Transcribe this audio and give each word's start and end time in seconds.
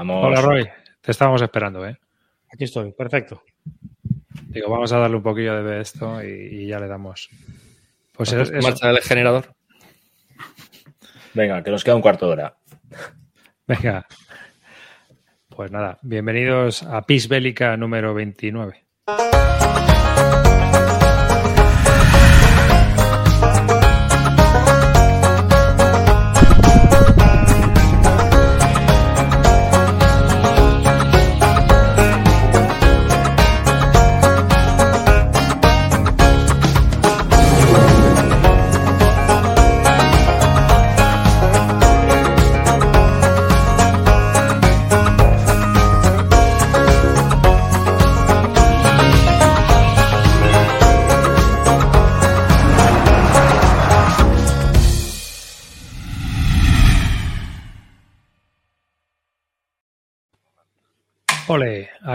Vamos. 0.00 0.24
Hola 0.24 0.40
Roy, 0.40 0.66
te 1.02 1.10
estábamos 1.10 1.42
esperando, 1.42 1.86
¿eh? 1.86 1.94
Aquí 2.50 2.64
estoy, 2.64 2.90
perfecto. 2.92 3.42
Digo, 4.46 4.70
vamos 4.70 4.90
a 4.94 4.98
darle 4.98 5.16
un 5.18 5.22
poquillo 5.22 5.62
de 5.62 5.82
esto 5.82 6.24
y, 6.24 6.26
y 6.62 6.66
ya 6.68 6.80
le 6.80 6.88
damos. 6.88 7.28
Pues 8.14 8.32
¿Has 8.32 8.48
es, 8.48 8.50
puesto 8.50 8.52
en 8.54 8.58
es- 8.60 8.64
marcha 8.64 8.90
el 8.90 8.98
generador. 9.02 9.54
Venga, 11.34 11.62
que 11.62 11.70
nos 11.70 11.84
queda 11.84 11.96
un 11.96 12.00
cuarto 12.00 12.24
de 12.28 12.32
hora. 12.32 12.56
Venga. 13.66 14.06
Pues 15.50 15.70
nada, 15.70 15.98
bienvenidos 16.00 16.82
a 16.84 17.02
Pis 17.02 17.28
Bélica 17.28 17.76
número 17.76 18.14
29. 18.14 18.82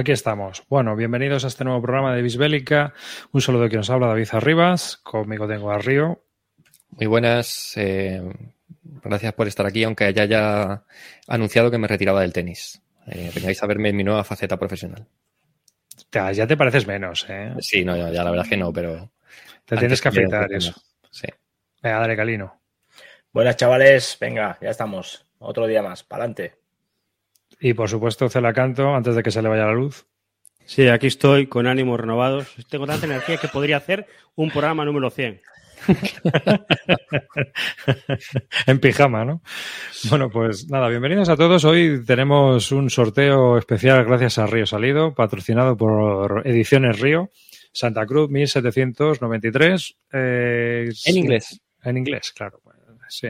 Aquí 0.05 0.11
estamos. 0.11 0.61
Bueno, 0.69 0.95
bienvenidos 0.95 1.45
a 1.45 1.47
este 1.47 1.63
nuevo 1.63 1.81
programa 1.81 2.15
de 2.15 2.21
Bisbélica. 2.21 2.93
Un 3.31 3.41
saludo 3.41 3.63
de 3.63 3.69
quien 3.69 3.79
nos 3.79 3.89
habla, 3.89 4.05
David 4.05 4.27
Arribas. 4.33 4.97
Conmigo 4.97 5.47
tengo 5.47 5.71
a 5.71 5.79
Río. 5.79 6.21
Muy 6.91 7.07
buenas. 7.07 7.73
eh, 7.75 8.21
gracias 8.83 9.33
por 9.33 9.47
estar 9.47 9.65
aquí, 9.65 9.83
aunque 9.83 10.03
haya 10.03 10.25
ya 10.25 10.83
anunciado 11.27 11.71
que 11.71 11.79
me 11.79 11.87
retiraba 11.87 12.21
del 12.21 12.33
tenis. 12.33 12.83
Eh, 13.07 13.31
vengáis 13.33 13.63
a 13.63 13.65
verme 13.65 13.89
en 13.89 13.95
mi 13.95 14.03
nueva 14.03 14.23
faceta 14.23 14.57
profesional. 14.57 15.07
Ya, 16.11 16.31
ya 16.31 16.45
te 16.45 16.55
pareces 16.55 16.85
menos, 16.85 17.25
¿eh? 17.27 17.55
Sí, 17.57 17.83
no, 17.83 17.97
ya, 17.97 18.11
ya 18.11 18.23
la 18.23 18.29
verdad 18.29 18.45
es 18.45 18.49
que 18.51 18.57
no, 18.57 18.71
pero. 18.71 19.11
Te 19.65 19.75
tienes 19.75 19.99
que 19.99 20.09
afeitar 20.09 20.53
eso. 20.53 20.71
Sí. 21.09 21.27
Venga, 21.81 22.01
dale, 22.01 22.15
Calino. 22.15 22.61
Buenas, 23.33 23.57
chavales. 23.57 24.15
Venga, 24.21 24.59
ya 24.61 24.69
estamos. 24.69 25.25
Otro 25.39 25.65
día 25.65 25.81
más. 25.81 26.03
Para 26.03 26.25
adelante. 26.25 26.64
Y 27.67 27.73
por 27.73 27.89
supuesto, 27.89 28.29
Celacanto, 28.29 28.93
antes 28.93 29.15
de 29.15 29.23
que 29.23 29.31
se 29.31 29.41
le 29.41 29.49
vaya 29.49 29.65
la 29.65 29.73
luz. 29.73 30.05
Sí, 30.65 30.87
aquí 30.87 31.07
estoy 31.07 31.47
con 31.47 31.65
ánimos 31.65 31.99
renovados. 31.99 32.53
Tengo 32.69 32.85
tanta 32.85 33.07
energía 33.07 33.37
que 33.37 33.47
podría 33.47 33.77
hacer 33.77 34.05
un 34.35 34.51
programa 34.51 34.85
número 34.85 35.09
100. 35.09 35.41
en 38.67 38.79
pijama, 38.79 39.25
¿no? 39.25 39.41
Bueno, 40.11 40.29
pues 40.29 40.69
nada, 40.69 40.89
bienvenidos 40.89 41.27
a 41.29 41.35
todos. 41.35 41.65
Hoy 41.65 42.05
tenemos 42.05 42.71
un 42.71 42.91
sorteo 42.91 43.57
especial 43.57 44.05
gracias 44.05 44.37
a 44.37 44.45
Río 44.45 44.67
Salido, 44.67 45.15
patrocinado 45.15 45.75
por 45.75 46.43
Ediciones 46.45 46.99
Río, 46.99 47.31
Santa 47.73 48.05
Cruz 48.05 48.29
1793. 48.29 49.97
eh, 50.13 50.87
En 51.07 51.17
inglés. 51.17 51.59
En 51.81 51.97
inglés, 51.97 52.31
claro. 52.31 52.59
pues, 52.63 52.75
Sí. 53.09 53.29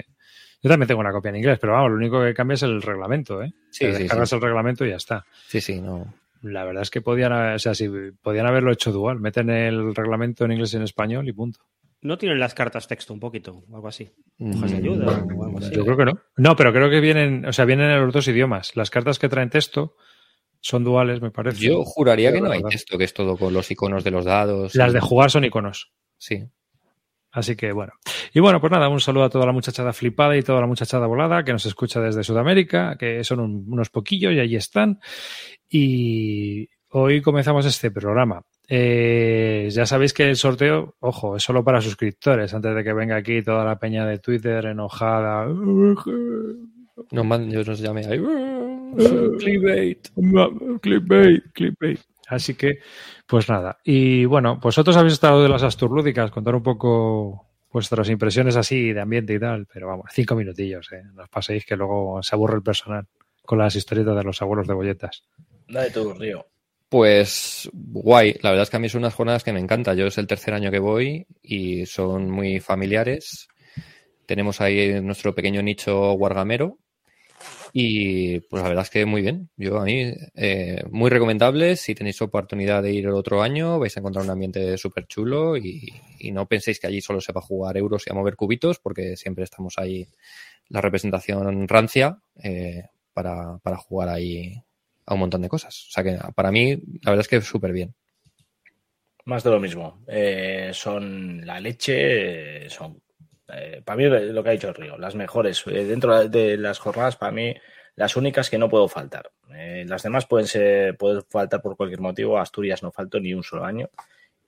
Yo 0.66 0.70
también 0.70 0.88
tengo 0.88 1.00
una 1.02 1.12
copia 1.12 1.30
en 1.30 1.36
inglés, 1.36 1.60
pero 1.62 1.74
vamos, 1.74 1.92
lo 1.92 1.98
único 1.98 2.24
que 2.24 2.34
cambia 2.34 2.56
es 2.56 2.64
el 2.64 2.82
reglamento, 2.82 3.44
¿eh? 3.44 3.54
Sí, 3.70 3.86
descargas 3.86 4.30
sí. 4.30 4.36
el 4.36 4.42
reglamento 4.42 4.84
y 4.84 4.90
ya 4.90 4.96
está. 4.96 5.24
Sí, 5.48 5.62
sí, 5.62 5.80
no. 5.80 6.12
La 6.42 6.64
verdad 6.66 6.82
es 6.82 6.90
que 6.90 7.02
podían, 7.02 7.32
o 7.32 7.60
sea, 7.60 7.76
si 7.76 7.88
podían 8.20 8.48
haberlo 8.48 8.72
hecho 8.72 8.92
dual, 8.92 9.20
meten 9.20 9.52
el 9.52 9.94
reglamento 9.94 10.44
en 10.44 10.54
inglés 10.54 10.74
y 10.74 10.78
en 10.78 10.82
español 10.82 11.30
y 11.30 11.34
punto. 11.34 11.60
¿No 12.02 12.18
tienen 12.18 12.40
las 12.40 12.56
cartas 12.56 12.88
texto 12.88 13.14
un 13.14 13.20
poquito 13.20 13.64
o 13.70 13.76
algo 13.76 13.88
así? 13.88 14.10
Hojas 14.40 14.72
de 14.72 14.78
Mm, 14.78 14.80
ayuda 14.80 15.06
o 15.36 15.44
algo 15.44 15.58
así. 15.60 15.76
Yo 15.76 15.86
creo 15.86 15.98
que 15.98 16.06
no. 16.06 16.14
No, 16.38 16.56
pero 16.56 16.74
creo 16.74 16.90
que 16.90 17.00
vienen, 17.00 17.46
o 17.46 17.54
sea, 17.54 17.66
vienen 17.66 17.92
en 17.92 18.04
los 18.04 18.12
dos 18.12 18.28
idiomas. 18.28 18.76
Las 18.76 18.90
cartas 18.90 19.20
que 19.20 19.30
traen 19.30 19.52
texto 19.52 19.96
son 20.62 20.84
duales, 20.84 21.22
me 21.22 21.30
parece. 21.30 21.60
Yo 21.60 21.84
juraría 21.84 22.34
que 22.34 22.42
no 22.42 22.50
hay 22.50 22.64
texto, 22.64 22.98
que 22.98 23.04
es 23.04 23.14
todo 23.14 23.38
con 23.38 23.54
los 23.54 23.70
iconos 23.70 24.04
de 24.04 24.10
los 24.10 24.26
dados. 24.26 24.74
Las 24.74 24.90
y- 24.90 24.94
de 24.96 25.00
jugar 25.00 25.30
son 25.30 25.46
iconos. 25.46 25.92
Sí. 26.18 26.44
Así 27.36 27.56
que 27.58 27.74
bueno. 27.74 27.92
Y 28.34 28.40
bueno, 28.40 28.62
pues 28.62 28.72
nada, 28.72 28.88
un 28.88 29.02
saludo 29.02 29.26
a 29.26 29.30
toda 29.30 29.46
la 29.46 29.52
muchachada 29.52 29.92
flipada 29.92 30.38
y 30.38 30.42
toda 30.42 30.62
la 30.62 30.68
muchachada 30.68 31.06
volada 31.06 31.44
que 31.44 31.52
nos 31.52 31.66
escucha 31.66 32.00
desde 32.00 32.24
Sudamérica, 32.24 32.96
que 32.98 33.24
son 33.26 33.42
un- 33.42 33.66
unos 33.68 33.90
poquillos 33.90 34.32
y 34.34 34.40
allí 34.40 34.56
están. 34.56 35.00
Y 35.70 36.70
hoy 36.92 37.22
comenzamos 37.22 37.66
este 37.66 37.92
programa. 37.92 38.42
Eh, 38.70 39.68
ya 39.70 39.86
sabéis 39.86 40.14
que 40.14 40.30
el 40.30 40.38
sorteo, 40.38 40.96
ojo, 41.02 41.36
es 41.36 41.44
solo 41.44 41.64
para 41.64 41.82
suscriptores, 41.82 42.54
antes 42.54 42.74
de 42.74 42.84
que 42.84 42.94
venga 42.94 43.18
aquí 43.18 43.42
toda 43.44 43.66
la 43.66 43.78
peña 43.78 44.06
de 44.06 44.20
Twitter 44.20 44.66
enojada. 44.68 45.46
Nos, 47.12 47.26
man- 47.26 47.52
yo 47.52 47.64
nos 47.64 47.80
llamé 47.80 48.06
ahí. 48.06 48.20
Clickbait. 49.40 50.08
Clickbait, 50.82 51.44
clickbait. 51.54 52.00
Así 52.28 52.56
que, 52.56 52.80
pues 53.28 53.50
nada. 53.50 53.80
Y 53.84 54.26
bueno, 54.26 54.56
pues 54.56 54.76
vosotros 54.76 54.98
habéis 54.98 55.14
estado 55.14 55.42
de 55.44 55.50
las 55.50 55.64
Asturlúdicas, 55.64 56.32
contar 56.32 56.56
un 56.56 56.64
poco 56.64 57.48
vuestras 57.72 58.10
impresiones 58.10 58.56
así 58.56 58.94
de 58.94 59.02
ambiente 59.02 59.34
y 59.34 59.40
tal, 59.40 59.68
pero 59.72 59.88
vamos, 59.88 60.06
cinco 60.14 60.36
minutillos, 60.36 60.92
¿eh? 60.94 61.04
No 61.14 61.24
os 61.24 61.30
paséis 61.30 61.66
que 61.66 61.76
luego 61.76 62.22
se 62.24 62.36
aburre 62.36 62.56
el 62.56 62.64
personal 62.64 63.06
con 63.44 63.60
las 63.60 63.76
historietas 63.76 64.16
de 64.16 64.24
los 64.24 64.42
abuelos 64.42 64.68
de 64.68 64.74
bolletas. 64.74 65.24
Dale 65.68 65.92
tú, 65.92 66.14
Río. 66.14 66.46
Pues 66.88 67.70
guay, 67.74 68.38
la 68.42 68.52
verdad 68.52 68.64
es 68.64 68.70
que 68.70 68.78
a 68.78 68.80
mí 68.80 68.88
son 68.88 69.00
unas 69.00 69.14
jornadas 69.14 69.44
que 69.44 69.52
me 69.52 69.60
encanta. 69.60 69.94
Yo 69.94 70.06
es 70.06 70.18
el 70.18 70.28
tercer 70.28 70.54
año 70.54 70.72
que 70.72 70.80
voy 70.80 71.28
y 71.42 71.86
son 71.86 72.30
muy 72.30 72.60
familiares. 72.60 73.48
Tenemos 74.26 74.62
ahí 74.62 75.02
nuestro 75.02 75.36
pequeño 75.36 75.62
nicho 75.62 76.14
guargamero 76.14 76.80
y 77.78 78.40
pues 78.40 78.64
la 78.64 78.70
verdad 78.70 78.86
es 78.86 78.90
que 78.90 79.06
muy 79.06 79.22
bien. 79.22 79.50
Yo 79.58 79.82
a 79.82 79.84
mí 79.84 80.14
eh, 80.34 80.82
muy 80.92 81.10
recomendable. 81.10 81.76
Si 81.76 81.94
tenéis 81.94 82.22
oportunidad 82.22 82.82
de 82.82 82.94
ir 82.94 83.04
el 83.04 83.12
otro 83.12 83.44
año 83.44 83.80
vais 83.80 83.98
a 83.98 84.00
encontrar 84.00 84.24
un 84.24 84.32
ambiente 84.32 84.78
súper 84.78 85.08
chulo 85.08 85.58
y, 85.58 85.92
y 86.20 86.32
no 86.32 86.48
penséis 86.48 86.80
que 86.80 86.88
allí 86.88 87.02
solo 87.02 87.20
se 87.20 87.34
va 87.34 87.40
a 87.40 87.44
jugar 87.44 87.76
euros 87.76 88.08
y 88.08 88.12
a 88.12 88.14
mover 88.14 88.38
cubitos 88.38 88.80
porque 88.80 89.18
siempre 89.18 89.44
estamos 89.44 89.74
ahí 89.78 90.08
la 90.70 90.80
representación 90.80 91.68
rancia 91.68 92.18
eh, 92.42 92.84
para, 93.14 93.58
para 93.58 93.76
jugar 93.76 94.08
ahí 94.08 94.54
a 95.06 95.14
un 95.14 95.20
montón 95.20 95.42
de 95.42 95.50
cosas. 95.50 95.88
O 95.90 95.92
sea 95.92 96.02
que 96.02 96.18
para 96.34 96.54
mí, 96.54 96.78
la 97.02 97.12
verdad 97.12 97.26
es 97.26 97.28
que 97.28 97.42
súper 97.42 97.74
bien. 97.74 97.94
Más 99.26 99.44
de 99.44 99.50
lo 99.50 99.60
mismo. 99.60 100.02
Eh, 100.08 100.72
son 100.72 101.46
la 101.46 101.60
leche, 101.60 102.70
son 102.70 103.02
eh, 103.48 103.82
para 103.84 103.98
mí 103.98 104.06
lo 104.06 104.44
que 104.44 104.50
ha 104.50 104.54
dicho 104.54 104.70
el 104.70 104.76
Río, 104.76 104.98
las 104.98 105.16
mejores. 105.16 105.64
Eh, 105.68 105.86
dentro 105.86 106.28
de 106.28 106.58
las 106.58 106.80
jornadas, 106.80 107.16
para 107.16 107.32
mí, 107.32 107.54
las 107.96 108.16
únicas 108.16 108.50
que 108.50 108.58
no 108.58 108.70
puedo 108.70 108.88
faltar. 108.88 109.32
Eh, 109.56 109.86
las 109.88 110.04
demás 110.04 110.26
pueden 110.26 110.48
ser, 110.48 110.98
pueden 110.98 111.24
faltar 111.24 111.62
por 111.62 111.78
cualquier 111.78 112.02
motivo. 112.02 112.40
Asturias 112.40 112.84
no 112.84 112.92
faltó 112.92 113.20
ni 113.20 113.34
un 113.34 113.44
solo 113.44 113.66
año. 113.66 113.90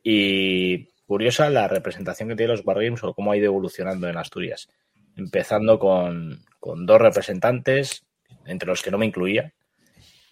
Y 0.03 0.85
curiosa 1.05 1.49
la 1.49 1.67
representación 1.67 2.29
que 2.29 2.35
tiene 2.35 2.53
los 2.53 2.65
Wargames 2.65 3.03
o 3.03 3.13
cómo 3.13 3.31
ha 3.31 3.37
ido 3.37 3.45
evolucionando 3.45 4.07
en 4.07 4.17
Asturias. 4.17 4.67
Empezando 5.15 5.79
con, 5.79 6.43
con 6.59 6.85
dos 6.85 7.01
representantes, 7.01 8.05
entre 8.45 8.67
los 8.67 8.81
que 8.81 8.91
no 8.91 8.97
me 8.97 9.05
incluía, 9.05 9.53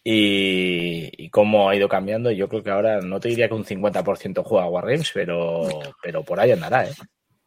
y, 0.08 1.30
cómo 1.30 1.68
ha 1.68 1.76
ido 1.76 1.90
cambiando. 1.90 2.32
Yo 2.32 2.48
creo 2.48 2.64
que 2.64 2.70
ahora 2.70 3.02
no 3.02 3.20
te 3.20 3.30
diría 3.30 3.48
que 3.48 3.56
un 3.56 3.66
50% 3.66 4.44
juega 4.44 4.70
Wargames, 4.70 5.12
pero, 5.14 5.68
pero 6.02 6.24
por 6.24 6.40
ahí 6.40 6.52
andará, 6.52 6.88
¿eh? 6.88 6.94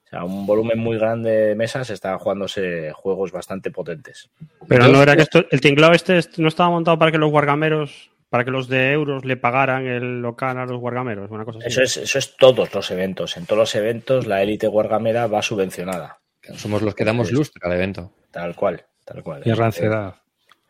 O 0.09 0.11
sea, 0.11 0.25
un 0.25 0.47
volumen 0.47 0.79
muy 0.79 0.97
grande 0.97 1.31
de 1.31 1.55
mesas 1.55 1.91
está 1.91 2.19
jugándose 2.19 2.93
juegos 2.93 3.31
bastante 3.31 3.71
potentes. 3.71 4.31
Pero 4.67 4.89
no 4.89 5.03
era 5.03 5.15
que 5.15 5.23
esto, 5.23 5.45
el 5.51 5.61
tinglado 5.61 5.93
este 5.93 6.19
no 6.39 6.49
estaba 6.49 6.71
montado 6.71 6.99
para 6.99 7.13
que 7.13 7.19
los 7.19 7.31
wargameros, 7.31 8.11
para 8.31 8.43
que 8.43 8.51
los 8.51 8.69
de 8.69 8.93
euros 8.93 9.27
le 9.27 9.37
pagaran 9.37 9.87
el 9.87 10.23
local 10.23 10.57
a 10.57 10.65
los 10.65 10.81
wargameros, 10.81 11.31
una 11.31 11.45
cosa 11.45 11.59
así. 11.59 11.69
Eso 11.69 11.83
es, 11.83 11.99
eso 11.99 12.19
es 12.19 12.37
todos 12.39 12.75
los 12.75 12.91
eventos. 12.91 13.37
En 13.37 13.45
todos 13.45 13.59
los 13.59 13.75
eventos 13.75 14.27
la 14.27 14.43
élite 14.43 14.67
wargamera 14.67 15.27
va 15.27 15.43
subvencionada. 15.43 16.21
Somos 16.55 16.81
los 16.81 16.95
que 16.95 17.05
damos 17.05 17.31
lustre 17.31 17.61
al 17.63 17.73
evento. 17.75 18.11
Tal 18.31 18.55
cual, 18.55 18.83
tal 19.05 19.23
cual. 19.23 19.43
Y 19.45 19.53
ranciedad. 19.53 20.15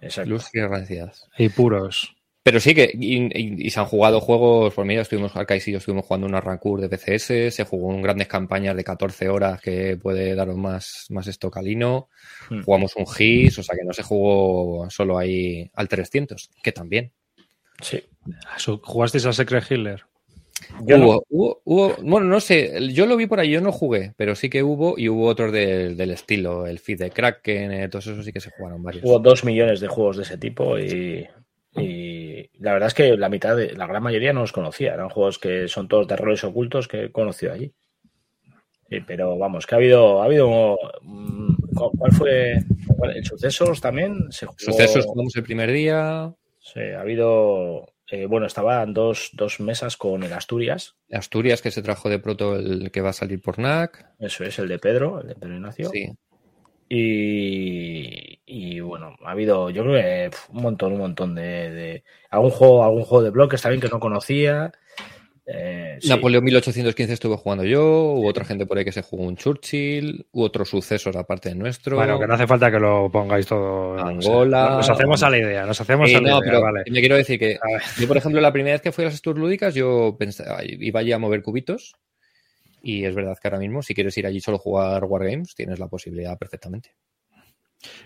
Exacto. 0.00 0.30
Lustre 0.30 0.62
y 0.62 0.66
ranciedad. 0.66 1.12
Y 1.36 1.48
puros. 1.48 2.16
Pero 2.42 2.60
sí 2.60 2.74
que 2.74 2.90
y, 2.94 3.16
y, 3.16 3.66
y, 3.66 3.70
se 3.70 3.80
han 3.80 3.86
jugado 3.86 4.20
juegos, 4.20 4.72
por 4.72 4.86
mira, 4.86 5.02
estuvimos 5.02 5.34
Arcais 5.36 5.66
y 5.68 5.72
yo 5.72 5.78
estuvimos 5.78 6.06
jugando 6.06 6.26
una 6.26 6.40
Rancur 6.40 6.80
de 6.80 6.88
PCS, 6.88 7.54
se 7.54 7.64
jugó 7.64 7.92
en 7.92 8.00
grandes 8.00 8.28
campañas 8.28 8.76
de 8.76 8.84
14 8.84 9.28
horas 9.28 9.60
que 9.60 9.96
puede 9.96 10.34
daros 10.34 10.56
más, 10.56 11.06
más 11.10 11.26
estocalino, 11.26 12.08
hmm. 12.48 12.62
jugamos 12.62 12.96
un 12.96 13.06
GIS, 13.06 13.58
o 13.58 13.62
sea 13.62 13.76
que 13.76 13.84
no 13.84 13.92
se 13.92 14.02
jugó 14.02 14.88
solo 14.88 15.18
ahí 15.18 15.70
al 15.74 15.88
300, 15.88 16.50
que 16.62 16.72
también. 16.72 17.12
Sí. 17.80 18.02
¿Jugasteis 18.82 19.26
al 19.26 19.34
Secret 19.34 19.64
Hitler? 19.70 20.04
Yo 20.84 20.96
hubo, 20.96 21.12
no. 21.12 21.22
hubo, 21.28 21.62
hubo, 21.64 21.96
bueno, 22.02 22.26
no 22.26 22.40
sé, 22.40 22.92
yo 22.92 23.06
lo 23.06 23.16
vi 23.16 23.26
por 23.26 23.38
ahí, 23.38 23.50
yo 23.50 23.60
no 23.60 23.70
jugué, 23.70 24.14
pero 24.16 24.34
sí 24.34 24.50
que 24.50 24.62
hubo 24.62 24.98
y 24.98 25.08
hubo 25.08 25.26
otros 25.26 25.52
de, 25.52 25.94
del 25.94 26.10
estilo, 26.10 26.66
el 26.66 26.78
feed 26.78 26.98
de 26.98 27.10
Kraken, 27.10 27.72
eh, 27.72 27.88
todos 27.88 28.08
esos 28.08 28.24
sí 28.24 28.32
que 28.32 28.40
se 28.40 28.50
jugaron 28.50 28.82
varios. 28.82 29.04
Hubo 29.04 29.18
dos 29.20 29.44
millones 29.44 29.80
de 29.80 29.86
juegos 29.86 30.16
de 30.16 30.24
ese 30.24 30.36
tipo 30.36 30.78
y 30.78 31.28
Y 31.80 32.50
la 32.58 32.72
verdad 32.72 32.88
es 32.88 32.94
que 32.94 33.16
la 33.16 33.28
mitad 33.28 33.56
de 33.56 33.72
la 33.74 33.86
gran 33.86 34.02
mayoría 34.02 34.32
no 34.32 34.40
los 34.40 34.52
conocía. 34.52 34.94
Eran 34.94 35.08
juegos 35.08 35.38
que 35.38 35.68
son 35.68 35.88
todos 35.88 36.06
de 36.06 36.16
roles 36.16 36.44
ocultos 36.44 36.88
que 36.88 37.04
he 37.04 37.12
conocido 37.12 37.52
allí. 37.52 37.72
Sí, 38.88 39.00
pero 39.06 39.36
vamos, 39.36 39.66
que 39.66 39.74
ha 39.74 39.78
habido, 39.78 40.22
ha 40.22 40.24
habido 40.24 40.78
mm, 41.02 41.54
¿cuál 41.74 42.12
fue 42.12 42.54
el 43.14 43.24
sucesos 43.24 43.80
también? 43.80 44.30
Se 44.30 44.46
jugó, 44.46 44.58
Sucesos 44.58 45.04
jugamos 45.04 45.36
el 45.36 45.42
primer 45.42 45.70
día. 45.70 46.32
Sí, 46.58 46.80
ha 46.80 47.02
habido 47.02 47.86
eh, 48.10 48.26
bueno, 48.26 48.46
estaban 48.46 48.94
dos, 48.94 49.30
dos 49.34 49.60
mesas 49.60 49.96
con 49.98 50.22
el 50.22 50.32
Asturias. 50.32 50.96
Asturias, 51.12 51.60
que 51.60 51.70
se 51.70 51.82
trajo 51.82 52.08
de 52.08 52.18
proto 52.18 52.56
el 52.56 52.90
que 52.90 53.02
va 53.02 53.10
a 53.10 53.14
salir 53.14 53.40
por 53.42 53.58
NAC. 53.58 54.06
Eso 54.18 54.44
es, 54.44 54.58
el 54.58 54.68
de 54.68 54.78
Pedro, 54.78 55.20
el 55.20 55.28
de 55.28 55.34
Pedro 55.34 55.54
Ignacio. 55.54 55.90
Sí. 55.90 56.10
Y, 56.88 58.40
y 58.46 58.80
bueno, 58.80 59.16
ha 59.24 59.30
habido, 59.32 59.70
yo 59.70 59.82
creo 59.82 59.94
que 59.94 60.30
pf, 60.30 60.52
un 60.52 60.62
montón, 60.62 60.92
un 60.94 60.98
montón 60.98 61.34
de, 61.34 61.42
de- 61.70 62.04
algún 62.30 62.50
juego, 62.50 62.84
algún 62.84 63.04
juego 63.04 63.24
de 63.24 63.30
bloques 63.30 63.60
también 63.62 63.80
que 63.80 63.88
no 63.88 64.00
conocía. 64.00 64.72
Eh, 65.50 65.96
sí. 66.00 66.08
Napoleón 66.10 66.44
1815 66.44 67.14
estuve 67.14 67.36
jugando 67.38 67.64
yo, 67.64 67.82
hubo 68.12 68.28
otra 68.28 68.44
gente 68.44 68.66
por 68.66 68.76
ahí 68.76 68.84
que 68.84 68.92
se 68.92 69.00
jugó 69.00 69.24
un 69.24 69.36
Churchill, 69.36 70.26
hubo 70.32 70.44
otros 70.44 70.68
sucesos 70.68 71.16
aparte 71.16 71.48
de 71.48 71.54
nuestro. 71.54 71.96
Bueno, 71.96 72.20
que 72.20 72.26
no 72.26 72.34
hace 72.34 72.46
falta 72.46 72.70
que 72.70 72.78
lo 72.78 73.10
pongáis 73.10 73.46
todo. 73.46 73.98
Angola. 73.98 74.70
Nos 74.76 74.90
hacemos 74.90 75.22
a 75.22 75.30
la 75.30 75.38
idea, 75.38 75.64
nos 75.64 75.80
hacemos 75.80 76.08
Sí, 76.10 76.16
a 76.16 76.20
la 76.20 76.28
no, 76.30 76.38
idea, 76.38 76.50
pero 76.52 76.60
vale. 76.62 76.82
me 76.90 77.00
quiero 77.00 77.16
decir 77.16 77.38
que 77.38 77.58
yo, 77.98 78.06
por 78.06 78.18
ejemplo, 78.18 78.42
la 78.42 78.52
primera 78.52 78.74
vez 78.74 78.82
que 78.82 78.92
fui 78.92 79.04
a 79.04 79.08
las 79.08 79.22
Tours 79.22 79.38
lúdicas, 79.40 79.74
yo 79.74 80.16
pensaba, 80.18 80.58
iba 80.64 81.00
allí 81.00 81.12
a 81.12 81.18
mover 81.18 81.42
cubitos. 81.42 81.94
Y 82.82 83.04
es 83.04 83.14
verdad 83.14 83.36
que 83.40 83.48
ahora 83.48 83.58
mismo, 83.58 83.82
si 83.82 83.94
quieres 83.94 84.16
ir 84.18 84.26
allí 84.26 84.40
solo 84.40 84.56
a 84.56 84.60
jugar 84.60 85.04
Wargames, 85.04 85.54
tienes 85.54 85.78
la 85.78 85.88
posibilidad 85.88 86.38
perfectamente. 86.38 86.94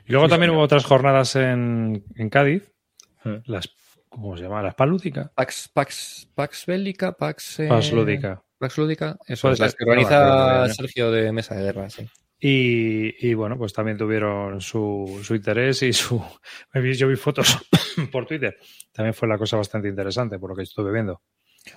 Y 0.07 0.13
luego 0.13 0.27
Sí, 0.27 0.31
también 0.31 0.49
señor. 0.51 0.57
hubo 0.57 0.65
otras 0.65 0.85
jornadas 0.85 1.37
en, 1.37 2.05
en 2.15 2.29
Cádiz, 2.31 2.71
Hmm. 3.25 3.37
las, 3.47 3.69
¿cómo 4.09 4.37
se 4.37 4.43
llama? 4.43 4.63
Las 4.63 4.75
Palúdica. 4.75 5.31
Pax, 5.35 5.69
Pax, 5.73 6.29
Pax 6.35 6.67
Bélica, 6.67 7.13
Pax. 7.13 7.61
eh, 7.61 7.69
Pax 7.69 7.93
Lúdica. 7.93 8.43
Pax 8.59 8.79
Lúdica, 8.79 9.17
eso 9.29 9.43
Puede 9.43 9.55
es, 9.55 9.61
las 9.61 9.75
que 9.77 9.85
organiza. 9.85 10.69
Sergio 10.75 11.11
de 11.13 11.31
Mesa 11.33 11.55
de 11.55 11.63
Guerra, 11.63 11.89
sí. 11.89 12.05
Y, 12.41 13.29
y, 13.29 13.35
bueno, 13.35 13.57
pues 13.57 13.73
también 13.73 13.97
tuvieron 13.97 14.61
su, 14.61 15.21
su 15.23 15.35
interés 15.37 15.83
y 15.85 15.93
su. 15.93 16.21
Yo 16.97 17.07
vi 17.07 17.15
fotos 17.15 17.57
por 18.11 18.27
Twitter. 18.27 18.57
También 18.91 19.15
fue 19.15 19.29
la 19.29 19.39
cosa 19.39 19.57
bastante 19.57 19.87
interesante, 19.89 20.41
por 20.41 20.51
lo 20.51 20.57
que 20.57 20.63
estuve 20.65 20.93
viendo. 20.93 21.23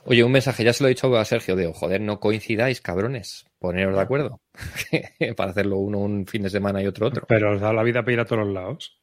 Oye, 0.05 0.23
un 0.23 0.31
mensaje, 0.31 0.63
ya 0.63 0.73
se 0.73 0.83
lo 0.83 0.87
he 0.87 0.93
dicho 0.93 1.15
a 1.15 1.25
Sergio, 1.25 1.55
de 1.55 1.71
joder, 1.71 2.01
no 2.01 2.19
coincidáis, 2.19 2.81
cabrones. 2.81 3.45
Poneros 3.59 3.95
de 3.95 4.01
acuerdo. 4.01 4.41
Para 5.37 5.51
hacerlo 5.51 5.77
uno 5.77 5.99
un 5.99 6.25
fin 6.25 6.41
de 6.43 6.49
semana 6.49 6.81
y 6.81 6.87
otro 6.87 7.07
otro. 7.07 7.25
Pero 7.27 7.53
os 7.53 7.61
da 7.61 7.71
la 7.73 7.83
vida 7.83 8.01
para 8.01 8.13
ir 8.13 8.19
a 8.19 8.25
todos 8.25 8.45
los 8.45 8.53
lados. 8.53 8.99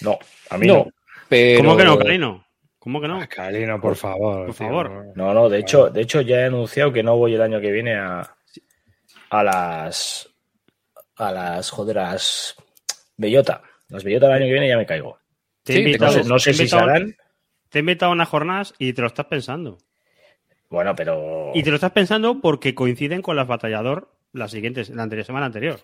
No, 0.00 0.18
a 0.50 0.58
mí 0.58 0.66
No, 0.66 0.74
no. 0.74 0.86
pero... 1.28 1.58
¿Cómo 1.60 1.76
que 1.76 1.84
no, 1.84 1.98
Calino? 1.98 2.46
¿Cómo 2.78 3.00
que 3.00 3.08
no? 3.08 3.20
Ah, 3.20 3.26
Calino, 3.26 3.80
por 3.80 3.96
favor. 3.96 4.46
Por 4.46 4.54
tío. 4.54 4.66
favor. 4.66 5.12
No, 5.16 5.34
no, 5.34 5.48
de 5.48 5.58
hecho, 5.58 5.90
de 5.90 6.02
hecho 6.02 6.20
ya 6.20 6.40
he 6.40 6.44
anunciado 6.44 6.92
que 6.92 7.02
no 7.02 7.16
voy 7.16 7.34
el 7.34 7.42
año 7.42 7.60
que 7.60 7.72
viene 7.72 7.96
a, 7.96 8.36
a 9.30 9.42
las 9.44 10.28
a 11.16 11.32
las 11.32 11.70
joderas 11.70 12.54
Bellota. 13.16 13.62
Las 13.88 14.04
Bellota 14.04 14.26
el 14.26 14.32
año 14.32 14.44
que 14.46 14.52
viene 14.52 14.68
ya 14.68 14.76
me 14.76 14.86
caigo. 14.86 15.18
Te 15.62 15.72
Sí, 15.74 15.78
No 15.80 15.86
invitado, 15.88 16.12
sé, 16.12 16.24
no 16.24 16.38
sé 16.38 16.50
te 16.50 16.56
he 16.56 16.58
si 16.58 16.68
se 16.68 16.76
harán. 16.76 17.16
Te 17.70 17.78
he 17.78 17.80
invitado 17.80 18.12
a 18.12 18.14
unas 18.14 18.28
jornadas 18.28 18.74
y 18.78 18.92
te 18.92 19.00
lo 19.02 19.08
estás 19.08 19.26
pensando. 19.26 19.78
Bueno, 20.68 20.94
pero 20.96 21.52
Y 21.54 21.62
te 21.62 21.70
lo 21.70 21.76
estás 21.76 21.92
pensando 21.92 22.40
porque 22.40 22.74
coinciden 22.74 23.22
con 23.22 23.36
las 23.36 23.46
batallador 23.46 24.10
la 24.32 24.48
siguiente, 24.48 24.82
la 24.92 25.02
anterior 25.04 25.24
semana 25.26 25.46
anterior. 25.46 25.80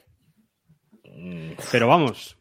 mm, 1.05 1.53
Pero 1.71 1.89
vamos, 1.89 2.37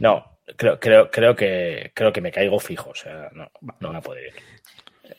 no, 0.00 0.24
creo, 0.56 0.78
creo, 0.78 1.10
creo 1.10 1.36
que 1.36 1.92
creo 1.94 2.12
que 2.12 2.20
me 2.20 2.32
caigo 2.32 2.58
fijo. 2.58 2.90
O 2.90 2.94
sea, 2.94 3.30
no, 3.32 3.48
no 3.80 3.88
van 3.88 3.96
a 3.96 4.00
poder 4.00 4.24
ir. 4.26 4.32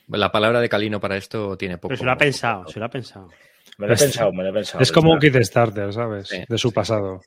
La 0.08 0.32
palabra 0.32 0.60
de 0.62 0.70
Calino 0.70 1.00
para 1.00 1.18
esto 1.18 1.58
tiene 1.58 1.78
poco. 1.78 1.90
pero 1.90 2.00
se 2.00 2.06
lo 2.06 2.12
ha 2.12 2.18
pensado, 2.18 2.68
se 2.68 2.80
lo 2.80 2.86
ha 2.86 2.90
pensado. 2.90 3.30
Me 3.78 3.88
lo 3.88 3.94
he 3.94 3.96
Es- 3.96 4.04
pensado, 4.04 4.32
me 4.34 4.44
lo 4.44 4.50
he 4.50 4.54
pensado. 4.54 4.82
Es 4.84 4.92
como 4.92 5.12
un 5.12 5.20
kit 5.20 5.36
starter, 5.42 5.92
¿sabes? 5.94 6.28
Sí, 6.30 6.44
de 6.48 6.58
su 6.58 6.70
sí. 6.70 6.76
pasado. 6.76 7.22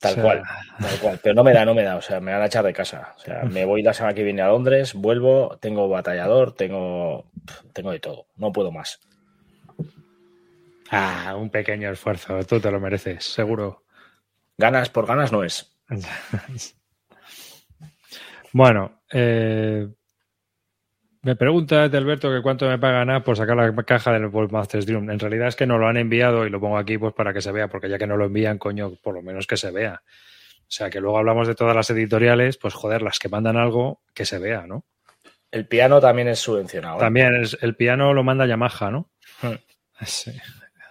Tal 0.00 0.12
O 0.12 0.14
sea, 0.14 0.22
cual, 0.22 0.42
tal 0.80 0.98
cual. 0.98 1.20
Pero 1.22 1.34
no 1.34 1.44
me 1.44 1.52
da, 1.52 1.64
no 1.64 1.74
me 1.74 1.82
da. 1.82 1.96
O 1.96 2.02
sea, 2.02 2.20
me 2.20 2.32
van 2.32 2.40
a 2.42 2.46
echar 2.46 2.64
de 2.64 2.72
casa. 2.72 3.14
O 3.16 3.20
sea, 3.20 3.42
me 3.42 3.66
voy 3.66 3.82
la 3.82 3.92
semana 3.92 4.14
que 4.14 4.22
viene 4.24 4.40
a 4.40 4.48
Londres, 4.48 4.94
vuelvo, 4.94 5.58
tengo 5.60 5.88
batallador, 5.88 6.54
tengo, 6.54 7.30
tengo 7.74 7.92
de 7.92 8.00
todo. 8.00 8.26
No 8.36 8.50
puedo 8.50 8.72
más. 8.72 8.98
Ah, 10.90 11.36
un 11.36 11.50
pequeño 11.50 11.90
esfuerzo. 11.90 12.42
Tú 12.44 12.60
te 12.60 12.70
lo 12.70 12.80
mereces, 12.80 13.24
seguro. 13.24 13.84
Ganas 14.56 14.88
por 14.88 15.06
ganas 15.06 15.32
no 15.32 15.44
es. 15.44 15.76
Bueno, 18.52 19.02
eh, 19.12 19.88
me 21.22 21.36
pregunta 21.36 21.88
de 21.88 21.98
Alberto 21.98 22.30
que 22.30 22.42
cuánto 22.42 22.66
me 22.68 22.78
pagan 22.78 23.10
a 23.10 23.22
por 23.22 23.36
sacar 23.36 23.56
la 23.56 23.72
caja 23.84 24.12
del 24.12 24.26
World 24.26 24.52
Masters 24.52 24.86
Dream. 24.86 25.10
En 25.10 25.18
realidad 25.18 25.48
es 25.48 25.56
que 25.56 25.66
no 25.66 25.78
lo 25.78 25.86
han 25.86 25.96
enviado 25.96 26.46
y 26.46 26.50
lo 26.50 26.60
pongo 26.60 26.78
aquí 26.78 26.96
pues 26.98 27.12
para 27.14 27.32
que 27.32 27.42
se 27.42 27.52
vea, 27.52 27.68
porque 27.68 27.88
ya 27.88 27.98
que 27.98 28.06
no 28.06 28.16
lo 28.16 28.24
envían, 28.24 28.58
coño, 28.58 28.92
por 29.02 29.14
lo 29.14 29.22
menos 29.22 29.46
que 29.46 29.56
se 29.56 29.70
vea. 29.70 30.02
O 30.60 30.72
sea, 30.72 30.88
que 30.88 31.00
luego 31.00 31.18
hablamos 31.18 31.48
de 31.48 31.54
todas 31.54 31.74
las 31.74 31.90
editoriales, 31.90 32.56
pues 32.56 32.74
joder, 32.74 33.02
las 33.02 33.18
que 33.18 33.28
mandan 33.28 33.56
algo, 33.56 34.00
que 34.14 34.24
se 34.24 34.38
vea, 34.38 34.66
¿no? 34.66 34.84
El 35.50 35.66
piano 35.66 36.00
también 36.00 36.28
es 36.28 36.38
subvencionado. 36.38 36.96
¿eh? 36.96 37.00
También 37.00 37.34
es- 37.42 37.58
el 37.60 37.74
piano 37.74 38.14
lo 38.14 38.22
manda 38.22 38.46
Yamaha, 38.46 38.90
¿no? 38.90 39.10
Hmm. 39.42 39.54
Ese, 40.00 40.40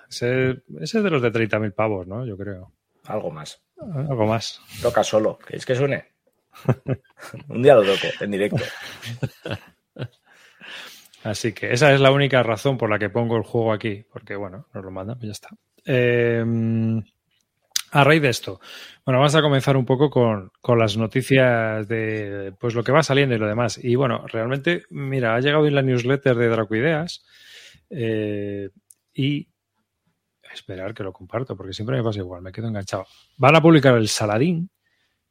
ese- 0.10 0.62
ese 0.82 0.98
es 0.98 1.04
de 1.04 1.10
los 1.10 1.22
de 1.22 1.32
30.000 1.32 1.72
pavos, 1.74 2.06
¿no? 2.08 2.26
Yo 2.26 2.38
creo. 2.38 2.72
Algo 3.06 3.32
más. 3.32 3.62
Algo 3.80 4.28
más. 4.28 4.62
Toca 4.82 5.02
solo. 5.04 5.40
¿Queréis 5.40 5.66
que 5.66 5.76
suene? 5.76 6.06
Un 7.48 7.62
día 7.62 7.76
lo 7.76 7.84
toco, 7.84 8.08
en 8.22 8.32
directo. 8.32 8.64
Así 11.24 11.54
que 11.54 11.74
esa 11.74 11.94
es 11.94 12.00
la 12.00 12.12
única 12.12 12.42
razón 12.44 12.78
por 12.78 12.90
la 12.90 13.00
que 13.00 13.10
pongo 13.10 13.36
el 13.36 13.44
juego 13.44 13.74
aquí, 13.74 14.06
porque 14.12 14.36
bueno, 14.36 14.68
nos 14.74 14.84
lo 14.84 14.92
mandan, 14.92 15.18
pues 15.18 15.28
ya 15.28 15.32
está. 15.32 15.50
Eh, 15.86 16.44
a 17.92 18.04
raíz 18.04 18.22
de 18.22 18.30
esto, 18.30 18.60
bueno, 19.04 19.20
vamos 19.20 19.34
a 19.36 19.42
comenzar 19.42 19.76
un 19.76 19.86
poco 19.86 20.10
con, 20.10 20.52
con 20.62 20.78
las 20.78 20.96
noticias 20.96 21.88
de 21.88 22.54
pues 22.60 22.76
lo 22.76 22.84
que 22.84 22.92
va 22.92 23.02
saliendo 23.02 23.36
y 23.36 23.40
lo 23.40 23.48
demás. 23.48 23.80
Y 23.84 23.96
bueno, 23.96 24.26
realmente, 24.28 24.84
mira, 24.92 25.36
ha 25.36 25.40
llegado 25.40 25.66
en 25.66 25.76
la 25.76 25.82
newsletter 25.82 26.36
de 26.36 26.48
Dracoideas 26.50 27.26
eh, 27.90 28.70
y 29.14 29.48
esperar 30.54 30.94
que 30.94 31.04
lo 31.04 31.14
comparto, 31.14 31.56
porque 31.56 31.74
siempre 31.74 31.98
me 31.98 32.04
pasa 32.04 32.20
igual, 32.20 32.42
me 32.42 32.52
quedo 32.52 32.68
enganchado. 32.68 33.06
Van 33.38 33.56
a 33.56 33.62
publicar 33.62 33.96
el 33.96 34.08
Saladín 34.08 34.70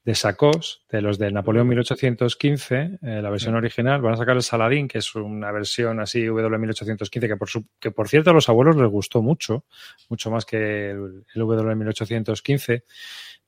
de 0.09 0.15
Sacos, 0.15 0.87
de 0.89 1.03
los 1.03 1.19
de 1.19 1.31
Napoleón 1.31 1.69
1815, 1.69 2.99
eh, 3.03 3.21
la 3.23 3.29
versión 3.29 3.55
original. 3.57 4.01
Van 4.01 4.15
a 4.15 4.17
sacar 4.17 4.37
el 4.37 4.43
Saladín, 4.43 4.89
que 4.89 4.97
es 4.99 5.15
una 5.15 5.53
versión 5.53 6.01
así 6.01 6.25
W1815, 6.25 7.29
que 7.29 7.37
por, 7.37 7.51
su- 7.51 7.67
que 7.79 7.91
por 7.91 8.09
cierto 8.09 8.31
a 8.31 8.33
los 8.33 8.49
abuelos 8.49 8.77
les 8.77 8.89
gustó 8.89 9.21
mucho, 9.21 9.67
mucho 10.09 10.31
más 10.31 10.47
que 10.47 10.91
el, 10.93 11.25
el 11.35 11.43
W1815, 11.43 12.67
de 12.69 12.85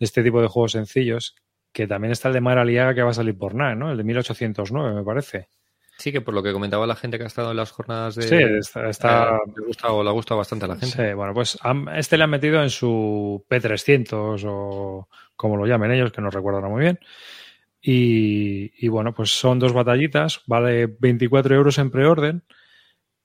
este 0.01 0.23
tipo 0.23 0.43
de 0.43 0.49
juegos 0.49 0.73
sencillos, 0.73 1.35
que 1.73 1.87
también 1.87 2.13
está 2.13 2.29
el 2.29 2.35
de 2.35 2.41
Mar 2.43 2.59
Aliaga 2.59 2.95
que 2.95 3.03
va 3.03 3.11
a 3.11 3.15
salir 3.15 3.39
por 3.39 3.55
nada, 3.55 3.75
¿no? 3.75 3.91
El 3.91 3.97
de 3.97 4.05
1809, 4.05 4.95
me 4.95 5.03
parece. 5.03 5.49
Sí, 5.97 6.13
que 6.13 6.21
por 6.23 6.33
lo 6.35 6.43
que 6.43 6.53
comentaba 6.53 6.87
la 6.87 6.97
gente 6.97 7.19
que 7.19 7.25
ha 7.25 7.27
estado 7.27 7.51
en 7.53 7.59
las 7.59 7.71
jornadas 7.73 8.15
de. 8.17 8.23
Sí, 8.23 8.35
está- 8.37 8.89
está- 8.89 9.29
eh, 9.37 9.39
le, 9.57 9.63
ha 9.63 9.67
gustado, 9.67 10.03
le 10.03 10.09
ha 10.09 10.13
gustado 10.13 10.39
bastante 10.39 10.65
a 10.65 10.69
la 10.69 10.77
gente. 10.77 10.97
Sí, 11.09 11.15
bueno, 11.15 11.33
pues 11.35 11.59
este 11.97 12.17
le 12.19 12.25
han 12.25 12.31
metido 12.31 12.63
en 12.63 12.71
su 12.71 13.45
P300 13.49 14.45
o 14.47 15.09
como 15.41 15.57
lo 15.57 15.67
llamen 15.67 15.91
ellos, 15.93 16.13
que 16.13 16.21
no 16.21 16.29
recuerdo 16.31 16.59
ahora 16.59 16.69
muy 16.71 16.83
bien. 16.83 17.01
Y, 17.83 18.73
y 18.85 18.89
bueno, 18.89 19.15
pues 19.15 19.31
son 19.31 19.59
dos 19.59 19.73
batallitas, 19.73 20.43
vale 20.47 20.87
24 20.87 21.55
euros 21.55 21.79
en 21.79 21.91
preorden. 21.91 22.43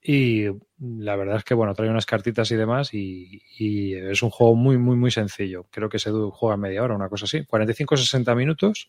Y 0.02 0.44
la 0.80 1.16
verdad 1.16 1.36
es 1.36 1.44
que, 1.44 1.52
bueno, 1.54 1.74
trae 1.74 1.90
unas 1.90 2.06
cartitas 2.06 2.50
y 2.52 2.56
demás. 2.56 2.94
Y, 2.94 3.42
y 3.58 3.94
es 3.94 4.22
un 4.22 4.30
juego 4.30 4.54
muy, 4.54 4.78
muy, 4.78 4.96
muy 4.96 5.10
sencillo. 5.10 5.66
Creo 5.70 5.88
que 5.88 5.98
se 5.98 6.10
juega 6.10 6.56
media 6.56 6.82
hora, 6.84 6.94
una 6.94 7.08
cosa 7.08 7.24
así. 7.24 7.40
45-60 7.40 8.34
minutos 8.36 8.88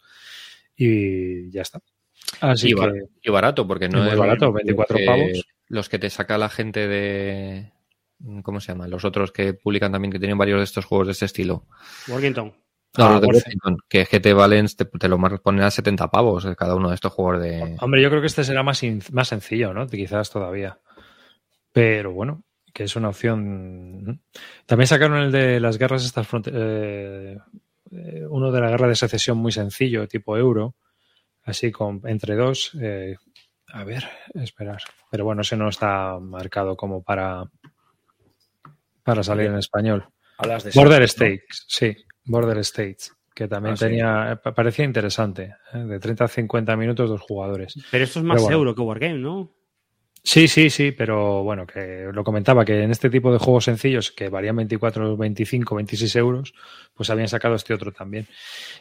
y 0.76 1.50
ya 1.52 1.64
está. 1.64 1.82
Así 2.40 2.70
y, 2.70 2.74
que. 2.76 2.80
bar- 2.80 2.94
y 3.24 3.30
barato, 3.32 3.68
porque 3.68 3.90
no 3.90 4.04
muy 4.04 4.12
es 4.12 4.18
barato, 4.18 4.46
los 4.46 4.54
24 4.56 4.98
que- 4.98 5.06
pavos. 5.06 5.48
Los 5.70 5.90
que 5.90 6.00
te 6.00 6.10
saca 6.10 6.38
la 6.38 6.50
gente 6.50 6.88
de. 6.88 7.72
¿Cómo 8.44 8.60
se 8.62 8.72
llama? 8.72 8.88
Los 8.88 9.04
otros 9.04 9.32
que 9.32 9.54
publican 9.54 9.92
también, 9.92 10.12
que 10.12 10.20
tienen 10.20 10.38
varios 10.38 10.60
de 10.60 10.64
estos 10.64 10.86
juegos 10.86 11.08
de 11.08 11.12
este 11.14 11.26
estilo. 11.26 11.66
Workington. 12.08 12.54
No, 12.98 13.06
Ah, 13.06 13.12
los 13.12 13.22
de 13.22 13.28
Warfare. 13.28 13.44
Washington, 13.46 13.78
que 13.88 14.02
es 14.02 14.10
que 14.10 14.20
te 14.20 14.34
valen, 14.34 14.66
te, 14.68 14.86
te 14.86 15.08
lo 15.08 15.18
ponen 15.20 15.62
a 15.62 15.72
70 15.72 16.10
pavos 16.10 16.46
eh, 16.46 16.56
cada 16.58 16.76
uno 16.76 16.90
de 16.90 16.96
estos 16.96 17.14
juegos 17.14 17.42
de. 17.42 17.76
Hombre, 17.80 18.02
yo 18.02 18.10
creo 18.10 18.22
que 18.22 18.28
este 18.28 18.44
será 18.44 18.64
más, 18.64 18.82
más 19.12 19.28
sencillo, 19.28 19.74
¿no? 19.74 19.86
Quizás 19.88 20.30
todavía. 20.32 20.80
Pero 21.72 22.12
bueno, 22.14 22.44
que 22.74 22.84
es 22.86 22.96
una 22.96 23.10
opción. 23.10 24.22
También 24.66 24.88
sacaron 24.88 25.18
el 25.18 25.32
de 25.32 25.60
las 25.60 25.78
guerras 25.78 26.06
estas 26.06 26.28
fronte- 26.28 26.52
eh, 26.54 27.38
eh, 27.92 28.26
uno 28.30 28.52
de 28.52 28.62
la 28.62 28.70
guerra 28.70 28.88
de 28.88 28.96
secesión 28.96 29.38
muy 29.38 29.52
sencillo, 29.52 30.08
tipo 30.08 30.36
euro, 30.38 30.76
así 31.44 31.72
con 31.72 32.02
entre 32.06 32.36
dos. 32.36 32.72
eh, 32.82 33.16
a 33.74 33.84
ver, 33.84 34.06
esperar. 34.34 34.82
Pero 35.12 35.26
bueno, 35.26 35.42
ese 35.42 35.56
no 35.58 35.70
está 35.70 36.18
marcado 36.20 36.76
como 36.76 37.04
para 37.04 37.44
para 39.04 39.24
salir 39.24 39.48
en 39.48 39.58
español. 39.58 40.06
Hablas 40.38 40.64
de 40.64 40.72
Border 40.76 41.00
¿no? 41.00 41.06
States, 41.06 41.66
sí, 41.68 41.96
Border 42.28 42.58
States. 42.60 43.14
que 43.34 43.48
también 43.48 43.76
Ah, 43.76 43.78
tenía, 43.78 44.40
pa- 44.44 44.54
parecía 44.54 44.84
interesante, 44.84 45.54
¿eh? 45.74 45.78
de 45.78 46.00
30 46.00 46.26
a 46.26 46.28
50 46.28 46.76
minutos 46.76 47.08
dos 47.08 47.22
jugadores. 47.22 47.76
Pero 47.92 48.04
esto 48.04 48.18
es 48.20 48.26
más 48.26 48.42
bueno. 48.42 48.58
euro 48.58 48.74
que 48.76 48.82
Wargame, 48.82 49.20
¿no? 49.20 49.54
Sí, 50.24 50.48
sí, 50.48 50.70
sí, 50.72 50.92
pero 50.92 51.44
bueno, 51.44 51.66
que 51.68 52.10
lo 52.12 52.24
comentaba 52.24 52.66
que 52.66 52.82
en 52.82 52.90
este 52.92 53.10
tipo 53.12 53.32
de 53.32 53.38
juegos 53.38 53.66
sencillos 53.66 54.12
que 54.12 54.28
varían 54.30 54.56
24, 54.58 55.16
25, 55.16 55.76
26 55.76 56.16
euros, 56.18 56.54
pues 56.96 57.10
habían 57.12 57.28
sacado 57.30 57.54
este 57.56 57.74
otro 57.76 57.92
también. 57.94 58.28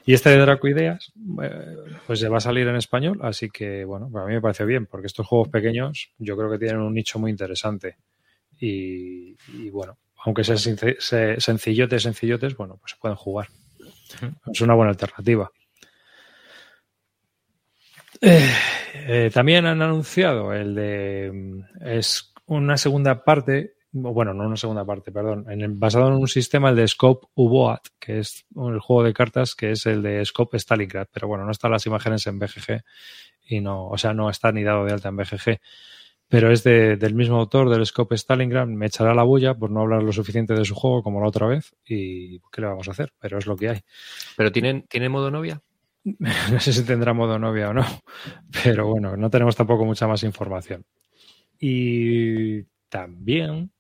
Y 0.07 0.15
este 0.15 0.31
de 0.31 0.39
Draco 0.39 0.67
Ideas, 0.69 1.13
eh, 1.43 1.77
pues 2.07 2.19
se 2.19 2.29
va 2.31 2.39
a 2.39 2.41
salir 2.41 2.67
en 2.67 2.77
español, 2.77 3.19
así 3.23 3.51
que 3.51 3.85
bueno, 3.85 4.11
para 4.11 4.27
mí 4.27 4.33
me 4.33 4.41
parece 4.41 4.65
bien, 4.65 4.87
porque 4.87 5.07
estos 5.07 5.27
juegos 5.27 5.49
pequeños 5.51 6.11
yo 6.19 6.35
creo 6.37 6.51
que 6.51 6.59
tienen 6.59 6.79
un 6.81 6.95
nicho 6.95 7.19
muy 7.19 7.31
interesante. 7.31 7.97
Y, 8.59 9.37
y, 9.53 9.71
bueno, 9.71 9.99
aunque 10.27 10.45
sean 10.45 10.59
since- 10.59 10.97
se- 10.99 11.41
sencillotes, 11.41 12.03
sencillotes, 12.03 12.55
bueno, 12.57 12.77
pues 12.77 12.93
se 12.93 12.99
pueden 12.99 13.17
jugar. 13.17 13.49
Es 14.53 14.61
una 14.61 14.75
buena 14.75 14.91
alternativa. 14.91 15.51
Eh, 18.21 18.51
eh, 18.95 19.31
también 19.33 19.67
han 19.67 19.83
anunciado 19.83 20.53
el 20.55 20.75
de 20.75 21.31
mm, 21.33 21.87
es 21.87 22.33
una 22.47 22.77
segunda 22.79 23.23
parte, 23.25 23.75
bueno, 23.93 24.33
no 24.33 24.47
una 24.47 24.57
segunda 24.57 24.85
parte, 24.85 25.13
perdón, 25.13 25.47
en 25.51 25.61
el- 25.61 25.73
basado 25.73 26.09
en 26.09 26.15
un 26.15 26.29
sistema 26.29 26.71
el 26.71 26.77
de 26.77 26.89
Scope 26.89 27.27
Uboat, 27.35 27.87
que 27.99 28.21
es 28.21 28.45
un- 28.55 28.75
el 28.75 28.81
juego 28.81 29.03
de 29.03 29.13
cartas 29.13 29.55
que 29.55 29.73
es 29.73 29.85
el 29.87 30.03
de 30.03 30.25
Scope 30.25 30.59
Stalingrad, 30.59 31.09
pero 31.13 31.29
bueno, 31.29 31.45
no 31.45 31.51
están 31.53 31.73
las 31.73 31.87
imágenes 31.87 32.27
en 32.27 32.39
BGG 32.39 32.83
y 33.49 33.61
no, 33.61 33.87
o 33.89 33.99
sea, 33.99 34.13
no 34.15 34.31
está 34.31 34.51
ni 34.51 34.63
dado 34.65 34.85
de 34.85 34.93
alta 34.93 35.09
en 35.11 35.17
BGG, 35.17 35.61
pero 36.29 36.51
es 36.53 36.65
de- 36.65 36.97
del 36.97 37.15
mismo 37.15 37.37
autor 37.39 37.71
del 37.71 37.87
Scope 37.87 38.17
Stalingrad, 38.17 38.67
me 38.69 38.87
echará 38.87 39.15
la 39.15 39.23
bulla 39.23 39.55
por 39.55 39.71
no 39.71 39.81
hablar 39.83 40.03
lo 40.03 40.13
suficiente 40.13 40.55
de 40.55 40.65
su 40.65 40.75
juego 40.75 41.03
como 41.03 41.21
la 41.21 41.29
otra 41.29 41.47
vez 41.47 41.75
y 41.87 42.41
¿qué 42.53 42.61
le 42.63 42.67
vamos 42.69 42.89
a 42.89 42.93
hacer? 42.93 43.13
Pero 43.21 43.39
es 43.39 43.47
lo 43.47 43.57
que 43.57 43.69
hay. 43.71 43.81
¿Pero 44.37 44.53
tienen, 44.53 44.83
¿tienen 44.89 45.13
modo 45.13 45.31
novia? 45.31 45.63
No 46.53 46.61
sé 46.61 46.73
si 46.73 46.85
tendrá 46.85 47.13
modo 47.13 47.39
novia 47.39 47.71
o 47.71 47.75
no, 47.75 47.85
pero 48.65 48.87
bueno, 48.89 49.17
no 49.17 49.31
tenemos 49.31 49.57
tampoco 49.57 49.85
mucha 49.85 50.07
más 50.07 50.23
información. 50.23 50.85
Y 51.61 52.63
también 52.89 53.73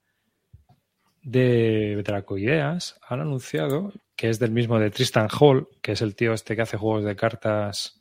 de 1.22 2.02
Dracoideas 2.04 2.98
han 3.08 3.20
anunciado 3.20 3.92
que 4.14 4.30
es 4.30 4.38
del 4.38 4.52
mismo 4.52 4.78
de 4.78 4.90
Tristan 4.90 5.28
Hall, 5.38 5.68
que 5.82 5.92
es 5.92 6.00
el 6.02 6.14
tío 6.14 6.32
este 6.32 6.56
que 6.56 6.62
hace 6.62 6.76
juegos 6.78 7.04
de 7.04 7.16
cartas, 7.16 8.00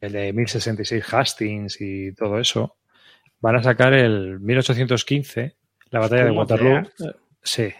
el 0.00 0.12
de 0.12 0.32
1066 0.32 1.04
Hastings 1.12 1.80
y 1.80 2.14
todo 2.14 2.38
eso. 2.38 2.76
Van 3.40 3.56
a 3.56 3.62
sacar 3.62 3.92
el 3.94 4.40
1815, 4.40 5.56
la 5.90 6.00
batalla 6.00 6.24
de 6.24 6.30
Waterloo. 6.30 6.82
Sí, 7.42 7.72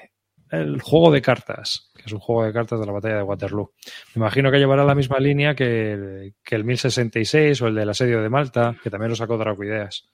el 0.51 0.81
juego 0.81 1.11
de 1.11 1.23
cartas, 1.23 1.91
que 1.95 2.03
es 2.07 2.13
un 2.13 2.21
juego 2.21 2.45
de 2.45 2.53
cartas 2.53 2.79
de 2.79 2.87
la 2.87 2.93
batalla 2.93 3.17
de 3.17 3.23
Waterloo. 3.23 3.73
Me 4.15 4.21
imagino 4.21 4.51
que 4.51 4.59
llevará 4.59 4.85
la 4.85 4.95
misma 4.95 5.19
línea 5.19 5.55
que 5.55 5.93
el, 5.93 6.35
que 6.45 6.55
el 6.55 6.65
1066 6.65 7.63
o 7.63 7.67
el 7.69 7.75
del 7.75 7.89
asedio 7.89 8.23
de 8.23 8.29
Malta, 8.29 8.77
que 8.83 8.91
también 8.91 9.11
lo 9.11 9.17
sacó 9.17 9.37
Dracoideas. 9.37 10.09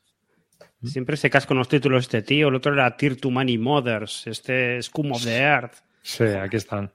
Siempre 0.84 1.16
se 1.16 1.30
casca 1.30 1.49
con 1.49 1.58
los 1.58 1.68
títulos 1.68 2.02
este 2.02 2.22
tío. 2.22 2.49
El 2.49 2.56
otro 2.56 2.72
era 2.72 2.96
Tear 2.96 3.14
to 3.16 3.30
Money 3.30 3.56
Mothers. 3.56 4.26
Este 4.26 4.78
es 4.78 4.87
Scum 4.87 5.12
of 5.12 5.22
the 5.22 5.37
Earth. 5.37 5.75
Sí, 6.02 6.25
aquí 6.25 6.56
están. 6.56 6.92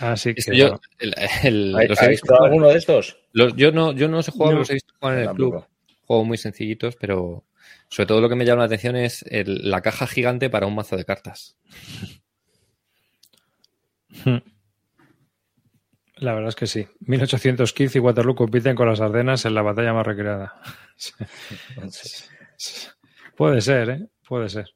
Así 0.00 0.34
que 0.34 0.56
yo, 0.56 0.68
bueno, 0.68 0.80
el- 0.98 1.14
el- 1.44 1.76
¿Has 1.76 1.88
los 1.88 1.98
he 2.00 2.04
has 2.04 2.08
visto 2.10 2.42
alguno 2.42 2.68
de 2.68 2.76
estos? 2.78 3.18
Los- 3.32 3.54
yo 3.56 3.72
no, 3.72 3.92
yo 3.92 4.08
no 4.08 4.22
sé 4.22 4.30
jugar, 4.30 4.54
No. 4.54 4.58
los 4.60 4.70
he 4.70 4.74
visto 4.74 4.94
jugar 4.98 5.14
en 5.14 5.20
el 5.20 5.26
Tampoco. 5.26 5.50
club. 5.50 5.64
Juegos 6.06 6.26
muy 6.26 6.38
sencillitos, 6.38 6.96
pero 6.96 7.44
sobre 7.88 8.06
todo 8.06 8.20
lo 8.20 8.28
que 8.28 8.36
me 8.36 8.44
llama 8.44 8.60
la 8.60 8.66
atención 8.66 8.96
es 8.96 9.24
el- 9.28 9.70
la 9.70 9.80
caja 9.80 10.06
gigante 10.06 10.50
para 10.50 10.66
un 10.66 10.74
mazo 10.74 10.96
de 10.96 11.04
cartas. 11.04 11.56
la 16.16 16.34
verdad 16.34 16.48
es 16.50 16.56
que 16.56 16.66
sí. 16.66 16.86
1815 17.00 17.98
y 17.98 18.00
Waterloo 18.00 18.34
compiten 18.34 18.76
con 18.76 18.88
las 18.88 19.00
Ardenas 19.00 19.44
en 19.46 19.54
la 19.54 19.62
batalla 19.62 19.92
más 19.94 20.06
recreada. 20.06 20.60
Puede 23.36 23.60
ser, 23.62 23.90
¿eh? 23.90 24.06
Puede 24.28 24.48
ser. 24.48 24.74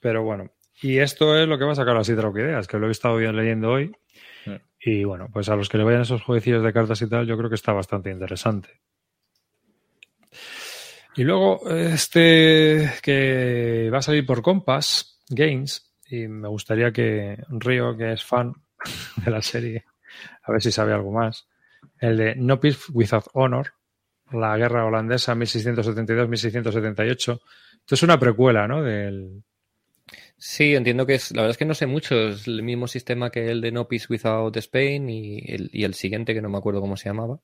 Pero 0.00 0.22
bueno. 0.24 0.50
Y 0.80 0.98
esto 0.98 1.36
es 1.36 1.48
lo 1.48 1.58
que 1.58 1.64
va 1.64 1.72
a 1.72 1.76
sacar 1.76 1.94
las 1.94 2.08
Ideas, 2.08 2.66
que 2.66 2.78
lo 2.78 2.88
he 2.88 2.90
estado 2.90 3.16
bien 3.16 3.36
leyendo 3.36 3.70
hoy. 3.70 3.92
Y 4.80 5.04
bueno, 5.04 5.28
pues 5.32 5.48
a 5.48 5.56
los 5.56 5.68
que 5.68 5.76
le 5.76 5.84
vayan 5.84 6.02
esos 6.02 6.22
jueguecillos 6.22 6.62
de 6.62 6.72
cartas 6.72 7.02
y 7.02 7.08
tal, 7.08 7.26
yo 7.26 7.36
creo 7.36 7.48
que 7.48 7.56
está 7.56 7.72
bastante 7.72 8.10
interesante. 8.10 8.80
Y 11.16 11.24
luego, 11.24 11.68
este 11.68 12.92
que 13.02 13.90
va 13.92 13.98
a 13.98 14.02
salir 14.02 14.24
por 14.24 14.40
Compass 14.40 15.20
Games, 15.28 15.92
y 16.08 16.28
me 16.28 16.46
gustaría 16.46 16.92
que 16.92 17.42
Río, 17.48 17.96
que 17.96 18.12
es 18.12 18.24
fan 18.24 18.52
de 19.24 19.30
la 19.30 19.42
serie, 19.42 19.84
a 20.42 20.52
ver 20.52 20.62
si 20.62 20.70
sabe 20.70 20.92
algo 20.92 21.10
más, 21.10 21.48
el 21.98 22.16
de 22.16 22.36
No 22.36 22.60
Peace 22.60 22.84
Without 22.92 23.26
Honor, 23.32 23.72
la 24.30 24.56
guerra 24.56 24.84
holandesa 24.84 25.34
1672-1678. 25.34 27.40
Esto 27.80 27.94
es 27.94 28.02
una 28.04 28.20
precuela, 28.20 28.68
¿no? 28.68 28.82
Del, 28.82 29.42
Sí, 30.38 30.74
entiendo 30.74 31.04
que 31.04 31.14
es. 31.16 31.32
La 31.32 31.42
verdad 31.42 31.50
es 31.52 31.58
que 31.58 31.64
no 31.66 31.74
sé 31.74 31.86
mucho. 31.86 32.28
Es 32.28 32.46
el 32.48 32.62
mismo 32.62 32.86
sistema 32.86 33.30
que 33.30 33.50
el 33.50 33.60
de 33.60 33.72
No 33.72 33.88
Peace 33.88 34.06
Without 34.08 34.56
Spain 34.56 35.08
y 35.10 35.38
el, 35.46 35.68
y 35.72 35.84
el 35.84 35.92
siguiente, 35.94 36.32
que 36.34 36.40
no 36.40 36.48
me 36.48 36.58
acuerdo 36.58 36.80
cómo 36.80 36.96
se 36.96 37.08
llamaba. 37.10 37.40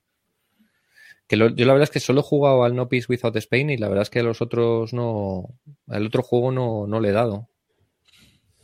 Que 1.26 1.36
lo- 1.36 1.48
yo 1.54 1.66
la 1.66 1.72
verdad 1.74 1.84
es 1.84 1.90
que 1.90 2.00
solo 2.00 2.20
he 2.20 2.22
jugado 2.22 2.64
al 2.64 2.74
No 2.74 2.88
Peace 2.88 3.06
Without 3.08 3.36
Spain 3.36 3.68
y 3.70 3.76
la 3.76 3.88
verdad 3.88 4.02
es 4.02 4.10
que 4.10 4.20
a 4.20 4.22
los 4.22 4.40
otros 4.42 4.92
no. 4.94 5.48
Al 5.88 6.06
otro 6.06 6.22
juego 6.22 6.50
no, 6.52 6.86
no 6.86 7.00
le 7.00 7.10
he 7.10 7.12
dado. 7.12 7.48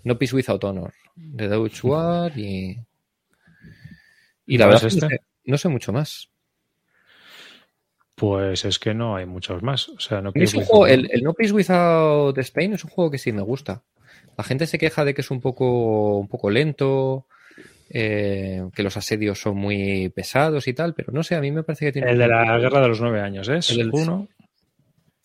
No 0.04 0.18
Peace 0.18 0.34
Without 0.36 0.62
Honor. 0.64 0.92
De 1.16 1.48
Deutsche 1.48 1.86
War 1.88 2.38
y. 2.38 2.76
Y 4.46 4.58
la 4.58 4.66
¿Cuál 4.66 4.74
verdad 4.74 4.88
es 4.88 4.94
que 4.94 5.00
no 5.00 5.06
este? 5.06 5.16
sé, 5.16 5.22
no 5.44 5.58
sé 5.58 5.68
mucho 5.68 5.92
más. 5.94 6.30
Pues 8.14 8.64
es 8.64 8.78
que 8.78 8.94
no 8.94 9.16
hay 9.16 9.26
muchos 9.26 9.62
más. 9.64 9.88
O 9.88 9.98
sea, 9.98 10.20
no 10.20 10.30
es 10.34 10.54
un 10.54 10.62
juego, 10.62 10.86
el 10.86 11.22
No 11.22 11.32
Peace 11.34 11.52
Without 11.52 12.36
Spain 12.38 12.74
es 12.74 12.84
un 12.84 12.90
juego 12.90 13.10
que 13.10 13.18
sí 13.18 13.32
me 13.32 13.42
gusta. 13.42 13.82
La 14.40 14.44
gente 14.44 14.66
se 14.66 14.78
queja 14.78 15.04
de 15.04 15.12
que 15.12 15.20
es 15.20 15.30
un 15.30 15.38
poco, 15.38 16.18
un 16.18 16.26
poco 16.26 16.48
lento, 16.48 17.26
eh, 17.90 18.62
que 18.74 18.82
los 18.82 18.96
asedios 18.96 19.38
son 19.38 19.58
muy 19.58 20.08
pesados 20.08 20.66
y 20.66 20.72
tal, 20.72 20.94
pero 20.94 21.12
no 21.12 21.22
sé, 21.22 21.34
a 21.34 21.42
mí 21.42 21.52
me 21.52 21.62
parece 21.62 21.84
que 21.84 21.92
tiene... 21.92 22.12
El 22.12 22.16
de 22.16 22.26
la 22.26 22.58
guerra 22.58 22.80
de 22.80 22.88
los 22.88 23.02
nueve 23.02 23.20
años, 23.20 23.50
¿es? 23.50 23.68
El 23.72 23.90
Uno. 23.92 24.28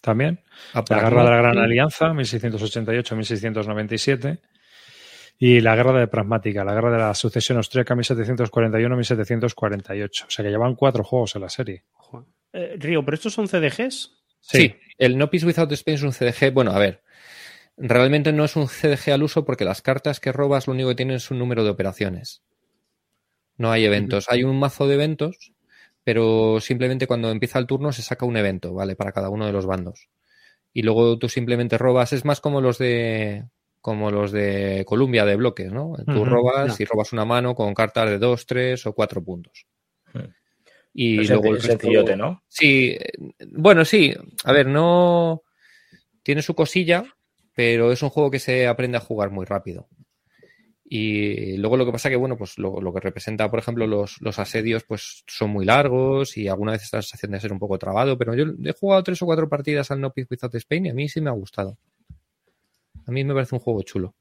También. 0.01 0.41
Ah, 0.73 0.83
La 0.89 0.97
aquí 0.97 1.05
guerra 1.05 1.23
de 1.23 1.29
la. 1.29 1.37
Gran 1.37 1.57
Alianza, 1.59 2.09
1688-1697. 2.09 4.39
Y 5.39 5.61
la 5.61 5.77
guerra 5.77 5.97
de 5.97 6.07
Pragmática, 6.07 6.65
la 6.65 6.73
guerra 6.73 6.91
de 6.91 6.97
la 6.97 7.13
sucesión 7.13 7.57
austríaca, 7.57 7.95
1741-1748. 7.95 10.25
O 10.27 10.29
sea 10.29 10.43
que 10.43 10.51
llevan 10.51 10.75
cuatro 10.75 11.05
juegos 11.05 11.37
en 11.37 11.41
la 11.41 11.49
serie. 11.49 11.85
Eh, 12.51 12.75
Río, 12.77 13.05
¿pero 13.05 13.15
estos 13.15 13.31
son 13.31 13.47
CDGs? 13.47 14.11
Sí. 14.41 14.75
el 14.97 15.17
No 15.17 15.29
Peace 15.29 15.45
Without 15.45 15.71
Spain 15.71 15.95
es 15.95 16.03
un 16.03 16.11
CDG. 16.11 16.51
Bueno, 16.51 16.71
a 16.71 16.79
ver, 16.79 17.04
realmente 17.77 18.31
no 18.33 18.45
es 18.45 18.55
un 18.55 18.67
CDG 18.67 19.11
al 19.11 19.23
uso 19.23 19.45
porque 19.45 19.65
las 19.65 19.81
cartas 19.81 20.19
que 20.19 20.31
robas 20.31 20.67
lo 20.67 20.73
único 20.73 20.89
que 20.89 20.95
tienen 20.95 21.17
es 21.17 21.31
un 21.31 21.39
número 21.39 21.63
de 21.63 21.69
operaciones. 21.69 22.43
No 23.57 23.71
hay 23.71 23.85
eventos. 23.85 24.25
Hay 24.29 24.43
un 24.43 24.59
mazo 24.59 24.87
de 24.87 24.95
eventos, 24.95 25.53
pero 26.03 26.59
simplemente 26.59 27.07
cuando 27.07 27.31
empieza 27.31 27.59
el 27.59 27.67
turno 27.67 27.91
se 27.91 28.01
saca 28.01 28.25
un 28.25 28.37
evento, 28.37 28.73
¿vale? 28.73 28.95
Para 28.95 29.11
cada 29.11 29.29
uno 29.29 29.45
de 29.45 29.53
los 29.53 29.65
bandos. 29.65 30.09
Y 30.73 30.81
luego 30.81 31.17
tú 31.17 31.29
simplemente 31.29 31.77
robas, 31.77 32.11
es 32.13 32.25
más 32.25 32.41
como 32.41 32.59
los 32.59 32.77
de 32.77 33.45
como 33.79 34.09
los 34.09 34.31
de 34.31 34.83
Columbia 34.87 35.25
de 35.25 35.35
bloques, 35.35 35.71
¿no? 35.71 35.93
Tú 36.07 36.25
robas 36.25 36.79
y 36.79 36.85
robas 36.85 37.13
una 37.13 37.23
mano 37.23 37.53
con 37.53 37.73
cartas 37.75 38.09
de 38.09 38.17
dos, 38.17 38.47
tres 38.47 38.85
o 38.87 38.93
cuatro 38.93 39.23
puntos. 39.23 39.67
Y 40.91 41.21
Es 41.21 41.29
luego 41.29 41.53
el 41.53 41.61
sencillote, 41.61 42.15
¿no? 42.15 42.41
Sí, 42.47 42.97
eh, 42.99 43.11
bueno, 43.51 43.85
sí. 43.85 44.13
A 44.43 44.53
ver, 44.53 44.65
no. 44.65 45.43
Tiene 46.23 46.41
su 46.41 46.55
cosilla, 46.55 47.03
pero 47.55 47.91
es 47.91 48.03
un 48.03 48.09
juego 48.09 48.29
que 48.29 48.39
se 48.39 48.67
aprende 48.67 48.97
a 48.97 49.01
jugar 49.01 49.31
muy 49.31 49.45
rápido. 49.45 49.87
Y 50.87 51.57
luego 51.57 51.77
lo 51.77 51.85
que 51.85 51.91
pasa 51.91 52.11
que, 52.11 52.15
bueno, 52.15 52.37
pues 52.37 52.59
lo, 52.59 52.93
que 52.93 52.99
representa, 52.99 53.49
por 53.49 53.57
ejemplo, 53.57 53.87
los, 53.87 54.21
los 54.21 54.37
asedios, 54.37 54.83
pues 54.83 55.23
son 55.25 55.49
muy 55.49 55.65
largos 55.65 56.37
y 56.37 56.47
alguna 56.47 56.73
vez 56.73 56.83
esta 56.83 57.01
sensación 57.01 57.31
de 57.31 57.39
ser 57.39 57.51
un 57.51 57.57
poco 57.57 57.79
trabado, 57.79 58.17
pero 58.19 58.35
yo 58.35 58.45
he 58.63 58.73
jugado 58.73 59.01
tres 59.01 59.19
o 59.23 59.25
cuatro 59.25 59.49
partidas 59.49 59.89
al 59.89 59.99
No 59.99 60.13
Peace 60.13 60.27
Without 60.29 60.53
Spain 60.53 60.85
y 60.85 60.89
a 60.89 60.93
mí 60.93 61.09
sí 61.09 61.21
me 61.21 61.29
ha 61.31 61.33
gustado. 61.33 61.79
A 63.07 63.11
mí 63.11 63.23
me 63.23 63.33
parece 63.33 63.55
un 63.55 63.61
juego 63.61 63.81
chulo. 63.81 64.13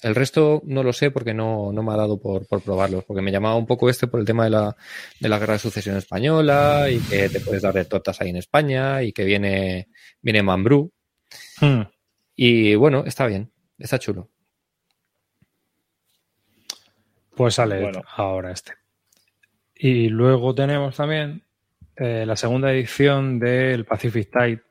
El 0.00 0.14
resto 0.14 0.62
no 0.64 0.82
lo 0.82 0.92
sé 0.92 1.10
porque 1.10 1.34
no, 1.34 1.72
no 1.72 1.82
me 1.82 1.92
ha 1.92 1.96
dado 1.96 2.20
por, 2.20 2.46
por 2.46 2.62
porque 2.62 3.22
me 3.22 3.32
llamaba 3.32 3.56
un 3.56 3.66
poco 3.66 3.90
este 3.90 4.06
por 4.06 4.20
el 4.20 4.26
tema 4.26 4.44
de 4.44 4.50
la, 4.50 4.76
de 5.18 5.28
la 5.28 5.38
guerra 5.38 5.54
de 5.54 5.58
sucesión 5.58 5.96
española 5.96 6.88
y 6.88 7.00
que 7.00 7.28
te 7.28 7.40
puedes 7.40 7.62
dar 7.62 7.74
de 7.74 7.86
ahí 8.20 8.30
en 8.30 8.36
España 8.36 9.02
y 9.02 9.12
que 9.12 9.24
viene, 9.24 9.88
viene 10.22 10.42
Mambrú. 10.42 10.92
Hmm. 11.60 11.82
Y 12.40 12.76
bueno, 12.76 13.02
está 13.04 13.26
bien, 13.26 13.50
está 13.78 13.98
chulo. 13.98 14.28
Pues 17.34 17.54
sale 17.54 17.82
Bueno. 17.82 18.02
ahora 18.14 18.52
este. 18.52 18.74
Y 19.74 20.08
luego 20.08 20.54
tenemos 20.54 20.96
también 20.96 21.42
eh, 21.96 22.24
la 22.24 22.36
segunda 22.36 22.72
edición 22.72 23.40
del 23.40 23.84
Pacific 23.84 24.30
Tide, 24.30 24.62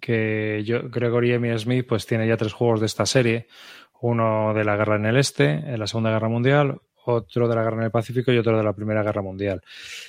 que 0.00 0.64
yo, 0.64 0.88
Gregory 0.90 1.34
Emil 1.34 1.56
Smith, 1.56 1.86
pues 1.88 2.04
tiene 2.04 2.26
ya 2.26 2.36
tres 2.36 2.52
juegos 2.52 2.80
de 2.80 2.86
esta 2.86 3.06
serie. 3.06 3.46
Uno 4.00 4.52
de 4.52 4.64
la 4.64 4.76
guerra 4.76 4.96
en 4.96 5.06
el 5.06 5.16
este, 5.16 5.50
en 5.50 5.78
la 5.78 5.86
Segunda 5.86 6.10
Guerra 6.10 6.28
Mundial, 6.28 6.80
otro 7.04 7.46
de 7.46 7.54
la 7.54 7.62
guerra 7.62 7.76
en 7.76 7.84
el 7.84 7.90
Pacífico 7.92 8.32
y 8.32 8.38
otro 8.38 8.58
de 8.58 8.64
la 8.64 8.72
Primera 8.72 9.04
Guerra 9.04 9.22
Mundial. 9.22 9.62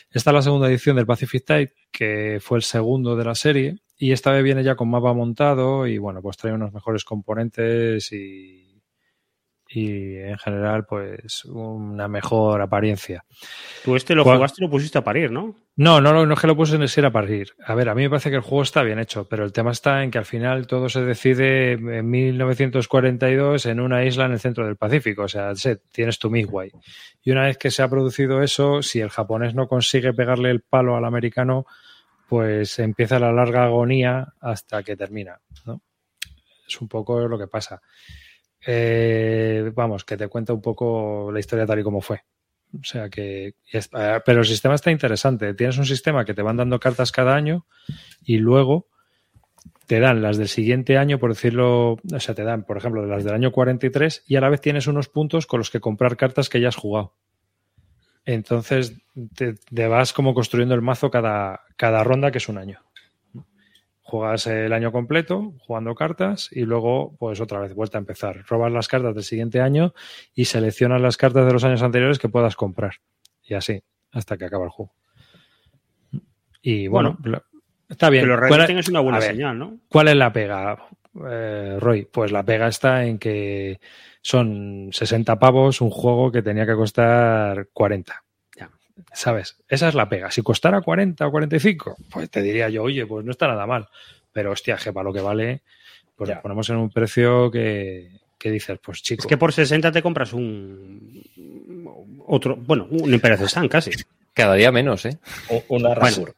Esta 0.10 0.32
es 0.32 0.34
la 0.34 0.42
segunda 0.42 0.68
edición 0.68 0.96
del 0.96 1.06
Pacific 1.06 1.46
Tide, 1.46 1.74
que 1.92 2.40
fue 2.42 2.58
el 2.58 2.64
segundo 2.64 3.16
de 3.16 3.26
la 3.26 3.36
serie, 3.36 3.78
y 3.98 4.12
esta 4.12 4.32
vez 4.32 4.44
viene 4.44 4.64
ya 4.64 4.76
con 4.76 4.90
mapa 4.90 5.14
montado 5.14 5.88
y 5.88 5.98
bueno, 5.98 6.22
pues 6.22 6.38
trae 6.38 6.54
unos 6.54 6.74
mejores 6.74 7.04
componentes 7.04 8.12
y 8.12 8.66
y 9.68 10.18
en 10.18 10.38
general, 10.38 10.86
pues 10.86 11.44
una 11.46 12.08
mejor 12.08 12.62
apariencia. 12.62 13.26
Tú 13.84 13.96
este 13.96 14.14
lo 14.14 14.24
jugaste 14.24 14.62
y 14.62 14.66
lo 14.66 14.70
pusiste 14.70 15.00
a 15.00 15.04
parir, 15.04 15.32
¿no? 15.32 15.56
No, 15.76 16.00
no, 16.00 16.14
no, 16.14 16.26
no 16.26 16.34
es 16.34 16.40
que 16.40 16.48
lo 16.48 16.56
puse 16.56 16.76
en 16.76 16.88
ser 16.88 17.06
a 17.06 17.12
parir. 17.12 17.50
A 17.66 17.76
ver, 17.76 17.90
a 17.90 17.96
mí 17.96 18.04
me 18.04 18.10
parece 18.10 18.30
que 18.30 18.38
el 18.38 18.42
juego 18.42 18.64
está 18.64 18.84
bien 18.84 19.00
hecho, 19.00 19.28
pero 19.28 19.44
el 19.44 19.52
tema 19.52 19.72
está 19.72 20.04
en 20.04 20.12
que 20.12 20.18
al 20.18 20.26
final 20.26 20.68
todo 20.68 20.88
se 20.88 21.02
decide 21.02 21.74
en 21.74 22.10
1942 22.10 23.66
en 23.66 23.80
una 23.80 24.06
isla 24.06 24.26
en 24.26 24.34
el 24.34 24.40
centro 24.40 24.66
del 24.66 24.78
Pacífico. 24.78 25.24
O 25.24 25.28
sea, 25.28 25.52
tienes 25.92 26.20
tu 26.20 26.30
Midway. 26.30 26.72
Y 27.24 27.32
una 27.32 27.44
vez 27.46 27.58
que 27.58 27.72
se 27.72 27.82
ha 27.82 27.90
producido 27.90 28.42
eso, 28.42 28.82
si 28.82 29.02
el 29.02 29.10
japonés 29.10 29.56
no 29.56 29.68
consigue 29.68 30.14
pegarle 30.14 30.52
el 30.52 30.62
palo 30.62 30.96
al 30.96 31.06
americano, 31.06 31.66
pues 32.28 32.80
empieza 32.80 33.20
la 33.20 33.32
larga 33.32 33.66
agonía 33.66 34.34
hasta 34.40 34.84
que 34.84 34.96
termina. 34.96 35.40
¿no? 35.66 35.82
Es 36.68 36.82
un 36.82 36.88
poco 36.88 37.28
lo 37.28 37.38
que 37.38 37.48
pasa. 37.48 37.82
Eh, 38.66 39.72
vamos, 39.76 40.04
que 40.04 40.18
te 40.18 40.28
cuenta 40.28 40.54
un 40.54 40.62
poco 40.62 41.32
la 41.32 41.40
historia 41.40 41.66
tal 41.66 41.80
y 41.80 41.84
como 41.84 42.02
fue. 42.02 42.22
O 42.74 42.84
sea 42.84 43.10
que. 43.10 43.56
Eh, 43.72 44.20
pero 44.26 44.40
el 44.40 44.46
sistema 44.46 44.76
está 44.76 44.92
interesante. 44.92 45.54
Tienes 45.54 45.78
un 45.78 45.86
sistema 45.86 46.26
que 46.26 46.34
te 46.34 46.42
van 46.42 46.58
dando 46.58 46.80
cartas 46.80 47.12
cada 47.12 47.36
año 47.36 47.66
y 48.24 48.38
luego 48.38 48.88
te 49.86 50.00
dan 50.00 50.22
las 50.22 50.38
del 50.38 50.48
siguiente 50.48 50.98
año, 50.98 51.20
por 51.20 51.30
decirlo. 51.34 51.94
O 51.94 52.20
sea, 52.20 52.34
te 52.34 52.44
dan, 52.44 52.64
por 52.64 52.78
ejemplo, 52.78 53.06
las 53.06 53.24
del 53.24 53.34
año 53.34 53.52
43 53.52 54.24
y 54.28 54.36
a 54.36 54.42
la 54.42 54.50
vez 54.50 54.62
tienes 54.62 54.88
unos 54.88 55.10
puntos 55.10 55.46
con 55.46 55.60
los 55.60 55.70
que 55.70 55.80
comprar 55.80 56.18
cartas 56.18 56.50
que 56.50 56.60
ya 56.60 56.70
has 56.70 56.76
jugado. 56.76 57.14
Entonces 58.26 58.96
te, 59.36 59.88
vas 59.88 60.14
como 60.14 60.34
construyendo 60.34 60.76
el 60.76 60.82
mazo 60.82 61.12
cada, 61.12 61.62
cada 61.78 62.04
ronda, 62.04 62.32
que 62.32 62.40
es 62.40 62.50
un 62.50 62.58
año 62.58 62.82
juegas 64.06 64.46
el 64.46 64.72
año 64.72 64.92
completo 64.92 65.54
jugando 65.66 65.96
cartas 65.96 66.50
y 66.52 66.62
luego, 66.62 67.16
pues 67.18 67.42
otra 67.42 67.60
vez, 67.60 67.74
vuelta 67.74 67.98
a 67.98 68.00
empezar. 68.02 68.46
Robas 68.48 68.72
las 68.72 68.88
cartas 68.88 69.16
del 69.16 69.24
siguiente 69.24 69.62
año 69.62 69.96
y 70.36 70.46
seleccionas 70.46 71.02
las 71.02 71.18
cartas 71.18 71.48
de 71.48 71.52
los 71.52 71.64
años 71.64 71.82
anteriores 71.82 72.20
que 72.20 72.30
puedas 72.30 72.56
comprar. 72.56 72.98
Y 73.44 73.56
así, 73.56 73.82
hasta 74.12 74.38
que 74.38 74.46
acaba 74.46 74.66
el 74.66 74.70
juego. 74.70 74.94
Y 76.62 76.88
bueno, 76.88 77.18
está 77.90 78.12
bien. 78.12 78.26
Pero 78.26 78.64
es 78.80 78.90
una 78.90 79.00
buena 79.00 79.22
señal, 79.22 79.58
¿no? 79.58 79.80
¿Cuál 79.90 80.10
es 80.10 80.16
la 80.16 80.32
pega, 80.32 80.78
eh, 81.30 81.78
Roy? 81.80 82.06
Pues 82.06 82.32
la 82.32 82.44
pega 82.44 82.68
está 82.68 83.06
en 83.06 83.18
que 83.18 83.80
son 84.22 84.90
60 84.92 85.38
pavos 85.38 85.82
un 85.82 85.90
juego 85.90 86.32
que 86.32 86.42
tenía 86.42 86.66
que 86.66 86.76
costar 86.76 87.68
40. 87.74 88.24
¿Sabes? 89.14 89.58
Esa 89.68 89.90
es 89.90 89.96
la 89.96 90.08
pega. 90.08 90.32
Si 90.32 90.42
costara 90.42 90.82
40 90.82 91.28
o 91.28 91.32
45, 91.32 91.98
pues 92.10 92.30
te 92.30 92.42
diría 92.42 92.70
yo, 92.70 92.84
oye, 92.84 93.06
pues 93.06 93.26
no 93.26 93.32
está 93.32 93.48
nada 93.48 93.66
mal. 93.66 93.88
Pero 94.32 94.52
hostia, 94.52 94.78
que 94.78 94.94
para 94.94 95.04
lo 95.04 95.14
que 95.14 95.22
vale, 95.22 95.62
pues 96.16 96.30
ya. 96.30 96.42
ponemos 96.42 96.70
en 96.70 96.78
un 96.78 96.90
precio 96.90 97.52
que, 97.52 98.10
dices, 98.42 98.80
pues 98.82 99.02
chico. 99.02 99.22
Es 99.22 99.28
que 99.28 99.38
por 99.38 99.54
60 99.54 99.92
te 99.92 100.02
compras 100.02 100.34
un. 100.34 101.22
Otro. 102.26 102.56
Bueno, 102.56 102.88
un 102.90 103.14
Imperator 103.14 103.50
Sun 103.50 103.68
casi. 103.68 103.92
Cada 104.34 104.56
día 104.56 104.72
menos, 104.72 105.06
¿eh? 105.06 105.18
una 105.70 105.94
rasura. 105.94 106.34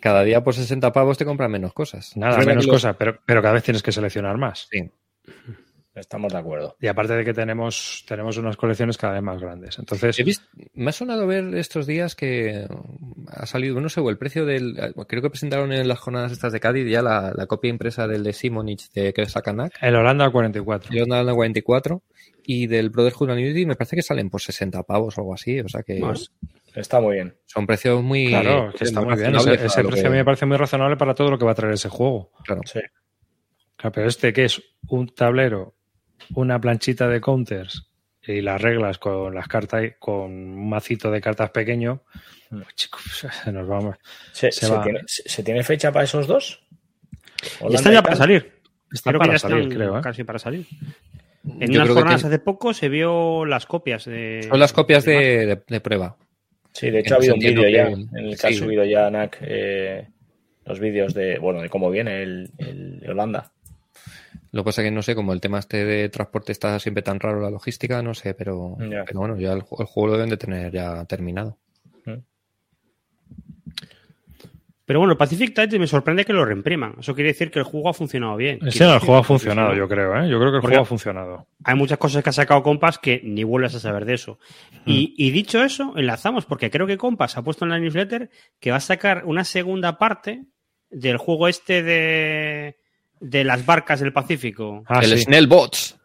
Cada 0.00 0.22
día 0.24 0.42
por 0.42 0.54
60 0.54 0.92
pavos 0.92 1.18
te 1.18 1.24
compran 1.24 1.50
menos 1.50 1.72
cosas. 1.72 2.16
Nada, 2.16 2.38
menos 2.38 2.66
cosas, 2.66 2.96
pero, 2.96 3.18
pero 3.24 3.42
cada 3.42 3.54
vez 3.54 3.64
tienes 3.64 3.82
que 3.82 3.92
seleccionar 3.92 4.36
más. 4.38 4.68
Sí. 4.70 4.90
Estamos 6.00 6.32
de 6.32 6.38
acuerdo. 6.38 6.76
Y 6.80 6.86
aparte 6.86 7.14
de 7.14 7.24
que 7.24 7.34
tenemos, 7.34 8.04
tenemos 8.06 8.36
unas 8.36 8.56
colecciones 8.56 8.96
cada 8.96 9.14
vez 9.14 9.22
más 9.22 9.40
grandes. 9.40 9.78
Entonces. 9.78 10.16
me 10.74 10.90
ha 10.90 10.92
sonado 10.92 11.26
ver 11.26 11.54
estos 11.56 11.86
días 11.86 12.14
que 12.14 12.66
ha 13.26 13.46
salido, 13.46 13.80
no 13.80 13.88
sé, 13.88 14.00
el 14.00 14.18
precio 14.18 14.46
del. 14.46 14.76
Creo 15.06 15.22
que 15.22 15.30
presentaron 15.30 15.72
en 15.72 15.88
las 15.88 15.98
jornadas 15.98 16.32
estas 16.32 16.52
de 16.52 16.60
Cádiz 16.60 16.88
ya 16.88 17.02
la, 17.02 17.46
copia 17.46 17.70
impresa 17.70 18.06
del 18.06 18.22
de 18.22 18.32
Simonich 18.32 18.90
de 18.92 19.12
que 19.12 19.26
Sakanak. 19.26 19.72
El 19.80 19.96
Holanda 19.96 20.30
44. 20.30 20.92
El 20.92 21.02
Holanda 21.02 21.34
44. 21.34 22.02
Y 22.44 22.66
del 22.66 22.90
Brotherhood 22.90 23.30
Unity 23.30 23.66
me 23.66 23.76
parece 23.76 23.96
que 23.96 24.02
salen 24.02 24.30
por 24.30 24.40
60 24.40 24.82
pavos 24.84 25.18
o 25.18 25.20
algo 25.20 25.34
así. 25.34 25.60
O 25.60 25.68
sea 25.68 25.82
que. 25.82 26.00
Está 26.74 27.00
muy 27.00 27.14
bien. 27.14 27.36
Son 27.46 27.66
precios 27.66 28.02
muy. 28.02 28.28
Claro, 28.28 28.72
que 28.76 28.84
está 28.84 29.00
muy 29.00 29.16
bien. 29.16 29.34
Ese, 29.34 29.84
precio 29.84 30.06
a 30.06 30.10
mí 30.10 30.16
me 30.16 30.24
parece 30.24 30.46
muy 30.46 30.56
razonable 30.56 30.96
para 30.96 31.14
todo 31.14 31.30
lo 31.30 31.38
que 31.38 31.44
va 31.44 31.52
a 31.52 31.54
traer 31.54 31.74
ese 31.74 31.88
juego. 31.88 32.32
Claro. 32.44 32.62
Sí. 32.64 32.80
Claro, 33.76 33.92
pero 33.92 34.08
este 34.08 34.32
que 34.32 34.44
es 34.44 34.62
un 34.88 35.08
tablero 35.08 35.78
una 36.34 36.60
planchita 36.60 37.08
de 37.08 37.20
counters 37.20 37.88
y 38.22 38.42
las 38.42 38.60
reglas 38.60 38.98
con 38.98 39.34
las 39.34 39.48
cartas, 39.48 39.82
con 39.98 40.30
un 40.30 40.68
macito 40.68 41.10
de 41.10 41.20
cartas 41.20 41.50
pequeño, 41.50 42.02
pues, 42.50 42.74
chicos, 42.74 43.02
se 43.42 43.52
nos 43.52 43.66
vamos. 43.66 43.96
¿Se, 44.32 45.42
tiene, 45.42 45.62
fecha 45.62 45.92
para 45.92 46.04
esos 46.04 46.26
dos? 46.26 46.62
Están 47.70 47.92
ya 47.92 48.02
para 48.02 48.16
salir. 48.16 48.60
Están 48.92 49.18
para 49.18 49.38
salir, 49.38 49.68
creo. 49.68 49.98
¿eh? 49.98 50.00
Casi 50.02 50.24
para 50.24 50.38
salir. 50.38 50.66
En 51.60 51.70
unas 51.70 51.88
jornadas 51.88 52.24
hace 52.24 52.38
poco 52.38 52.74
se 52.74 52.88
vio 52.88 53.46
las 53.46 53.64
copias 53.64 54.04
de. 54.04 54.46
Son 54.48 54.58
las 54.58 54.72
copias 54.72 55.04
de, 55.04 55.80
prueba. 55.82 56.16
Sí, 56.78 56.90
de 56.90 57.00
hecho 57.00 57.14
ha 57.14 57.16
habido 57.16 57.34
un 57.34 57.40
vídeo 57.40 57.68
ya, 57.68 57.88
en 57.88 58.08
el 58.12 58.38
que 58.38 58.46
ha 58.46 58.52
subido 58.52 58.84
ya 58.84 59.10
NAC 59.10 59.38
eh, 59.40 60.06
los 60.64 60.78
vídeos 60.78 61.12
de, 61.12 61.38
bueno, 61.38 61.60
de 61.60 61.68
cómo 61.68 61.90
viene 61.90 62.22
el, 62.22 62.50
el 62.58 63.10
Holanda. 63.10 63.50
Lo 64.52 64.62
que 64.62 64.66
pasa 64.66 64.82
es 64.82 64.86
que 64.86 64.90
no 64.92 65.02
sé, 65.02 65.14
como 65.14 65.32
el 65.32 65.40
tema 65.40 65.58
este 65.58 65.84
de 65.84 66.08
transporte 66.08 66.52
está 66.52 66.78
siempre 66.78 67.02
tan 67.02 67.20
raro, 67.20 67.40
la 67.40 67.50
logística, 67.50 68.00
no 68.02 68.14
sé, 68.14 68.34
pero, 68.34 68.76
bueno, 69.12 69.38
ya 69.38 69.52
el, 69.52 69.62
juego 69.62 70.06
lo 70.06 70.12
deben 70.12 70.30
de 70.30 70.36
tener 70.36 70.72
ya 70.72 71.04
terminado. 71.04 71.58
Mm. 72.04 72.14
Pero 74.88 75.00
bueno, 75.00 75.18
Pacific 75.18 75.54
Tide 75.54 75.78
me 75.78 75.86
sorprende 75.86 76.24
que 76.24 76.32
lo 76.32 76.46
reimpriman. 76.46 76.94
Eso 76.98 77.14
quiere 77.14 77.28
decir 77.28 77.50
que 77.50 77.58
el 77.58 77.66
juego 77.66 77.90
ha 77.90 77.92
funcionado 77.92 78.36
bien. 78.36 78.58
Sí, 78.72 78.82
el 78.82 78.98
juego 79.00 79.18
ha 79.18 79.22
funcionado, 79.22 79.74
yo 79.74 79.86
creo, 79.86 80.16
¿eh? 80.16 80.30
Yo 80.30 80.40
creo 80.40 80.50
que 80.50 80.56
el 80.56 80.62
juego 80.62 80.80
ha 80.80 80.86
funcionado. 80.86 81.46
Hay 81.62 81.74
muchas 81.74 81.98
cosas 81.98 82.24
que 82.24 82.30
ha 82.30 82.32
sacado 82.32 82.62
Compass 82.62 82.98
que 82.98 83.20
ni 83.22 83.44
vuelves 83.44 83.74
a 83.74 83.80
saber 83.80 84.06
de 84.06 84.14
eso. 84.14 84.38
Y, 84.86 85.08
mm. 85.08 85.14
y, 85.18 85.30
dicho 85.30 85.62
eso, 85.62 85.92
enlazamos, 85.96 86.46
porque 86.46 86.70
creo 86.70 86.86
que 86.86 86.96
Compass 86.96 87.36
ha 87.36 87.42
puesto 87.42 87.66
en 87.66 87.70
la 87.70 87.78
newsletter 87.78 88.30
que 88.58 88.70
va 88.70 88.78
a 88.78 88.80
sacar 88.80 89.24
una 89.26 89.44
segunda 89.44 89.98
parte 89.98 90.46
del 90.88 91.18
juego 91.18 91.48
este 91.48 91.82
de 91.82 92.78
de 93.20 93.44
las 93.44 93.66
barcas 93.66 94.00
del 94.00 94.14
Pacífico. 94.14 94.84
Ah, 94.86 95.00
el 95.02 95.18
Snell 95.18 95.48
Bots. 95.48 95.98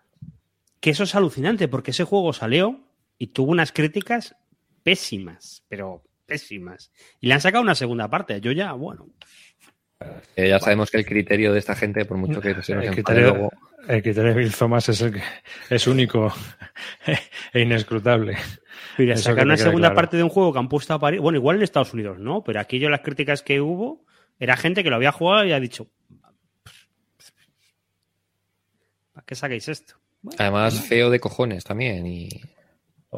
Que 0.81 0.89
eso 0.89 1.05
es 1.05 1.15
alucinante, 1.15 1.69
porque 1.69 1.91
ese 1.91 2.03
juego 2.03 2.33
salió 2.33 2.81
y 3.17 3.27
tuvo 3.27 3.51
unas 3.51 3.71
críticas 3.71 4.35
pésimas, 4.83 5.63
pero 5.69 6.03
pésimas. 6.33 6.91
Y 7.19 7.27
le 7.27 7.35
han 7.35 7.41
sacado 7.41 7.61
una 7.61 7.75
segunda 7.75 8.09
parte. 8.09 8.41
Yo 8.41 8.51
ya, 8.51 8.73
bueno. 8.73 9.07
Eh, 10.35 10.49
ya 10.49 10.59
sabemos 10.59 10.89
que 10.89 10.97
el 10.97 11.05
criterio 11.05 11.53
de 11.53 11.59
esta 11.59 11.75
gente, 11.75 12.05
por 12.05 12.17
mucho 12.17 12.41
que 12.41 12.61
se 12.61 12.75
nos 12.75 12.85
el 12.85 12.91
criterio, 12.91 13.49
el 13.87 14.01
criterio 14.01 14.33
de 14.33 14.39
Bill 14.39 14.53
Thomas 14.53 14.89
es, 14.89 15.01
el 15.01 15.13
que, 15.13 15.21
es 15.69 15.87
único 15.87 16.33
e 17.53 17.61
inescrutable. 17.61 18.37
Pero 18.97 19.15
sacar 19.17 19.45
una 19.45 19.57
segunda 19.57 19.93
parte 19.93 20.17
de 20.17 20.23
un 20.23 20.29
juego 20.29 20.51
que 20.51 20.59
han 20.59 20.67
puesto 20.67 20.93
a 20.93 20.99
parir. 20.99 21.21
Bueno, 21.21 21.37
igual 21.37 21.57
en 21.57 21.63
Estados 21.63 21.93
Unidos, 21.93 22.19
¿no? 22.19 22.43
Pero 22.43 22.59
aquí 22.59 22.79
yo 22.79 22.89
las 22.89 23.01
críticas 23.01 23.43
que 23.43 23.61
hubo 23.61 24.05
era 24.39 24.57
gente 24.57 24.83
que 24.83 24.89
lo 24.89 24.95
había 24.95 25.11
jugado 25.11 25.45
y 25.45 25.53
ha 25.53 25.59
dicho, 25.59 25.87
¿Para 29.13 29.25
qué 29.25 29.35
saquéis 29.35 29.69
esto? 29.69 29.95
Además, 30.37 30.81
feo 30.81 31.09
de 31.09 31.19
cojones 31.19 31.63
también. 31.63 32.05
Y... 32.07 32.29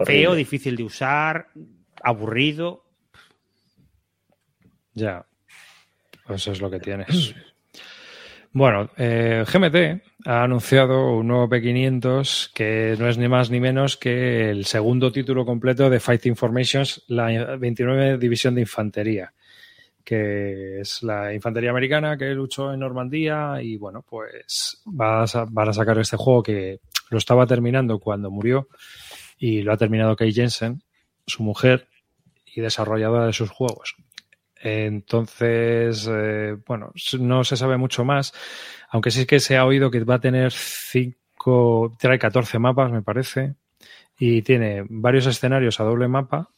Feo, 0.05 0.35
difícil 0.35 0.75
de 0.75 0.83
usar, 0.83 1.47
aburrido. 2.03 2.84
Ya. 4.95 5.25
Pues 6.25 6.41
eso 6.41 6.51
es 6.51 6.61
lo 6.61 6.71
que 6.71 6.79
tienes. 6.79 7.35
Bueno, 8.57 8.89
eh, 8.95 9.43
GMT 9.45 10.27
ha 10.27 10.43
anunciado 10.43 11.17
un 11.17 11.27
nuevo 11.27 11.49
P500 11.49 12.53
que 12.53 12.95
no 12.97 13.09
es 13.09 13.17
ni 13.17 13.27
más 13.27 13.51
ni 13.51 13.59
menos 13.59 13.97
que 13.97 14.49
el 14.49 14.65
segundo 14.65 15.11
título 15.11 15.45
completo 15.45 15.89
de 15.89 15.99
Fighting 15.99 16.37
Formations, 16.37 17.03
la 17.09 17.57
29 17.57 18.17
División 18.17 18.55
de 18.55 18.61
Infantería 18.61 19.33
que 20.05 20.81
es 20.81 21.01
la 21.01 21.33
infantería 21.33 21.71
americana 21.71 22.15
que 22.15 22.29
luchó 22.35 22.71
en 22.71 22.79
Normandía 22.79 23.57
y 23.61 23.75
bueno, 23.75 24.05
pues 24.07 24.81
van 24.85 25.23
a, 25.23 25.73
sacar 25.73 25.97
este 25.97 26.15
juego 26.15 26.43
que 26.43 26.79
lo 27.09 27.17
estaba 27.17 27.47
terminando 27.47 27.99
cuando 27.99 28.29
murió 28.29 28.69
y 29.37 29.63
lo 29.63 29.73
ha 29.73 29.77
terminado 29.77 30.15
Kay 30.15 30.31
Jensen, 30.31 30.83
su 31.25 31.41
mujer 31.41 31.87
y 32.45 32.61
desarrolladora 32.61 33.25
de 33.25 33.33
sus 33.33 33.49
juegos. 33.49 33.95
Entonces, 34.67 36.09
eh, 36.11 36.57
bueno, 36.65 36.91
no 37.19 37.43
se 37.43 37.55
sabe 37.55 37.77
mucho 37.77 38.03
más, 38.03 38.33
aunque 38.89 39.11
sí 39.11 39.27
que 39.27 39.39
se 39.39 39.57
ha 39.57 39.65
oído 39.65 39.91
que 39.91 40.03
va 40.03 40.15
a 40.15 40.19
tener 40.19 40.51
cinco, 40.51 41.95
trae 41.99 42.17
14 42.17 42.57
mapas, 42.57 42.91
me 42.91 43.03
parece, 43.03 43.53
y 44.17 44.41
tiene 44.41 44.83
varios 44.89 45.27
escenarios 45.27 45.79
a 45.79 45.83
doble 45.83 46.07
mapa 46.07 46.49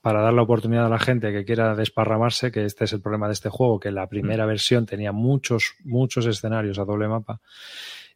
para 0.00 0.22
dar 0.22 0.32
la 0.32 0.42
oportunidad 0.42 0.86
a 0.86 0.88
la 0.88 1.00
gente 1.00 1.32
que 1.32 1.44
quiera 1.44 1.74
desparramarse, 1.74 2.52
que 2.52 2.64
este 2.64 2.84
es 2.84 2.92
el 2.92 3.00
problema 3.00 3.26
de 3.26 3.32
este 3.32 3.48
juego, 3.48 3.80
que 3.80 3.90
la 3.90 4.06
primera 4.06 4.44
mm. 4.44 4.48
versión 4.48 4.86
tenía 4.86 5.10
muchos, 5.10 5.74
muchos 5.82 6.24
escenarios 6.26 6.78
a 6.78 6.84
doble 6.84 7.08
mapa. 7.08 7.40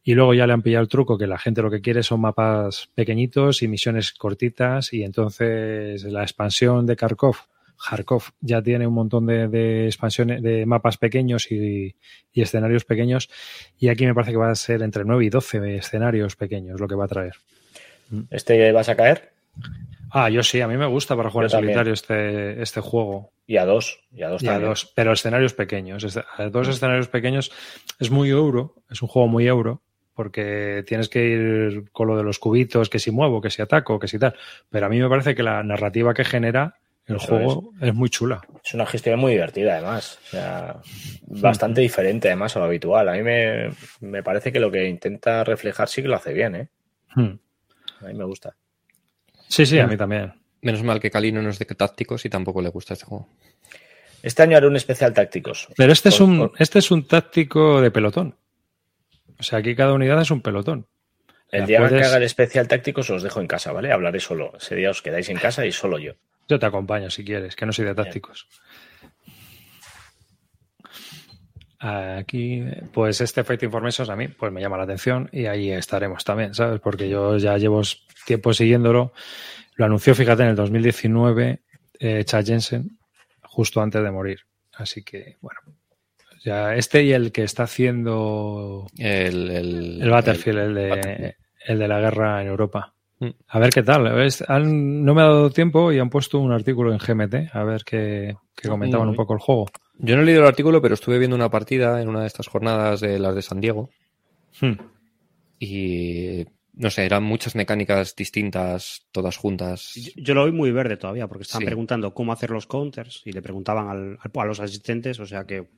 Y 0.04 0.14
luego 0.14 0.32
ya 0.32 0.46
le 0.46 0.52
han 0.52 0.62
pillado 0.62 0.82
el 0.84 0.88
truco 0.88 1.18
que 1.18 1.26
la 1.26 1.38
gente 1.38 1.60
lo 1.60 1.72
que 1.72 1.80
quiere 1.80 2.04
son 2.04 2.20
mapas 2.20 2.88
pequeñitos 2.94 3.62
y 3.62 3.68
misiones 3.68 4.12
cortitas. 4.12 4.92
Y 4.92 5.02
entonces 5.02 6.04
la 6.04 6.22
expansión 6.22 6.86
de 6.86 6.94
Kharkov, 6.94 7.36
Kharkov 7.82 8.24
ya 8.40 8.62
tiene 8.62 8.86
un 8.86 8.94
montón 8.94 9.26
de, 9.26 9.48
de 9.48 9.86
expansiones, 9.86 10.42
de 10.42 10.66
mapas 10.66 10.98
pequeños 10.98 11.50
y, 11.50 11.94
y, 12.32 12.42
escenarios 12.42 12.84
pequeños. 12.84 13.30
Y 13.78 13.88
aquí 13.88 14.06
me 14.06 14.14
parece 14.14 14.32
que 14.32 14.36
va 14.38 14.50
a 14.50 14.54
ser 14.54 14.82
entre 14.82 15.04
9 15.04 15.24
y 15.24 15.30
12 15.30 15.76
escenarios 15.76 16.36
pequeños 16.36 16.80
lo 16.80 16.86
que 16.88 16.94
va 16.94 17.06
a 17.06 17.08
traer. 17.08 17.34
¿Este 18.30 18.72
vas 18.72 18.88
a 18.88 18.96
caer? 18.96 19.30
Ah, 20.12 20.28
yo 20.28 20.42
sí, 20.42 20.60
a 20.60 20.66
mí 20.66 20.76
me 20.76 20.86
gusta 20.86 21.16
para 21.16 21.30
jugar 21.30 21.48
Yo 21.48 21.58
en 21.58 21.62
solitario 21.62 21.92
este, 21.92 22.60
este 22.60 22.80
juego. 22.80 23.30
Y 23.46 23.56
a 23.56 23.64
dos. 23.64 24.00
Y 24.12 24.22
a 24.22 24.28
dos 24.28 24.42
Y 24.42 24.48
a 24.48 24.58
dos, 24.58 24.92
pero 24.94 25.12
escenarios 25.12 25.54
pequeños. 25.54 26.02
Este- 26.04 26.24
A 26.36 26.48
dos 26.48 26.68
escenarios 26.68 27.08
pequeños 27.08 27.52
es 27.98 28.10
muy 28.10 28.30
euro, 28.30 28.74
es 28.90 29.02
un 29.02 29.08
juego 29.08 29.28
muy 29.28 29.46
euro, 29.46 29.82
porque 30.14 30.84
tienes 30.86 31.08
que 31.08 31.24
ir 31.24 31.90
con 31.92 32.08
lo 32.08 32.16
de 32.16 32.24
los 32.24 32.38
cubitos, 32.38 32.90
que 32.90 32.98
si 32.98 33.10
muevo, 33.10 33.40
que 33.40 33.50
si 33.50 33.62
ataco, 33.62 33.98
que 33.98 34.08
si 34.08 34.18
tal. 34.18 34.34
Pero 34.68 34.86
a 34.86 34.88
mí 34.88 34.98
me 34.98 35.08
parece 35.08 35.34
que 35.34 35.42
la 35.42 35.62
narrativa 35.62 36.12
que 36.12 36.24
genera 36.24 36.74
el 37.12 37.16
Eso 37.18 37.26
juego 37.28 37.72
es. 37.80 37.94
muy 37.94 38.08
chula. 38.10 38.40
Es 38.64 38.74
una 38.74 38.86
gestión 38.86 39.18
muy 39.18 39.32
divertida, 39.32 39.74
además. 39.74 40.18
O 40.24 40.28
sea, 40.28 40.76
bastante 41.26 41.80
diferente, 41.80 42.28
además, 42.28 42.56
a 42.56 42.60
lo 42.60 42.64
habitual. 42.66 43.08
A 43.08 43.12
mí 43.12 43.22
me, 43.22 43.70
me 44.00 44.22
parece 44.22 44.52
que 44.52 44.60
lo 44.60 44.70
que 44.70 44.88
intenta 44.88 45.44
reflejar 45.44 45.88
sí 45.88 46.02
que 46.02 46.08
lo 46.08 46.16
hace 46.16 46.32
bien, 46.32 46.54
¿eh? 46.54 46.68
Hmm. 47.14 47.38
A 48.02 48.06
mí 48.06 48.14
me 48.14 48.24
gusta. 48.24 48.54
Sí, 49.48 49.66
sí, 49.66 49.78
a 49.78 49.86
mí 49.86 49.96
también. 49.96 50.32
Menos 50.62 50.82
mal 50.82 51.00
que 51.00 51.10
Calino 51.10 51.40
no 51.42 51.50
es 51.50 51.58
de 51.58 51.64
tácticos 51.66 52.24
y 52.24 52.28
tampoco 52.30 52.60
le 52.62 52.68
gusta 52.68 52.94
este 52.94 53.06
juego. 53.06 53.28
Este 54.22 54.42
año 54.42 54.56
haré 54.56 54.66
un 54.66 54.76
especial 54.76 55.14
tácticos. 55.14 55.68
Pero 55.76 55.92
este 55.92 56.10
es 56.10 56.20
un, 56.20 56.38
por- 56.38 56.52
este 56.58 56.78
es 56.78 56.90
un 56.90 57.06
táctico 57.08 57.80
de 57.80 57.90
pelotón. 57.90 58.36
O 59.38 59.42
sea, 59.42 59.58
aquí 59.60 59.74
cada 59.74 59.94
unidad 59.94 60.20
es 60.20 60.30
un 60.30 60.42
pelotón. 60.42 60.86
El 61.50 61.66
día 61.66 61.88
que 61.88 61.96
haga 62.04 62.18
el 62.18 62.22
especial 62.22 62.68
tácticos 62.68 63.08
os 63.10 63.22
dejo 63.22 63.40
en 63.40 63.46
casa, 63.48 63.72
¿vale? 63.72 63.90
Hablaré 63.90 64.20
solo. 64.20 64.52
Ese 64.56 64.76
día 64.76 64.90
os 64.90 65.02
quedáis 65.02 65.28
en 65.30 65.38
casa 65.38 65.64
y 65.66 65.72
solo 65.72 65.98
yo. 65.98 66.12
Yo 66.50 66.58
te 66.58 66.66
acompaño 66.66 67.08
si 67.10 67.24
quieres, 67.24 67.54
que 67.54 67.64
no 67.64 67.72
soy 67.72 67.84
de 67.84 67.94
tácticos. 67.94 68.48
Aquí, 71.78 72.64
pues 72.92 73.20
este 73.20 73.44
Fate 73.44 73.66
Informations 73.66 74.10
a 74.10 74.16
mí 74.16 74.26
pues 74.26 74.50
me 74.50 74.60
llama 74.60 74.76
la 74.76 74.82
atención 74.82 75.30
y 75.32 75.46
ahí 75.46 75.70
estaremos 75.70 76.24
también, 76.24 76.52
¿sabes? 76.52 76.80
Porque 76.80 77.08
yo 77.08 77.36
ya 77.38 77.56
llevo 77.56 77.82
tiempo 78.26 78.52
siguiéndolo. 78.52 79.12
Lo 79.76 79.84
anunció, 79.84 80.12
fíjate, 80.16 80.42
en 80.42 80.48
el 80.48 80.56
2019 80.56 81.62
eh, 82.00 82.24
Chad 82.24 82.44
Jensen, 82.44 82.98
justo 83.42 83.80
antes 83.80 84.02
de 84.02 84.10
morir. 84.10 84.40
Así 84.72 85.04
que, 85.04 85.36
bueno, 85.40 85.60
ya 86.44 86.74
este 86.74 87.04
y 87.04 87.12
el 87.12 87.30
que 87.30 87.44
está 87.44 87.62
haciendo 87.62 88.88
El, 88.98 89.50
el, 89.52 90.02
el 90.02 90.10
Battlefield, 90.10 90.58
el, 90.58 90.74
de, 90.74 90.88
Battlefield. 90.88 91.34
el 91.66 91.78
de 91.78 91.88
la 91.88 92.00
guerra 92.00 92.42
en 92.42 92.48
Europa. 92.48 92.92
A 93.48 93.58
ver 93.58 93.70
qué 93.70 93.82
tal. 93.82 94.12
¿ves? 94.14 94.42
Han- 94.48 95.04
no 95.04 95.14
me 95.14 95.20
ha 95.22 95.26
dado 95.26 95.50
tiempo 95.50 95.92
y 95.92 95.98
han 95.98 96.08
puesto 96.08 96.38
un 96.38 96.52
artículo 96.52 96.92
en 96.92 96.98
GMT 96.98 97.50
a 97.52 97.64
ver 97.64 97.82
qué, 97.84 98.34
qué 98.56 98.68
comentaban 98.68 99.08
un 99.08 99.14
poco 99.16 99.34
el 99.34 99.40
juego. 99.40 99.66
Yo 99.98 100.16
no 100.16 100.22
he 100.22 100.24
leído 100.24 100.40
el 100.40 100.48
artículo, 100.48 100.80
pero 100.80 100.94
estuve 100.94 101.18
viendo 101.18 101.36
una 101.36 101.50
partida 101.50 102.00
en 102.00 102.08
una 102.08 102.22
de 102.22 102.26
estas 102.26 102.48
jornadas 102.48 103.00
de 103.00 103.18
las 103.18 103.34
de 103.34 103.42
San 103.42 103.60
Diego 103.60 103.90
Hmm. 104.60 104.72
y 105.58 106.46
no 106.74 106.88
sé, 106.90 107.04
eran 107.04 107.22
muchas 107.22 107.54
mecánicas 107.54 108.16
distintas, 108.16 109.06
todas 109.12 109.36
juntas. 109.36 109.92
Yo, 109.94 110.12
yo 110.16 110.34
lo 110.34 110.46
vi 110.46 110.52
muy 110.52 110.70
verde 110.70 110.96
todavía, 110.96 111.26
porque 111.28 111.42
estaban 111.42 111.62
Sí. 111.62 111.66
preguntando 111.66 112.14
cómo 112.14 112.32
hacer 112.32 112.50
los 112.50 112.66
counters 112.66 113.22
y 113.26 113.32
le 113.32 113.42
preguntaban 113.42 113.88
al- 113.88 114.18
al- 114.20 114.30
a 114.40 114.44
los 114.46 114.60
asistentes, 114.60 115.20
o 115.20 115.26
sea 115.26 115.44
que 115.44 115.68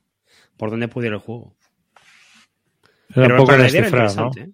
por 0.57 0.71
dónde 0.71 0.89
puede 0.89 1.09
ir 1.09 1.15
el 1.15 1.19
juego. 1.19 1.57
Era 3.15 3.35
un 3.35 3.37
poco 3.39 3.57
descifrar, 3.57 4.15
¿no? 4.17 4.31
¿eh? 4.37 4.51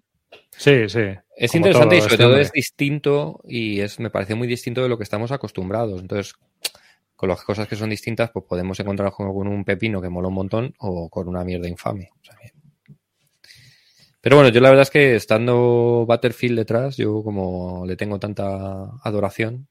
Sí, 0.59 0.89
sí. 0.89 0.99
Es 1.37 1.55
interesante 1.55 1.95
y 1.95 2.01
sobre 2.01 2.13
este 2.13 2.17
todo 2.17 2.27
hombre. 2.33 2.41
es 2.43 2.51
distinto 2.51 3.39
y 3.47 3.79
es 3.79 3.97
me 3.99 4.09
parece 4.09 4.35
muy 4.35 4.45
distinto 4.45 4.81
de 4.83 4.89
lo 4.89 4.97
que 4.97 5.03
estamos 5.05 5.31
acostumbrados. 5.31 6.01
Entonces, 6.01 6.33
con 7.15 7.29
las 7.29 7.41
cosas 7.43 7.65
que 7.67 7.77
son 7.77 7.89
distintas, 7.89 8.29
pues 8.31 8.43
podemos 8.45 8.77
encontrar 8.79 9.11
con 9.13 9.33
con 9.33 9.47
un 9.47 9.63
pepino 9.63 10.01
que 10.01 10.09
mola 10.09 10.27
un 10.27 10.33
montón 10.33 10.73
o 10.79 11.09
con 11.09 11.29
una 11.29 11.45
mierda 11.45 11.69
infame. 11.69 12.09
O 12.21 12.23
sea, 12.25 12.35
que- 12.35 12.51
Pero 14.19 14.35
bueno, 14.35 14.49
yo 14.51 14.59
la 14.59 14.69
verdad 14.69 14.83
es 14.83 14.89
que 14.89 15.15
estando 15.15 16.05
Battlefield 16.05 16.57
detrás, 16.59 16.97
yo 16.97 17.23
como 17.23 17.85
le 17.85 17.95
tengo 17.95 18.19
tanta 18.19 18.89
adoración 19.01 19.65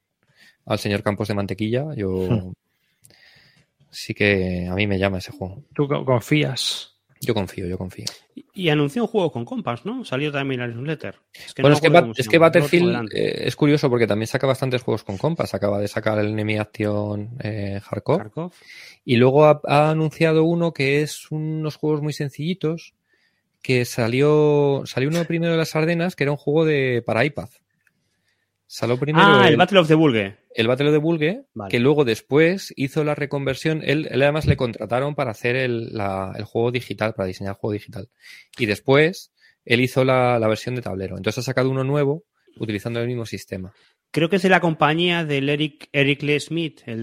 al 0.65 0.79
señor 0.79 1.03
Campos 1.03 1.29
de 1.29 1.35
Mantequilla, 1.35 1.95
yo 1.95 2.09
Hmm. 2.31 2.53
sí 3.91 4.15
que 4.15 4.67
a 4.71 4.75
mí 4.75 4.87
me 4.87 4.99
llama 4.99 5.19
ese 5.19 5.33
juego. 5.33 5.65
¿Tú 5.75 5.87
co- 5.87 6.03
confías? 6.05 6.95
Yo 7.21 7.35
confío, 7.35 7.67
yo 7.67 7.77
confío. 7.77 8.07
Y, 8.59 8.69
anunció 8.71 9.03
un 9.03 9.09
juego 9.09 9.31
con 9.33 9.45
compas, 9.45 9.85
¿no? 9.85 10.05
Salió 10.05 10.33
también 10.33 10.61
en 10.61 10.69
la 10.71 10.75
newsletter. 10.75 11.17
Es 11.33 11.55
que 11.55 11.63
bueno, 11.63 11.73
no 11.73 11.77
es 11.77 11.81
que, 11.81 11.89
Bat- 11.89 12.19
es 12.19 12.39
Battlefield 12.39 13.09
eh, 13.15 13.47
es 13.47 13.57
curioso 13.57 13.89
porque 13.89 14.07
también 14.07 14.27
saca 14.27 14.47
bastantes 14.47 14.83
juegos 14.83 15.05
con 15.05 15.17
compas. 15.17 15.55
Acaba 15.55 15.79
de 15.79 15.89
sacar 15.89 16.19
el 16.19 16.29
Enemy 16.29 16.59
Action 16.59 17.31
eh, 17.41 17.81
Hardcore. 17.83 18.31
Y 19.05 19.17
luego 19.17 19.45
ha, 19.47 19.61
ha 19.65 19.91
anunciado 19.91 20.45
uno 20.45 20.73
que 20.73 21.03
es 21.03 21.31
unos 21.31 21.77
juegos 21.77 22.03
muy 22.03 22.13
sencillitos. 22.13 22.95
Que 23.63 23.85
salió, 23.85 24.83
salió 24.87 25.09
uno 25.09 25.25
primero 25.25 25.53
de 25.53 25.59
las 25.59 25.75
Ardenas, 25.75 26.15
que 26.15 26.25
era 26.25 26.31
un 26.31 26.37
juego 26.39 26.65
de 26.65 27.03
para 27.05 27.25
iPad. 27.25 27.49
Salió 28.71 28.99
primero 28.99 29.27
Ah, 29.27 29.45
el 29.47 29.53
el, 29.55 29.57
Battle 29.57 29.79
of 29.79 29.89
the 29.89 29.95
Bulge. 29.95 30.37
el 30.55 30.69
Battle 30.69 30.89
of 30.89 30.93
the 30.95 30.99
Bulge, 30.99 31.43
Vale. 31.55 31.71
que 31.71 31.81
luego 31.81 32.05
después 32.05 32.73
hizo 32.77 33.03
la 33.03 33.15
reconversión. 33.15 33.81
Él, 33.83 34.07
él 34.11 34.23
además 34.23 34.47
le 34.47 34.59
contrataron 34.59 35.15
para 35.15 35.31
hacer 35.31 35.57
el, 35.57 35.89
la- 35.95 36.35
el 36.37 36.45
juego 36.45 36.71
digital, 36.71 37.15
para 37.15 37.27
diseñar 37.27 37.53
el 37.55 37.59
juego 37.59 37.73
digital. 37.73 38.09
Y 38.59 38.67
después 38.67 39.33
él 39.65 39.81
hizo 39.81 40.05
la, 40.05 40.39
la 40.39 40.49
versión 40.49 40.75
de 40.75 40.83
tablero. 40.83 41.17
Entonces 41.17 41.39
ha 41.39 41.47
sacado 41.47 41.71
uno 41.71 41.83
nuevo 41.83 42.25
utilizando 42.59 43.01
el 43.01 43.07
mismo 43.07 43.25
sistema. 43.25 43.73
Creo 44.11 44.29
que 44.29 44.37
es 44.37 44.43
de 44.43 44.49
la 44.51 44.61
compañía 44.61 45.25
del 45.25 45.49
Eric, 45.49 45.89
Eric 45.93 46.23
Lee 46.23 46.41
Smith, 46.41 46.81
el 46.87 47.03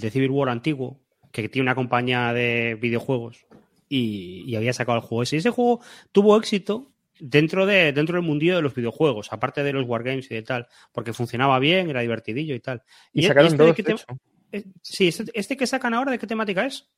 de 0.00 0.10
Civil 0.10 0.30
War 0.30 0.48
antiguo, 0.48 1.00
que 1.32 1.48
tiene 1.48 1.64
una 1.66 1.74
compañía 1.76 2.32
de 2.32 2.76
videojuegos 2.80 3.46
y, 3.88 4.42
y 4.44 4.56
había 4.56 4.72
sacado 4.72 4.98
el 4.98 5.04
juego 5.04 5.22
ese. 5.22 5.36
Y 5.36 5.38
ese 5.38 5.50
juego 5.50 5.80
tuvo 6.10 6.36
éxito 6.36 6.92
dentro, 7.20 7.66
de, 7.66 7.92
dentro 7.92 8.16
del 8.16 8.24
mundillo 8.26 8.56
de 8.56 8.62
los 8.62 8.74
videojuegos, 8.74 9.32
aparte 9.32 9.62
de 9.62 9.72
los 9.72 9.86
wargames 9.86 10.30
y 10.30 10.34
de 10.34 10.42
tal, 10.42 10.66
porque 10.92 11.12
funcionaba 11.12 11.58
bien, 11.58 11.88
era 11.90 12.00
divertidillo 12.00 12.54
y 12.54 12.60
tal. 12.60 12.82
Y, 13.12 13.24
e- 13.24 13.28
sacaron 13.28 13.46
este 13.48 13.62
dos, 13.64 13.76
de 13.76 13.92
hecho. 13.92 14.04
eh, 14.52 14.64
Sí, 14.82 15.08
este, 15.08 15.24
este 15.34 15.56
que 15.56 15.66
sacan 15.66 15.94
ahora, 15.94 16.10
¿de 16.12 16.18
qué 16.18 16.26
temática 16.26 16.66
es? 16.66 16.88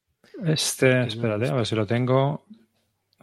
Este, 0.44 1.06
espérate, 1.06 1.48
a 1.48 1.54
ver 1.54 1.66
si 1.66 1.74
lo 1.74 1.86
tengo 1.86 2.44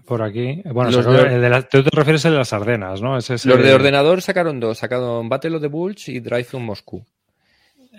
por 0.05 0.21
aquí. 0.21 0.61
Bueno, 0.65 0.91
Los 0.91 1.03
sacó 1.05 1.11
de- 1.17 1.35
el 1.35 1.41
de 1.41 1.49
la- 1.49 1.61
tú 1.67 1.83
te 1.83 1.89
refieres 1.95 2.25
al 2.25 2.33
de 2.33 2.37
las 2.39 2.53
Ardenas, 2.53 3.01
¿no? 3.01 3.17
Ese 3.17 3.33
Los 3.33 3.61
de 3.63 3.73
ordenador 3.73 4.21
sacaron 4.21 4.59
dos. 4.59 4.77
Sacaron 4.77 5.27
Battle 5.29 5.55
of 5.55 5.61
the 5.61 5.67
Bulge 5.67 6.11
y 6.11 6.19
Drive 6.19 6.43
from 6.45 6.63
Moscú. 6.63 7.05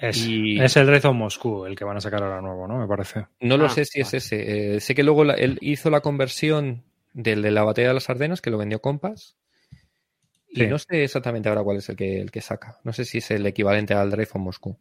Es, 0.00 0.26
Y- 0.26 0.60
es 0.60 0.76
el 0.76 0.92
of 0.94 1.14
Moscú, 1.14 1.64
el 1.64 1.74
que 1.74 1.84
van 1.84 1.96
a 1.96 2.00
sacar 2.00 2.22
ahora 2.22 2.40
nuevo, 2.42 2.68
¿no? 2.68 2.78
Me 2.78 2.86
parece. 2.86 3.26
No 3.40 3.56
lo 3.56 3.64
Ah, 3.66 3.70
sé 3.70 3.84
si 3.86 4.00
es 4.00 4.12
ese. 4.12 4.74
Eh, 4.76 4.80
sé 4.80 4.94
que 4.94 5.02
luego 5.02 5.24
la- 5.24 5.34
él 5.34 5.56
hizo 5.62 5.88
la 5.88 6.00
conversión 6.00 6.82
del 7.16 7.40
de 7.40 7.50
la 7.50 7.64
batalla 7.64 7.88
de 7.88 7.94
las 7.94 8.10
Ardenas, 8.10 8.42
que 8.42 8.50
lo 8.50 8.58
vendió 8.58 8.80
Compass. 8.80 9.36
Y 10.48 10.66
no 10.66 10.78
sé 10.78 11.04
exactamente 11.04 11.48
ahora 11.48 11.62
cuál 11.62 11.78
es 11.78 11.88
el 11.88 11.96
que, 11.96 12.20
el 12.20 12.30
que 12.30 12.40
saca. 12.40 12.78
No 12.84 12.92
sé 12.92 13.04
si 13.04 13.18
es 13.18 13.30
el 13.30 13.46
equivalente 13.46 13.94
al 13.94 14.10
Drive 14.10 14.26
from 14.26 14.44
Moscú. 14.44 14.78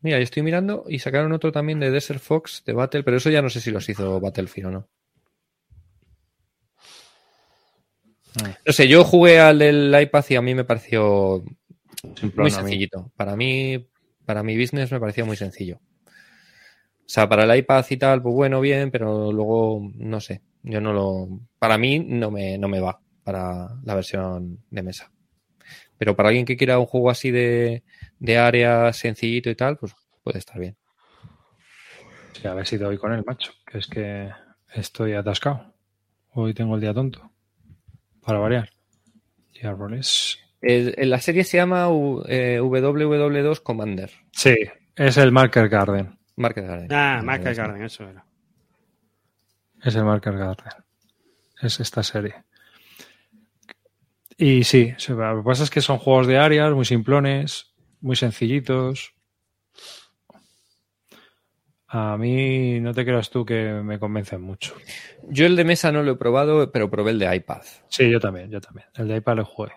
Mira, 0.00 0.18
yo 0.18 0.22
estoy 0.22 0.42
mirando 0.42 0.84
y 0.88 0.98
sacaron 0.98 1.32
otro 1.32 1.50
también 1.52 1.80
de 1.80 1.90
Desert 1.90 2.20
Fox 2.20 2.62
de 2.64 2.72
Battle, 2.74 3.02
pero 3.02 3.16
eso 3.16 3.30
ya 3.30 3.42
no 3.42 3.50
sé 3.50 3.60
si 3.60 3.70
los 3.70 3.88
hizo 3.88 4.20
Battlefield 4.20 4.68
o 4.68 4.70
no. 4.70 4.88
Ah. 8.42 8.56
No 8.64 8.72
sé, 8.72 8.88
yo 8.88 9.04
jugué 9.04 9.40
al 9.40 9.58
del 9.58 9.94
iPad 10.00 10.24
y 10.28 10.36
a 10.36 10.42
mí 10.42 10.54
me 10.54 10.64
pareció 10.64 11.42
muy 12.36 12.50
sencillito. 12.50 13.10
Para 13.16 13.36
mí, 13.36 13.88
para 14.24 14.42
mi 14.42 14.56
business 14.58 14.92
me 14.92 15.00
parecía 15.00 15.24
muy 15.24 15.36
sencillo. 15.36 15.80
O 17.08 17.10
sea, 17.10 17.26
para 17.28 17.44
el 17.44 17.58
iPad 17.58 17.86
y 17.88 17.96
tal, 17.96 18.22
pues 18.22 18.34
bueno, 18.34 18.60
bien, 18.60 18.90
pero 18.90 19.32
luego, 19.32 19.80
no 19.94 20.20
sé, 20.20 20.42
yo 20.62 20.80
no 20.80 20.92
lo... 20.92 21.40
Para 21.58 21.78
mí 21.78 22.00
no 22.00 22.30
me, 22.30 22.58
no 22.58 22.68
me 22.68 22.80
va 22.80 23.00
para 23.24 23.68
la 23.82 23.94
versión 23.94 24.58
de 24.70 24.82
mesa. 24.82 25.10
Pero 25.96 26.14
para 26.14 26.28
alguien 26.28 26.44
que 26.44 26.56
quiera 26.58 26.78
un 26.78 26.86
juego 26.86 27.10
así 27.10 27.30
de, 27.30 27.82
de 28.18 28.38
área 28.38 28.92
sencillito 28.92 29.48
y 29.48 29.54
tal, 29.54 29.78
pues 29.78 29.94
puede 30.22 30.38
estar 30.38 30.58
bien. 30.60 30.76
Sí, 32.34 32.46
a 32.46 32.54
ver 32.54 32.66
si 32.66 32.76
doy 32.76 32.98
con 32.98 33.12
él, 33.12 33.24
macho. 33.26 33.52
Que 33.66 33.78
es 33.78 33.86
que 33.86 34.30
estoy 34.74 35.14
atascado. 35.14 35.74
Hoy 36.32 36.54
tengo 36.54 36.74
el 36.74 36.80
día 36.80 36.94
tonto. 36.94 37.32
Para 38.24 38.38
variar. 38.38 38.68
Y 39.54 39.66
árboles. 39.66 40.38
El- 40.60 40.94
el- 40.98 41.10
la 41.10 41.20
serie 41.20 41.44
se 41.44 41.56
llama 41.56 41.88
U- 41.90 42.22
eh, 42.28 42.60
WW2 42.60 43.60
Commander. 43.60 44.10
Sí, 44.32 44.54
es 44.94 45.16
el 45.16 45.32
Marker 45.32 45.68
Garden. 45.68 46.17
Market 46.38 46.66
Garden. 46.66 46.88
Ah, 46.90 47.20
Michael 47.24 47.54
Garden, 47.54 47.82
eso 47.82 48.08
era. 48.08 48.24
Es 49.82 49.94
el 49.94 50.04
Marker 50.04 50.36
Garden. 50.36 50.72
Es 51.60 51.80
esta 51.80 52.02
serie. 52.02 52.44
Y 54.36 54.64
sí, 54.64 54.94
lo 55.08 55.38
que 55.38 55.42
pasa 55.44 55.64
es 55.64 55.70
que 55.70 55.80
son 55.80 55.98
juegos 55.98 56.26
de 56.26 56.38
áreas 56.38 56.72
muy 56.72 56.84
simplones, 56.84 57.74
muy 58.00 58.16
sencillitos. 58.16 59.14
a 61.88 62.16
mí 62.18 62.80
no 62.80 62.92
te 62.92 63.04
creas 63.04 63.30
tú 63.30 63.44
que 63.44 63.80
me 63.82 63.98
convencen 63.98 64.42
mucho. 64.42 64.74
Yo 65.28 65.46
el 65.46 65.56
de 65.56 65.64
mesa 65.64 65.90
no 65.90 66.02
lo 66.02 66.12
he 66.12 66.16
probado, 66.16 66.70
pero 66.70 66.90
probé 66.90 67.12
el 67.12 67.18
de 67.18 67.34
iPad. 67.34 67.62
Sí, 67.88 68.10
yo 68.10 68.20
también, 68.20 68.50
yo 68.50 68.60
también. 68.60 68.86
El 68.94 69.08
de 69.08 69.16
iPad 69.16 69.36
lo 69.36 69.44
jugué. 69.44 69.72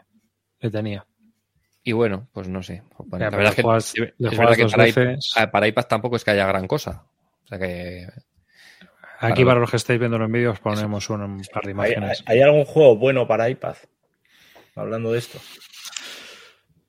Le 0.59 0.69
tenía. 0.69 1.07
Y 1.83 1.93
bueno, 1.93 2.27
pues 2.31 2.47
no 2.47 2.61
sé. 2.61 2.83
Bueno, 2.97 3.25
Ya, 3.25 3.31
la 3.31 3.37
verdad 3.37 3.53
es 3.77 3.93
que, 3.93 4.01
es 4.01 4.37
verdad 4.37 4.69
para, 4.71 4.83
veces. 4.83 5.33
iPad, 5.35 5.51
para 5.51 5.67
iPad 5.67 5.83
tampoco 5.85 6.15
es 6.15 6.23
que 6.23 6.31
haya 6.31 6.45
gran 6.45 6.67
cosa. 6.67 7.03
O 7.43 7.47
sea 7.47 7.57
que 7.59 8.07
Aquí 9.23 9.45
Para- 9.45 9.59
los 9.59 9.69
que 9.69 9.77
estáis 9.77 9.99
viendo 9.99 10.17
los 10.17 10.31
vídeos 10.31 10.59
ponemos 10.59 11.07
un, 11.11 11.21
un 11.21 11.41
par 11.53 11.63
de 11.63 11.69
¿Hay, 11.69 11.73
imágenes. 11.73 12.23
hay- 12.25 12.37
hay 12.37 12.41
algún 12.43 12.65
juego 12.65 12.95
bueno 12.97 13.27
para 13.27 13.49
iPad? 13.49 13.75
Hablando 14.75 15.11
de 15.11 15.19
esto. 15.19 15.39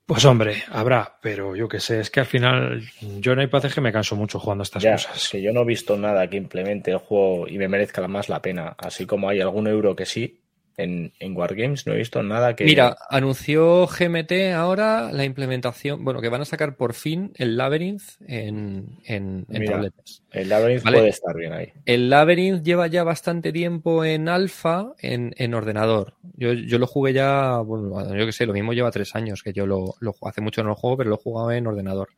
Pues 0.05 0.25
hombre, 0.25 0.63
habrá, 0.69 1.17
pero 1.21 1.55
yo 1.55 1.67
qué 1.69 1.79
sé, 1.79 1.99
es 2.01 2.09
que 2.11 2.19
al 2.19 2.25
final 2.25 2.81
yo 3.19 3.31
en 3.33 3.41
iPad 3.41 3.65
es 3.65 3.73
que 3.75 3.81
me 3.81 3.91
canso 3.93 4.15
mucho 4.15 4.37
jugando 4.39 4.63
estas 4.63 4.83
Ya, 4.83 4.93
cosas. 4.93 5.15
es 5.15 5.29
que 5.29 5.41
yo 5.41 5.53
no 5.53 5.61
he 5.61 5.65
visto 5.65 5.95
nada 5.97 6.27
que 6.29 6.35
implemente 6.37 6.91
el 6.91 6.97
juego 6.97 7.47
y 7.47 7.57
me 7.57 7.67
merezca 7.69 8.05
más 8.07 8.27
la 8.29 8.41
pena. 8.41 8.75
Así 8.79 9.05
como 9.05 9.29
hay 9.29 9.39
algún 9.39 9.67
euro 9.67 9.95
que 9.95 10.05
sí, 10.05 10.41
en, 10.77 11.13
en 11.19 11.35
Wargames 11.37 11.85
no 11.87 11.93
he 11.93 11.97
visto 11.97 12.21
nada 12.23 12.55
que. 12.55 12.65
Mira, 12.65 12.95
anunció 13.09 13.87
GMT 13.87 14.53
ahora 14.55 15.11
la 15.11 15.23
implementación, 15.25 16.03
bueno, 16.03 16.21
que 16.21 16.29
van 16.29 16.41
a 16.41 16.45
sacar 16.45 16.75
por 16.75 16.93
fin 16.93 17.31
el 17.35 17.57
Labyrinth 17.57 18.03
en, 18.27 18.99
en, 19.05 19.45
en 19.49 19.59
Mira. 19.61 19.73
tabletas. 19.73 20.23
el 20.31 20.49
Labyrinth 20.49 20.83
Vale. 20.83 20.97
puede 20.97 21.09
estar 21.09 21.35
bien 21.35 21.53
ahí. 21.53 21.73
El 21.85 22.09
Labyrinth 22.09 22.63
lleva 22.63 22.87
ya 22.87 23.03
bastante 23.03 23.51
tiempo 23.51 24.03
en 24.05 24.29
alfa 24.29 24.93
en, 24.99 25.33
en 25.37 25.53
ordenador. 25.53 26.15
Yo, 26.35 26.53
yo 26.53 26.79
lo 26.79 26.87
jugué 26.87 27.13
ya, 27.13 27.57
bueno, 27.59 28.15
yo 28.15 28.25
que 28.25 28.31
sé, 28.31 28.45
lo 28.45 28.53
mismo 28.53 28.73
lleva 28.73 28.91
tres 28.91 29.15
años 29.15 29.43
que 29.43 29.53
yo 29.53 29.65
lo, 29.65 29.95
lo 29.99 30.15
hace 30.23 30.41
mucho 30.41 30.63
no 30.63 30.69
lo 30.69 30.75
juego, 30.75 30.97
pero 30.97 31.09
lo 31.11 31.15
he 31.15 31.23
jugado 31.23 31.51
en 31.51 31.67
ordenador. 31.67 32.09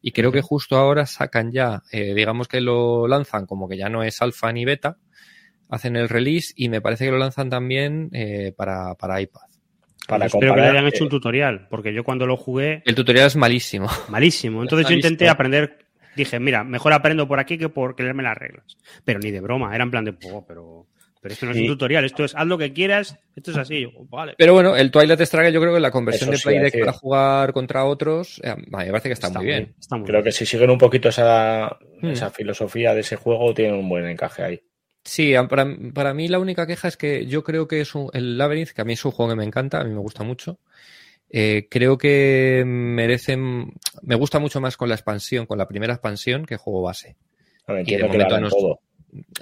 Y 0.00 0.12
creo 0.12 0.30
que 0.32 0.42
justo 0.42 0.76
ahora 0.76 1.06
sacan 1.06 1.52
ya, 1.52 1.82
eh, 1.90 2.14
digamos 2.14 2.48
que 2.48 2.60
lo 2.60 3.08
lanzan 3.08 3.46
como 3.46 3.68
que 3.68 3.76
ya 3.76 3.88
no 3.88 4.02
es 4.02 4.22
alfa 4.22 4.52
ni 4.52 4.64
beta, 4.64 4.98
hacen 5.74 5.96
el 5.96 6.08
release 6.08 6.52
y 6.56 6.68
me 6.68 6.80
parece 6.80 7.04
que 7.04 7.10
lo 7.10 7.18
lanzan 7.18 7.50
también 7.50 8.08
eh, 8.12 8.52
para, 8.56 8.94
para 8.94 9.20
iPad. 9.20 9.42
Para 10.06 10.26
Espero 10.26 10.54
que 10.54 10.60
le 10.60 10.66
hayan 10.68 10.86
hecho 10.86 11.04
eh, 11.04 11.06
un 11.06 11.10
tutorial, 11.10 11.66
porque 11.70 11.92
yo 11.94 12.04
cuando 12.04 12.26
lo 12.26 12.36
jugué, 12.36 12.82
El 12.84 12.94
tutorial 12.94 13.26
es 13.26 13.36
malísimo. 13.36 13.88
malísimo. 14.08 14.62
Entonces 14.62 14.86
yo 14.88 14.94
intenté 14.94 15.28
aprender, 15.28 15.78
dije, 16.14 16.38
mira, 16.38 16.62
mejor 16.62 16.92
aprendo 16.92 17.26
por 17.26 17.38
aquí 17.40 17.56
que 17.56 17.68
por 17.70 17.98
leerme 17.98 18.22
las 18.22 18.36
reglas. 18.36 18.64
Pero 19.04 19.18
ni 19.20 19.30
de 19.30 19.40
broma, 19.40 19.74
era 19.74 19.82
en 19.84 19.90
plan 19.90 20.04
de, 20.04 20.14
"Oh, 20.30 20.44
pero, 20.46 20.86
pero 21.22 21.32
esto 21.32 21.46
no 21.46 21.52
es 21.52 21.58
un 21.58 21.66
tutorial, 21.68 22.04
esto 22.04 22.22
es 22.22 22.34
haz 22.34 22.46
lo 22.46 22.58
que 22.58 22.74
quieras, 22.74 23.18
esto 23.34 23.52
es 23.52 23.56
así. 23.56 23.80
Yo, 23.80 23.88
vale. 24.10 24.34
Pero 24.36 24.52
bueno, 24.52 24.76
el 24.76 24.90
Twilight 24.90 25.22
Struggle 25.22 25.50
yo 25.52 25.60
creo 25.62 25.72
que 25.72 25.80
la 25.80 25.90
conversión 25.90 26.28
Eso 26.28 26.32
de 26.32 26.36
sí, 26.36 26.42
Playdeck 26.48 26.74
así. 26.74 26.80
para 26.80 26.92
jugar 26.92 27.52
contra 27.54 27.84
otros, 27.86 28.42
eh, 28.44 28.54
me 28.58 28.84
parece 28.90 29.08
que 29.08 29.14
está, 29.14 29.30
muy 29.30 29.46
bien. 29.46 29.74
está 29.80 29.96
muy 29.96 30.04
Creo 30.06 30.18
bien. 30.20 30.24
que 30.24 30.32
si 30.32 30.44
siguen 30.44 30.68
un 30.68 30.76
poquito 30.78 31.08
esa, 31.08 31.78
Hmm. 32.02 32.08
esa 32.10 32.28
filosofía 32.28 32.92
de 32.92 33.00
ese 33.00 33.16
juego, 33.16 33.54
tienen 33.54 33.76
un 33.76 33.88
buen 33.88 34.06
encaje 34.06 34.42
ahí. 34.42 34.60
Sí, 35.04 35.34
para, 35.50 35.66
para 35.92 36.14
mí 36.14 36.28
la 36.28 36.38
única 36.38 36.66
queja 36.66 36.88
es 36.88 36.96
que 36.96 37.26
yo 37.26 37.44
creo 37.44 37.68
que 37.68 37.80
es 37.82 37.94
un, 37.94 38.08
el 38.14 38.38
Labyrinth, 38.38 38.70
que 38.70 38.80
a 38.80 38.84
mí 38.84 38.94
es 38.94 39.04
un 39.04 39.10
juego 39.12 39.32
que 39.32 39.36
me 39.36 39.44
encanta, 39.44 39.80
a 39.80 39.84
mí 39.84 39.90
me 39.90 40.00
gusta 40.00 40.24
mucho. 40.24 40.58
eh, 41.30 41.66
creo 41.70 41.98
que 41.98 42.62
merecen, 42.66 43.72
me 44.02 44.14
gusta 44.14 44.38
mucho 44.38 44.60
más 44.60 44.76
con 44.76 44.88
la 44.88 44.94
expansión, 44.94 45.46
con 45.46 45.58
la 45.58 45.68
primera 45.68 45.92
expansión 45.94 46.46
que 46.46 46.56
juego 46.56 46.82
base. 46.82 47.16
Y 47.84 47.96
de 47.96 48.04
momento 48.04 48.40
no 48.40 48.48
todo. 48.48 48.80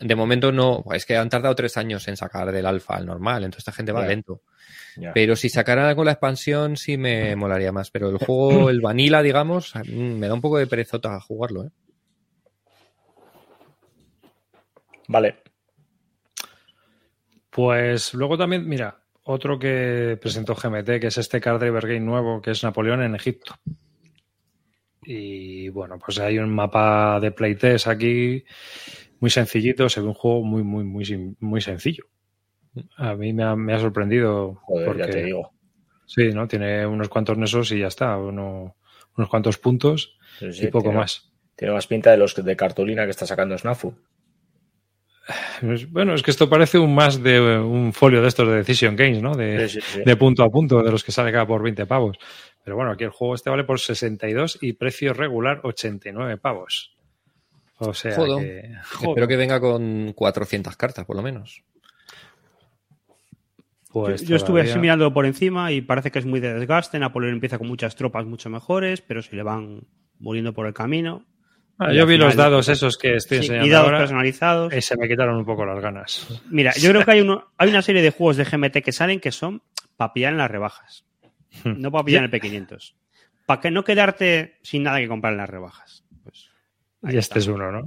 De 0.03 0.15
momento 0.15 0.53
no, 0.53 0.85
es 0.93 1.07
que 1.07 1.17
han 1.17 1.31
tardado 1.31 1.55
tres 1.55 1.77
años 1.79 2.07
en 2.09 2.17
sacar 2.17 2.53
del 2.53 2.67
alfa 2.67 2.97
al 2.97 3.07
normal, 3.07 3.45
entonces 3.45 3.61
esta 3.61 3.73
gente 3.73 3.93
va 3.93 4.07
lento. 4.07 4.43
Pero 5.15 5.35
si 5.37 5.49
sacaran 5.49 5.95
con 5.97 6.05
la 6.05 6.13
expansión 6.13 6.77
sí 6.77 6.99
me 6.99 7.35
molaría 7.37 7.73
más. 7.73 7.91
Pero 7.91 8.11
el 8.11 8.19
juego, 8.19 8.69
el 8.69 8.81
vanilla, 8.83 9.23
digamos, 9.23 9.75
mm, 9.75 10.19
me 10.19 10.29
da 10.29 10.35
un 10.35 10.43
poco 10.43 10.59
de 10.59 10.67
perezota 10.67 11.19
jugarlo, 11.21 11.65
¿eh? 11.65 11.71
Vale. 15.09 15.42
Pues 17.55 18.15
luego 18.15 18.39
también, 18.39 18.67
mira, 18.67 19.03
otro 19.25 19.59
que 19.59 20.19
presentó 20.21 20.55
GMT, 20.55 20.99
que 21.01 21.09
es 21.09 21.19
este 21.19 21.39
card 21.41 21.61
driver 21.61 21.87
game 21.87 22.01
nuevo, 22.01 22.41
que 22.41 22.53
es 22.53 22.65
Napoleón 22.65 23.03
en 23.03 23.15
Egipto. 23.15 23.55
Y 25.05 25.69
bueno, 25.69 25.99
pues 25.99 26.19
hay 26.19 26.39
un 26.39 26.49
mapa 26.55 27.19
de 27.21 27.33
playtest 27.33 27.89
aquí 27.89 28.45
muy 29.21 29.31
sencillito, 29.31 29.89
se 29.89 30.01
ve 30.01 30.07
un 30.07 30.15
juego 30.15 30.43
muy, 30.45 30.63
muy, 30.63 30.85
muy, 30.85 31.37
muy 31.41 31.61
sencillo. 31.61 32.05
A 32.97 33.15
mí 33.15 33.33
me 33.33 33.43
ha, 33.43 33.55
me 33.55 33.75
ha 33.75 33.79
sorprendido 33.81 34.55
Joder, 34.63 34.87
porque 34.87 35.03
ya 35.03 35.11
te 35.11 35.23
digo. 35.25 35.53
sí, 36.07 36.31
¿no? 36.33 36.49
Tiene 36.49 36.87
unos 36.87 37.09
cuantos 37.09 37.37
nesos 37.37 37.71
y 37.73 37.81
ya 37.81 37.89
está, 37.89 38.17
uno- 38.17 38.77
unos 39.17 39.29
cuantos 39.29 39.59
puntos 39.59 40.17
sí, 40.39 40.47
y 40.65 40.67
poco 40.69 40.85
tiene- 40.85 40.99
más. 40.99 41.29
Tiene 41.55 41.75
más 41.75 41.87
pinta 41.87 42.11
de 42.11 42.17
los 42.17 42.35
de 42.35 42.57
cartulina 42.57 43.05
que 43.05 43.11
está 43.11 43.27
sacando 43.27 43.57
Snafu. 43.59 43.95
Es- 45.63 45.91
Bueno, 45.91 46.15
es 46.15 46.23
que 46.23 46.31
esto 46.33 46.49
parece 46.51 46.79
un 46.79 46.95
más 46.95 47.23
de 47.23 47.41
un 47.61 47.93
folio 47.93 48.21
de 48.23 48.29
estos 48.29 48.49
de 48.49 48.57
Decision 48.57 48.97
Games, 48.97 49.23
¿no? 49.23 49.35
De, 49.35 49.69
Sí, 49.69 49.81
sí, 49.81 49.87
sí. 49.99 50.03
de 50.05 50.17
punto 50.17 50.43
a 50.43 50.51
punto, 50.51 50.83
de 50.83 50.91
los 50.91 51.05
que 51.05 51.13
sale 51.13 51.31
cada 51.33 51.47
por 51.47 51.63
20 51.63 51.87
pavos. 51.87 52.19
Pero 52.65 52.77
bueno, 52.77 52.91
aquí 52.93 53.05
el 53.05 53.11
juego 53.11 53.35
este 53.35 53.51
vale 53.51 53.65
por 53.65 53.79
62 53.81 54.59
y 54.61 54.73
precio 54.75 55.13
regular 55.15 55.61
89 55.65 56.37
pavos. 56.39 56.97
O 57.79 57.95
sea 57.95 58.15
Jodo. 58.15 58.39
que... 58.39 58.73
Espero 59.03 59.27
que 59.29 59.37
venga 59.37 59.59
con 59.61 60.13
400 60.15 60.77
cartas, 60.77 61.05
por 61.05 61.17
lo 61.17 61.23
menos. 61.23 61.63
pues 63.93 64.23
yo, 64.23 64.29
yo 64.29 64.37
estuve 64.37 64.63
así 64.63 64.79
mirando 64.79 65.13
por 65.13 65.27
encima 65.27 65.71
y 65.73 65.81
parece 65.83 66.11
que 66.11 66.19
es 66.19 66.25
muy 66.27 66.41
de 66.41 66.55
desgaste. 66.55 66.99
Napoleón 66.99 67.35
empieza 67.35 67.59
con 67.59 67.69
muchas 67.69 67.95
tropas 67.97 68.25
mucho 68.25 68.49
mejores, 68.51 69.03
pero 69.03 69.21
se 69.23 69.37
le 69.37 69.43
van 69.43 69.83
muriendo 70.19 70.53
por 70.53 70.67
el 70.67 70.73
camino. 70.75 71.27
Ah, 71.79 71.93
yo 71.93 72.07
vi 72.07 72.17
los 72.17 72.37
dados 72.37 72.69
esos 72.69 72.97
que 72.97 73.17
estoy 73.17 73.39
Sí, 73.39 73.45
enseñando 73.45 73.67
y 73.67 73.71
dados 73.71 73.87
ahora 73.87 73.99
personalizados. 73.99 74.75
y 74.75 74.81
se 74.83 74.97
me 74.97 75.09
quitaron 75.09 75.37
un 75.37 75.45
poco 75.45 75.65
las 75.67 75.81
ganas. 75.81 76.41
Mira, 76.51 76.73
yo 76.75 76.91
creo 76.91 77.05
que 77.05 77.11
hay, 77.11 77.21
uno, 77.23 77.53
hay 77.59 77.71
una 77.71 77.83
serie 77.83 78.03
de 78.03 78.11
juegos 78.11 78.37
de 78.37 78.45
GMT 78.45 78.83
que 78.85 78.93
salen 78.93 79.19
que 79.21 79.33
son 79.33 79.63
para 79.97 80.13
pillar 80.13 80.33
en 80.33 80.39
las 80.39 80.51
rebajas, 80.51 81.05
no 81.65 81.91
para 81.91 82.05
pillar 82.05 82.25
en 82.25 82.31
el 82.33 82.41
P500. 82.41 82.95
Para 83.47 83.61
que 83.61 83.71
no 83.71 83.83
quedarte 83.85 84.59
sin 84.63 84.85
nada 84.85 84.99
que 85.01 85.09
comprar 85.09 85.33
en 85.33 85.39
las 85.39 85.51
rebajas. 85.51 86.05
Pues, 86.23 86.51
ahí 87.03 87.15
Y 87.17 87.19
este 87.19 87.41
es 87.41 87.47
uno, 87.49 87.73
¿no? 87.73 87.83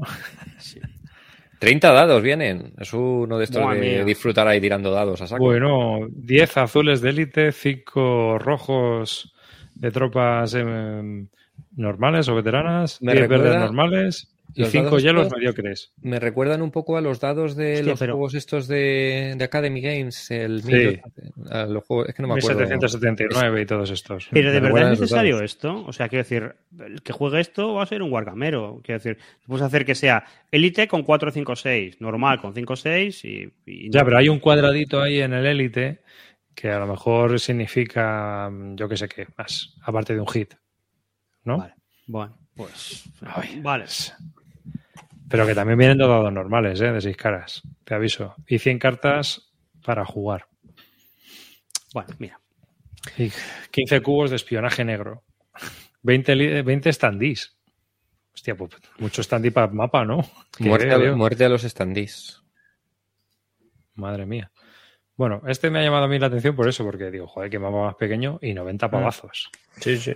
Sí. 0.57 0.79
30 1.59 1.91
dados 1.93 2.21
vienen. 2.21 2.73
Es 2.77 2.91
uno 2.93 3.37
de 3.37 3.45
estos 3.45 3.71
de 3.73 3.79
mía. 3.79 4.03
disfrutar 4.03 4.45
ahí 4.47 4.59
tirando 4.59 4.91
dados 4.91 5.21
a 5.21 5.27
saco. 5.27 5.43
Bueno, 5.45 5.99
10 6.11 6.57
azules 6.57 6.99
de 7.01 7.09
élite, 7.11 7.51
5 7.53 8.37
rojos 8.39 9.33
de 9.73 9.89
tropas 9.91 10.53
em, 10.53 11.27
normales 11.75 12.27
o 12.29 12.35
veteranas, 12.35 13.01
Me 13.01 13.13
10 13.13 13.27
verdes 13.27 13.55
normales 13.57 14.31
y 14.53 14.61
los 14.61 14.69
5 14.69 14.85
dados 14.85 15.03
hielos 15.03 15.31
mediocres. 15.31 15.91
Me 16.01 16.19
recuerdan 16.19 16.61
un 16.61 16.71
poco 16.71 16.95
a 16.95 17.01
los 17.01 17.19
dados 17.19 17.55
de 17.57 17.73
Hostia, 17.73 17.89
los 17.91 17.99
pero- 17.99 18.13
juegos 18.13 18.35
estos 18.35 18.67
de, 18.69 19.33
de 19.37 19.43
Academy 19.43 19.81
Games. 19.81 20.31
El 20.31 20.61
Sí. 20.61 20.71
1800, 20.71 21.51
a 21.51 21.65
los 21.65 21.83
juegos, 21.83 22.07
es 22.09 22.15
que 22.15 22.21
no 22.21 22.29
me 22.29 22.35
acuerdo. 22.35 22.59
1779 22.59 23.61
y 23.61 23.65
todos 23.65 23.89
estos. 23.89 24.29
Pero 24.31 24.51
de 24.53 24.61
Me 24.61 24.71
verdad 24.71 24.93
es 24.93 24.99
necesario 25.01 25.41
esto. 25.41 25.83
O 25.85 25.91
sea, 25.91 26.07
quiero 26.07 26.23
decir, 26.23 26.55
el 26.79 27.01
que 27.01 27.11
juegue 27.11 27.41
esto 27.41 27.73
va 27.73 27.83
a 27.83 27.87
ser 27.87 28.01
un 28.01 28.13
wargamero. 28.13 28.79
Quiero 28.83 28.99
decir, 28.99 29.17
puedes 29.45 29.65
hacer 29.65 29.83
que 29.83 29.95
sea 29.95 30.23
élite 30.51 30.87
con 30.87 31.03
4, 31.03 31.31
5, 31.31 31.55
6, 31.57 31.99
normal 31.99 32.39
con 32.39 32.53
5, 32.53 32.75
6 32.77 33.25
y, 33.25 33.49
y 33.65 33.89
Ya, 33.91 34.05
pero 34.05 34.17
hay 34.17 34.29
un 34.29 34.39
cuadradito 34.39 35.01
ahí 35.01 35.19
en 35.19 35.33
el 35.33 35.45
élite 35.45 35.99
que 36.53 36.69
a 36.71 36.79
lo 36.79 36.87
mejor 36.87 37.37
significa, 37.41 38.49
yo 38.75 38.87
qué 38.87 38.95
sé 38.95 39.09
qué, 39.09 39.27
más, 39.37 39.75
aparte 39.83 40.13
de 40.13 40.21
un 40.21 40.27
hit. 40.27 40.53
¿No? 41.45 41.57
Vale. 41.59 41.73
Bueno, 42.07 42.37
pues. 42.55 43.03
Ay, 43.21 43.59
vale. 43.61 43.85
Pero 45.29 45.47
que 45.47 45.55
también 45.55 45.77
vienen 45.79 45.97
de 45.97 46.07
dados 46.07 46.31
normales, 46.31 46.79
¿eh? 46.81 46.91
de 46.91 47.01
6 47.01 47.17
caras, 47.17 47.61
te 47.83 47.95
aviso. 47.95 48.35
Y 48.47 48.59
100 48.59 48.77
cartas 48.79 49.51
para 49.83 50.05
jugar. 50.05 50.47
Bueno, 51.93 52.09
mira. 52.19 52.39
Y 53.17 53.31
15 53.71 54.01
cubos 54.01 54.29
de 54.29 54.35
espionaje 54.35 54.83
negro. 54.85 55.23
20, 56.03 56.35
li- 56.35 56.61
20 56.61 56.91
standees. 56.93 57.57
Hostia, 58.33 58.55
pues 58.55 58.71
mucho 58.99 59.23
standee 59.23 59.51
para 59.51 59.67
mapa, 59.67 60.03
¿no? 60.05 60.17
Muerte, 60.59 60.91
a, 60.91 60.97
muerte 61.15 61.45
a 61.45 61.49
los 61.49 61.61
standees. 61.63 62.41
Madre 63.95 64.25
mía. 64.25 64.51
Bueno, 65.15 65.41
este 65.47 65.69
me 65.69 65.79
ha 65.79 65.83
llamado 65.83 66.03
a 66.03 66.07
mí 66.09 66.19
la 66.19 66.27
atención 66.27 66.55
por 66.55 66.67
eso, 66.67 66.83
porque 66.83 67.09
digo, 67.09 67.27
joder, 67.27 67.49
que 67.49 67.57
mapa 67.57 67.85
más 67.85 67.95
pequeño 67.95 68.37
y 68.41 68.53
90 68.53 68.91
pavazos. 68.91 69.49
Sí, 69.79 69.97
sí. 69.97 70.13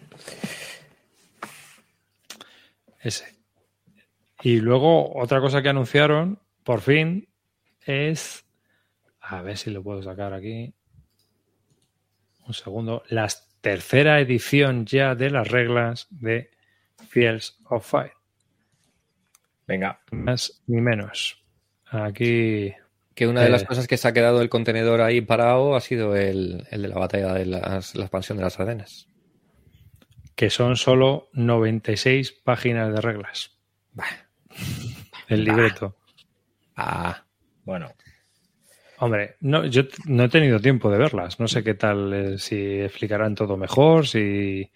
Ese. 3.00 3.26
Y 4.42 4.60
luego, 4.62 5.16
otra 5.18 5.42
cosa 5.42 5.62
que 5.62 5.70
anunciaron, 5.70 6.40
por 6.64 6.82
fin, 6.82 7.28
es. 7.86 8.46
A 9.22 9.42
ver 9.42 9.58
si 9.58 9.70
lo 9.70 9.84
puedo 9.84 10.02
sacar 10.02 10.34
aquí. 10.34 10.74
Un 12.48 12.54
segundo. 12.54 13.04
La 13.10 13.28
tercera 13.62 14.20
edición 14.20 14.86
ya 14.86 15.14
de 15.16 15.30
las 15.30 15.48
reglas 15.50 16.08
de 16.10 16.50
Fields 17.10 17.58
of 17.66 17.86
Fire. 17.90 18.14
Venga. 19.68 20.02
Más 20.12 20.64
ni 20.68 20.82
menos. 20.82 21.44
Aquí. 21.92 22.74
Que 23.14 23.28
una 23.28 23.42
de 23.44 23.50
las 23.50 23.64
Eh. 23.64 23.66
cosas 23.66 23.88
que 23.88 23.98
se 23.98 24.08
ha 24.08 24.14
quedado 24.14 24.42
el 24.42 24.50
contenedor 24.50 25.02
ahí 25.02 25.20
parado 25.22 25.76
ha 25.76 25.82
sido 25.82 26.16
el, 26.16 26.66
el 26.72 26.82
de 26.82 26.88
la 26.88 26.96
batalla 26.98 27.34
de 27.34 27.46
las, 27.46 27.94
la 27.96 28.06
expansión 28.06 28.38
de 28.38 28.46
las 28.46 28.60
Ardenas. 28.60 29.09
Que 30.40 30.50
son 30.50 30.78
solo 30.78 31.28
96 31.34 32.32
páginas 32.32 32.94
de 32.94 33.02
reglas. 33.02 33.58
el 35.28 35.44
libreto. 35.44 35.98
Ah, 36.78 37.26
Bueno, 37.66 37.92
Hombre, 39.00 39.36
no, 39.42 39.66
yo 39.66 39.82
no 40.06 40.24
he 40.24 40.30
tenido 40.30 40.62
tiempo 40.62 40.90
de 40.90 40.98
verlas. 40.98 41.42
No 41.42 41.50
sé 41.50 41.62
qué 41.62 41.74
tal, 41.74 42.14
eh, 42.14 42.38
si 42.38 42.80
explicarán 42.80 43.36
todo 43.36 43.58
mejor, 43.58 44.08
si, 44.08 44.72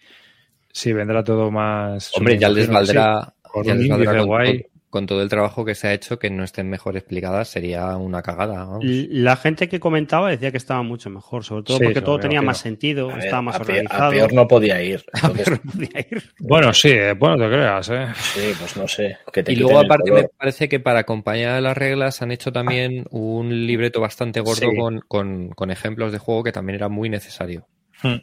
si 0.70 0.92
vendrá 0.92 1.24
todo 1.24 1.50
más. 1.50 2.14
hombre, 2.14 2.38
ya 2.38 2.50
les 2.50 2.66
sí, 2.66 2.70
valdrá, 2.70 3.34
ya 3.64 3.72
un 3.72 3.78
les 3.78 3.88
valdrá 3.88 4.18
con, 4.18 4.26
guay. 4.26 4.66
Con- 4.94 5.06
todo 5.06 5.20
el 5.22 5.28
trabajo 5.28 5.64
que 5.64 5.74
se 5.74 5.88
ha 5.88 5.92
hecho 5.92 6.18
que 6.18 6.30
no 6.30 6.44
estén 6.44 6.70
mejor 6.70 6.96
explicadas 6.96 7.48
sería 7.48 7.96
una 7.96 8.22
cagada. 8.22 8.64
vamos. 8.64 8.84
La 8.84 9.34
gente 9.36 9.68
que 9.68 9.80
comentaba 9.80 10.30
decía 10.30 10.50
que 10.52 10.56
estaba 10.56 10.82
mucho 10.82 11.10
mejor, 11.10 11.42
sobre 11.44 11.64
todo 11.64 11.78
Sí, 11.78 11.84
porque 11.84 12.00
todo 12.00 12.18
tenía 12.20 12.40
más 12.42 12.58
sentido, 12.58 13.10
a 13.10 13.14
ver, 13.16 13.24
estaba 13.24 13.42
más 13.42 13.56
a, 13.56 13.58
pe- 13.58 13.64
a 13.64 13.66
organizado. 13.80 14.10
peor 14.12 14.32
no 14.32 14.46
podía 14.48 14.82
ir. 14.82 15.04
Entonces, 15.14 15.50
no 15.50 15.72
podía 15.72 16.00
ir. 16.10 16.22
Bueno, 16.38 16.72
sí, 16.72 16.90
eh, 16.90 17.12
bueno, 17.12 17.36
te 17.36 17.48
creas, 17.52 17.88
¿eh? 17.90 18.06
sí, 18.14 18.52
pues 18.58 18.76
no 18.76 18.86
sé. 18.88 19.18
Que 19.32 19.42
te 19.42 19.52
Y 19.52 19.56
luego 19.56 19.80
aparte 19.80 20.12
me 20.12 20.28
parece 20.28 20.68
que 20.68 20.78
para 20.80 21.00
acompañar 21.00 21.60
las 21.62 21.76
reglas 21.76 22.22
han 22.22 22.30
hecho 22.30 22.52
también 22.52 23.04
un 23.10 23.66
libreto 23.66 24.00
bastante 24.00 24.40
gordo 24.40 24.70
Sí. 24.70 24.76
con, 24.78 25.00
con- 25.08 25.48
con 25.50 25.70
ejemplos 25.70 26.12
de 26.12 26.18
juego 26.18 26.44
que 26.44 26.52
también 26.52 26.76
era 26.76 26.88
muy 26.88 27.08
necesario. 27.10 27.66
Hmm. 28.02 28.16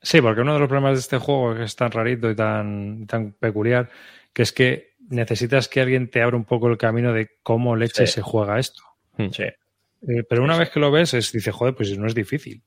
Sí, 0.00 0.20
porque 0.20 0.40
uno 0.42 0.54
de 0.54 0.60
los 0.60 0.68
problemas 0.68 0.94
de 0.94 1.00
este 1.00 1.18
juego 1.18 1.54
que 1.56 1.64
es 1.64 1.74
tan 1.76 1.90
rarito 1.90 2.30
y 2.30 2.36
tan, 2.36 3.06
tan 3.06 3.32
peculiar, 3.32 3.90
que 4.32 4.42
es 4.42 4.52
que 4.52 4.87
necesitas 5.08 5.68
que 5.68 5.80
alguien 5.80 6.08
te 6.10 6.22
abra 6.22 6.36
un 6.36 6.44
poco 6.44 6.68
el 6.68 6.78
camino 6.78 7.12
de 7.12 7.28
cómo 7.42 7.76
leche 7.76 8.06
Sí. 8.06 8.14
se 8.14 8.22
juega 8.22 8.58
esto. 8.58 8.82
Sí. 9.32 9.42
Eh, 9.44 10.22
pero 10.28 10.42
una 10.44 10.56
vez 10.56 10.70
que 10.70 10.78
lo 10.80 10.90
ves, 10.90 11.14
es, 11.14 11.32
dices, 11.32 11.54
joder, 11.54 11.74
pues 11.74 11.96
no 11.98 12.06
es 12.06 12.14
difícil. 12.14 12.62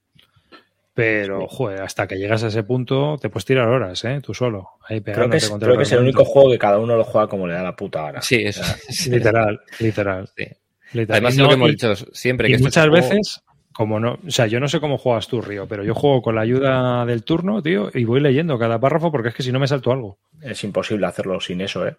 Pero, 0.93 1.47
joder, 1.47 1.82
hasta 1.82 2.06
que 2.06 2.17
llegas 2.17 2.43
a 2.43 2.47
ese 2.47 2.63
punto, 2.63 3.17
te 3.21 3.30
puedes 3.30 3.45
tirar 3.45 3.69
horas, 3.69 4.04
¿eh? 4.04 4.19
Tú 4.21 4.34
solo. 4.34 4.71
Ahí 4.89 4.99
Creo 5.01 5.30
que 5.30 5.38
es, 5.38 5.49
creo 5.49 5.77
que 5.77 5.84
es 5.84 5.91
el 5.93 5.99
único 5.99 6.25
juego 6.25 6.51
que 6.51 6.60
cada 6.60 6.80
uno 6.80 6.97
lo 6.97 7.06
juega 7.06 7.27
como 7.27 7.47
le 7.47 7.54
da 7.54 7.63
la 7.63 7.75
puta 7.77 8.01
gana. 8.04 8.21
Sí, 8.21 8.36
eso. 8.43 8.62
Literal, 9.10 9.62
literal. 9.80 10.30
Sí. 10.36 10.43
literal. 10.91 11.15
Además, 11.15 11.34
es 11.34 11.39
lo 11.39 11.47
que 11.47 11.54
hemos 11.54 11.69
y- 11.69 11.71
dicho 11.71 11.95
siempre. 11.95 12.47
Y 12.49 12.51
que 12.51 12.56
este 12.56 12.65
muchas 12.65 12.88
juego- 12.89 13.08
veces, 13.10 13.41
como 13.71 14.01
no, 14.01 14.19
o 14.27 14.30
sea, 14.32 14.47
yo 14.47 14.60
no 14.60 14.67
sé 14.67 14.82
cómo 14.82 14.97
juegas 14.97 15.30
tú, 15.30 15.41
Río, 15.41 15.65
pero 15.65 15.86
yo 15.86 15.95
juego 15.95 16.21
con 16.21 16.36
la 16.36 16.41
ayuda 16.41 17.06
del 17.06 17.23
turno, 17.23 17.62
tío, 17.63 17.89
y 17.93 18.04
voy 18.04 18.19
leyendo 18.19 18.60
cada 18.60 18.77
párrafo 18.77 19.10
porque 19.13 19.30
es 19.30 19.34
que 19.36 19.43
si 19.43 19.54
no 19.54 19.60
me 19.60 19.67
salto 19.67 19.93
algo. 19.93 20.17
Es 20.41 20.62
imposible 20.65 21.06
hacerlo 21.08 21.39
sin 21.39 21.62
eso, 21.62 21.88
¿eh? 21.88 21.95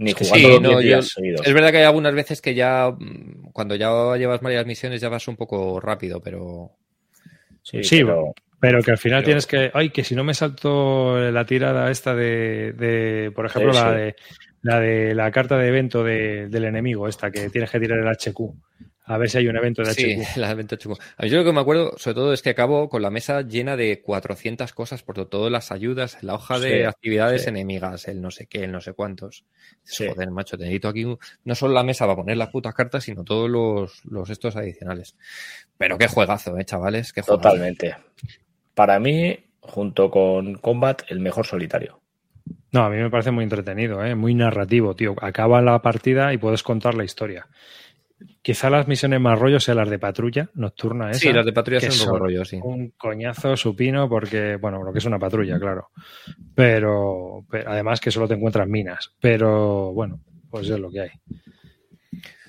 Ni 0.00 0.12
Sí, 0.12 0.24
jugando 0.24 0.48
los 0.48 0.62
no, 0.62 0.68
10 0.70 0.74
yo- 0.80 0.80
días 0.88 1.08
seguidos. 1.08 1.46
Es 1.46 1.52
verdad 1.52 1.70
que 1.70 1.76
hay 1.76 1.84
algunas 1.84 2.14
veces 2.14 2.40
que 2.40 2.54
ya, 2.54 2.90
mm, 2.90 3.50
cuando 3.52 3.74
ya 3.76 3.90
llevas 4.16 4.40
varias 4.40 4.64
misiones, 4.66 5.00
ya 5.00 5.08
vas 5.10 5.28
un 5.28 5.36
poco 5.36 5.78
rápido, 5.78 6.20
pero 6.20 6.72
Sí, 7.62 7.84
Sí, 7.84 8.02
pero 8.02 8.32
Pero 8.58 8.82
que 8.82 8.90
al 8.90 8.98
final 8.98 9.18
Pero- 9.20 9.26
tienes 9.26 9.46
que, 9.46 9.70
ay, 9.72 9.88
que 9.90 10.02
si 10.04 10.14
no 10.14 10.22
me 10.24 10.34
salto 10.34 11.18
la 11.30 11.44
tirada 11.46 11.90
esta 11.90 12.14
de, 12.14 12.72
de 12.72 13.30
por 13.34 13.46
ejemplo, 13.46 13.72
Sí, 13.72 13.78
la 13.78 13.90
sí. 13.92 13.96
de 13.98 14.16
la 14.62 14.80
de 14.80 15.14
la 15.14 15.30
carta 15.30 15.56
de 15.56 15.68
evento 15.68 16.04
de- 16.04 16.48
del 16.48 16.64
enemigo, 16.66 17.08
esta, 17.08 17.30
que 17.30 17.48
tienes 17.50 17.70
que 17.70 17.80
tirar 17.80 17.98
el 17.98 18.08
HQ. 18.08 18.52
A 19.12 19.18
ver 19.18 19.28
si 19.28 19.38
hay 19.38 19.48
un 19.48 19.56
evento 19.56 19.82
de 19.82 19.92
sí, 19.92 20.14
HQ. 20.14 20.38
la 20.40 20.54
venta 20.54 20.78
chungo. 20.78 20.96
A 21.16 21.22
mí 21.24 21.30
yo 21.30 21.38
lo 21.38 21.44
que 21.44 21.52
me 21.52 21.60
acuerdo, 21.60 21.94
sobre 21.98 22.14
todo, 22.14 22.32
es 22.32 22.42
que 22.42 22.50
acabo 22.50 22.88
con 22.88 23.02
la 23.02 23.10
mesa 23.10 23.42
llena 23.42 23.76
de 23.76 24.00
400 24.02 24.72
cosas 24.72 25.02
por 25.02 25.26
todas 25.28 25.50
las 25.50 25.72
ayudas, 25.72 26.22
la 26.22 26.34
hoja 26.34 26.58
de 26.60 26.80
Sí, 26.80 26.84
actividades 26.84 27.42
sí. 27.42 27.48
enemigas, 27.48 28.06
el 28.06 28.22
no 28.22 28.30
sé 28.30 28.46
qué, 28.46 28.64
el 28.64 28.72
no 28.72 28.80
sé 28.80 28.92
cuántos. 28.92 29.44
Sí. 29.82 30.06
Joder, 30.06 30.30
macho, 30.30 30.56
te 30.56 30.62
necesito 30.64 30.88
aquí 30.88 31.04
un- 31.04 31.18
no 31.44 31.54
solo 31.56 31.74
la 31.74 31.82
mesa 31.82 32.04
para 32.06 32.16
poner 32.16 32.36
las 32.36 32.50
putas 32.50 32.72
cartas, 32.74 33.02
sino 33.04 33.24
todos 33.24 33.50
los, 33.50 34.04
los 34.04 34.30
estos 34.30 34.54
adicionales. 34.54 35.16
Pero 35.76 35.98
qué 35.98 36.06
juegazo, 36.06 36.56
eh, 36.56 36.64
chavales, 36.64 37.12
qué 37.12 37.22
juegazo. 37.22 37.48
totalmente. 37.48 37.96
Para 38.74 39.00
mí, 39.00 39.36
junto 39.60 40.10
con 40.10 40.54
Combat, 40.54 41.02
el 41.08 41.20
mejor 41.20 41.46
solitario. 41.46 42.00
No, 42.72 42.84
a 42.84 42.90
mí 42.90 42.96
me 42.98 43.10
parece 43.10 43.32
muy 43.32 43.42
entretenido, 43.44 44.04
¿eh? 44.04 44.14
muy 44.14 44.34
narrativo, 44.34 44.94
tío. 44.94 45.14
Acaba 45.20 45.60
la 45.60 45.82
partida 45.82 46.32
y 46.32 46.38
puedes 46.38 46.62
contar 46.62 46.94
la 46.94 47.04
historia. 47.04 47.48
Quizá 48.42 48.68
las 48.70 48.86
misiones 48.88 49.20
más 49.20 49.38
rollo 49.38 49.60
sean 49.60 49.76
las 49.78 49.88
de 49.90 49.98
patrulla 49.98 50.50
nocturna. 50.54 51.10
Esa, 51.10 51.20
Sí, 51.20 51.32
las 51.32 51.44
de 51.46 51.52
patrulla 51.52 51.80
que 51.80 51.90
son 51.90 51.94
un 52.00 52.04
poco 52.06 52.10
son 52.18 52.26
rollo, 52.26 52.44
sí. 52.44 52.58
Un 52.62 52.90
coñazo 52.96 53.56
supino 53.56 54.08
porque, 54.08 54.56
bueno, 54.56 54.82
lo 54.82 54.92
que 54.92 54.98
es 54.98 55.04
una 55.04 55.18
patrulla, 55.18 55.58
claro. 55.58 55.88
Pero, 56.54 57.44
pero 57.50 57.70
además 57.70 58.00
que 58.00 58.10
solo 58.10 58.28
te 58.28 58.34
encuentras 58.34 58.68
minas. 58.68 59.12
Pero 59.20 59.92
bueno, 59.92 60.20
pues 60.50 60.68
es 60.68 60.78
lo 60.78 60.90
que 60.90 61.00
hay. 61.00 61.10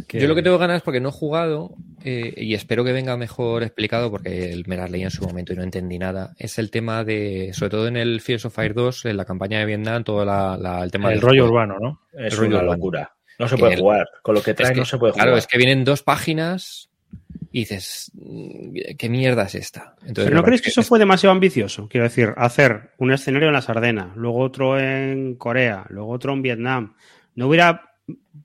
Que- 0.07 0.19
Yo 0.19 0.27
lo 0.27 0.35
que 0.35 0.41
tengo 0.43 0.57
ganas 0.57 0.77
es 0.77 0.81
porque 0.83 0.99
no 0.99 1.09
he 1.09 1.13
jugado 1.13 1.75
eh, 2.03 2.33
y 2.35 2.53
espero 2.53 2.83
que 2.83 2.91
venga 2.91 3.15
mejor 3.15 3.63
explicado 3.63 4.09
porque 4.11 4.61
me 4.65 4.75
las 4.75 4.89
leí 4.91 5.03
en 5.03 5.11
su 5.11 5.23
momento 5.23 5.53
y 5.53 5.55
no 5.55 5.63
entendí 5.63 5.97
nada. 5.99 6.33
Es 6.37 6.57
el 6.59 6.69
tema 6.71 7.03
de, 7.05 7.51
sobre 7.53 7.69
todo 7.69 7.87
en 7.87 7.95
el 7.95 8.19
Fears 8.19 8.43
of 8.45 8.53
Fire 8.55 8.73
2, 8.73 9.05
en 9.05 9.15
la 9.17 9.23
campaña 9.25 9.59
de 9.59 9.65
Vietnam, 9.65 10.03
todo 10.03 10.25
la- 10.25 10.57
la- 10.57 10.83
el 10.83 10.91
tema 10.91 11.09
el 11.09 11.15
del 11.15 11.21
rollo 11.21 11.43
juego. 11.43 11.53
urbano, 11.53 11.77
¿no? 11.79 12.01
Es 12.13 12.33
El 12.33 12.39
rollo 12.39 12.49
una 12.49 12.57
urbano. 12.57 12.73
locura. 12.73 13.11
No 13.41 13.47
se 13.49 13.57
puede 13.57 13.73
el- 13.73 13.79
jugar. 13.81 14.07
Con 14.21 14.35
lo 14.35 14.41
que 14.41 14.53
trae 14.53 14.69
Es 14.69 14.73
que, 14.73 14.79
no 14.79 14.85
se 14.85 14.97
puede 14.97 15.13
jugar. 15.13 15.25
Claro, 15.27 15.37
es 15.37 15.47
que 15.47 15.57
vienen 15.57 15.83
dos 15.83 16.03
páginas 16.03 16.89
y 17.51 17.59
dices, 17.61 18.11
"Mm, 18.13 18.73
¿qué 18.97 19.09
mierda 19.09 19.43
es 19.43 19.55
esta? 19.55 19.95
Entonces, 20.01 20.25
Pero 20.25 20.35
¿no 20.37 20.43
crees 20.43 20.61
que 20.61 20.69
eso 20.69 20.83
fue 20.83 20.99
demasiado 20.99 21.31
ambicioso? 21.33 21.87
Quiero 21.89 22.05
decir, 22.05 22.29
hacer 22.37 22.91
un 22.97 23.11
escenario 23.11 23.47
en 23.49 23.53
las 23.53 23.69
Ardenas, 23.69 24.15
luego 24.15 24.39
otro 24.39 24.79
en 24.79 25.35
Corea, 25.35 25.85
luego 25.89 26.09
otro 26.11 26.33
en 26.33 26.41
Vietnam. 26.41 26.95
¿No 27.35 27.47
hubiera 27.47 27.91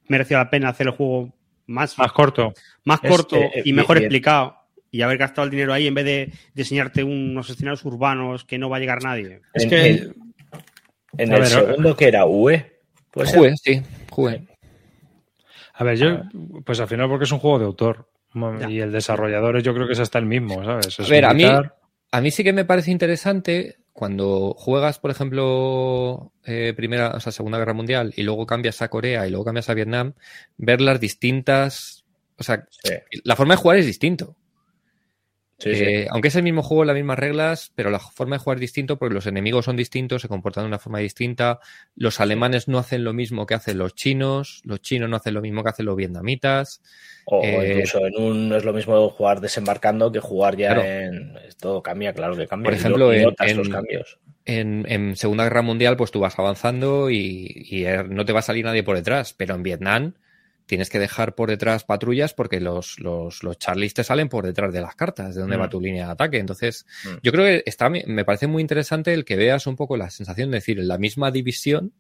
merecido 0.09 0.38
la 0.40 0.50
pena 0.50 0.68
hacer 0.70 0.87
el 0.88 0.92
juego 0.94 1.32
más, 1.66 1.98
Más 1.98 2.12
corto. 2.12 2.52
más 2.85 3.00
Es 3.02 3.11
corto 3.11 3.37
eh, 3.37 3.62
y 3.64 3.72
mejor 3.72 3.96
bien- 3.98 4.06
explicado? 4.06 4.56
Y 4.90 5.02
haber 5.02 5.18
gastado 5.18 5.44
el 5.44 5.50
dinero 5.50 5.72
ahí 5.72 5.88
en 5.88 5.94
vez 5.94 6.04
de 6.04 6.32
diseñarte 6.54 7.02
unos 7.04 7.50
escenarios 7.50 7.85
urbanos 7.85 8.44
que 8.44 8.56
no 8.56 8.70
va 8.70 8.76
a 8.78 8.80
llegar 8.80 9.02
nadie. 9.02 9.40
Es 9.52 9.64
En- 9.64 9.68
que 9.70 9.87
en- 9.88 10.14
el 11.18 11.30
ver, 11.30 11.46
segundo 11.46 11.96
que 11.96 12.06
era 12.09 12.24
UE, 12.24 12.80
pues 13.11 13.35
Jugué, 13.35 13.54
sí, 13.56 13.82
jugué. 14.11 14.42
A 15.79 15.85
ver, 15.85 15.99
yo, 15.99 16.23
pues 16.65 16.81
al 16.81 16.89
final 16.89 17.09
porque 17.09 17.25
es 17.25 17.33
un 17.33 17.39
juego 17.39 17.59
de 17.59 17.67
autor. 17.67 18.09
Ya. 18.61 18.71
Y 18.71 18.81
el 18.81 18.93
desarrollador 18.93 19.62
yo 19.62 19.75
creo 19.75 19.87
que 19.87 19.95
es 19.95 20.01
hasta 20.01 20.19
el 20.19 20.27
mismo, 20.27 20.65
¿sabes? 20.65 20.99
Es 20.99 21.07
A 21.07 21.11
ver, 21.11 21.25
a 21.25 21.35
mí-. 21.35 21.45
A 22.12 22.21
mí 22.21 22.31
sí 22.31 22.45
que 22.45 22.53
me 22.53 22.65
parece 22.65 22.91
interesante 22.91 23.79
cuando 23.93 24.55
juegas, 24.57 24.99
por 24.99 25.11
ejemplo, 25.11 26.33
eh, 26.45 26.73
primera, 26.77 27.11
o 27.11 27.21
sea, 27.21 27.33
Segunda 27.33 27.59
Guerra 27.59 27.73
Mundial 27.73 28.12
y 28.17 28.23
luego 28.23 28.47
cambias 28.47 28.81
a 28.81 28.89
Corea 28.89 29.27
y 29.27 29.31
luego 29.31 29.45
cambias 29.45 29.69
a 29.69 29.75
Vietnam, 29.75 30.15
ver 30.57 30.81
las 30.81 31.01
distintas, 31.01 32.05
o 32.39 32.43
sea, 32.43 32.67
sí, 32.71 32.93
la 33.25 33.37
forma 33.37 33.55
de 33.55 33.61
jugar 33.61 33.79
es 33.79 33.87
distinto. 33.87 34.37
Sí, 35.59 35.75
sí. 35.75 35.85
Eh, 35.85 36.07
aunque 36.11 36.29
es 36.29 36.37
el 36.37 36.42
mismo 36.42 36.62
juego, 36.62 36.85
las 36.85 36.95
mismas 36.97 37.19
reglas, 37.19 37.73
pero 37.75 37.90
la 37.90 37.99
forma 37.99 38.37
de 38.37 38.40
jugar 38.40 38.57
es 38.59 38.61
distinto 38.62 38.99
porque 38.99 39.14
los 39.14 39.27
enemigos 39.27 39.64
son 39.64 39.77
distintos, 39.77 40.23
se 40.23 40.29
comportan 40.29 40.64
de 40.64 40.69
una 40.69 40.79
forma 40.79 40.99
distinta. 40.99 41.61
Los 41.95 42.21
alemanes 42.21 42.69
no 42.69 42.79
hacen 42.79 43.05
lo 43.05 43.12
mismo 43.12 43.47
que 43.47 43.55
hacen 43.55 43.79
los 43.79 43.95
chinos, 43.95 44.61
los 44.64 44.81
chinos 44.83 45.09
no 45.09 45.16
hacen 45.16 45.35
lo 45.35 45.40
mismo 45.42 45.62
que 45.62 45.71
hacen 45.71 45.87
los 45.87 45.97
vietnamitas. 45.97 46.83
O, 47.25 47.42
eh, 47.42 47.73
incluso 47.73 48.07
en 48.07 48.16
un 48.23 48.49
no 48.49 48.57
es 48.57 48.64
lo 48.64 48.73
mismo 48.73 49.09
jugar 49.11 49.40
desembarcando 49.40 50.12
que 50.12 50.21
jugar 50.21 50.57
ya 50.57 50.75
Claro. 50.75 50.85
en 50.88 51.35
todo 51.61 51.83
cambia, 51.83 52.12
claro 52.12 52.37
que 52.37 52.47
cambia. 52.47 52.66
Por 52.71 52.75
y 52.75 52.77
ejemplo, 52.81 53.14
y 53.14 53.23
notas 53.23 53.51
en- 53.51 53.57
los 53.57 53.69
cambios. 53.69 54.19
En, 54.45 54.87
en 54.88 55.16
Segunda 55.16 55.42
Guerra 55.42 55.62
Mundial, 55.62 55.97
pues 55.97 56.12
tú 56.12 56.21
vas 56.21 56.38
avanzando 56.38 57.11
y, 57.11 57.49
y, 57.69 57.85
eh, 57.85 58.05
no 58.09 58.25
te 58.25 58.33
va 58.33 58.38
a 58.38 58.42
salir 58.42 58.64
nadie 58.64 58.85
por 58.85 58.95
detrás, 58.95 59.33
pero 59.33 59.57
en 59.57 59.64
Vietnam 59.64 60.14
tienes 60.66 60.90
que 60.90 60.98
dejar 60.98 61.35
por 61.35 61.48
detrás 61.48 61.85
patrullas 61.85 62.35
porque 62.35 62.61
los, 62.61 62.98
los, 62.98 63.42
los 63.42 63.59
Charlies 63.59 63.94
te 63.94 64.05
salen 64.05 64.29
por 64.29 64.44
detrás 64.44 64.72
de 64.72 64.81
las 64.81 64.94
cartas, 64.96 65.35
de 65.35 65.40
donde 65.40 65.57
Mm. 65.57 65.61
va 65.61 65.68
tu 65.70 65.81
línea 65.81 66.07
de 66.07 66.12
ataque. 66.12 66.38
Entonces, 66.38 66.85
Mm. 67.05 67.09
yo 67.22 67.33
creo 67.33 67.44
que 67.44 67.62
está, 67.66 67.88
me 67.88 68.24
parece 68.24 68.46
muy 68.48 68.61
interesante 68.62 69.14
el 69.14 69.24
que 69.24 69.37
veas 69.37 69.66
un 69.66 69.76
poco 69.76 69.96
la 69.96 70.11
sensación 70.11 70.50
de 70.50 70.57
decir, 70.59 70.79
en 70.81 70.88
la 70.88 70.98
misma 70.98 71.31
división, 71.31 71.92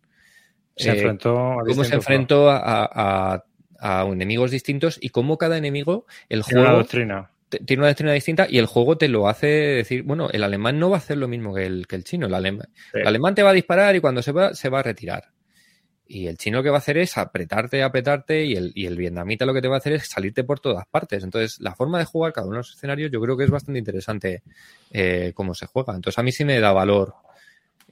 Se 0.76 0.90
eh, 0.90 0.92
enfrentó 0.92 1.52
a 1.60 1.64
cómo 1.64 1.84
se 1.84 1.94
enfrentó 1.94 2.50
a, 2.50 2.60
a- 3.34 3.44
a 3.78 4.02
enemigos 4.06 4.50
distintos 4.50 4.98
y 5.00 5.08
cómo 5.10 5.38
cada 5.38 5.56
enemigo, 5.58 6.06
el 6.28 6.42
Tiene 6.42 6.60
una 6.60 6.68
juego 6.70 6.82
doctrina. 6.82 7.30
te- 7.48 7.58
tiene 7.60 7.80
una 7.82 7.88
doctrina 7.88 8.12
distinta 8.12 8.46
y 8.50 8.58
el 8.58 8.66
juego 8.66 8.98
te 8.98 9.08
lo 9.08 9.28
hace 9.28 9.46
decir, 9.46 10.02
bueno, 10.02 10.28
el 10.32 10.42
alemán 10.42 10.78
no 10.78 10.90
va 10.90 10.96
a 10.96 10.98
hacer 10.98 11.16
lo 11.18 11.28
mismo 11.28 11.54
que 11.54 11.66
el, 11.66 11.86
que 11.86 11.96
el 11.96 12.02
chino. 12.04 12.26
El, 12.26 12.32
Sí. 12.92 12.98
el 13.00 13.06
alemán 13.06 13.34
te 13.34 13.42
va 13.42 13.50
a 13.50 13.52
disparar 13.54 13.94
y 13.94 14.00
cuando 14.00 14.22
se 14.22 14.32
va, 14.32 14.54
se 14.54 14.68
va 14.68 14.80
a 14.80 14.82
retirar. 14.82 15.24
Y 16.08 16.28
el 16.28 16.38
chino 16.38 16.58
lo 16.58 16.62
que 16.62 16.70
va 16.70 16.76
a 16.76 16.78
hacer 16.78 16.98
es 16.98 17.18
apretarte, 17.18 17.82
apretarte 17.82 18.44
y 18.44 18.54
el, 18.54 18.72
y 18.74 18.86
el 18.86 18.96
vietnamita 18.96 19.44
lo 19.44 19.52
que 19.52 19.60
te 19.60 19.68
va 19.68 19.74
a 19.74 19.78
hacer 19.78 19.94
es 19.94 20.08
salirte 20.08 20.44
por 20.44 20.60
todas 20.60 20.86
partes. 20.86 21.24
Entonces, 21.24 21.60
la 21.60 21.74
forma 21.74 21.98
de 21.98 22.04
jugar 22.04 22.32
cada 22.32 22.46
uno 22.46 22.54
de 22.54 22.60
los 22.60 22.74
escenarios 22.74 23.10
yo 23.10 23.20
creo 23.20 23.36
que 23.36 23.44
es 23.44 23.50
bastante 23.50 23.78
interesante 23.78 24.42
eh, 24.92 25.32
cómo 25.34 25.54
se 25.54 25.66
juega. 25.66 25.94
Entonces, 25.94 26.18
a 26.18 26.22
mí 26.22 26.30
sí 26.30 26.44
me 26.44 26.60
da 26.60 26.72
valor 26.72 27.14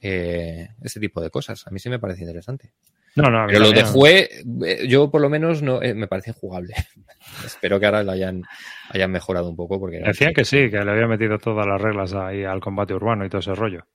eh, 0.01 0.69
ese 0.81 0.99
tipo 0.99 1.21
de 1.21 1.29
cosas. 1.29 1.67
A 1.67 1.71
mí 1.71 1.79
sí 1.79 1.89
me 1.89 1.99
parece 1.99 2.21
interesante. 2.21 2.71
No, 3.15 3.29
no, 3.29 3.45
Pero 3.47 3.59
lo 3.59 3.71
de 3.71 3.83
jugué, 3.83 4.29
eh, 4.65 4.87
yo 4.87 5.09
por 5.09 5.21
lo 5.21 5.29
menos 5.29 5.61
no 5.61 5.81
eh, 5.81 5.93
me 5.93 6.07
parece 6.07 6.33
jugable. 6.33 6.73
Espero 7.45 7.79
que 7.79 7.85
ahora 7.85 8.03
lo 8.03 8.11
hayan, 8.11 8.43
hayan 8.89 9.11
mejorado 9.11 9.49
un 9.49 9.55
poco 9.55 9.79
porque 9.79 9.99
Decían 9.99 10.33
que 10.33 10.43
sí, 10.43 10.69
que 10.69 10.83
le 10.83 10.91
había 10.91 11.07
metido 11.07 11.37
todas 11.37 11.65
las 11.65 11.81
reglas 11.81 12.13
ahí 12.13 12.43
al 12.43 12.59
combate 12.59 12.93
urbano 12.93 13.25
y 13.25 13.29
todo 13.29 13.39
ese 13.39 13.55
rollo. 13.55 13.85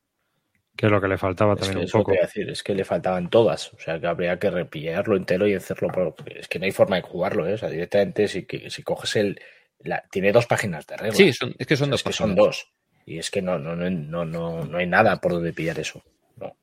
Que 0.81 0.87
es 0.87 0.93
lo 0.93 0.99
que 0.99 1.09
le 1.09 1.19
faltaba 1.19 1.53
Es 1.53 1.61
también 1.61 1.81
que 1.81 1.85
un 1.85 1.91
poco. 2.05 2.13
decir, 2.13 2.49
es 2.49 2.63
que 2.63 2.75
le 2.75 2.87
faltaban 2.87 3.29
todas. 3.29 3.71
O 3.75 3.79
sea, 3.79 4.01
que 4.01 4.07
habría 4.07 4.39
que 4.39 4.51
repillarlo 4.51 5.15
entero 5.15 5.47
y 5.47 5.55
hacerlo. 5.55 5.89
Por... 5.89 6.15
Es 6.35 6.49
que 6.49 6.59
no 6.59 6.65
hay 6.65 6.71
forma 6.73 6.97
de 6.97 7.03
jugarlo, 7.03 7.47
¿eh? 7.47 7.53
O 7.53 7.59
sea, 7.59 7.69
directamente 7.69 8.27
si, 8.29 8.47
que- 8.47 8.71
si 8.71 8.83
coges 8.83 9.15
el. 9.17 9.39
la- 9.81 10.03
Tiene 10.11 10.33
dos 10.33 10.47
páginas 10.47 10.87
de 10.87 10.97
reglas. 10.97 11.19
Sí, 11.19 11.35
son- 11.35 11.55
es 11.59 11.67
que 11.67 11.77
son 11.77 11.85
O 11.85 11.87
sea, 11.89 11.93
dos 11.93 12.01
es 12.01 12.05
que 12.05 12.13
son 12.15 12.35
dos. 12.35 12.73
Y 13.05 13.19
es 13.19 13.31
que 13.31 13.43
no, 13.43 13.59
no, 13.59 13.77
no, 13.77 13.91
no, 13.91 14.25
no, 14.25 14.65
no 14.65 14.79
hay 14.79 14.87
nada 14.87 15.21
por 15.21 15.33
donde 15.33 15.53
pillar 15.53 15.79
eso. 15.79 16.03
No. 16.39 16.57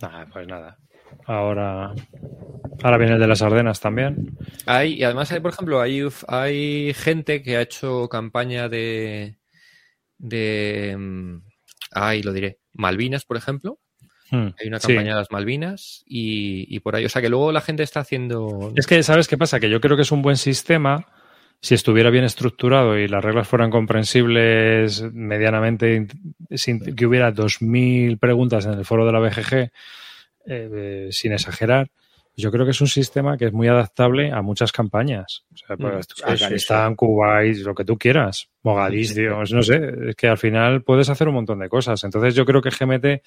Ah, 0.00 0.26
pues 0.32 0.46
nada. 0.48 0.78
Ahora, 1.26 1.92
ahora 2.82 2.96
viene 2.96 3.14
el 3.14 3.20
de 3.20 3.26
las 3.26 3.42
Ardenas 3.42 3.80
también. 3.80 4.30
Hay, 4.64 4.94
y 4.94 5.04
además 5.04 5.30
hay, 5.30 5.40
por 5.40 5.52
ejemplo, 5.52 5.80
hay, 5.82 6.02
hay 6.26 6.94
gente 6.94 7.42
que 7.42 7.58
ha 7.58 7.60
hecho 7.60 8.08
campaña 8.08 8.70
de 8.70 9.36
de 10.16 10.96
mm, 10.98 11.36
ay, 11.92 12.22
lo 12.22 12.32
diré, 12.32 12.58
Malvinas, 12.74 13.24
por 13.24 13.36
ejemplo. 13.36 13.78
Hmm, 14.30 14.48
Hay 14.60 14.68
una 14.68 14.80
sí. 14.80 14.88
campaña 14.88 15.10
de 15.14 15.20
las 15.20 15.30
Malvinas 15.30 16.02
y, 16.06 16.66
y 16.74 16.80
por 16.80 16.96
ahí. 16.96 17.04
O 17.04 17.08
sea 17.08 17.22
que 17.22 17.28
luego 17.28 17.52
la 17.52 17.60
gente 17.60 17.82
está 17.82 18.00
haciendo. 18.00 18.72
Es 18.76 18.86
que, 18.86 19.02
¿sabes 19.02 19.28
qué 19.28 19.36
pasa? 19.38 19.60
Que 19.60 19.70
yo 19.70 19.80
creo 19.80 19.96
que 19.96 20.02
es 20.02 20.12
un 20.12 20.22
buen 20.22 20.36
sistema 20.36 21.06
si 21.60 21.74
estuviera 21.74 22.10
bien 22.10 22.24
estructurado 22.24 22.98
y 22.98 23.08
las 23.08 23.24
reglas 23.24 23.48
fueran 23.48 23.70
comprensibles 23.70 25.02
medianamente, 25.14 26.08
sin 26.50 26.94
que 26.94 27.06
hubiera 27.06 27.32
2.000 27.32 28.18
preguntas 28.18 28.66
en 28.66 28.74
el 28.74 28.84
foro 28.84 29.06
de 29.06 29.12
la 29.12 29.20
BGG, 29.20 29.70
eh, 30.46 31.08
sin 31.10 31.32
exagerar. 31.32 31.90
Yo 32.36 32.50
creo 32.50 32.64
que 32.64 32.72
es 32.72 32.80
un 32.80 32.88
sistema 32.88 33.36
que 33.36 33.46
es 33.46 33.52
muy 33.52 33.68
adaptable 33.68 34.32
a 34.32 34.42
muchas 34.42 34.72
campañas. 34.72 35.44
O 35.52 35.56
sea, 35.56 35.76
pues, 35.76 36.06
sí, 36.14 36.22
Afganistán, 36.24 36.96
Kuwait, 36.96 37.58
lo 37.58 37.74
que 37.74 37.84
tú 37.84 37.96
quieras. 37.96 38.48
Mogadiscio, 38.62 39.42
no 39.50 39.62
sé. 39.62 39.80
Es 40.08 40.16
que 40.16 40.26
al 40.26 40.38
final 40.38 40.82
puedes 40.82 41.08
hacer 41.08 41.28
un 41.28 41.34
montón 41.34 41.60
de 41.60 41.68
cosas. 41.68 42.02
Entonces 42.02 42.34
yo 42.34 42.44
creo 42.44 42.60
que 42.60 42.70
GMT 42.70 43.22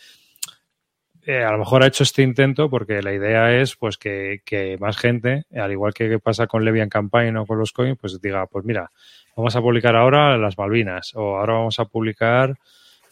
eh, 1.27 1.43
a 1.43 1.51
lo 1.51 1.57
mejor 1.57 1.83
ha 1.83 1.87
hecho 1.87 2.03
este 2.03 2.21
intento 2.21 2.69
porque 2.69 3.01
la 3.01 3.13
idea 3.13 3.53
es 3.53 3.75
pues 3.75 3.97
que, 3.97 4.41
que 4.45 4.77
más 4.79 4.97
gente, 4.97 5.43
al 5.53 5.73
igual 5.73 5.93
que 5.93 6.19
pasa 6.19 6.47
con 6.47 6.63
Levian 6.63 6.87
Campaign 6.87 7.35
o 7.35 7.45
con 7.45 7.59
los 7.59 7.73
coins, 7.73 7.97
pues 7.99 8.21
diga, 8.21 8.47
pues 8.47 8.63
mira, 8.63 8.91
vamos 9.35 9.53
a 9.57 9.61
publicar 9.61 9.97
ahora 9.97 10.37
las 10.37 10.57
Malvinas 10.57 11.13
o 11.15 11.37
ahora 11.37 11.55
vamos 11.55 11.79
a 11.81 11.85
publicar 11.85 12.57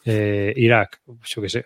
eh, 0.06 0.54
Irak, 0.56 1.02
yo 1.26 1.42
qué 1.42 1.50
sé. 1.50 1.66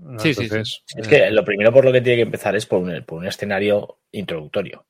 No, 0.00 0.18
Sí, 0.18 0.34
sí, 0.34 0.42
entonces, 0.42 0.82
Es 0.96 1.06
eh, 1.06 1.10
que 1.10 1.30
lo 1.30 1.44
primero 1.44 1.72
por 1.72 1.84
lo 1.84 1.92
que 1.92 2.00
tiene 2.00 2.16
que 2.16 2.22
empezar 2.22 2.56
es 2.56 2.66
por 2.66 2.82
un, 2.82 3.04
por 3.04 3.18
un 3.18 3.26
escenario 3.26 4.00
introductorio. 4.12 4.86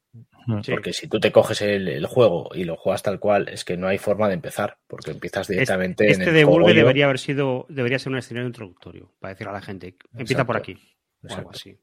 Sí. 0.62 0.70
Porque 0.70 0.92
si 0.92 1.08
tú 1.08 1.18
te 1.18 1.32
coges 1.32 1.60
el, 1.62 1.88
el 1.88 2.06
juego 2.06 2.50
y 2.54 2.64
lo 2.64 2.76
juegas 2.76 3.02
tal 3.02 3.18
cual, 3.18 3.48
es 3.48 3.64
que 3.64 3.76
no 3.76 3.88
hay 3.88 3.98
forma 3.98 4.28
de 4.28 4.34
empezar, 4.34 4.78
porque 4.86 5.10
empiezas 5.10 5.48
directamente 5.48 6.08
Este 6.08 6.22
en 6.22 6.36
el 6.36 6.74
debería 6.74 7.06
haber 7.06 7.18
sido, 7.18 7.66
debería 7.68 7.98
ser 7.98 8.12
un 8.12 8.18
escenario 8.18 8.46
introductorio 8.46 9.12
para 9.18 9.34
decir 9.34 9.48
a 9.48 9.52
la 9.52 9.60
gente, 9.60 9.96
empieza 10.12 10.42
Exacto. 10.42 10.46
por 10.46 10.56
aquí. 10.56 10.78
O 11.28 11.34
algo 11.34 11.50
así. 11.50 11.76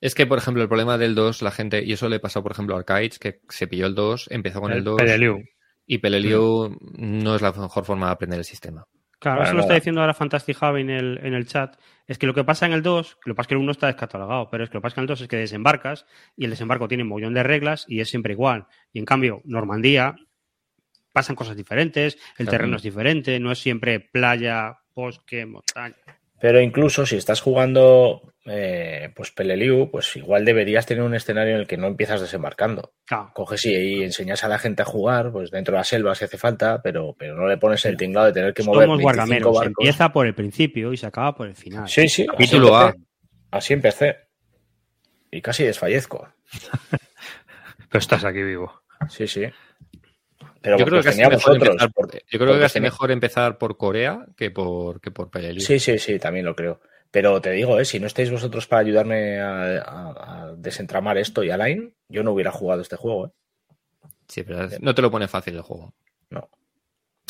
Es 0.00 0.14
que, 0.14 0.26
por 0.26 0.36
ejemplo, 0.36 0.62
el 0.62 0.68
problema 0.68 0.98
del 0.98 1.14
2, 1.14 1.42
la 1.42 1.52
gente, 1.52 1.82
y 1.82 1.92
eso 1.92 2.08
le 2.08 2.20
pasó, 2.20 2.42
por 2.42 2.52
ejemplo, 2.52 2.74
a 2.74 2.80
Arcades, 2.80 3.18
que 3.18 3.40
se 3.48 3.66
pilló 3.66 3.86
el 3.86 3.94
2, 3.94 4.28
empezó 4.30 4.60
con 4.60 4.72
el, 4.72 4.78
el 4.78 4.84
2 4.84 4.96
Peleliu. 4.96 5.38
y 5.86 5.98
Peleliu 5.98 6.76
no 6.98 7.34
es 7.34 7.40
la 7.40 7.52
mejor 7.52 7.84
forma 7.84 8.06
de 8.06 8.12
aprender 8.12 8.38
el 8.40 8.44
sistema. 8.44 8.86
Claro, 9.22 9.38
Para 9.38 9.48
eso 9.50 9.54
lo 9.54 9.60
está 9.62 9.74
diciendo 9.74 10.00
ahora 10.00 10.14
Fantastic 10.14 10.56
Javi 10.56 10.80
en 10.80 10.90
el, 10.90 11.20
en 11.22 11.32
el 11.34 11.46
chat. 11.46 11.76
Es 12.08 12.18
que 12.18 12.26
lo 12.26 12.34
que 12.34 12.42
pasa 12.42 12.66
en 12.66 12.72
el 12.72 12.82
2, 12.82 13.14
que 13.22 13.30
lo 13.30 13.34
que 13.34 13.36
pasa 13.36 13.44
es 13.44 13.48
que 13.48 13.54
el 13.54 13.60
1 13.60 13.70
está 13.72 13.86
descatalogado, 13.86 14.50
pero 14.50 14.64
es 14.64 14.68
que 14.70 14.74
lo 14.74 14.80
que 14.80 14.82
pasa 14.82 15.00
en 15.00 15.02
el 15.02 15.06
2 15.06 15.20
es 15.20 15.28
que 15.28 15.36
desembarcas 15.36 16.06
y 16.36 16.44
el 16.44 16.50
desembarco 16.50 16.88
tiene 16.88 17.04
un 17.04 17.08
montón 17.10 17.32
de 17.32 17.44
reglas 17.44 17.84
y 17.88 18.00
es 18.00 18.10
siempre 18.10 18.32
igual. 18.32 18.66
Y 18.92 18.98
en 18.98 19.04
cambio, 19.04 19.40
Normandía 19.44 20.16
pasan 21.12 21.36
cosas 21.36 21.56
diferentes, 21.56 22.14
el 22.38 22.46
Claro. 22.46 22.50
terreno 22.50 22.76
es 22.76 22.82
diferente, 22.82 23.38
no 23.38 23.52
es 23.52 23.60
siempre 23.60 24.00
playa, 24.00 24.78
bosque, 24.94 25.46
montaña. 25.46 25.94
Pero 26.42 26.60
incluso 26.60 27.06
si 27.06 27.16
estás 27.16 27.40
jugando 27.40 28.34
eh, 28.46 29.12
pues 29.14 29.30
Peleliu, 29.30 29.92
pues 29.92 30.16
igual 30.16 30.44
deberías 30.44 30.84
tener 30.86 31.04
un 31.04 31.14
escenario 31.14 31.54
en 31.54 31.60
el 31.60 31.66
que 31.68 31.76
no 31.76 31.86
empiezas 31.86 32.20
desembarcando. 32.20 32.94
Claro. 33.06 33.30
Coges 33.32 33.64
y, 33.66 33.70
y 33.76 34.02
enseñas 34.02 34.42
a 34.42 34.48
la 34.48 34.58
gente 34.58 34.82
a 34.82 34.84
jugar, 34.84 35.30
pues 35.30 35.52
dentro 35.52 35.74
de 35.74 35.78
la 35.78 35.84
selva 35.84 36.16
si 36.16 36.24
hace 36.24 36.38
falta, 36.38 36.82
pero, 36.82 37.14
pero 37.16 37.36
no 37.36 37.46
le 37.46 37.58
pones 37.58 37.84
el 37.84 37.96
tinglado 37.96 38.26
de 38.26 38.32
tener 38.32 38.52
que 38.52 38.64
mover 38.64 38.86
Somos 38.86 38.98
25 38.98 39.02
guardameros. 39.02 39.54
barcos. 39.54 39.84
Empieza 39.84 40.12
por 40.12 40.26
el 40.26 40.34
principio 40.34 40.92
y 40.92 40.96
se 40.96 41.06
acaba 41.06 41.32
por 41.32 41.46
el 41.46 41.54
final. 41.54 41.88
Sí, 41.88 42.08
sí. 42.08 42.22
así 42.22 42.26
Capítulo 42.26 42.76
A. 42.76 42.86
empecé. 42.86 43.06
Así 43.52 43.72
empecé. 43.74 44.16
Y 45.30 45.40
casi 45.42 45.62
desfallezco. 45.62 46.28
Pero 47.88 48.00
estás 48.00 48.24
aquí 48.24 48.42
vivo. 48.42 48.82
Sí, 49.08 49.28
sí. 49.28 49.44
Pero 50.62 50.78
yo 50.78 50.84
creo 50.86 51.00
que 51.00 51.04
casi 51.06 51.16
tenía 51.18 51.28
mejor 51.30 51.52
vosotros, 51.58 51.68
empezar 51.72 51.92
por, 51.92 52.12
yo 52.12 52.38
creo 52.38 52.54
que 52.54 52.60
casi 52.60 52.72
tenía- 52.74 52.90
mejor 52.90 53.10
empezar 53.10 53.58
por 53.58 53.76
Corea 53.76 54.24
que 54.36 54.50
por, 54.50 55.00
que 55.00 55.10
por 55.10 55.28
Peleliu. 55.30 55.60
Sí, 55.60 55.78
sí, 55.78 55.98
sí, 55.98 56.18
también 56.18 56.46
lo 56.46 56.54
creo. 56.54 56.80
Pero 57.10 57.40
te 57.40 57.50
digo, 57.50 57.78
eh, 57.78 57.84
si 57.84 58.00
no 58.00 58.06
estáis 58.06 58.30
vosotros 58.30 58.66
para 58.66 58.80
ayudarme 58.80 59.38
a, 59.40 59.82
a- 59.82 60.44
a 60.48 60.52
desentramar 60.56 61.18
esto 61.18 61.42
y 61.44 61.50
a 61.50 61.56
Line, 61.58 61.90
yo 62.08 62.22
no 62.22 62.32
hubiera 62.32 62.50
jugado 62.52 62.80
este 62.80 62.96
juego. 62.96 63.26
¿eh? 63.26 63.30
Sí, 64.28 64.42
pero 64.44 64.64
es- 64.64 64.80
no 64.80 64.94
te 64.94 65.02
lo 65.02 65.10
pone 65.10 65.28
fácil 65.28 65.56
el 65.56 65.62
juego. 65.62 65.92
No. 66.30 66.48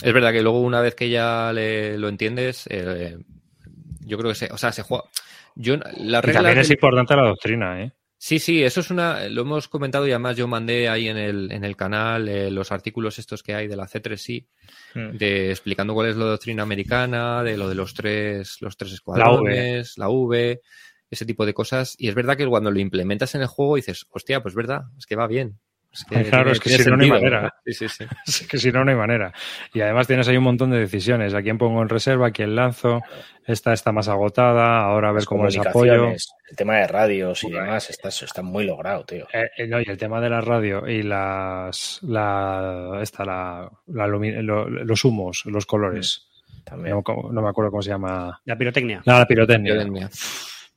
Es 0.02 0.12
verdad 0.12 0.32
que 0.32 0.42
luego 0.42 0.60
una 0.60 0.80
vez 0.80 0.94
que 0.94 1.08
ya 1.08 1.52
le- 1.52 1.96
lo 1.98 2.08
entiendes, 2.08 2.66
eh, 2.70 3.16
yo 4.00 4.18
creo 4.18 4.30
que 4.30 4.34
se, 4.36 4.52
o 4.52 4.58
sea, 4.58 4.72
se 4.72 4.82
juega. 4.82 5.04
Yo, 5.54 5.76
la 5.76 6.18
Y 6.18 6.22
regla 6.22 6.32
también 6.42 6.58
es 6.58 6.70
importante 6.70 7.16
la 7.16 7.22
doctrina, 7.24 7.82
¿eh? 7.82 7.92
Sí, 8.24 8.38
sí, 8.38 8.62
eso 8.62 8.78
es 8.78 8.90
una, 8.92 9.28
lo 9.28 9.42
hemos 9.42 9.66
comentado 9.66 10.06
y 10.06 10.12
además 10.12 10.36
yo 10.36 10.46
mandé 10.46 10.88
ahí 10.88 11.08
en 11.08 11.16
el, 11.16 11.50
en 11.50 11.64
el 11.64 11.74
canal 11.74 12.28
eh, 12.28 12.52
los 12.52 12.70
artículos 12.70 13.18
estos 13.18 13.42
que 13.42 13.52
hay 13.52 13.66
de 13.66 13.74
la 13.74 13.88
C3I, 13.88 14.46
Mm. 14.94 15.16
de 15.16 15.50
explicando 15.50 15.92
cuál 15.92 16.10
es 16.10 16.16
la 16.16 16.26
doctrina 16.26 16.62
americana, 16.62 17.42
de 17.42 17.56
lo 17.56 17.68
de 17.68 17.74
los 17.74 17.94
tres, 17.94 18.58
los 18.60 18.76
tres 18.76 18.92
escuadrones, 18.92 19.98
la 19.98 20.08
V. 20.08 20.60
ese 21.10 21.26
tipo 21.26 21.44
de 21.44 21.52
cosas. 21.52 21.96
Y 21.98 22.06
es 22.06 22.14
verdad 22.14 22.36
que 22.36 22.46
cuando 22.46 22.70
lo 22.70 22.78
implementas 22.78 23.34
en 23.34 23.40
el 23.40 23.48
juego 23.48 23.74
dices, 23.74 24.06
hostia, 24.10 24.40
pues 24.40 24.54
verdad, 24.54 24.82
es 24.96 25.04
que 25.06 25.16
va 25.16 25.26
bien. 25.26 25.58
Que 26.09 26.22
Claro, 26.24 26.45
tiene- 26.45 26.53
es 26.53 26.61
que 26.61 26.70
si 26.70 26.88
no, 26.90 26.97
no 26.97 27.05
hay 27.05 27.11
manera. 27.11 27.55
Sí, 27.66 27.72
sí, 27.74 27.88
sí. 27.88 28.05
Es 28.26 28.49
que 28.49 28.57
si 28.59 28.72
no, 28.72 28.82
no 28.84 28.90
hay 28.90 28.97
manera. 28.97 29.32
Y 29.74 29.80
además 29.82 30.07
tienes 30.07 30.26
ahí 30.28 30.36
un 30.38 30.45
montón 30.45 30.70
de 30.70 30.78
decisiones. 30.78 31.34
¿A 31.34 31.43
quién 31.43 31.59
pongo 31.59 31.82
en 31.82 31.88
reserva? 31.90 32.28
¿A 32.28 32.30
quién 32.30 32.55
lanzo? 32.57 33.03
Esta 33.47 33.72
está 33.74 33.93
más 33.93 34.09
agotada. 34.09 34.80
Ahora 34.80 35.09
a 35.09 35.12
ver 35.12 35.20
Las 35.20 35.26
cómo 35.26 35.45
les 35.45 35.59
apoyo. 35.59 36.09
El 36.09 36.57
tema 36.57 36.76
de 36.76 36.86
radios 36.86 37.45
y 37.45 37.51
demás 37.51 37.90
está, 37.90 38.09
está 38.09 38.40
muy 38.43 38.64
logrado, 38.64 39.05
tío. 39.05 39.26
Eh, 39.34 39.51
eh, 39.57 39.66
no, 39.66 39.80
y 39.80 39.84
el 39.86 39.99
tema 39.99 40.20
de 40.20 40.30
la 40.30 40.40
radio 40.40 40.88
y 40.88 41.03
las 41.03 41.99
la 42.03 42.99
esta 43.03 43.24
la, 43.24 43.70
la 43.88 44.07
lo- 44.07 44.68
los 44.68 45.05
humos, 45.05 45.43
los 45.47 45.66
colores. 45.66 46.28
También. 46.64 46.95
No, 47.07 47.30
no 47.32 47.43
me 47.43 47.49
acuerdo 47.49 47.70
cómo 47.70 47.82
se 47.82 47.90
llama. 47.90 48.40
La 48.45 48.57
pirotecnia. 48.57 49.03
La, 49.05 49.18
la 49.18 49.26
pirotecnia. 49.26 49.72
Pirotecnia. 49.72 50.09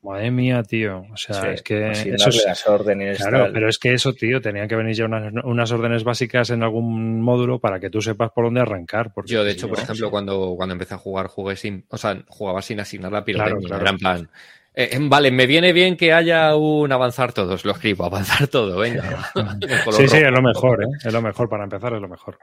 Madre 0.05 0.31
mía, 0.31 0.63
tío. 0.63 1.05
O 1.11 1.17
sea, 1.17 1.41
Sí, 1.41 1.47
es 1.53 1.61
que 1.63 1.85
así 1.85 2.09
eso 2.09 2.29
es- 2.29 2.43
las 2.45 2.67
órdenes. 2.67 3.17
Claro, 3.17 3.43
tal. 3.45 3.53
pero 3.53 3.67
es 3.69 3.77
que 3.79 3.93
eso, 3.93 4.13
tío, 4.13 4.39
tenían 4.41 4.67
que 4.67 4.75
venir 4.75 4.95
ya 4.95 5.05
unas, 5.05 5.33
unas 5.43 5.71
órdenes 5.71 6.03
básicas 6.03 6.49
en 6.51 6.63
algún 6.63 7.21
módulo 7.21 7.59
para 7.59 7.79
que 7.79 7.89
tú 7.89 8.01
sepas 8.01 8.31
por 8.31 8.45
dónde 8.45 8.61
arrancar. 8.61 9.11
Porque 9.13 9.33
Yo, 9.33 9.43
de 9.43 9.51
si 9.51 9.57
hecho, 9.57 9.67
no- 9.67 9.73
por 9.73 9.83
ejemplo, 9.83 10.11
cuando, 10.11 10.53
cuando 10.55 10.73
empecé 10.73 10.93
a 10.93 10.97
jugar, 10.97 11.27
jugué 11.27 11.55
sin, 11.55 11.85
o 11.89 11.97
sea, 11.97 12.17
jugaba 12.27 12.61
sin 12.61 12.79
asignar 12.79 13.11
la 13.11 13.25
pirotecnia. 13.25 13.67
Claro, 13.67 13.67
claro. 13.67 13.81
Era 13.81 13.91
en 13.91 13.97
plan, 13.97 14.29
eh, 14.75 14.89
eh, 14.91 14.99
vale, 15.01 15.31
me 15.31 15.47
viene 15.47 15.73
bien 15.73 15.97
que 15.97 16.13
haya 16.13 16.55
un 16.55 16.91
avanzar 16.91 17.33
todos, 17.33 17.65
lo 17.65 17.71
escribo, 17.71 18.05
avanzar 18.05 18.47
todo, 18.47 18.77
venga. 18.77 19.31
Sí, 19.91 20.07
sí, 20.07 20.17
es 20.17 20.31
lo 20.31 20.41
mejor, 20.41 20.83
¿eh? 20.83 20.87
Es 21.03 21.13
lo 21.13 21.21
mejor 21.21 21.49
para 21.49 21.63
empezar, 21.63 21.93
es 21.93 22.01
lo 22.01 22.07
mejor. 22.09 22.37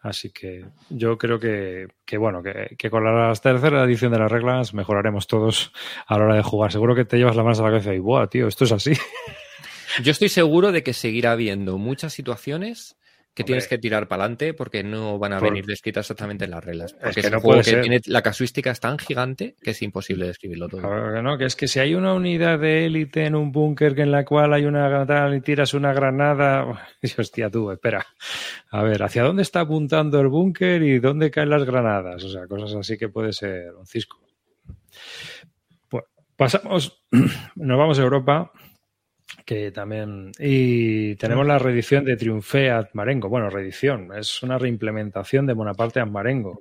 Así 0.00 0.30
que 0.30 0.64
yo 0.88 1.18
creo 1.18 1.38
que, 1.40 1.88
que 2.04 2.16
bueno, 2.16 2.42
que, 2.42 2.90
con 2.90 3.04
la 3.04 3.32
tercera 3.34 3.84
edición 3.84 4.12
de 4.12 4.18
las 4.18 4.30
reglas 4.30 4.74
mejoraremos 4.74 5.26
todos 5.26 5.72
a 6.06 6.18
la 6.18 6.24
hora 6.26 6.36
de 6.36 6.42
jugar. 6.42 6.70
Seguro 6.70 6.94
que 6.94 7.04
te 7.04 7.16
llevas 7.16 7.36
la 7.36 7.42
mano 7.42 7.58
a 7.58 7.62
la 7.62 7.68
cabeza 7.70 7.94
y, 7.94 7.98
¡buah, 7.98 8.28
tío, 8.28 8.46
esto 8.46 8.64
es 8.64 8.72
así! 8.72 8.92
Yo 10.02 10.12
estoy 10.12 10.28
seguro 10.28 10.72
de 10.72 10.82
que 10.82 10.92
seguirá 10.92 11.32
habiendo 11.32 11.78
muchas 11.78 12.12
situaciones 12.12 12.96
que 13.36 13.42
Hombre. 13.42 13.52
tienes 13.52 13.68
que 13.68 13.76
tirar 13.76 14.08
para 14.08 14.22
adelante 14.22 14.54
porque 14.54 14.82
no 14.82 15.18
van 15.18 15.34
a 15.34 15.38
Por- 15.40 15.50
venir 15.50 15.66
descritas 15.66 16.06
exactamente 16.06 16.46
en 16.46 16.52
las 16.52 16.64
reglas. 16.64 16.94
Porque 16.94 17.20
que 17.20 17.26
es, 17.26 17.30
no 17.30 17.36
un 17.36 17.42
juego 17.42 17.58
que 17.60 17.64
ser. 17.70 17.80
tiene 17.82 18.00
la 18.06 18.22
casuística 18.22 18.70
es 18.70 18.80
tan 18.80 18.96
gigante 18.98 19.56
que 19.62 19.72
es 19.72 19.82
imposible 19.82 20.26
describirlo 20.26 20.68
todo. 20.68 20.80
Que 20.80 21.20
no, 21.22 21.36
que 21.36 21.44
es 21.44 21.54
que 21.54 21.68
si 21.68 21.78
hay 21.78 21.94
una 21.94 22.14
unidad 22.14 22.58
de 22.58 22.86
élite 22.86 23.26
en 23.26 23.34
un 23.34 23.52
búnker 23.52 23.94
que 23.94 24.00
en 24.02 24.10
la 24.10 24.24
cual 24.24 24.54
hay 24.54 24.64
una 24.64 24.88
granada 24.88 25.36
y 25.36 25.42
tiras 25.42 25.74
una 25.74 25.92
granada. 25.92 26.88
Hostia, 27.18 27.50
tú, 27.50 27.70
espera. 27.70 28.06
A 28.70 28.82
ver, 28.82 29.02
¿hacia 29.02 29.22
dónde 29.22 29.42
está 29.42 29.60
apuntando 29.60 30.18
el 30.18 30.28
búnker 30.28 30.82
y 30.82 30.98
dónde 30.98 31.30
caen 31.30 31.50
las 31.50 31.64
granadas? 31.64 32.24
O 32.24 32.30
sea, 32.30 32.46
cosas 32.46 32.74
así 32.74 32.96
que 32.96 33.10
puede 33.10 33.34
ser 33.34 33.74
un 33.74 33.86
cisco. 33.86 34.18
Pasamos, 36.36 37.02
nos 37.56 37.78
vamos 37.78 37.98
a 37.98 38.02
Europa, 38.02 38.50
que 39.44 39.70
también. 39.72 40.32
Y 40.38 41.16
tenemos 41.16 41.46
la 41.46 41.58
reedición 41.58 42.04
de 42.04 42.16
Triunfé 42.16 42.70
at 42.70 42.88
Marengo. 42.94 43.28
Bueno, 43.28 43.50
reedición, 43.50 44.10
es 44.16 44.42
una 44.42 44.58
reimplementación 44.58 45.46
de 45.46 45.52
Bonaparte 45.54 46.00
at 46.00 46.06
Marengo, 46.08 46.60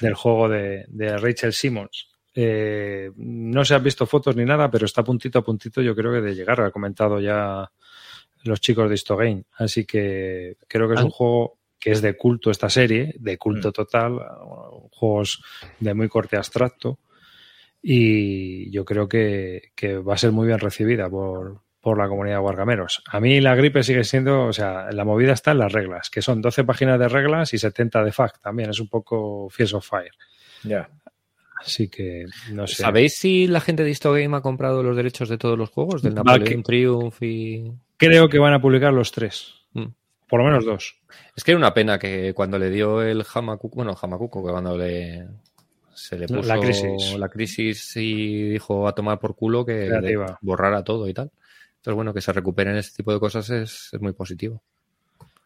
del 0.00 0.14
juego 0.14 0.48
de, 0.48 0.84
de 0.88 1.16
Rachel 1.16 1.52
Simmons. 1.52 2.08
Eh, 2.34 3.10
no 3.16 3.64
se 3.64 3.74
han 3.74 3.84
visto 3.84 4.06
fotos 4.06 4.34
ni 4.34 4.44
nada, 4.44 4.68
pero 4.70 4.86
está 4.86 5.04
puntito 5.04 5.38
a 5.38 5.44
puntito, 5.44 5.80
yo 5.82 5.94
creo 5.94 6.12
que 6.12 6.20
de 6.20 6.34
llegar. 6.34 6.60
Ha 6.62 6.70
comentado 6.72 7.20
ya 7.20 7.70
los 8.42 8.60
chicos 8.60 8.88
de 8.88 8.94
Histogame. 8.94 9.44
Así 9.52 9.84
que 9.84 10.56
creo 10.66 10.88
que 10.88 10.94
es 10.94 11.00
Ah. 11.00 11.04
un 11.04 11.10
juego 11.10 11.58
que 11.78 11.92
es 11.92 12.02
de 12.02 12.16
culto 12.16 12.50
esta 12.50 12.68
serie, 12.70 13.14
de 13.18 13.36
culto 13.38 13.68
Mm. 13.68 13.72
total, 13.72 14.18
juegos 14.90 15.42
de 15.78 15.94
muy 15.94 16.08
corte 16.08 16.36
abstracto. 16.36 16.98
Y 17.82 18.70
yo 18.70 18.84
creo 18.84 19.06
que, 19.08 19.70
que 19.74 19.98
va 19.98 20.14
a 20.14 20.18
ser 20.18 20.32
muy 20.32 20.46
bien 20.46 20.58
recibida 20.58 21.08
por, 21.10 21.60
por 21.84 21.98
la 21.98 22.08
comunidad 22.08 22.36
de 22.38 22.40
Wargameros. 22.42 23.02
A 23.06 23.20
mí 23.20 23.40
la 23.40 23.54
gripe 23.54 23.82
sigue 23.84 24.02
siendo, 24.02 24.46
o 24.46 24.52
sea, 24.52 24.90
la 24.90 25.04
movida 25.04 25.32
está 25.34 25.52
en 25.52 25.58
las 25.58 25.70
reglas, 25.72 26.10
que 26.10 26.22
son 26.22 26.42
12 26.42 26.64
páginas 26.64 26.98
de 26.98 27.08
reglas 27.08 27.54
y 27.54 27.58
70 27.58 28.02
de 28.02 28.10
fact 28.10 28.40
también. 28.42 28.70
Es 28.70 28.80
un 28.80 28.88
poco 28.88 29.48
Fierce 29.50 29.76
of 29.76 29.86
Fire. 29.88 30.10
Ya. 30.64 30.88
Así 31.60 31.88
que 31.88 32.24
no 32.52 32.66
sé. 32.66 32.76
¿Sabéis 32.82 33.16
si 33.16 33.46
la 33.46 33.60
gente 33.60 33.84
de 33.84 33.90
Histogame 33.90 34.36
ha 34.36 34.40
comprado 34.40 34.82
los 34.82 34.96
derechos 34.96 35.28
de 35.28 35.38
todos 35.38 35.56
los 35.56 35.70
juegos? 35.70 36.02
Del 36.02 36.14
Napoleon 36.14 36.44
que- 36.44 36.62
Triumph 36.62 37.22
y. 37.22 37.70
Creo 37.96 38.28
que 38.28 38.38
van 38.38 38.54
a 38.54 38.60
publicar 38.60 38.92
los 38.92 39.12
tres. 39.12 39.54
Mm. 39.72 39.86
Por 40.28 40.40
lo 40.40 40.46
menos 40.46 40.64
dos. 40.64 40.96
Es 41.36 41.44
que 41.44 41.52
era 41.52 41.58
una 41.58 41.72
pena 41.72 41.98
que 41.98 42.32
cuando 42.34 42.58
le 42.58 42.70
dio 42.70 43.02
el 43.02 43.24
Hamakuko, 43.32 43.76
bueno, 43.76 43.96
Hamakuko, 44.00 44.44
que 44.44 44.50
cuando 44.50 44.76
le 44.76 45.26
se 45.94 46.18
le 46.18 46.26
La 46.26 46.36
puso 46.38 46.60
crisis. 46.60 47.18
la 47.18 47.28
crisis 47.28 47.96
y 47.96 48.48
dijo 48.50 48.88
a 48.88 48.94
tomar 48.94 49.20
por 49.20 49.36
culo 49.36 49.64
que 49.64 49.88
borrara 50.40 50.82
todo 50.82 51.08
y 51.08 51.14
tal. 51.14 51.30
Entonces, 51.84 51.96
bueno, 51.96 52.14
que 52.14 52.22
se 52.22 52.32
recuperen 52.32 52.76
este 52.76 52.96
tipo 52.96 53.12
de 53.12 53.20
cosas 53.20 53.50
es, 53.50 53.90
es 53.92 54.00
muy 54.00 54.14
positivo. 54.14 54.62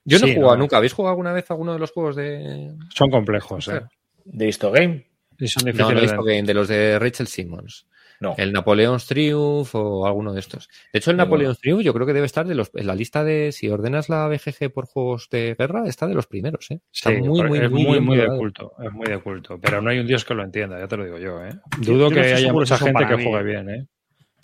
Yo 0.04 0.20
no 0.20 0.26
Sí, 0.26 0.30
he 0.32 0.34
jugado 0.36 0.54
no. 0.54 0.60
nunca. 0.60 0.76
¿Habéis 0.76 0.92
jugado 0.92 1.10
alguna 1.10 1.32
vez 1.32 1.50
alguno 1.50 1.72
de 1.72 1.80
los 1.80 1.90
juegos 1.90 2.14
de. 2.14 2.76
Son 2.94 3.10
complejos, 3.10 3.66
¿eh? 3.66 3.80
¿De 4.24 4.46
Histogame? 4.46 5.08
Y 5.36 5.48
son 5.48 5.64
No, 5.74 5.90
no, 5.92 6.00
de- 6.00 6.06
esto 6.06 6.22
que- 6.24 6.40
de 6.44 6.54
los 6.54 6.68
de 6.68 6.96
Rachel 7.00 7.26
Simmons. 7.26 7.86
No. 8.20 8.34
El 8.38 8.52
Napoleon's 8.52 9.06
Triumph 9.06 9.74
o 9.74 10.06
alguno 10.06 10.32
de 10.32 10.38
estos. 10.40 10.68
De 10.92 10.98
hecho, 11.00 11.10
el 11.10 11.16
Ninguno. 11.16 11.30
Napoleon's 11.38 11.58
Triumph 11.58 11.82
yo 11.82 11.92
creo 11.92 12.06
que 12.06 12.12
debe 12.12 12.26
estar 12.26 12.46
de 12.46 12.54
los, 12.54 12.70
en 12.74 12.86
la 12.86 12.94
lista 12.94 13.24
de, 13.24 13.50
si 13.50 13.68
ordenas 13.68 14.08
la 14.08 14.28
BGG 14.28 14.72
por 14.72 14.86
juegos 14.86 15.28
de 15.32 15.56
guerra, 15.58 15.86
está 15.88 16.06
de 16.06 16.14
los 16.14 16.26
primeros, 16.28 16.70
¿eh? 16.70 16.80
Está 16.92 17.10
Sí, 17.10 17.16
muy, 17.20 17.42
muy, 17.42 17.58
es 17.58 17.70
muy, 17.70 17.82
muy, 17.82 17.92
bien 17.94 18.04
muy 18.04 18.16
de 18.16 18.26
culto. 18.28 18.72
Es 18.80 18.92
muy 18.92 19.06
de 19.08 19.18
culto. 19.20 19.58
Pero 19.60 19.82
no 19.82 19.90
hay 19.90 19.98
un 19.98 20.06
dios 20.06 20.24
que 20.24 20.34
lo 20.34 20.42
entienda, 20.44 20.78
ya 20.78 20.86
te 20.88 20.96
lo 20.96 21.04
digo 21.04 21.18
yo, 21.18 21.44
¿eh? 21.44 21.50
Dudo 21.78 22.08
yo 22.08 22.10
no 22.10 22.22
que 22.22 22.32
haya 22.34 22.52
mucha 22.52 22.78
gente 22.78 23.04
que 23.06 23.24
juegue 23.24 23.42
bien, 23.44 23.70
¿eh? 23.70 23.86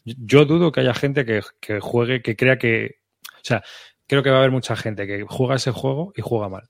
Yo 0.04 0.44
dudo 0.44 0.70
que 0.72 0.80
haya 0.80 0.94
gente 0.94 1.24
que, 1.24 1.40
que 1.60 1.80
juegue, 1.80 2.22
que 2.22 2.36
crea 2.36 2.58
que. 2.58 2.96
O 3.36 3.40
sea, 3.42 3.62
creo 4.06 4.22
que 4.22 4.30
va 4.30 4.36
a 4.36 4.38
haber 4.40 4.50
mucha 4.50 4.76
gente 4.76 5.06
que 5.06 5.24
juega 5.28 5.56
ese 5.56 5.70
juego 5.70 6.12
y 6.16 6.22
juega 6.22 6.48
mal. 6.48 6.68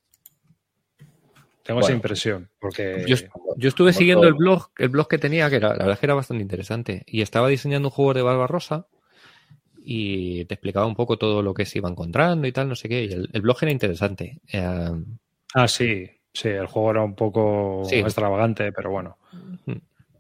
Tengo 1.63 1.81
esa 1.81 1.93
impresión, 1.93 2.51
porque. 2.61 3.05
Yo, 3.07 3.17
yo 3.57 3.69
estuve 3.69 3.93
siguiendo 3.93 4.23
todo. 4.23 4.29
el 4.29 4.35
blog, 4.35 4.71
el 4.79 4.89
blog 4.91 5.09
que 5.09 5.19
tenía, 5.19 5.49
que 5.49 5.57
era, 5.57 5.69
la 5.71 5.75
verdad 5.79 5.93
es 5.95 5.99
que 5.99 6.07
era 6.07 6.15
bastante 6.15 6.43
interesante. 6.43 7.03
Y 7.07 7.23
estaba 7.23 7.49
diseñando 7.49 7.89
un 7.89 7.93
juego 7.93 8.13
de 8.15 8.23
Barbarossa 8.23 8.87
y 9.79 10.45
te 10.45 10.55
explicaba 10.55 10.87
un 10.87 10.95
poco 10.95 11.17
todo 11.17 11.43
lo 11.43 11.55
que 11.55 11.65
se 11.65 11.79
iba 11.79 11.89
encontrando 11.89 12.47
y 12.47 12.53
tal, 12.53 12.69
no 12.69 12.75
sé 12.75 12.89
qué. 12.89 13.05
Y 13.05 13.13
el, 13.13 13.31
el 13.33 13.41
blog 13.43 13.57
era 13.63 13.71
interesante. 13.71 14.41
Eh, 14.53 14.91
Ah, 15.57 15.69
sí, 15.69 16.11
sí, 16.33 16.49
el 16.49 16.67
juego 16.67 16.91
era 16.91 17.03
un 17.03 17.15
poco 17.15 17.83
Sí. 17.85 17.97
extravagante, 17.97 18.73
pero 18.73 18.91
bueno. 18.91 19.19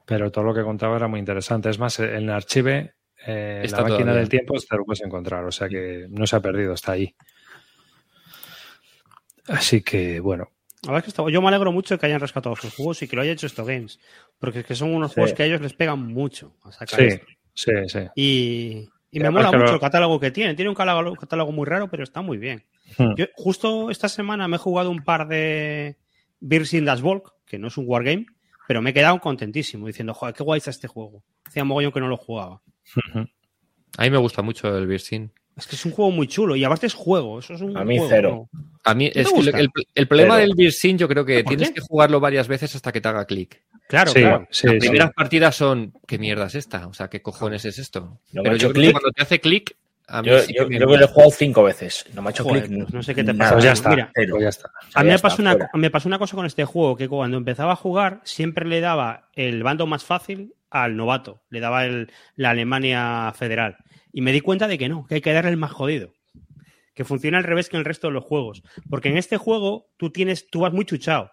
Pero 0.06 0.30
todo 0.30 0.44
lo 0.44 0.54
que 0.54 0.62
contaba 0.62 0.96
era 0.96 1.08
muy 1.08 1.18
interesante. 1.18 1.68
Es 1.70 1.78
más, 1.78 1.98
en 1.98 2.10
el 2.14 2.30
archive, 2.30 2.94
eh, 3.26 3.62
Está 3.64 3.78
la 3.78 3.82
máquina 3.84 3.98
todavía. 4.00 4.20
del 4.20 4.28
tiempo 4.28 4.54
te 4.58 4.76
lo 4.76 4.84
puedes 4.84 5.02
encontrar, 5.02 5.44
o 5.44 5.52
sea 5.52 5.68
que 5.68 6.06
no 6.10 6.26
se 6.26 6.36
ha 6.36 6.40
perdido, 6.40 6.74
está 6.74 6.92
ahí. 6.92 7.14
Así 9.48 9.82
que, 9.82 10.20
bueno, 10.20 10.50
La 10.82 10.92
verdad 10.92 10.98
es 11.08 11.14
que 11.14 11.22
está- 11.22 11.30
yo 11.32 11.40
me 11.40 11.48
alegro 11.48 11.72
mucho 11.72 11.98
que 11.98 12.04
hayan 12.06 12.20
rescatado 12.20 12.54
sus 12.56 12.74
juegos 12.74 13.00
y 13.02 13.08
que 13.08 13.16
lo 13.16 13.22
haya 13.22 13.32
hecho 13.32 13.46
esto 13.46 13.64
Games. 13.64 13.98
Porque 14.38 14.58
es 14.60 14.66
que 14.66 14.74
son 14.74 14.94
unos 14.94 15.12
Sí. 15.12 15.14
juegos 15.14 15.32
que 15.32 15.42
a 15.42 15.46
ellos 15.46 15.62
les 15.62 15.72
pegan 15.72 15.98
mucho 16.12 16.56
a 16.62 16.72
sacar 16.72 17.00
sí, 17.00 17.06
esto. 17.06 17.26
sí, 17.54 17.70
sí. 17.86 17.98
Y, 18.16 18.88
y 19.10 19.18
me 19.18 19.26
Además 19.28 19.44
mola 19.46 19.58
mucho 19.58 19.70
lo- 19.70 19.74
el 19.76 19.80
catálogo 19.80 20.20
que 20.20 20.30
tiene. 20.30 20.54
Tiene 20.54 20.68
un 20.68 20.74
catálogo, 20.74 21.16
catálogo 21.16 21.52
muy 21.52 21.64
raro, 21.64 21.88
pero 21.88 22.02
está 22.02 22.20
muy 22.20 22.36
bien. 22.36 22.64
Hmm. 22.98 23.14
Yo 23.16 23.24
justo 23.34 23.88
esta 23.90 24.10
semana 24.10 24.46
me 24.46 24.56
he 24.56 24.58
jugado 24.58 24.90
un 24.90 25.02
par 25.02 25.26
de 25.26 25.96
Beers 26.40 26.74
in 26.74 26.84
Das 26.84 27.00
Volk, 27.00 27.32
que 27.46 27.58
no 27.58 27.68
es 27.68 27.78
un 27.78 27.84
wargame, 27.88 28.26
pero 28.68 28.82
me 28.82 28.90
he 28.90 28.92
quedado 28.94 29.18
contentísimo 29.20 29.86
diciendo, 29.86 30.12
joder, 30.12 30.34
qué 30.34 30.42
guay 30.42 30.58
está 30.58 30.68
este 30.70 30.86
juego. 30.88 31.22
Hacía 31.46 31.64
mogollón 31.64 31.92
que 31.92 32.00
no 32.00 32.08
lo 32.08 32.18
jugaba. 32.18 32.60
A 33.96 34.02
mí 34.02 34.10
me 34.10 34.18
gusta 34.18 34.42
mucho 34.42 34.76
el 34.76 34.86
Birsin. 34.86 35.30
Es 35.56 35.68
que 35.68 35.76
es 35.76 35.84
un 35.84 35.92
juego 35.92 36.10
muy 36.10 36.26
chulo 36.26 36.56
y 36.56 36.64
aparte 36.64 36.86
es 36.86 36.94
juego. 36.94 37.38
Eso 37.38 37.54
es 37.54 37.60
un 37.60 37.76
A 37.76 37.84
mí 37.84 37.96
juego, 37.96 38.10
cero. 38.10 38.48
¿no? 38.52 38.60
A 38.82 38.94
mí, 38.94 39.10
es 39.14 39.30
que 39.32 39.50
el, 39.60 39.70
el 39.94 40.08
problema 40.08 40.36
del 40.36 40.54
Birsin 40.56 40.98
yo 40.98 41.06
creo 41.08 41.24
que 41.24 41.44
¿Por 41.44 41.50
tienes 41.50 41.68
qué? 41.68 41.74
que 41.74 41.80
jugarlo 41.80 42.18
varias 42.20 42.48
veces 42.48 42.74
hasta 42.74 42.90
que 42.90 43.00
te 43.00 43.08
haga 43.08 43.24
clic. 43.24 43.62
Claro, 43.88 44.10
Sí, 44.10 44.20
claro. 44.20 44.48
sí, 44.50 44.66
Las 44.66 44.74
sí. 44.74 44.80
primeras 44.80 45.12
partidas 45.12 45.54
son, 45.54 45.92
¿qué 46.08 46.18
mierda 46.18 46.46
es 46.46 46.56
esta? 46.56 46.86
O 46.88 46.92
sea, 46.94 47.08
¿qué 47.08 47.22
cojones 47.22 47.64
es 47.66 47.78
esto? 47.78 48.18
No 48.32 48.42
Pero 48.42 48.56
yo 48.56 48.70
creo 48.70 48.72
que 48.72 48.80
clic. 48.80 48.92
cuando 48.92 49.10
te 49.12 49.22
hace 49.22 49.40
clic, 49.40 49.76
a 50.08 50.22
mí 50.22 50.28
Yo, 50.28 50.38
sí 50.40 50.52
creo 50.54 50.68
que 50.68 50.78
lo 50.80 50.94
he 50.94 51.06
jugado 51.06 51.30
cinco 51.30 51.62
veces. 51.62 52.04
No 52.14 52.20
me 52.22 52.28
ha 52.28 52.30
hecho 52.32 52.44
clic. 52.44 52.66
pues 52.66 52.92
no 52.92 53.02
sé 53.02 53.14
qué 53.14 53.22
te 53.22 53.32
pasa. 53.34 53.52
Pues 53.52 53.64
ya 53.64 53.72
está, 53.72 53.90
Mira, 53.90 54.12
pues 54.12 54.42
ya 54.42 54.48
está. 54.48 54.68
O 54.68 54.90
sea, 54.90 55.00
A 55.00 55.04
mí 55.04 55.06
ya 55.08 55.12
me 55.12 55.14
está, 55.14 55.28
pasó, 55.28 55.42
una, 55.42 55.56
me 55.74 55.90
pasó 55.90 56.08
una 56.08 56.18
cosa 56.18 56.34
con 56.36 56.46
este 56.46 56.64
juego, 56.64 56.96
que 56.96 57.08
cuando 57.08 57.36
empezaba 57.36 57.72
a 57.72 57.76
jugar 57.76 58.20
siempre 58.24 58.66
le 58.66 58.80
daba 58.80 59.28
el 59.34 59.62
bando 59.62 59.86
más 59.86 60.02
fácil 60.04 60.54
al 60.82 60.96
novato, 60.96 61.42
le 61.50 61.60
daba 61.60 61.84
el- 61.86 62.10
la 62.36 62.50
Alemania 62.50 63.32
federal. 63.36 63.76
Y 64.12 64.20
me 64.22 64.32
di 64.32 64.40
cuenta 64.40 64.66
de 64.68 64.76
que 64.76 64.88
no, 64.88 65.06
que 65.06 65.16
hay 65.16 65.20
que 65.20 65.32
darle 65.32 65.50
el 65.50 65.56
más 65.56 65.70
jodido. 65.72 66.12
Que 66.94 67.04
funciona 67.04 67.38
al 67.38 67.44
revés 67.44 67.68
que 67.68 67.76
en 67.76 67.80
el 67.80 67.84
resto 67.84 68.08
de 68.08 68.12
los 68.12 68.24
juegos. 68.24 68.62
Porque 68.90 69.08
en 69.08 69.16
este 69.16 69.36
juego 69.36 69.86
tú, 69.96 70.10
tienes, 70.10 70.48
tú 70.50 70.60
vas 70.60 70.72
muy 70.72 70.84
chuchado. 70.84 71.30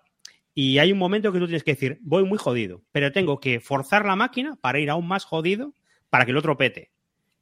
Y 0.54 0.78
hay 0.80 0.92
un 0.92 0.98
momento 1.00 1.32
que 1.32 1.40
tú 1.40 1.46
tienes 1.48 1.64
que 1.64 1.72
decir, 1.74 1.98
voy 2.02 2.24
muy 2.24 2.38
jodido, 2.38 2.82
pero 2.92 3.12
tengo 3.12 3.40
que 3.40 3.60
forzar 3.60 4.06
la 4.06 4.16
máquina 4.16 4.58
para 4.62 4.80
ir 4.80 4.90
aún 4.90 5.08
más 5.08 5.24
jodido 5.26 5.74
para 6.10 6.26
que 6.26 6.32
el 6.32 6.38
otro 6.38 6.58
pete. 6.58 6.92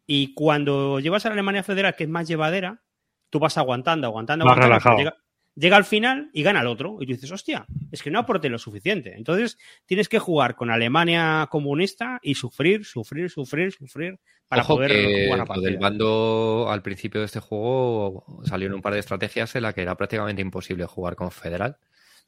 Y 0.06 0.34
cuando 0.36 1.00
llevas 1.00 1.26
a 1.26 1.30
la 1.30 1.34
Alemania 1.34 1.64
federal, 1.64 1.96
que 1.96 2.04
es 2.06 2.10
más 2.10 2.28
llevadera, 2.28 2.82
tú 3.30 3.40
vas 3.40 3.58
aguantando, 3.58 4.08
aguantando, 4.08 4.46
Más 4.46 4.54
aguantando. 4.58 4.74
relajado. 4.74 4.98
Llega, 4.98 5.16
llega 5.56 5.78
al 5.78 5.86
final 5.86 6.30
y 6.34 6.44
gana 6.44 6.62
el 6.62 6.68
otro. 6.68 6.98
Y 7.00 7.06
tú 7.06 7.14
dices, 7.14 7.32
hostia, 7.32 7.66
es 7.92 8.02
que 8.02 8.12
no 8.12 8.20
aporté 8.20 8.50
lo 8.50 8.58
suficiente. 8.58 9.14
Entonces 9.16 9.58
tienes 9.86 10.10
que 10.10 10.20
jugar 10.20 10.56
con 10.56 10.70
Alemania 10.70 11.48
comunista 11.50 12.20
y 12.22 12.36
sufrir, 12.36 12.86
sufrir, 12.86 13.30
sufrir, 13.30 13.72
sufrir 13.72 14.20
para 14.48 14.64
Ojo 14.64 14.76
poder 14.76 14.92
que 14.92 15.28
jugar 15.28 15.48
lo 15.58 15.62
del 15.62 15.78
bando 15.78 16.68
al 16.70 16.82
principio 16.82 17.22
de 17.22 17.26
este 17.26 17.40
juego 17.40 18.42
salieron 18.46 18.76
un 18.76 18.82
par 18.82 18.94
de 18.94 19.00
estrategias 19.00 19.56
en 19.56 19.62
la 19.64 19.74
que 19.74 19.82
era 19.82 19.96
prácticamente 19.96 20.42
imposible 20.42 20.86
jugar 20.86 21.16
con 21.16 21.30
Federal. 21.30 21.78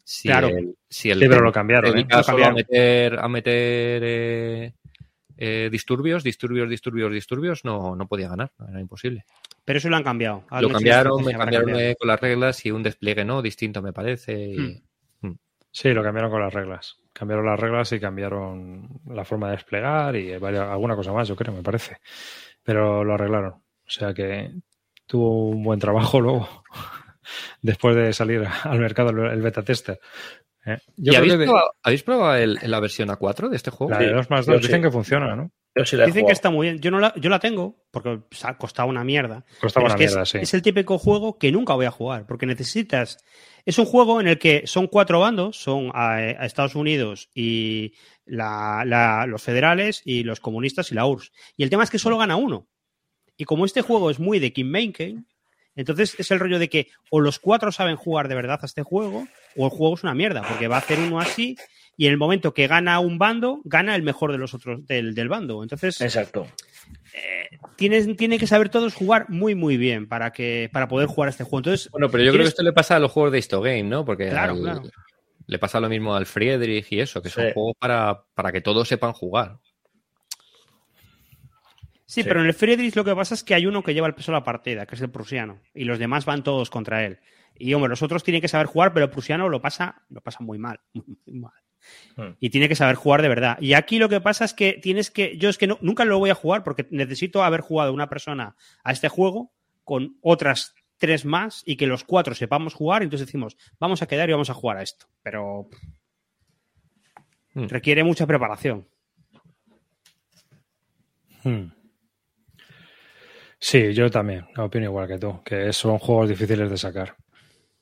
Si 0.03 0.27
Claro. 0.27 0.49
el, 0.49 0.75
si 0.89 1.09
el 1.09 1.19
Sí, 1.19 1.27
pero 1.27 1.41
lo 1.41 1.51
cambiaron, 1.51 1.97
¿eh? 1.97 2.05
Lo 2.09 2.45
a 2.45 2.51
meter, 2.51 3.19
a 3.19 3.27
meter 3.27 4.01
eh, 4.03 4.73
eh, 5.43 5.69
disturbios, 5.71 6.23
disturbios, 6.23 6.69
disturbios, 6.69 7.11
disturbios, 7.11 7.65
no, 7.65 7.95
no 7.95 8.07
podía 8.07 8.29
ganar, 8.29 8.51
era 8.69 8.79
imposible. 8.79 9.25
Pero 9.65 9.77
eso 9.79 9.89
lo 9.89 9.95
han 9.95 10.03
cambiado. 10.03 10.43
Lo 10.61 10.69
cambiaron, 10.69 11.25
me 11.25 11.31
cambiaron 11.33 11.67
cambiar. 11.69 11.91
eh, 11.91 11.95
con 11.97 12.07
las 12.07 12.19
reglas 12.21 12.65
y 12.65 12.69
un 12.71 12.83
despliegue 12.83 13.25
no 13.25 13.41
distinto 13.41 13.81
me 13.81 13.91
parece. 13.91 14.33
y- 14.39 14.83
Hmm. 15.21 15.33
Sí, 15.71 15.93
lo 15.93 16.03
cambiaron 16.03 16.29
con 16.31 16.41
las 16.41 16.53
reglas. 16.53 16.97
Cambiaron 17.13 17.45
las 17.45 17.59
reglas 17.59 17.91
y 17.93 17.99
cambiaron 17.99 18.87
la 19.07 19.23
forma 19.25 19.47
de 19.47 19.55
desplegar 19.55 20.15
y 20.15 20.37
varias- 20.37 20.67
alguna 20.69 20.95
cosa 20.95 21.11
más, 21.13 21.27
yo 21.27 21.35
creo, 21.35 21.53
me 21.55 21.63
parece. 21.63 21.97
Pero 22.63 23.03
lo 23.03 23.13
arreglaron. 23.15 23.53
O 23.53 23.89
sea 23.89 24.13
que 24.13 24.51
tuvo 25.07 25.49
un 25.49 25.63
buen 25.63 25.79
trabajo 25.79 26.19
luego, 26.21 26.47
después 27.61 27.95
de 27.95 28.13
salir 28.13 28.43
al 28.63 28.79
mercado 28.79 29.09
el, 29.09 29.31
el 29.31 29.41
beta 29.41 29.63
tester. 29.63 29.99
¿Eh? 30.65 30.77
Yo 30.97 31.13
¿Y 31.13 31.15
creo 31.15 31.17
habéis, 31.19 31.33
que 31.33 31.43
probado, 31.45 31.71
habéis 31.83 32.03
probado 32.03 32.35
el- 32.35 32.59
la 32.63 32.79
versión 32.79 33.09
A4 33.09 33.49
de 33.49 33.55
este 33.57 33.71
juego? 33.71 33.91
la 33.91 33.99
de 33.99 34.07
Sí, 34.07 34.13
2 34.13 34.29
más 34.29 34.45
yo 34.45 34.53
2 34.53 34.61
sí. 34.61 34.67
dicen 34.67 34.81
que 34.81 34.91
funciona, 34.91 35.35
¿no? 35.35 35.51
Sí 35.85 35.95
Dicen 36.05 36.25
que 36.25 36.33
está 36.33 36.49
muy 36.49 36.67
bien. 36.67 36.79
Yo 36.81 36.91
no 36.91 36.99
la, 36.99 37.13
yo 37.15 37.29
la 37.29 37.39
tengo 37.39 37.85
porque 37.91 38.19
ha 38.43 38.57
costado 38.57 38.89
una 38.89 39.05
mierda. 39.05 39.45
Costaba 39.61 39.85
una 39.85 39.93
es 39.93 39.97
que 39.99 40.05
mierda, 40.07 40.23
es, 40.23 40.29
sí. 40.29 40.37
es 40.39 40.53
el 40.53 40.61
típico 40.61 40.97
juego 40.97 41.37
que 41.37 41.49
nunca 41.53 41.75
voy 41.75 41.85
a 41.85 41.91
jugar, 41.91 42.25
porque 42.27 42.45
necesitas. 42.45 43.23
Es 43.65 43.79
un 43.79 43.85
juego 43.85 44.19
en 44.19 44.27
el 44.27 44.37
que 44.37 44.63
son 44.67 44.87
cuatro 44.87 45.21
bandos, 45.21 45.55
son 45.61 45.89
a, 45.93 46.15
a 46.15 46.45
Estados 46.45 46.75
Unidos 46.75 47.29
y 47.33 47.93
la- 48.25 48.83
la- 48.85 49.25
los 49.27 49.41
federales 49.41 50.01
y 50.03 50.23
los 50.23 50.41
comunistas 50.41 50.91
y 50.91 50.95
la 50.95 51.05
URSS. 51.05 51.31
Y 51.55 51.63
el 51.63 51.69
tema 51.69 51.83
es 51.85 51.89
que 51.89 51.99
solo 51.99 52.17
gana 52.17 52.35
uno. 52.35 52.67
Y 53.37 53.45
como 53.45 53.63
este 53.63 53.81
juego 53.81 54.11
es 54.11 54.19
muy 54.19 54.39
de 54.39 54.51
Kim 54.51 54.69
Mainken, 54.69 55.25
entonces 55.81 56.15
es 56.17 56.31
el 56.31 56.39
rollo 56.39 56.57
de 56.59 56.69
que 56.69 56.87
o 57.09 57.19
los 57.19 57.39
cuatro 57.39 57.71
saben 57.71 57.95
jugar 57.95 58.27
de 58.27 58.35
verdad 58.35 58.59
a 58.61 58.65
este 58.65 58.83
juego, 58.83 59.27
o 59.55 59.65
el 59.65 59.71
juego 59.71 59.95
es 59.95 60.03
una 60.03 60.13
mierda, 60.15 60.41
porque 60.47 60.67
va 60.67 60.77
a 60.77 60.79
hacer 60.79 60.99
uno 60.99 61.19
así, 61.19 61.57
y 61.97 62.05
en 62.07 62.11
el 62.13 62.17
momento 62.17 62.53
que 62.53 62.67
gana 62.67 62.99
un 62.99 63.17
bando, 63.19 63.59
gana 63.65 63.95
el 63.95 64.01
mejor 64.03 64.31
de 64.31 64.37
los 64.37 64.53
otros 64.53 64.85
del, 64.87 65.13
del 65.13 65.29
bando. 65.29 65.61
Entonces, 65.61 65.99
Exacto. 66.01 66.47
tienen, 67.75 68.15
tienen 68.15 68.39
que 68.39 68.47
saber 68.47 68.69
todos 68.69 68.93
jugar 68.93 69.29
muy, 69.29 69.55
muy 69.55 69.77
bien 69.77 70.07
para, 70.07 70.31
que, 70.31 70.69
para 70.71 70.87
poder 70.87 71.07
jugar 71.07 71.27
a 71.27 71.31
este 71.31 71.43
juego. 71.43 71.59
Entonces, 71.59 71.89
Bueno, 71.91 72.09
pero 72.09 72.23
yo 72.23 72.31
creo 72.31 72.33
que 72.33 72.37
¿Quieres- 72.43 72.49
esto 72.53 72.63
le 72.63 72.73
pasa 72.73 72.95
a 72.95 72.99
los 72.99 73.11
juegos 73.11 73.31
de 73.31 73.39
Histogame, 73.39 73.83
¿no? 73.83 74.05
Porque 74.05 74.29
Claro, 74.29 74.53
al- 74.53 74.61
claro. 74.61 74.81
le 75.47 75.59
pasa 75.59 75.79
lo 75.79 75.89
mismo 75.89 76.15
al 76.15 76.25
Friedrich 76.25 76.91
y 76.91 76.99
eso, 77.01 77.21
que 77.21 77.29
son 77.29 77.45
Sí. 77.47 77.51
juegos 77.53 77.73
para, 77.79 78.23
para 78.33 78.51
que 78.51 78.61
todos 78.61 78.87
sepan 78.87 79.13
jugar. 79.13 79.57
Sí, 82.11 82.21
Sí. 82.21 82.27
pero 82.27 82.41
en 82.41 82.47
el 82.47 82.53
Friedrich 82.53 82.95
lo 82.95 83.03
que 83.03 83.15
pasa 83.15 83.33
es 83.35 83.43
que 83.43 83.53
hay 83.55 83.65
uno 83.65 83.83
que 83.83 83.93
lleva 83.93 84.07
el 84.07 84.15
peso 84.15 84.31
de 84.31 84.37
la 84.37 84.43
partida, 84.43 84.85
que 84.85 84.95
es 84.95 85.01
el 85.01 85.09
prusiano, 85.11 85.61
y 85.73 85.83
los 85.85 85.97
demás 85.99 86.25
van 86.25 86.43
todos 86.43 86.69
contra 86.69 87.05
él. 87.05 87.19
Y 87.55 87.73
hombre, 87.73 87.89
los 87.89 88.01
otros 88.01 88.23
tienen 88.23 88.41
que 88.41 88.47
saber 88.47 88.67
jugar, 88.67 88.93
pero 88.93 89.05
el 89.05 89.11
prusiano 89.11 89.47
lo 89.49 89.61
pasa, 89.61 90.03
lo 90.09 90.21
pasa 90.21 90.39
muy 90.43 90.57
mal. 90.57 90.79
muy 90.93 91.39
mal. 91.39 91.53
Hmm. 92.15 92.35
Y 92.39 92.49
tiene 92.51 92.67
que 92.69 92.75
saber 92.75 92.95
jugar 92.95 93.21
de 93.21 93.27
verdad. 93.29 93.57
Y 93.59 93.73
aquí 93.73 93.97
lo 93.99 94.07
que 94.09 94.21
pasa 94.21 94.45
es 94.45 94.53
que 94.53 94.73
tienes 94.73 95.09
que. 95.11 95.37
Yo 95.37 95.49
es 95.49 95.57
que 95.57 95.67
no- 95.67 95.79
nunca 95.81 96.05
lo 96.05 96.19
voy 96.19 96.29
a 96.29 96.35
jugar 96.35 96.63
porque 96.63 96.87
necesito 96.91 97.43
haber 97.43 97.61
jugado 97.61 97.91
una 97.93 98.07
persona 98.09 98.55
a 98.83 98.91
este 98.91 99.07
juego 99.09 99.51
con 99.83 100.17
otras 100.21 100.75
tres 100.97 101.25
más 101.25 101.63
y 101.65 101.77
que 101.77 101.87
los 101.87 102.03
cuatro 102.03 102.35
sepamos 102.35 102.75
jugar. 102.75 103.01
Y 103.01 103.05
entonces 103.05 103.25
decimos, 103.27 103.57
vamos 103.79 104.01
a 104.03 104.07
quedar 104.07 104.29
y 104.29 104.33
vamos 104.33 104.49
a 104.51 104.53
jugar 104.53 104.77
a 104.77 104.83
esto. 104.83 105.07
Pero 105.23 105.69
Hmm. 107.53 107.65
requiere 107.67 108.03
mucha 108.03 108.25
preparación. 108.27 108.87
Hmm. 111.43 111.65
Sí, 113.63 113.93
yo 113.93 114.09
también, 114.09 114.45
opino 114.57 114.85
igual 114.85 115.07
que 115.07 115.19
tú, 115.19 115.41
que 115.43 115.71
son 115.71 115.99
juegos 115.99 116.27
difíciles 116.29 116.69
de 116.69 116.77
sacar, 116.77 117.15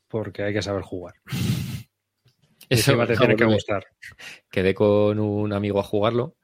porque 0.08 0.44
hay 0.44 0.54
que 0.54 0.62
saber 0.62 0.84
jugar. 0.84 1.16
Eso, 2.70 2.92
encima 2.92 3.08
te 3.08 3.18
tiene 3.18 3.36
que 3.36 3.46
gustar. 3.46 3.84
Quedé 4.52 4.76
con 4.76 5.20
un 5.20 5.54
amigo 5.54 5.80
a 5.80 5.84
jugarlo. 5.84 6.36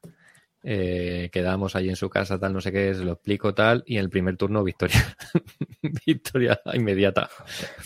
eh, 0.64 1.30
quedamos 1.32 1.76
allí 1.76 1.90
en 1.90 1.96
su 1.96 2.10
casa, 2.10 2.40
tal, 2.40 2.54
no 2.54 2.62
sé 2.62 2.72
qué, 2.72 2.96
se 2.96 3.04
lo 3.04 3.12
explico, 3.14 3.54
tal, 3.54 3.84
y 3.86 3.98
en 3.98 4.02
el 4.06 4.10
primer 4.10 4.36
turno, 4.38 4.64
victoria. 4.64 5.16
victoria 6.08 6.60
inmediata. 6.74 7.30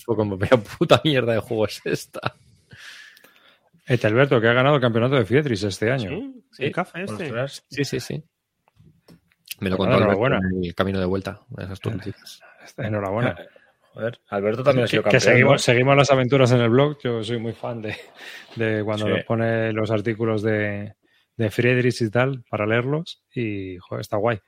Fue 0.06 0.16
como, 0.16 0.38
pero 0.38 0.62
puta 0.62 1.02
mierda 1.04 1.34
de 1.34 1.40
juego 1.40 1.66
es 1.66 1.82
esta. 1.84 2.36
Alberto, 4.04 4.40
que 4.40 4.48
ha 4.48 4.54
ganado 4.54 4.76
el 4.76 4.82
campeonato 4.82 5.16
de 5.16 5.26
Fietris 5.26 5.64
este 5.64 5.92
año. 5.92 6.10
Sí, 6.12 6.44
Sí. 6.52 6.64
el 6.66 6.72
café 6.72 7.04
este. 7.04 7.32
Sí, 7.70 7.84
sí, 7.84 8.00
sí. 8.00 8.24
Me 9.60 9.70
lo 9.70 9.78
contó 9.78 9.96
Alberto 9.96 10.14
enhorabuena. 10.14 10.40
en 10.58 10.64
el 10.66 10.76
camino 10.76 11.00
de 11.00 11.06
vuelta 11.06 11.40
esas 11.58 11.80
turnitas. 11.80 12.42
Enhorabuena. 12.78 13.36
Joder, 13.94 14.20
Alberto 14.30 14.64
también 14.64 14.84
ha 14.84 14.86
Que, 14.86 14.92
sido 14.92 15.04
que 15.04 15.10
campeón. 15.10 15.22
seguimos, 15.22 15.52
¿no? 15.54 15.58
seguimos 15.60 15.98
las 15.98 16.12
aventuras 16.12 16.52
en 16.52 16.62
el 16.62 16.70
blog. 16.70 16.98
Yo 17.04 17.24
soy 17.24 17.40
muy 17.40 17.54
fan 17.54 17.82
de, 17.82 17.96
de 18.56 18.84
cuando 18.84 19.08
Sí. 19.08 19.12
nos 19.14 19.24
pone 19.26 19.74
los 19.74 19.90
artículos 19.90 20.44
de, 20.44 20.94
de 21.36 21.50
Friedrich 21.50 22.00
y 22.02 22.10
tal 22.12 22.44
para 22.50 22.68
leerlos. 22.68 23.24
Y 23.34 23.78
joder, 23.78 24.02
está 24.02 24.18
guay. 24.18 24.40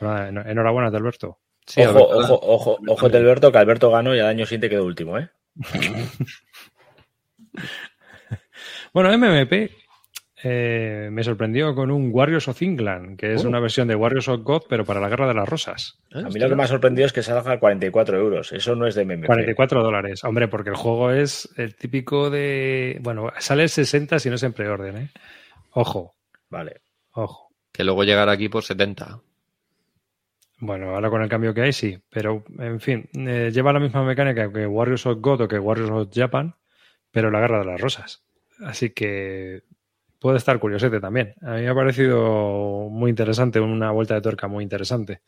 Enhorabuena, 0.00 0.88
Alberto. 0.88 1.38
Sí, 1.66 1.82
ojo, 1.82 1.90
Alberto- 2.12 2.34
ojo, 2.34 2.40
ojo, 2.42 2.78
ojo 2.88 3.08
de 3.10 3.18
Alberto, 3.18 3.52
que 3.52 3.58
Alberto 3.58 3.90
ganó 3.90 4.16
y 4.16 4.20
al 4.20 4.26
año 4.26 4.46
siguiente 4.46 4.70
quedó 4.70 4.84
último, 4.86 5.18
¿eh? 5.18 5.28
Bueno, 8.94 9.16
MMP 9.16 9.70
eh, 10.44 11.08
me 11.12 11.22
sorprendió 11.22 11.74
con 11.74 11.90
un 11.90 12.10
Warriors 12.12 12.48
of 12.48 12.60
England, 12.62 13.16
que 13.18 13.34
es 13.34 13.44
Oh. 13.44 13.48
una 13.48 13.60
versión 13.60 13.86
de 13.88 13.94
Warriors 13.94 14.28
of 14.28 14.42
God, 14.42 14.62
pero 14.68 14.84
para 14.84 15.00
la 15.00 15.08
Guerra 15.08 15.28
de 15.28 15.34
las 15.34 15.48
Rosas. 15.48 15.98
A 16.12 16.22
mí 16.28 16.38
lo 16.40 16.48
que 16.48 16.56
me 16.56 16.64
ha 16.64 16.66
sorprendido 16.66 17.06
es 17.06 17.12
que 17.12 17.22
salga 17.22 17.52
a 17.52 17.58
44 17.60 18.18
euros. 18.18 18.52
Eso 18.52 18.74
no 18.74 18.86
es 18.86 18.94
de 18.94 19.04
MMP. 19.04 19.26
44 19.26 19.82
dólares. 19.82 20.24
Hombre, 20.24 20.48
porque 20.48 20.70
el 20.70 20.76
juego 20.76 21.10
es 21.12 21.48
el 21.56 21.74
típico 21.76 22.30
de. 22.30 22.98
Bueno, 23.02 23.30
sale 23.38 23.62
el 23.64 23.68
60 23.68 24.18
si 24.18 24.28
no 24.28 24.34
es 24.36 24.42
en 24.42 24.52
preorden, 24.52 24.96
¿eh? 24.96 25.10
Ojo, 25.72 26.14
Vale. 26.50 26.80
ojo. 27.12 27.48
Que 27.72 27.84
luego 27.84 28.04
llegará 28.04 28.32
aquí 28.32 28.48
por 28.48 28.62
70. 28.64 29.20
Bueno, 30.58 30.94
ahora 30.94 31.10
con 31.10 31.22
el 31.22 31.28
cambio 31.28 31.54
que 31.54 31.62
hay, 31.62 31.72
sí. 31.72 31.98
Pero, 32.10 32.44
en 32.58 32.80
fin, 32.80 33.08
eh, 33.14 33.50
lleva 33.52 33.72
la 33.72 33.80
misma 33.80 34.04
mecánica 34.04 34.52
que 34.52 34.66
Warriors 34.66 35.06
of 35.06 35.18
God 35.20 35.40
o 35.42 35.48
que 35.48 35.58
Warriors 35.58 35.90
of 35.90 36.08
Japan, 36.12 36.54
pero 37.10 37.30
la 37.30 37.40
Guerra 37.40 37.60
de 37.60 37.64
las 37.66 37.80
Rosas. 37.80 38.22
Así 38.64 38.90
que 38.90 39.62
puede 40.22 40.38
estar 40.38 40.58
curiosete 40.58 41.00
también. 41.00 41.34
A 41.42 41.56
mí 41.56 41.62
me 41.62 41.68
ha 41.68 41.74
parecido 41.74 42.88
muy 42.90 43.10
interesante, 43.10 43.60
una 43.60 43.90
vuelta 43.90 44.14
de 44.14 44.22
tuerca 44.22 44.48
muy 44.48 44.62
interesante. 44.64 45.20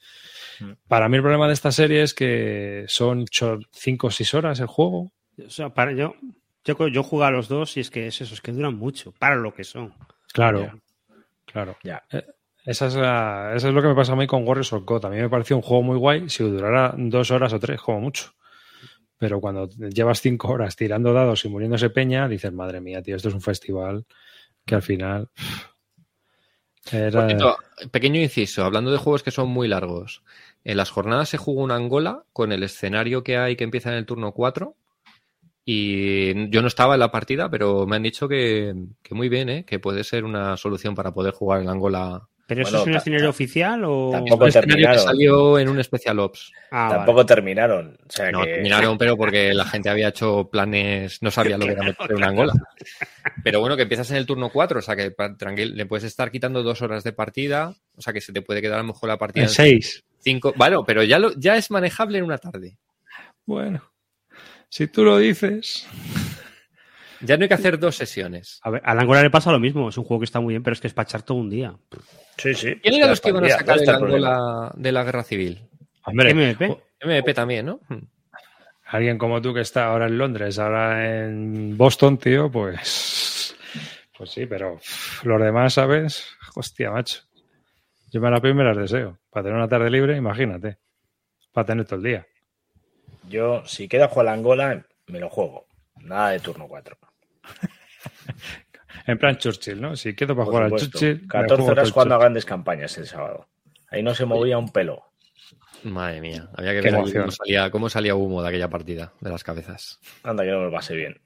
Mm. 0.61 0.71
Para 0.89 1.09
mí 1.09 1.17
el 1.17 1.23
problema 1.23 1.47
de 1.49 1.53
esta 1.53 1.73
serie 1.73 2.03
es 2.03 2.15
que 2.15 2.85
son 2.89 3.27
5 3.73 4.07
o 4.07 4.11
6 4.11 4.35
horas 4.35 4.61
el 4.61 4.67
juego. 4.69 5.13
O 5.45 5.51
sea, 5.51 5.71
para, 5.75 5.93
yo, 5.93 6.15
yo, 6.65 6.89
yo 6.89 7.03
juego 7.03 7.25
a 7.25 7.31
los 7.31 7.49
dos 7.49 7.77
y 7.77 7.81
es 7.81 7.91
que 7.91 8.07
es 8.07 8.21
eso, 8.21 8.33
es 8.35 8.41
que 8.41 8.53
duran 8.53 8.77
mucho, 8.77 9.13
para 9.19 9.35
lo 9.37 9.53
que 9.53 9.65
son. 9.65 9.93
Claro, 10.33 10.61
Ya. 10.61 10.75
claro. 11.45 11.77
Ya. 11.83 12.03
Eh, 12.11 12.25
Esa 12.65 12.87
es, 12.87 12.95
la- 12.95 13.53
eso 13.55 13.69
es 13.69 13.75
lo 13.75 13.83
que 13.83 13.89
me 13.89 13.95
pasa 13.95 14.13
a 14.13 14.17
mí 14.17 14.27
con 14.27 14.47
Warriors 14.49 14.73
of 14.73 14.85
God. 14.87 15.05
A 15.05 15.11
mí 15.11 15.17
me 15.17 15.29
pareció 15.29 15.55
un 15.57 15.63
juego 15.63 15.83
muy 15.83 15.99
guay 15.99 16.31
si 16.31 16.43
durara 16.45 16.95
dos 16.97 17.31
horas 17.31 17.53
o 17.53 17.59
tres, 17.61 17.79
como 17.81 18.01
mucho. 18.01 18.33
Pero 19.19 19.41
cuando 19.41 19.69
llevas 19.69 20.21
cinco 20.21 20.49
horas 20.49 20.75
tirando 20.75 21.13
dados 21.13 21.45
y 21.45 21.49
muriéndose 21.49 21.91
peña, 21.91 22.27
dices, 22.29 22.53
madre 22.53 22.81
mía, 22.81 23.03
tío, 23.03 23.17
esto 23.17 23.29
es 23.29 23.35
un 23.35 23.41
festival 23.43 24.07
que 24.65 24.75
al 24.75 24.83
final. 24.83 25.31
Pequeño 27.91 28.21
inciso, 28.21 28.65
hablando 28.65 28.91
de 28.91 28.99
juegos 28.99 29.23
que 29.23 29.31
son 29.31 29.49
muy 29.49 29.69
largos. 29.69 30.23
En 30.65 30.77
las 30.77 30.91
jornadas 30.91 31.29
se 31.29 31.39
jugó 31.39 31.63
una 31.63 31.77
Angola 31.77 32.25
con 32.33 32.53
el 32.53 32.63
escenario 32.63 33.23
que 33.23 33.39
hay 33.39 33.57
que 33.57 33.65
empieza 33.65 33.91
en 33.91 33.97
el 33.97 34.07
turno 34.07 34.33
4. 34.33 34.77
Y 35.67 36.51
yo 36.51 36.61
no 36.61 36.69
estaba 36.69 36.95
en 36.95 37.01
la 37.01 37.11
partida, 37.11 37.51
pero 37.51 37.87
me 37.87 37.97
han 37.97 38.03
dicho 38.03 38.29
que, 38.29 38.75
que 39.03 39.15
muy 39.15 39.31
bien, 39.31 39.49
¿eh? 39.49 39.65
que 39.65 39.79
puede 39.79 40.05
ser 40.05 40.25
una 40.25 40.59
solución 40.59 40.95
para 40.95 41.15
poder 41.15 41.33
jugar 41.33 41.63
en 41.63 41.71
Angola. 41.71 42.29
¿Pero 42.47 42.63
eso 42.63 42.77
es 42.83 42.87
un 42.87 42.95
escenario 42.95 43.31
oficial 43.31 43.83
o...? 43.85 44.11
tampoco 44.13 44.45
Un 44.45 44.49
escenario 44.49 44.75
que 44.77 44.83
terminaron. 44.83 45.05
salió 45.05 45.59
en 45.59 45.69
un 45.71 45.83
Special 45.83 46.19
Ops. 46.19 46.53
Ah, 46.71 46.89
Tampoco 46.91 47.17
vale. 47.17 47.27
terminaron. 47.29 47.97
O 48.07 48.11
sea 48.13 48.31
No, 48.31 48.43
que... 48.43 48.53
terminaron, 48.55 48.99
pero 48.99 49.17
porque 49.17 49.55
la 49.55 49.65
gente 49.65 49.89
había 49.89 50.09
hecho 50.09 50.51
planes, 50.51 51.23
no 51.23 51.31
sabía 51.31 51.57
lo 51.57 51.65
que 51.65 51.73
era 51.73 51.83
meter 51.85 52.11
en 52.11 52.17
una 52.17 52.29
Angola. 52.29 52.53
Pero 53.43 53.61
bueno, 53.61 53.77
que 53.77 53.83
empiezas 53.83 54.11
en 54.11 54.19
el 54.19 54.27
turno 54.27 54.51
4, 54.51 54.79
o 54.79 54.83
sea 54.83 54.95
que 54.95 55.11
tranquilo, 55.39 55.75
le 55.75 55.87
puedes 55.87 56.05
estar 56.05 56.31
quitando 56.31 56.63
dos 56.63 56.83
horas 56.83 57.03
de 57.03 57.13
partida, 57.13 57.75
o 57.97 58.03
sea 58.03 58.13
que 58.13 58.21
se 58.21 58.33
te 58.33 58.43
puede 58.43 58.61
quedar 58.61 58.79
a 58.79 58.83
lo 58.83 58.89
mejor 58.89 59.09
la 59.09 59.17
partida 59.19 59.45
en 59.45 59.51
seis. 59.51 60.05
Cinco, 60.19 60.53
bueno, 60.57 60.85
pero 60.85 61.03
ya, 61.03 61.19
lo, 61.19 61.33
ya 61.39 61.57
es 61.57 61.71
manejable 61.71 62.19
en 62.19 62.25
una 62.25 62.39
tarde. 62.39 62.77
Bueno, 63.47 63.83
si 64.69 64.87
tú 64.87 65.03
lo 65.05 65.17
dices. 65.19 65.87
Ya 67.25 67.37
no 67.37 67.43
hay 67.43 67.49
que 67.49 67.55
hacer 67.55 67.79
dos 67.79 67.97
sesiones. 67.97 68.61
A 68.63 68.71
ver, 68.71 68.83
a 68.85 68.95
la 68.95 69.03
Angola 69.03 69.23
le 69.23 69.31
pasa 69.31 69.51
lo 69.51 69.59
mismo, 69.59 69.89
es 69.89 69.97
un 69.97 70.05
juego 70.05 70.21
que 70.21 70.27
está 70.27 70.41
muy 70.41 70.53
bien, 70.53 70.63
pero 70.63 70.75
es 70.75 70.81
que 70.81 70.89
es 70.89 70.95
para 70.95 71.05
echar 71.05 71.23
todo 71.23 71.39
un 71.39 71.49
día. 71.49 71.75
Sí, 72.37 72.55
sí. 72.55 72.75
¿Quién 72.83 72.95
eran 72.95 73.11
los 73.11 73.21
que 73.21 73.31
iban 73.31 73.45
a 73.45 73.49
sacar 73.49 73.79
el. 73.79 73.89
Angola 73.89 74.73
de 74.75 74.93
la 74.93 75.05
guerra 75.05 75.23
civil? 75.23 75.63
Hombre, 76.05 76.35
MVP. 76.35 76.77
MP 77.01 77.35
también, 77.35 77.67
¿no? 77.67 77.81
Hmm. 77.89 78.07
alguien 78.87 79.19
como 79.19 79.41
tú 79.41 79.55
que 79.55 79.61
está 79.61 79.87
ahora 79.87 80.07
en 80.07 80.19
Londres, 80.19 80.59
ahora 80.59 81.25
en 81.25 81.77
Boston, 81.77 82.19
tío, 82.19 82.51
pues. 82.51 83.57
Pues 84.17 84.31
sí, 84.31 84.47
pero 84.47 84.79
los 85.25 85.41
demás, 85.41 85.75
¿sabes? 85.75 86.25
Hostia, 86.55 86.91
macho. 86.91 87.23
Yo 88.13 88.21
me 88.21 88.31
la 88.31 88.41
primera 88.41 88.73
deseo. 88.75 89.19
Para 89.31 89.45
tener 89.45 89.59
una 89.59 89.69
tarde 89.69 89.91
libre, 89.91 90.17
imagínate. 90.17 90.79
Para 91.53 91.67
tener 91.67 91.85
todo 91.85 91.97
el 91.97 92.05
día. 92.05 92.27
Yo, 93.29 93.67
si 93.67 93.89
queda 93.89 94.09
jugar 94.09 94.27
la 94.27 94.33
Angola, 94.35 94.87
me 95.07 95.19
lo 95.19 95.29
juego. 95.29 95.67
Nada 95.97 96.31
de 96.31 96.41
turno 96.41 96.69
4. 96.69 96.97
En 99.07 99.19
plan 99.19 99.37
Churchill, 99.37 99.79
¿no? 99.81 99.97
Si 99.97 100.15
quedo 100.15 100.35
para 100.35 100.47
Por 100.47 100.53
jugar 100.55 100.63
al 100.65 100.71
supuesto. 100.71 100.99
Churchill. 100.99 101.23
me 101.23 101.29
14 101.29 101.57
juego 101.57 101.71
horas 101.73 101.91
jugando 101.91 102.15
a 102.15 102.17
Churchill. 102.17 102.21
grandes 102.25 102.45
campañas 102.47 102.97
el 102.99 103.07
sábado. 103.07 103.49
Ahí 103.91 104.03
no 104.03 104.15
se 104.15 104.25
movía 104.25 104.57
un 104.57 104.71
pelo. 104.71 105.03
Madre 105.83 106.23
mía, 106.23 106.49
había 106.57 106.71
que 106.73 106.79
Qué 106.81 106.85
ver 106.91 106.95
emoción. 106.95 107.23
cómo 107.25 107.31
salía, 107.33 107.71
cómo 107.71 107.89
salía 107.91 108.15
humo 108.15 108.43
de 108.43 108.49
aquella 108.49 108.71
partida, 108.71 109.13
de 109.21 109.29
las 109.31 109.45
cabezas. 109.45 110.01
Anda, 110.23 110.43
que 110.45 110.51
no 110.51 110.59
me 110.61 110.65
lo 110.67 110.73
pasé 110.73 110.95
bien. 110.97 111.21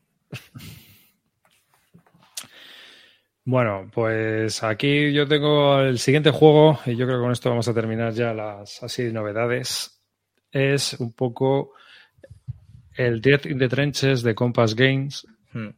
Bueno, 3.44 3.88
pues 3.94 4.62
aquí 4.62 5.12
yo 5.12 5.26
tengo 5.26 5.80
el 5.80 5.98
siguiente 5.98 6.30
juego, 6.30 6.78
y 6.84 6.96
yo 6.96 7.06
creo 7.06 7.18
que 7.18 7.22
con 7.22 7.32
esto 7.32 7.48
vamos 7.48 7.68
a 7.68 7.74
terminar 7.74 8.12
ya 8.12 8.34
las 8.34 8.82
así 8.82 9.04
novedades. 9.12 10.02
Es 10.52 10.94
un 10.94 11.12
poco 11.12 11.72
el 12.96 13.20
Death 13.22 13.46
in 13.46 13.58
the 13.58 13.68
Trenches 13.68 14.22
de 14.22 14.34
Compass 14.34 14.74
Games, 14.74 15.26
Hmm. 15.52 15.68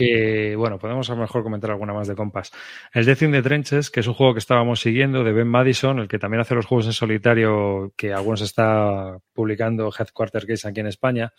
Que, 0.00 0.56
bueno, 0.56 0.78
podemos 0.78 1.10
a 1.10 1.14
lo 1.14 1.20
mejor 1.20 1.42
comentar 1.42 1.70
alguna 1.70 1.92
más 1.92 2.08
de 2.08 2.14
Compass. 2.14 2.52
El 2.94 3.04
Death 3.04 3.20
in 3.20 3.32
the 3.32 3.42
Trenches, 3.42 3.90
que 3.90 4.00
es 4.00 4.06
un 4.06 4.14
juego 4.14 4.32
que 4.32 4.38
estábamos 4.38 4.80
siguiendo 4.80 5.22
de 5.22 5.32
Ben 5.32 5.46
Madison, 5.46 5.98
el 5.98 6.08
que 6.08 6.18
también 6.18 6.40
hace 6.40 6.54
los 6.54 6.64
juegos 6.64 6.86
en 6.86 6.94
solitario, 6.94 7.92
que 7.96 8.14
algunos 8.14 8.40
está 8.40 9.18
publicando 9.34 9.92
Headquarter 9.96 10.46
Games 10.46 10.64
aquí 10.64 10.80
en 10.80 10.86
España. 10.86 11.34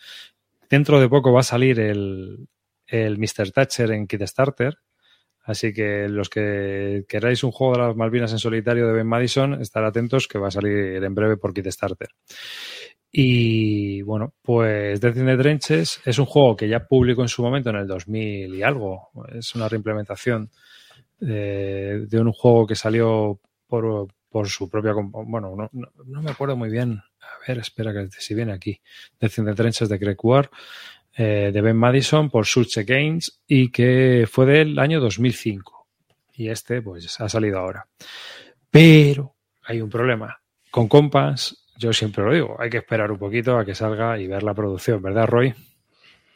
Dentro 0.70 1.00
de 1.00 1.08
poco 1.08 1.32
va 1.32 1.40
a 1.40 1.42
salir 1.44 1.80
el, 1.80 2.46
el 2.86 3.18
Mr. 3.18 3.50
Thatcher 3.52 3.90
en 3.90 4.06
Kickstarter. 4.06 4.78
Así 5.44 5.72
que 5.72 6.08
los 6.08 6.30
que 6.30 7.04
queráis 7.08 7.42
un 7.42 7.50
juego 7.50 7.72
de 7.72 7.80
las 7.80 7.96
Malvinas 7.96 8.30
en 8.30 8.38
solitario 8.38 8.86
de 8.86 8.92
Ben 8.92 9.08
Madison, 9.08 9.60
estar 9.60 9.82
atentos 9.82 10.28
que 10.28 10.38
va 10.38 10.48
a 10.48 10.52
salir 10.52 11.02
en 11.02 11.14
breve 11.16 11.36
por 11.36 11.52
Kickstarter. 11.52 12.10
Y 13.14 14.00
bueno, 14.02 14.32
pues 14.40 14.98
Death 14.98 15.18
in 15.18 15.26
the 15.26 15.36
Trenches 15.36 16.00
es 16.06 16.18
un 16.18 16.24
juego 16.24 16.56
que 16.56 16.66
ya 16.66 16.86
publicó 16.86 17.20
en 17.20 17.28
su 17.28 17.42
momento 17.42 17.68
en 17.68 17.76
el 17.76 17.86
2000 17.86 18.54
y 18.54 18.62
algo. 18.62 19.10
Es 19.34 19.54
una 19.54 19.68
reimplementación 19.68 20.50
eh, 21.20 22.06
de 22.08 22.20
un 22.20 22.32
juego 22.32 22.66
que 22.66 22.74
salió 22.74 23.38
por, 23.66 24.08
su 24.46 24.70
propia. 24.70 24.94
Bueno, 24.94 25.54
no, 25.72 26.22
me 26.22 26.30
acuerdo 26.30 26.56
muy 26.56 26.70
bien. 26.70 27.02
A 27.20 27.46
ver, 27.46 27.58
espera 27.58 27.92
que 27.92 28.08
si 28.18 28.34
viene 28.34 28.52
aquí. 28.52 28.80
Death 29.20 29.38
in 29.38 29.44
the 29.44 29.54
Trenches 29.54 29.90
de 29.90 29.98
Greg 29.98 30.18
Ward 30.22 30.48
eh, 31.14 31.50
de 31.52 31.60
Ben 31.60 31.76
Madison 31.76 32.30
por 32.30 32.46
Suche 32.46 32.84
Games 32.84 33.42
y 33.46 33.70
que 33.70 34.26
fue 34.30 34.46
del 34.46 34.78
año 34.78 35.00
2005. 35.00 35.86
Y 36.32 36.48
este, 36.48 36.80
pues, 36.80 37.20
ha 37.20 37.28
salido 37.28 37.58
ahora. 37.58 37.86
Pero 38.70 39.34
hay 39.64 39.82
un 39.82 39.90
problema. 39.90 40.40
Con 40.70 40.88
Compass, 40.88 41.61
yo 41.76 41.92
siempre 41.92 42.24
lo 42.24 42.32
digo, 42.32 42.56
hay 42.58 42.70
que 42.70 42.78
esperar 42.78 43.10
un 43.10 43.18
poquito 43.18 43.58
a 43.58 43.64
que 43.64 43.74
salga 43.74 44.18
y 44.18 44.26
ver 44.26 44.42
la 44.42 44.54
producción, 44.54 45.02
¿verdad, 45.02 45.26
Roy? 45.26 45.54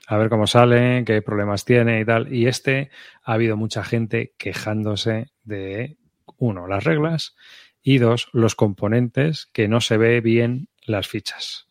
A 0.08 0.16
ver 0.16 0.28
cómo 0.28 0.46
sale, 0.46 1.04
qué 1.04 1.20
problemas 1.22 1.64
tiene 1.64 2.00
y 2.00 2.04
tal. 2.04 2.32
Y 2.32 2.46
este 2.46 2.90
ha 3.24 3.32
habido 3.32 3.56
mucha 3.56 3.82
gente 3.82 4.34
quejándose 4.38 5.30
de, 5.42 5.96
uno, 6.38 6.66
las 6.66 6.84
reglas 6.84 7.34
y 7.82 7.98
dos, 7.98 8.28
los 8.32 8.54
componentes 8.54 9.46
que 9.52 9.68
no 9.68 9.80
se 9.80 9.96
ve 9.96 10.20
bien 10.20 10.68
las 10.84 11.08
fichas. 11.08 11.68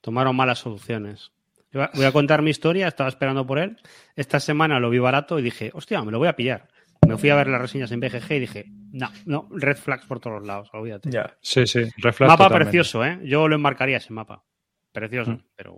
Tomaron 0.00 0.36
malas 0.36 0.58
soluciones. 0.58 1.32
Voy 1.72 2.04
a 2.04 2.12
contar 2.12 2.42
mi 2.42 2.50
historia, 2.50 2.86
estaba 2.86 3.08
esperando 3.08 3.46
por 3.46 3.58
él. 3.58 3.78
Esta 4.14 4.38
semana 4.38 4.78
lo 4.78 4.90
vi 4.90 4.98
barato 4.98 5.38
y 5.38 5.42
dije, 5.42 5.70
hostia, 5.74 6.02
me 6.02 6.12
lo 6.12 6.18
voy 6.18 6.28
a 6.28 6.36
pillar. 6.36 6.68
Me 7.06 7.16
fui 7.18 7.30
a 7.30 7.34
ver 7.36 7.48
las 7.48 7.60
reseñas 7.60 7.90
en 7.92 8.00
BGG 8.00 8.32
y 8.32 8.38
dije, 8.40 8.64
no, 8.92 9.10
no, 9.26 9.48
red 9.50 9.76
flags 9.76 10.06
por 10.06 10.20
todos 10.20 10.46
lados, 10.46 10.68
olvídate. 10.72 11.10
Ya. 11.10 11.36
Sí, 11.40 11.66
sí, 11.66 11.80
refleja 11.98 12.32
mapa 12.32 12.44
totalmente. 12.44 12.70
precioso, 12.70 13.04
¿eh? 13.04 13.18
Yo 13.24 13.46
lo 13.48 13.54
enmarcaría 13.56 13.98
ese 13.98 14.12
mapa. 14.12 14.42
Precioso, 14.92 15.32
Mm. 15.32 15.40
pero... 15.56 15.76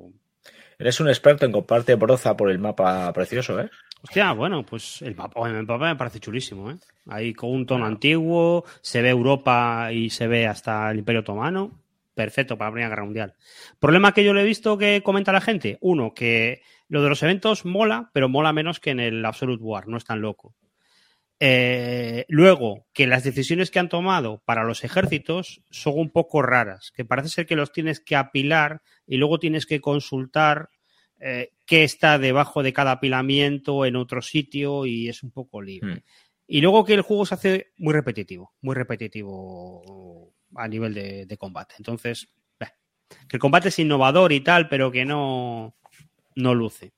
Eres 0.79 1.01
un 1.01 1.09
experto 1.09 1.47
en 1.47 1.53
comparte 1.53 1.95
broza 1.95 2.37
por 2.37 2.51
el 2.51 2.59
mapa 2.59 3.11
precioso, 3.15 3.59
¿eh? 3.61 3.71
Hostia, 4.03 4.33
bueno, 4.33 4.63
pues 4.65 5.01
el 5.03 5.17
mapa, 5.17 5.49
el 5.49 5.67
mapa 5.67 5.87
me 5.89 5.97
parece 5.97 6.21
chulísimo, 6.21 6.71
¿eh? 6.71 6.77
Ahí 7.09 7.33
con 7.33 7.51
un 7.51 7.65
tono 7.67 7.87
antiguo, 7.87 8.65
se 8.83 9.01
ve 9.01 9.09
Europa 9.09 9.89
y 9.93 10.11
se 10.11 10.27
ve 10.29 10.47
hasta 10.47 10.91
el 10.91 10.99
Imperio 10.99 11.23
Otomano. 11.23 11.81
Perfecto 12.15 12.57
para 12.57 12.69
la 12.71 12.73
Primera 12.73 12.89
Guerra 12.91 13.05
Mundial. 13.05 13.35
Problema 13.79 14.13
que 14.13 14.25
yo 14.25 14.33
le 14.33 14.43
he 14.43 14.45
visto 14.45 14.79
que 14.79 15.03
comenta 15.03 15.33
la 15.33 15.41
gente. 15.41 15.77
Uno, 15.81 16.13
que 16.15 16.63
lo 16.89 17.03
de 17.03 17.09
los 17.11 17.23
eventos 17.23 17.65
mola, 17.65 18.11
pero 18.13 18.29
mola 18.29 18.53
menos 18.53 18.79
que 18.81 18.91
en 18.91 19.01
el 19.01 19.25
Absolute 19.25 19.63
War, 19.63 19.89
no 19.89 19.97
es 19.97 20.05
tan 20.05 20.21
loco. 20.21 20.55
Eh, 21.39 22.25
luego, 22.29 22.87
que 22.93 23.07
las 23.07 23.25
decisiones 23.25 23.71
que 23.71 23.79
han 23.79 23.89
tomado 23.89 24.43
para 24.45 24.65
los 24.65 24.85
ejércitos 24.85 25.63
son 25.71 25.99
un 25.99 26.11
poco 26.11 26.43
raras, 26.43 26.93
que 26.95 27.05
parece 27.05 27.29
ser 27.29 27.47
que 27.47 27.57
los 27.57 27.73
tienes 27.73 28.01
que 28.01 28.17
apilar 28.17 28.83
y 29.07 29.19
luego 29.19 29.39
tienes 29.39 29.67
que 29.67 29.81
consultar 29.81 30.71
eh, 31.21 31.51
qué 31.67 31.85
está 31.85 32.19
debajo 32.19 32.63
de 32.63 32.73
cada 32.73 32.93
apilamiento 32.93 33.85
en 33.85 33.97
otro 33.97 34.23
sitio 34.23 34.87
y 34.87 35.09
es 35.09 35.23
un 35.23 35.31
poco 35.31 35.61
lío. 35.61 35.83
Hmm. 35.85 35.99
Y 36.47 36.61
luego 36.61 36.85
que 36.85 36.95
el 36.95 37.03
juego 37.03 37.27
se 37.27 37.35
hace 37.35 37.73
muy 37.77 37.93
repetitivo, 37.93 38.55
muy 38.61 38.75
repetitivo 38.75 40.33
a 40.55 40.69
nivel 40.69 40.95
de, 40.95 41.27
de 41.27 41.37
combate. 41.37 41.75
Entonces, 41.79 42.29
que 43.29 43.37
el 43.37 43.41
combate 43.41 43.69
es 43.69 43.79
innovador 43.79 44.33
y 44.33 44.41
tal, 44.41 44.69
pero 44.69 44.91
que 44.91 45.05
no, 45.05 45.77
no 46.35 46.55
luce. 46.55 46.93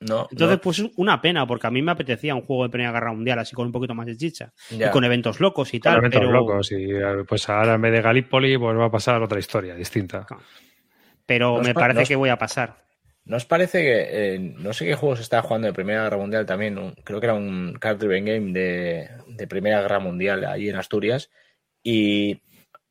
No, 0.00 0.28
Entonces, 0.30 0.56
no, 0.58 0.60
pues 0.60 0.78
es 0.78 0.90
una 0.96 1.20
pena, 1.20 1.44
porque 1.46 1.66
a 1.66 1.70
mí 1.70 1.82
me 1.82 1.90
apetecía 1.90 2.34
un 2.34 2.42
juego 2.42 2.62
de 2.62 2.68
Primera 2.70 2.92
Guerra 2.92 3.12
Mundial 3.12 3.40
así 3.40 3.54
con 3.56 3.66
un 3.66 3.72
poquito 3.72 3.94
más 3.96 4.06
de 4.06 4.16
chicha. 4.16 4.52
ya. 4.70 4.88
Y 4.88 4.90
con 4.90 5.02
eventos 5.04 5.40
locos 5.40 5.74
y 5.74 5.80
Con 5.80 5.90
tal. 5.92 5.98
eventos 5.98 6.20
pero, 6.20 6.32
locos 6.32 6.70
y 6.70 6.90
eh, 6.92 7.24
pues 7.28 7.48
ahora 7.48 7.74
en 7.74 7.82
vez 7.82 7.92
de 7.92 8.00
Galípoli 8.02 8.56
pues 8.58 8.76
va 8.78 8.84
a 8.86 8.90
pasar 8.90 9.20
otra 9.22 9.40
historia 9.40 9.74
distinta. 9.74 10.24
pero 11.26 11.56
Nos 11.58 11.66
me 11.66 11.74
pa- 11.74 11.80
parece 11.80 12.04
que 12.04 12.16
voy 12.16 12.28
a 12.30 12.38
pasar. 12.38 12.86
¿No 13.24 13.36
os 13.36 13.44
parece 13.44 13.82
que 13.82 14.34
eh, 14.34 14.38
no 14.38 14.72
sé 14.72 14.86
qué 14.86 14.94
juego 14.94 15.14
se 15.16 15.22
estaba 15.22 15.42
jugando 15.42 15.66
de 15.66 15.74
Primera 15.74 16.04
Guerra 16.04 16.16
Mundial 16.16 16.46
también? 16.46 16.78
un- 16.78 16.94
creo 17.04 17.20
que 17.20 17.26
era 17.26 17.34
un 17.34 17.76
card 17.78 17.98
driven 17.98 18.24
game 18.24 18.52
de, 18.52 19.08
de 19.26 19.46
Primera 19.46 19.82
Guerra 19.82 19.98
Mundial 19.98 20.44
ahí 20.46 20.68
en 20.68 20.76
Asturias. 20.76 21.28
Y 21.82 22.40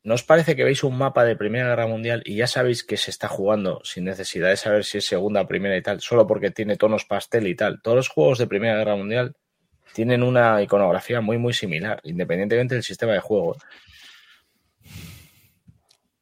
¿no 0.08 0.14
os 0.14 0.22
parece 0.24 0.56
que 0.56 0.64
veis 0.64 0.82
un 0.82 0.96
mapa 0.96 1.24
de 1.24 1.36
Primera 1.36 1.68
Guerra 1.68 1.86
Mundial 1.86 2.22
y 2.24 2.36
ya 2.36 2.46
sabéis 2.46 2.82
que 2.82 2.96
se 2.96 3.10
está 3.10 3.28
jugando 3.28 3.80
sin 3.84 4.04
necesidad 4.04 4.48
de 4.48 4.56
saber 4.56 4.84
si 4.84 4.98
es 4.98 5.04
segunda, 5.06 5.46
primera 5.46 5.76
y 5.76 5.82
tal, 5.82 6.00
solo 6.00 6.26
porque 6.26 6.50
tiene 6.50 6.76
tonos 6.76 7.04
pastel 7.04 7.46
y 7.46 7.54
tal? 7.54 7.80
Todos 7.82 7.96
los 7.96 8.08
juegos 8.08 8.38
de 8.38 8.46
Primera 8.46 8.76
Guerra 8.78 8.96
Mundial 8.96 9.36
tienen 9.92 10.22
una 10.22 10.62
iconografía 10.62 11.20
muy, 11.20 11.38
muy 11.38 11.52
similar, 11.52 12.00
independientemente 12.04 12.74
del 12.74 12.84
sistema 12.84 13.12
de 13.12 13.20
juego. 13.20 13.56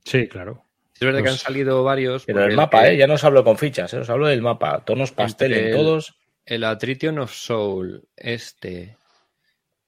Sí, 0.04 0.28
claro. 0.28 0.64
Es 0.94 1.00
verdad 1.00 1.22
que 1.22 1.28
han 1.28 1.36
salido 1.36 1.84
varios. 1.84 2.24
Pero 2.24 2.44
el 2.44 2.56
mapa, 2.56 2.82
que- 2.84 2.92
¿eh? 2.92 2.96
Ya 2.96 3.06
no 3.06 3.14
os 3.14 3.24
hablo 3.24 3.44
con 3.44 3.58
fichas, 3.58 3.92
¿eh? 3.94 3.98
os 3.98 4.08
hablo 4.10 4.26
del 4.28 4.42
mapa. 4.42 4.82
Tonos 4.84 5.12
pastel 5.12 5.52
Entre 5.52 5.70
en 5.70 5.76
todos. 5.76 6.14
El 6.44 6.64
Atrition 6.64 7.18
of 7.18 7.32
Soul, 7.32 8.04
este. 8.16 8.96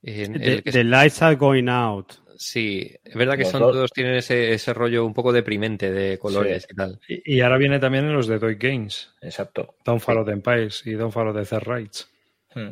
en 0.03 0.33
The, 0.35 0.53
el 0.55 0.63
que- 0.63 0.73
the 0.73 0.85
lights 0.85 1.23
are 1.23 1.37
going 1.37 1.69
out. 1.69 2.13
Sí, 2.39 2.95
es 3.05 3.15
verdad 3.15 3.35
que 3.37 3.43
Los 3.43 3.51
son 3.51 3.61
dos. 3.61 3.73
todos, 3.73 3.93
tienen 3.93 4.15
ese, 4.15 4.53
ese 4.55 4.73
rollo 4.73 5.05
un 5.05 5.13
poco 5.13 5.33
deprimente 5.33 5.91
de 5.93 6.19
colores 6.19 6.63
Sí. 6.63 6.69
y 6.73 6.77
tal. 6.77 7.01
Y, 7.09 7.37
y 7.37 7.41
ahora 7.43 7.59
viene 7.59 7.79
también 7.79 8.05
en 8.07 8.15
los 8.15 8.27
de 8.27 8.39
Toy 8.39 8.55
Games, 8.55 9.13
Exacto. 9.21 9.75
Downfall 9.85 10.19
of 10.19 10.27
the 10.27 10.33
Empires 10.33 10.87
y 10.87 10.93
Downfall 10.93 11.29
of 11.29 11.37
the 11.37 11.45
Third 11.45 11.67
Rights, 11.69 12.11
Hmm. 12.55 12.71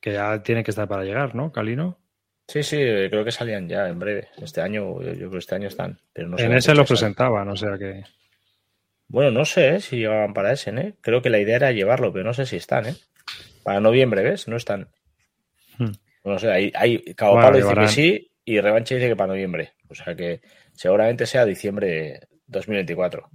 que 0.00 0.12
ya 0.14 0.42
tiene 0.42 0.64
que 0.64 0.72
estar 0.72 0.88
para 0.88 1.04
llegar, 1.04 1.34
¿no, 1.36 1.52
Calino? 1.52 1.98
Sí, 2.48 2.62
sí, 2.62 2.76
creo 2.76 3.24
que 3.24 3.32
salían 3.32 3.68
ya 3.68 3.88
en 3.88 3.98
breve. 3.98 4.28
Este 4.40 4.60
año, 4.60 5.00
yo 5.02 5.14
creo 5.16 5.30
que 5.30 5.38
este 5.38 5.54
año 5.56 5.68
están. 5.68 5.98
Pero 6.12 6.28
no 6.28 6.38
sé 6.38 6.44
en 6.44 6.52
ese 6.54 6.74
lo 6.74 6.84
presentaban, 6.84 7.48
o 7.48 7.56
sea 7.56 7.76
que... 7.78 8.04
Bueno, 9.08 9.30
no 9.30 9.44
sé 9.44 9.76
¿eh? 9.76 9.80
si 9.80 9.98
llegaban 9.98 10.32
para 10.34 10.52
ese, 10.52 10.70
¿eh? 10.70 10.94
Creo 11.00 11.22
que 11.22 11.30
la 11.30 11.38
idea 11.38 11.56
era 11.56 11.72
llevarlo, 11.72 12.12
pero 12.12 12.24
no 12.24 12.34
sé 12.34 12.46
si 12.46 12.56
están, 12.56 12.86
¿eh? 12.86 12.94
Para 13.62 13.80
noviembre, 13.80 14.22
¿ves? 14.22 14.46
No 14.48 14.56
están. 14.56 14.88
Hmm. 15.78 15.92
No 16.24 16.38
sé, 16.38 16.50
hay, 16.50 16.72
hay 16.74 16.98
Cabo 17.14 17.34
Bueno, 17.34 17.48
Palo 17.52 17.58
dice 17.64 17.80
que 17.80 17.88
sí 17.88 18.30
y 18.46 18.60
Revancha 18.60 18.94
dice 18.94 19.08
que 19.08 19.16
para 19.16 19.34
noviembre. 19.34 19.74
O 19.90 19.94
sea 19.94 20.14
que 20.16 20.40
seguramente 20.72 21.26
sea 21.26 21.44
diciembre 21.44 22.20
2024. 22.46 23.28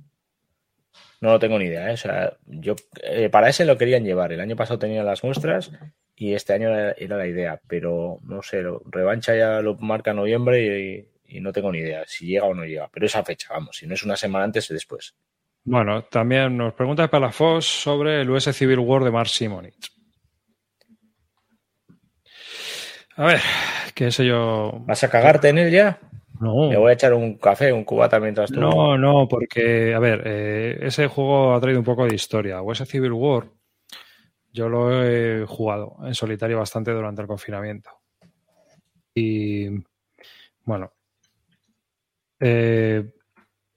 No 1.22 1.30
lo 1.34 1.40
tengo 1.40 1.60
ni 1.60 1.66
idea, 1.66 1.90
¿eh? 1.90 1.94
O 1.94 1.98
sea, 1.98 2.34
yo 2.48 2.76
eh, 3.04 3.30
para 3.30 3.50
ese 3.50 3.66
lo 3.66 3.78
querían 3.78 4.04
llevar. 4.04 4.32
El 4.32 4.40
año 4.42 4.56
pasado 4.56 4.80
tenían 4.80 5.06
las 5.06 5.24
muestras 5.24 5.72
y 6.16 6.34
este 6.34 6.54
año 6.54 6.70
era, 6.76 7.18
la 7.18 7.28
idea, 7.28 7.62
pero 7.68 8.20
no 8.24 8.42
sé, 8.42 8.62
lo- 8.64 8.82
Revancha 8.90 9.36
ya 9.36 9.62
lo 9.62 9.76
marca 9.78 10.14
noviembre 10.14 11.08
y, 11.28 11.38
y 11.38 11.42
no 11.42 11.52
tengo 11.52 11.72
ni 11.72 11.80
idea 11.80 12.04
si 12.08 12.26
llega 12.28 12.46
o 12.46 12.56
no 12.56 12.66
llega. 12.66 12.90
Pero 12.92 13.06
esa 13.06 13.24
fecha, 13.24 13.50
vamos, 13.54 13.78
si 13.78 13.86
no 13.88 13.94
es 13.94 14.04
una 14.04 14.16
semana 14.18 14.46
antes 14.46 14.70
o 14.72 14.74
después. 14.74 15.16
Bueno, 15.64 16.04
también 16.06 16.58
nos 16.58 16.74
pregunta 16.74 17.08
Palafox 17.10 17.66
sobre 17.66 18.22
el 18.22 18.30
US 18.32 18.52
Civil 18.52 18.80
War 18.80 19.04
de 19.04 19.12
Mark 19.12 19.30
Simonich. 19.30 19.92
A 23.22 23.26
ver, 23.26 23.40
qué 23.94 24.10
sé 24.10 24.26
yo. 24.26 24.82
¿Vas 24.88 25.04
a 25.04 25.10
cagarte 25.12 25.50
en 25.50 25.60
él 25.60 25.70
ya? 25.70 26.00
No, 26.40 26.70
Me 26.70 26.78
voy 26.78 26.90
a 26.90 26.94
echar 26.94 27.14
un 27.14 27.38
café, 27.38 27.72
un 27.72 27.84
cubata 27.84 28.20
mientras 28.20 28.52
tú. 28.52 28.60
no, 28.60 28.98
no, 28.98 29.28
porque, 29.28 29.94
a 29.94 30.00
ver, 30.00 30.24
eh, 30.26 30.80
ese 30.82 31.06
juego 31.06 31.54
ha 31.54 31.62
traído 31.62 31.78
un 31.78 31.86
poco 31.86 32.08
de 32.08 32.16
historia. 32.16 32.64
US 32.64 32.84
Civil 32.84 33.12
War, 33.12 33.46
yo 34.52 34.70
lo 34.70 35.04
he 35.04 35.46
jugado 35.46 35.98
en 36.04 36.16
solitario 36.16 36.58
bastante 36.58 36.90
durante 36.90 37.22
el 37.22 37.28
confinamiento. 37.28 37.92
Y, 39.14 39.68
bueno, 40.64 40.92
eh, 42.40 43.04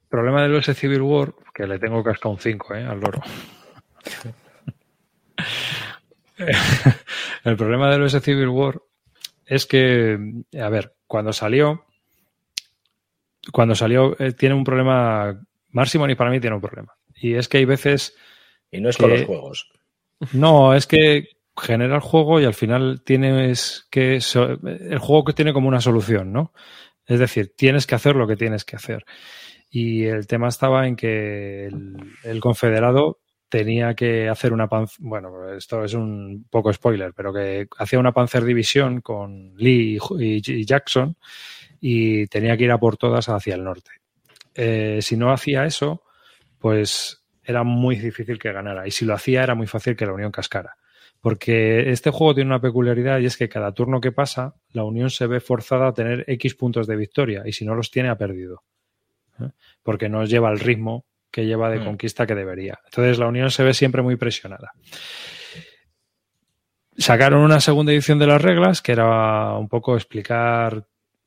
problema 0.08 0.42
del 0.42 0.54
US 0.54 0.74
Civil 0.74 1.02
War, 1.02 1.34
que 1.52 1.66
le 1.66 1.78
tengo 1.78 2.02
casca 2.02 2.30
un 2.30 2.38
5 2.38 2.76
eh, 2.76 2.86
al 2.86 2.98
loro. 2.98 3.20
el 7.44 7.56
problema 7.58 7.90
del 7.90 8.04
US 8.04 8.22
Civil 8.22 8.48
War 8.48 8.80
es 9.46 9.66
que, 9.66 10.18
a 10.60 10.68
ver, 10.68 10.94
cuando 11.06 11.32
salió, 11.32 11.84
cuando 13.52 13.74
salió, 13.74 14.16
eh, 14.18 14.32
tiene 14.32 14.54
un 14.54 14.64
problema. 14.64 15.40
Marsimony 15.70 16.14
para 16.16 16.30
mí 16.30 16.40
tiene 16.40 16.56
un 16.56 16.62
problema. 16.62 16.94
Y 17.14 17.34
es 17.34 17.48
que 17.48 17.58
hay 17.58 17.64
veces. 17.64 18.16
Y 18.70 18.80
no 18.80 18.88
es 18.88 18.96
con 18.96 19.10
que- 19.10 19.18
los 19.18 19.26
juegos. 19.26 19.70
No, 20.32 20.74
es 20.74 20.86
que 20.86 21.28
genera 21.56 21.94
el 21.96 22.00
juego 22.00 22.40
y 22.40 22.44
al 22.44 22.54
final 22.54 23.02
tienes 23.04 23.86
que. 23.90 24.16
el 24.16 24.98
juego 24.98 25.24
que 25.24 25.32
tiene 25.32 25.52
como 25.52 25.68
una 25.68 25.80
solución, 25.80 26.32
¿no? 26.32 26.52
Es 27.06 27.18
decir, 27.18 27.52
tienes 27.56 27.86
que 27.86 27.94
hacer 27.94 28.16
lo 28.16 28.26
que 28.26 28.36
tienes 28.36 28.64
que 28.64 28.76
hacer. 28.76 29.04
Y 29.68 30.04
el 30.04 30.26
tema 30.26 30.48
estaba 30.48 30.86
en 30.86 30.96
que 30.96 31.66
el, 31.66 31.96
el 32.22 32.40
confederado 32.40 33.18
tenía 33.54 33.94
que 33.94 34.28
hacer 34.28 34.52
una 34.52 34.66
panzer, 34.66 34.96
bueno, 34.98 35.54
esto 35.54 35.84
es 35.84 35.94
un 35.94 36.44
poco 36.50 36.72
spoiler, 36.72 37.12
pero 37.14 37.32
que 37.32 37.68
hacía 37.78 38.00
una 38.00 38.10
Panzer 38.10 38.42
División 38.42 39.00
con 39.00 39.54
Lee 39.56 39.96
y, 40.18 40.64
Jackson 40.64 41.16
y 41.80 42.26
tenía 42.26 42.56
que 42.56 42.64
ir 42.64 42.72
a 42.72 42.78
por 42.78 42.96
todas 42.96 43.28
hacia 43.28 43.54
el 43.54 43.62
norte. 43.62 43.92
Eh, 44.56 44.98
si 45.02 45.16
no 45.16 45.32
hacía 45.32 45.66
eso, 45.66 46.02
pues 46.58 47.22
era 47.44 47.62
muy 47.62 47.94
difícil 47.94 48.40
que 48.40 48.50
ganara. 48.50 48.88
Y 48.88 48.90
si 48.90 49.04
lo 49.04 49.14
hacía, 49.14 49.44
era 49.44 49.54
muy 49.54 49.68
fácil 49.68 49.94
que 49.94 50.06
la 50.06 50.14
Unión 50.14 50.32
cascara. 50.32 50.74
Porque 51.20 51.92
este 51.92 52.10
juego 52.10 52.34
tiene 52.34 52.50
una 52.50 52.60
peculiaridad 52.60 53.20
y 53.20 53.26
es 53.26 53.36
que 53.36 53.48
cada 53.48 53.70
turno 53.70 54.00
que 54.00 54.10
pasa, 54.10 54.56
la 54.72 54.82
Unión 54.82 55.10
se 55.10 55.28
ve 55.28 55.38
forzada 55.38 55.86
a 55.86 55.94
tener 55.94 56.24
X 56.26 56.56
puntos 56.56 56.88
de 56.88 56.96
victoria 56.96 57.44
y 57.46 57.52
si 57.52 57.64
no 57.64 57.76
los 57.76 57.92
tiene, 57.92 58.08
ha 58.08 58.18
perdido. 58.18 58.64
¿Eh? 59.38 59.50
Porque 59.84 60.08
no 60.08 60.24
lleva 60.24 60.50
el 60.50 60.58
ritmo 60.58 61.06
que 61.34 61.44
lleva 61.44 61.68
de 61.68 61.80
Mm. 61.80 61.84
conquista 61.84 62.28
que 62.28 62.36
debería. 62.36 62.78
Entonces 62.84 63.18
la 63.18 63.26
Unión 63.26 63.50
se 63.50 63.64
ve 63.64 63.74
siempre 63.74 64.02
muy 64.02 64.14
presionada. 64.14 64.70
Sacaron 66.96 67.40
una 67.40 67.58
segunda 67.58 67.90
edición 67.90 68.20
de 68.20 68.28
las 68.28 68.40
reglas 68.40 68.80
que 68.80 68.92
era 68.92 69.54
un 69.54 69.68
poco 69.68 69.96
explicar 69.96 70.86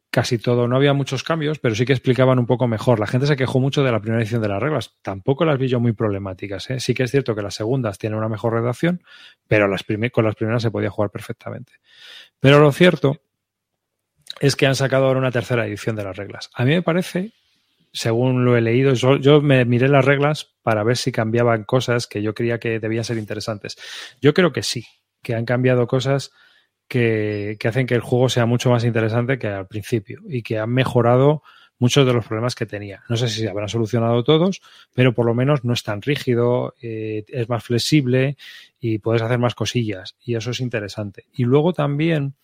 casi 0.10 0.38
todo. 0.38 0.66
No 0.70 0.78
había 0.78 0.93
muchos 0.93 1.24
cambios, 1.24 1.60
pero 1.60 1.76
sí 1.76 1.86
que 1.86 1.91
explicaban 1.91 2.39
un 2.39 2.45
poco 2.45 2.70
mejor. 2.70 3.01
La 3.01 3.05
gente 3.08 3.28
se 3.28 3.36
quejó 3.36 3.60
mucho 3.60 3.84
de 3.84 3.91
la 3.91 3.99
primera 3.99 4.22
edición 4.22 4.41
de 4.41 4.47
las 4.47 4.62
reglas. 4.64 4.95
Tampoco 5.01 5.43
las 5.43 5.60
vi 5.60 5.68
yo 5.68 5.82
muy 5.82 5.91
problemáticas. 5.91 6.70
¿eh? 6.70 6.80
Sí 6.80 6.93
que 6.93 7.03
es 7.03 7.12
cierto 7.12 7.36
que 7.36 7.41
las 7.41 7.55
segundas 7.55 7.97
tienen 7.97 8.18
una 8.18 8.30
mejor 8.30 8.53
redacción, 8.53 9.03
pero 9.49 9.68
las 9.68 9.84
con 10.14 10.24
las 10.24 10.36
primeras 10.36 10.62
se 10.62 10.72
podía 10.72 10.89
jugar 10.89 11.12
perfectamente. 11.12 11.74
Pero 12.39 12.60
lo 12.60 12.72
cierto 12.72 13.20
es 14.39 14.55
que 14.55 14.68
han 14.68 14.76
sacado 14.76 15.08
ahora 15.08 15.20
una 15.20 15.32
tercera 15.32 15.68
edición 15.68 15.97
de 15.97 16.05
las 16.05 16.16
reglas. 16.16 16.49
A 16.53 16.64
mí 16.64 16.72
me 16.72 16.82
parece, 16.82 17.34
según 17.91 18.45
lo 18.45 18.57
he 18.57 18.61
leído, 18.61 18.93
yo, 18.93 19.17
yo 19.17 19.41
me 19.41 19.65
miré 19.65 19.88
las 19.88 20.05
reglas 20.05 20.55
para 20.63 20.83
ver 20.83 20.97
si 20.97 21.11
cambiaban 21.11 21.63
cosas 21.63 22.07
que 22.07 22.21
yo 22.21 22.33
creía 22.33 22.59
que 22.59 22.79
debían 22.79 23.03
ser 23.03 23.17
interesantes. 23.17 23.77
Yo 24.21 24.33
creo 24.33 24.51
que 24.51 24.63
sí, 24.63 24.85
que 25.21 25.35
han 25.35 25.45
cambiado 25.45 25.88
cosas 25.88 26.31
que, 26.88 27.57
que, 27.59 27.67
hacen 27.67 27.88
que 27.88 27.95
el 27.95 28.01
juego 28.01 28.29
sea 28.29 28.45
mucho 28.45 28.69
más 28.69 28.83
interesante 28.83 29.38
que 29.38 29.47
al 29.47 29.67
principio 29.67 30.21
y 30.27 30.41
que 30.41 30.59
han 30.59 30.69
mejorado 30.69 31.43
muchos 31.79 32.05
de 32.05 32.13
los 32.13 32.25
problemas 32.25 32.55
que 32.55 32.65
tenía. 32.65 33.03
No 33.09 33.17
sé 33.17 33.27
si 33.29 33.41
se 33.41 33.49
habrán 33.49 33.69
solucionado 33.69 34.23
todos, 34.23 34.61
pero 34.93 35.13
por 35.13 35.25
lo 35.25 35.33
menos 35.33 35.63
no 35.63 35.73
es 35.73 35.83
tan 35.83 36.01
rígido, 36.01 36.75
eh, 36.81 37.25
es 37.27 37.49
más 37.49 37.63
flexible 37.63 38.38
y 38.79 38.99
puedes 38.99 39.21
hacer 39.21 39.39
más 39.39 39.55
cosillas 39.55 40.15
y 40.23 40.35
eso 40.35 40.51
es 40.51 40.59
interesante. 40.59 41.25
Y 41.33 41.43
luego 41.43 41.73
también 41.73 42.35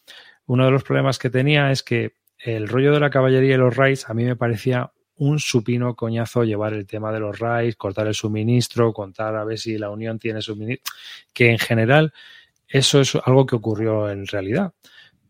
uno 0.45 0.65
de 0.65 0.71
los 0.71 0.83
problemas 0.83 1.19
que 1.19 1.29
tenía 1.29 1.71
es 1.71 1.83
que 1.83 2.13
el 2.37 2.67
rollo 2.67 2.91
de 2.93 2.99
la 2.99 3.09
caballería 3.09 3.55
y 3.55 3.57
los 3.57 3.75
raids 3.75 4.09
a 4.09 4.13
mí 4.13 4.25
me 4.25 4.35
parecía 4.35 4.91
un 5.17 5.39
supino 5.39 5.95
coñazo 5.95 6.43
llevar 6.43 6.73
el 6.73 6.85
tema 6.85 7.11
de 7.11 7.19
los 7.19 7.39
raids, 7.39 7.75
cortar 7.75 8.07
el 8.07 8.15
suministro, 8.15 8.93
contar 8.93 9.35
a 9.35 9.43
ver 9.43 9.57
si 9.57 9.77
la 9.77 9.89
Unión 9.89 10.19
tiene 10.19 10.41
suministro, 10.41 10.93
que 11.33 11.49
en 11.49 11.59
general 11.59 12.13
eso 12.67 13.01
es 13.01 13.15
algo 13.15 13.45
que 13.45 13.55
ocurrió 13.55 14.09
en 14.09 14.25
realidad 14.25 14.73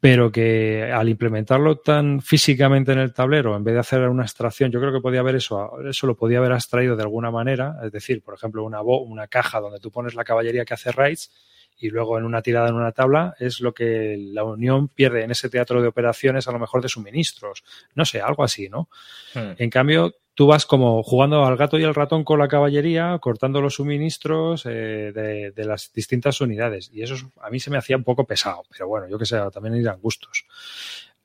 pero 0.04 0.34
que 0.34 0.92
al 0.94 1.08
implementarlo 1.08 1.78
tan 1.78 2.22
físicamente 2.22 2.92
en 2.92 3.00
el 3.00 3.14
tablero, 3.14 3.56
en 3.56 3.64
vez 3.64 3.76
de 3.76 3.80
hacer 3.80 4.10
una 4.10 4.24
extracción, 4.24 4.70
yo 4.70 4.82
creo 4.82 4.92
que 4.92 5.00
podía 5.00 5.22
haber 5.22 5.36
eso, 5.36 5.80
eso 5.80 6.08
lo 6.08 6.18
podía 6.18 6.40
haber 6.40 6.52
extraído 6.52 6.98
de 6.98 7.04
alguna 7.04 7.32
manera, 7.32 7.78
es 7.86 7.90
decir, 7.94 8.22
por 8.22 8.34
ejemplo, 8.34 8.66
una, 8.66 8.82
una 8.82 9.28
caja 9.30 9.62
donde 9.62 9.80
tú 9.80 9.92
pones 9.92 10.14
la 10.14 10.26
caballería 10.26 10.66
que 10.66 10.74
hace 10.74 10.92
raids 10.92 11.32
y 11.80 11.90
luego 11.90 12.18
en 12.18 12.26
una 12.26 12.42
tirada 12.42 12.70
en 12.70 12.76
una 12.76 12.92
tabla 12.92 13.36
es 13.40 13.60
lo 13.60 13.74
que 13.74 14.18
la 14.18 14.44
Unión 14.44 14.88
pierde 14.88 15.24
en 15.24 15.32
ese 15.32 15.50
teatro 15.50 15.82
de 15.82 15.88
operaciones 15.88 16.48
a 16.48 16.52
lo 16.52 16.60
mejor 16.60 16.82
de 16.82 16.90
suministros, 16.90 17.64
no 17.96 18.06
sé, 18.06 18.22
algo 18.22 18.44
así, 18.44 18.70
¿no? 18.70 18.90
Hmm. 19.34 19.54
En 19.58 19.70
cambio, 19.70 20.16
tú 20.36 20.48
vas 20.48 20.66
como 20.66 21.04
jugando 21.04 21.46
al 21.46 21.58
gato 21.58 21.78
y 21.78 21.84
al 21.84 21.96
ratón 21.96 22.24
con 22.24 22.40
la 22.40 22.48
caballería, 22.48 23.18
cortando 23.20 23.62
los 23.62 23.76
suministros 23.76 24.66
eh, 24.66 25.52
de, 25.56 25.66
las 25.66 25.92
distintas 25.94 26.42
unidades. 26.42 26.90
Y 26.92 27.04
eso 27.04 27.16
a 27.42 27.50
mí 27.50 27.60
se 27.60 27.70
me 27.70 27.78
hacía 27.78 27.98
un 27.98 28.04
poco 28.04 28.26
pesado, 28.26 28.64
pero 28.70 28.88
bueno, 28.88 29.08
yo 29.08 29.18
que 29.18 29.26
sé, 29.26 29.40
también 29.52 29.76
irán 29.76 30.00
gustos. 30.02 30.46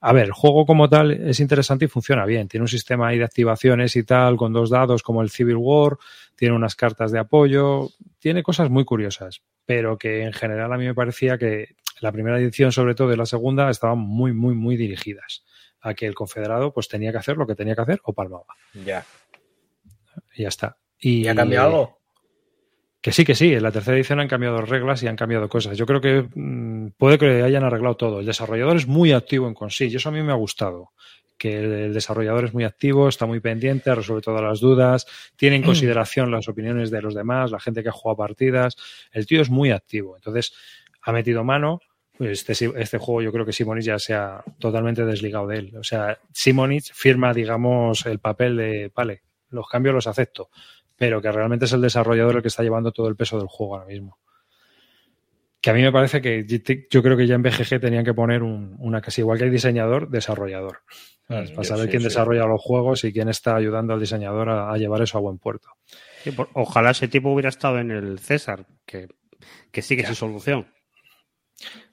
A 0.01 0.13
ver, 0.13 0.27
el 0.27 0.33
juego 0.33 0.65
como 0.65 0.89
tal 0.89 1.11
es 1.11 1.41
interesante 1.41 1.87
y 1.87 1.89
funciona 1.89 2.25
bien. 2.25 2.47
Tiene 2.47 2.63
un 2.63 2.69
sistema 2.69 3.09
ahí 3.09 3.19
de 3.19 3.25
activaciones 3.25 3.97
y 3.97 4.05
tal, 4.05 4.37
con 4.37 4.53
dos 4.53 4.71
dados 4.71 5.03
como 5.03 5.23
el 5.23 5.31
Civil 5.31 5.57
War, 5.57 5.99
tiene 6.37 6.55
unas 6.55 6.77
cartas 6.77 7.11
de 7.11 7.19
apoyo, 7.19 7.89
tiene 8.21 8.45
cosas 8.45 8.71
muy 8.71 8.85
curiosas, 8.85 9.43
pero 9.67 9.99
que 9.99 10.23
en 10.23 10.33
general 10.33 10.73
a 10.73 10.79
mí 10.79 10.87
me 10.87 10.95
parecía 10.95 11.37
que 11.37 11.75
la 12.01 12.13
primera 12.13 12.39
edición, 12.39 12.71
sobre 12.71 12.95
todo, 12.95 13.13
y 13.13 13.17
la 13.17 13.27
segunda, 13.27 13.69
estaban 13.71 13.99
muy, 13.99 14.33
muy, 14.33 14.55
muy 14.55 14.77
dirigidas 14.77 15.45
a 15.81 15.95
que 15.95 16.07
el 16.07 16.15
confederado 16.15 16.73
pues 16.73 16.89
tenía 16.89 17.11
que 17.11 17.19
hacer 17.19 17.37
lo 17.37 17.47
que 17.47 17.57
tenía 17.57 17.75
que 17.75 17.83
hacer 17.83 18.01
o 18.05 18.13
palmaba. 18.13 18.55
Ya. 18.85 19.05
Y 20.35 20.43
ya 20.43 20.49
está. 20.49 20.77
¿Y, 21.01 21.27
ha 21.27 21.35
cambiado 21.35 21.67
algo? 21.67 21.98
Que 23.01 23.13
sí, 23.13 23.25
que 23.25 23.35
sí. 23.35 23.53
En 23.55 23.63
la 23.63 23.71
tercera 23.71 23.97
edición 23.97 24.21
han 24.21 24.29
cambiado 24.29 24.61
reglas 24.61 25.03
y 25.03 25.07
han 25.07 25.17
cambiado 25.17 25.49
cosas. 25.49 25.77
Yo 25.77 25.87
creo 25.87 26.01
que 26.01 26.29
mm, 26.35 26.93
puede 26.97 27.19
que 27.19 27.43
hayan 27.43 27.65
arreglado 27.65 27.97
todo. 27.97 28.21
El 28.21 28.27
desarrollador 28.27 28.77
es 28.77 28.87
muy 28.87 29.13
activo 29.13 29.47
en 29.47 29.55
consigo 29.55 29.93
y 29.93 29.97
eso 29.97 30.09
a 30.09 30.13
mí 30.13 30.23
me 30.23 30.33
ha 30.33 30.37
gustado. 30.37 30.91
Que 31.37 31.85
el 31.85 31.95
desarrollador 31.95 32.47
es 32.47 32.55
muy 32.55 32.65
activo, 32.65 33.09
está 33.09 33.25
muy 33.25 33.39
pendiente, 33.39 33.95
resuelve 33.95 34.23
todas 34.23 34.43
las 34.43 34.59
dudas, 34.59 35.07
tiene 35.37 35.55
en 35.55 35.63
consideración 35.63 36.33
las 36.33 36.49
opiniones 36.49 36.91
de 36.91 37.01
los 37.01 37.15
demás, 37.15 37.53
la 37.53 37.61
gente 37.61 37.85
que 37.85 37.91
ha 37.91 37.93
jugado 37.93 38.17
partidas. 38.17 38.77
El 39.13 39.25
tío 39.27 39.41
es 39.41 39.49
muy 39.49 39.71
activo. 39.71 40.17
Entonces, 40.17 40.53
ha 41.03 41.13
metido 41.13 41.45
mano 41.45 41.81
pues 42.19 42.45
este, 42.49 42.73
este 42.77 42.99
juego 42.99 43.23
yo 43.23 43.31
creo 43.31 43.47
que 43.47 43.53
Simonich 43.53 43.85
ya 43.85 43.99
se 44.01 44.13
ha 44.13 44.43
totalmente 44.59 45.05
desligado 45.05 45.47
de 45.47 45.59
él. 45.59 45.77
O 45.79 45.85
sea, 45.85 46.19
Simonich 46.33 46.93
firma, 46.93 47.33
digamos, 47.33 48.05
el 48.07 48.19
papel 48.19 48.57
de, 48.57 48.91
vale, 48.93 49.23
los 49.51 49.69
cambios 49.69 49.95
los 49.95 50.09
acepto, 50.09 50.51
pero 50.99 51.23
que 51.23 51.31
realmente 51.31 51.65
es 51.65 51.73
el 51.73 51.81
desarrollador 51.81 52.37
el 52.37 52.43
que 52.43 52.49
está 52.49 52.63
llevando 52.63 52.93
todo 52.93 53.09
el 53.09 53.17
peso 53.17 53.39
del 53.39 53.47
juego 53.47 53.77
ahora 53.77 53.87
mismo. 53.87 54.19
Que 55.61 55.71
a 55.71 55.73
mí 55.73 55.83
me 55.83 55.93
parece 55.93 56.21
que 56.21 56.45
yo 56.91 57.03
creo 57.03 57.17
que 57.17 57.27
ya 57.27 57.37
en 57.37 57.43
BGG 57.43 57.81
tenían 57.81 58.05
que 58.05 58.15
poner 58.15 58.43
una 58.43 59.01
casi 59.01 59.23
igual 59.23 59.39
que 59.39 59.45
hay 59.45 59.51
diseñador, 59.51 60.11
desarrollador. 60.11 60.81
Mm, 61.29 61.55
para 61.55 61.65
saber 61.65 61.91
quién 61.91 62.03
desarrolla 62.03 62.47
los 62.47 62.61
juegos 62.61 63.05
y 63.05 63.13
quién 63.13 63.29
está 63.29 63.55
ayudando 63.55 63.93
al 63.93 64.01
diseñador 64.01 64.49
a, 64.49 64.77
llevar 64.77 65.03
eso 65.03 65.19
a 65.19 65.21
buen 65.21 65.39
puerto. 65.39 65.69
ojalá 66.55 66.91
ese 66.91 67.09
tipo 67.09 67.31
hubiera 67.31 67.49
estado 67.49 67.79
en 67.79 67.91
el 67.91 68.19
César, 68.19 68.67
que, 68.85 69.09
que 69.71 69.83
sí 69.83 69.95
que 69.95 70.03
es 70.03 70.09
su 70.09 70.15
solución. 70.15 70.67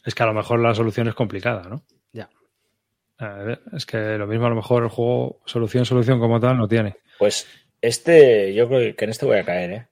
Es 0.04 0.16
que 0.16 0.24
a 0.24 0.28
lo 0.28 0.34
mejor 0.34 0.60
la 0.60 0.74
solución 0.74 1.08
es 1.08 1.16
complicada, 1.16 1.68
¿no? 1.68 1.84
Ya. 2.12 2.30
es 3.74 3.86
que 3.86 4.18
lo 4.18 4.28
mismo 4.28 4.46
a 4.46 4.50
lo 4.50 4.56
mejor 4.56 4.84
el 4.84 4.90
juego 4.90 5.42
solución, 5.46 5.86
solución 5.86 6.20
como 6.20 6.40
tal 6.40 6.58
no 6.58 6.68
tiene. 6.68 6.98
Pues 7.20 7.48
este, 7.86 8.54
yo 8.54 8.68
creo 8.68 8.96
que 8.96 9.06
en 9.06 9.12
este 9.12 9.26
voy 9.26 9.38
a 9.38 9.46
caer, 9.46 9.72
¿eh? 9.72 9.88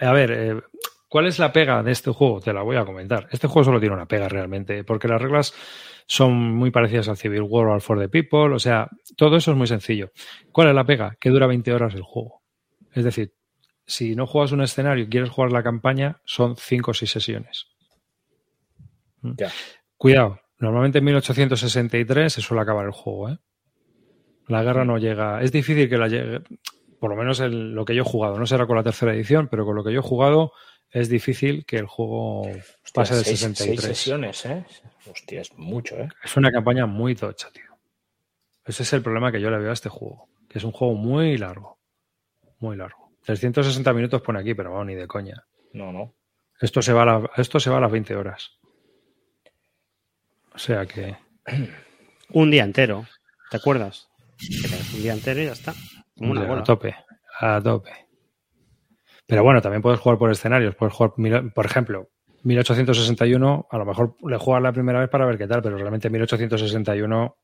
A 0.00 0.12
ver, 0.12 0.30
eh, 0.32 0.60
¿cuál 1.08 1.26
es 1.26 1.38
la 1.38 1.52
pega 1.52 1.82
de 1.82 1.92
este 1.92 2.10
juego? 2.10 2.40
Te 2.40 2.52
la 2.52 2.62
voy 2.62 2.76
a 2.76 2.84
comentar. 2.84 3.28
Este 3.30 3.46
juego 3.46 3.64
solo 3.64 3.80
tiene 3.80 3.94
una 3.94 4.06
pega 4.06 4.28
realmente, 4.28 4.84
porque 4.84 5.08
las 5.08 5.20
reglas 5.20 5.54
son 6.06 6.32
muy 6.34 6.70
parecidas 6.70 7.08
al 7.08 7.16
Civil 7.16 7.42
War 7.42 7.68
o 7.68 7.74
al 7.74 7.80
For 7.80 7.98
the 7.98 8.08
People, 8.08 8.54
o 8.54 8.58
sea, 8.58 8.88
todo 9.16 9.36
eso 9.36 9.52
es 9.52 9.56
muy 9.56 9.66
sencillo. 9.66 10.10
¿Cuál 10.52 10.68
es 10.68 10.74
la 10.74 10.84
pega? 10.84 11.16
Que 11.18 11.30
dura 11.30 11.46
20 11.46 11.72
horas 11.72 11.94
el 11.94 12.02
juego. 12.02 12.42
Es 12.92 13.04
decir, 13.04 13.32
si 13.86 14.14
no 14.14 14.26
juegas 14.26 14.52
un 14.52 14.62
escenario 14.62 15.04
y 15.04 15.08
quieres 15.08 15.30
jugar 15.30 15.52
la 15.52 15.62
campaña, 15.62 16.20
son 16.24 16.56
5 16.56 16.90
o 16.90 16.94
6 16.94 17.10
sesiones. 17.10 17.66
Ya. 19.22 19.50
Cuidado, 19.96 20.40
normalmente 20.58 20.98
en 20.98 21.04
1863 21.04 22.32
se 22.32 22.40
suele 22.42 22.62
acabar 22.62 22.84
el 22.84 22.92
juego, 22.92 23.30
¿eh? 23.30 23.38
La 24.46 24.62
guerra 24.62 24.84
no 24.84 24.98
llega. 24.98 25.42
Es 25.42 25.52
difícil 25.52 25.88
que 25.88 25.96
la 25.96 26.08
llegue. 26.08 26.42
Por 27.04 27.10
lo 27.10 27.18
menos 27.18 27.38
lo 27.38 27.84
que 27.84 27.94
yo 27.94 28.00
he 28.00 28.06
jugado. 28.06 28.38
No 28.38 28.46
será 28.46 28.66
con 28.66 28.76
la 28.76 28.82
tercera 28.82 29.12
edición, 29.12 29.48
pero 29.48 29.66
con 29.66 29.76
lo 29.76 29.84
que 29.84 29.92
yo 29.92 29.98
he 29.98 30.02
jugado 30.02 30.54
es 30.90 31.10
difícil 31.10 31.66
que 31.66 31.76
el 31.76 31.84
juego 31.84 32.48
pase 32.94 33.14
de 33.14 33.24
63. 33.24 33.78
sesiones, 33.78 34.46
¿eh? 34.46 34.64
Hostia, 35.10 35.42
es 35.42 35.52
mucho, 35.52 35.96
¿eh? 35.98 36.08
Es 36.24 36.34
una 36.38 36.50
campaña 36.50 36.86
muy 36.86 37.14
tocha, 37.14 37.50
tío. 37.52 37.76
Ese 38.64 38.84
es 38.84 38.92
el 38.94 39.02
problema 39.02 39.30
que 39.30 39.38
yo 39.38 39.50
le 39.50 39.58
veo 39.58 39.68
a 39.68 39.74
este 39.74 39.90
juego. 39.90 40.30
Que 40.48 40.56
es 40.56 40.64
un 40.64 40.72
juego 40.72 40.94
muy 40.94 41.36
largo. 41.36 41.78
Muy 42.60 42.74
largo. 42.74 43.10
360 43.26 43.92
minutos 43.92 44.22
pone 44.22 44.40
aquí, 44.40 44.54
pero 44.54 44.72
vamos, 44.72 44.86
ni 44.86 44.94
de 44.94 45.06
coña. 45.06 45.44
No, 45.74 45.92
no. 45.92 46.14
Esto 46.58 46.80
se 46.80 46.94
va 46.94 47.02
a, 47.02 47.30
esto 47.36 47.60
se 47.60 47.68
va 47.68 47.76
a 47.76 47.80
las 47.80 47.92
20 47.92 48.16
horas. 48.16 48.52
O 50.54 50.58
sea 50.58 50.86
que. 50.86 51.14
Un 52.30 52.50
día 52.50 52.64
entero. 52.64 53.04
¿Te 53.50 53.58
acuerdas? 53.58 54.08
Un 54.94 55.02
día 55.02 55.12
entero 55.12 55.42
y 55.42 55.44
ya 55.44 55.52
está. 55.52 55.74
A 56.20 56.62
tope. 56.62 56.94
A 57.40 57.60
tope. 57.60 57.90
Pero 59.26 59.42
bueno, 59.42 59.60
también 59.60 59.82
puedes 59.82 60.00
jugar 60.00 60.18
por 60.18 60.30
escenarios. 60.30 60.74
Puedes 60.74 60.94
jugar, 60.94 61.12
por 61.54 61.66
ejemplo, 61.66 62.10
1861, 62.42 63.66
a 63.70 63.78
lo 63.78 63.84
mejor 63.84 64.16
le 64.26 64.36
juegas 64.36 64.62
la 64.62 64.72
primera 64.72 65.00
vez 65.00 65.08
para 65.08 65.26
ver 65.26 65.38
qué 65.38 65.46
tal, 65.46 65.62
pero 65.62 65.76
realmente 65.78 66.10
1861 66.10 67.36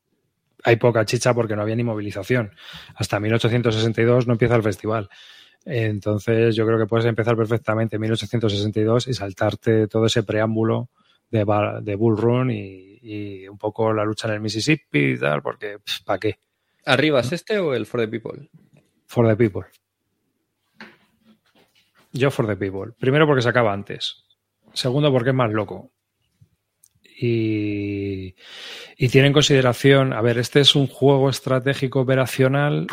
hay 0.62 0.76
poca 0.76 1.06
chicha 1.06 1.32
porque 1.32 1.56
no 1.56 1.62
había 1.62 1.76
ni 1.76 1.84
movilización. 1.84 2.52
Hasta 2.94 3.18
1862 3.18 4.26
no 4.26 4.34
empieza 4.34 4.56
el 4.56 4.62
festival. 4.62 5.08
Entonces 5.64 6.54
yo 6.54 6.66
creo 6.66 6.78
que 6.78 6.86
puedes 6.86 7.06
empezar 7.06 7.36
perfectamente 7.36 7.96
en 7.96 8.02
1862 8.02 9.08
y 9.08 9.14
saltarte 9.14 9.88
todo 9.88 10.06
ese 10.06 10.22
preámbulo 10.22 10.90
de, 11.30 11.44
de 11.82 11.94
Bull 11.94 12.16
Run 12.18 12.50
y, 12.50 12.98
y 13.02 13.48
un 13.48 13.58
poco 13.58 13.92
la 13.92 14.04
lucha 14.04 14.28
en 14.28 14.34
el 14.34 14.40
Mississippi 14.40 15.12
y 15.12 15.18
tal, 15.18 15.42
porque 15.42 15.78
¿para 16.04 16.18
qué? 16.18 16.38
¿Arriba 16.90 17.20
es 17.20 17.30
este 17.30 17.56
o 17.60 17.72
el 17.72 17.86
For 17.86 18.00
the 18.00 18.08
People? 18.08 18.50
For 19.06 19.28
the 19.28 19.36
People. 19.36 19.68
Yo 22.10 22.32
For 22.32 22.48
the 22.48 22.56
People. 22.56 22.94
Primero 22.98 23.28
porque 23.28 23.42
se 23.42 23.48
acaba 23.48 23.72
antes. 23.72 24.24
Segundo 24.72 25.12
porque 25.12 25.30
es 25.30 25.36
más 25.36 25.52
loco. 25.52 25.92
Y, 27.16 28.34
y 28.96 29.08
tiene 29.08 29.28
en 29.28 29.32
consideración, 29.32 30.12
a 30.12 30.20
ver, 30.20 30.38
este 30.38 30.58
es 30.58 30.74
un 30.74 30.88
juego 30.88 31.30
estratégico 31.30 32.00
operacional. 32.00 32.88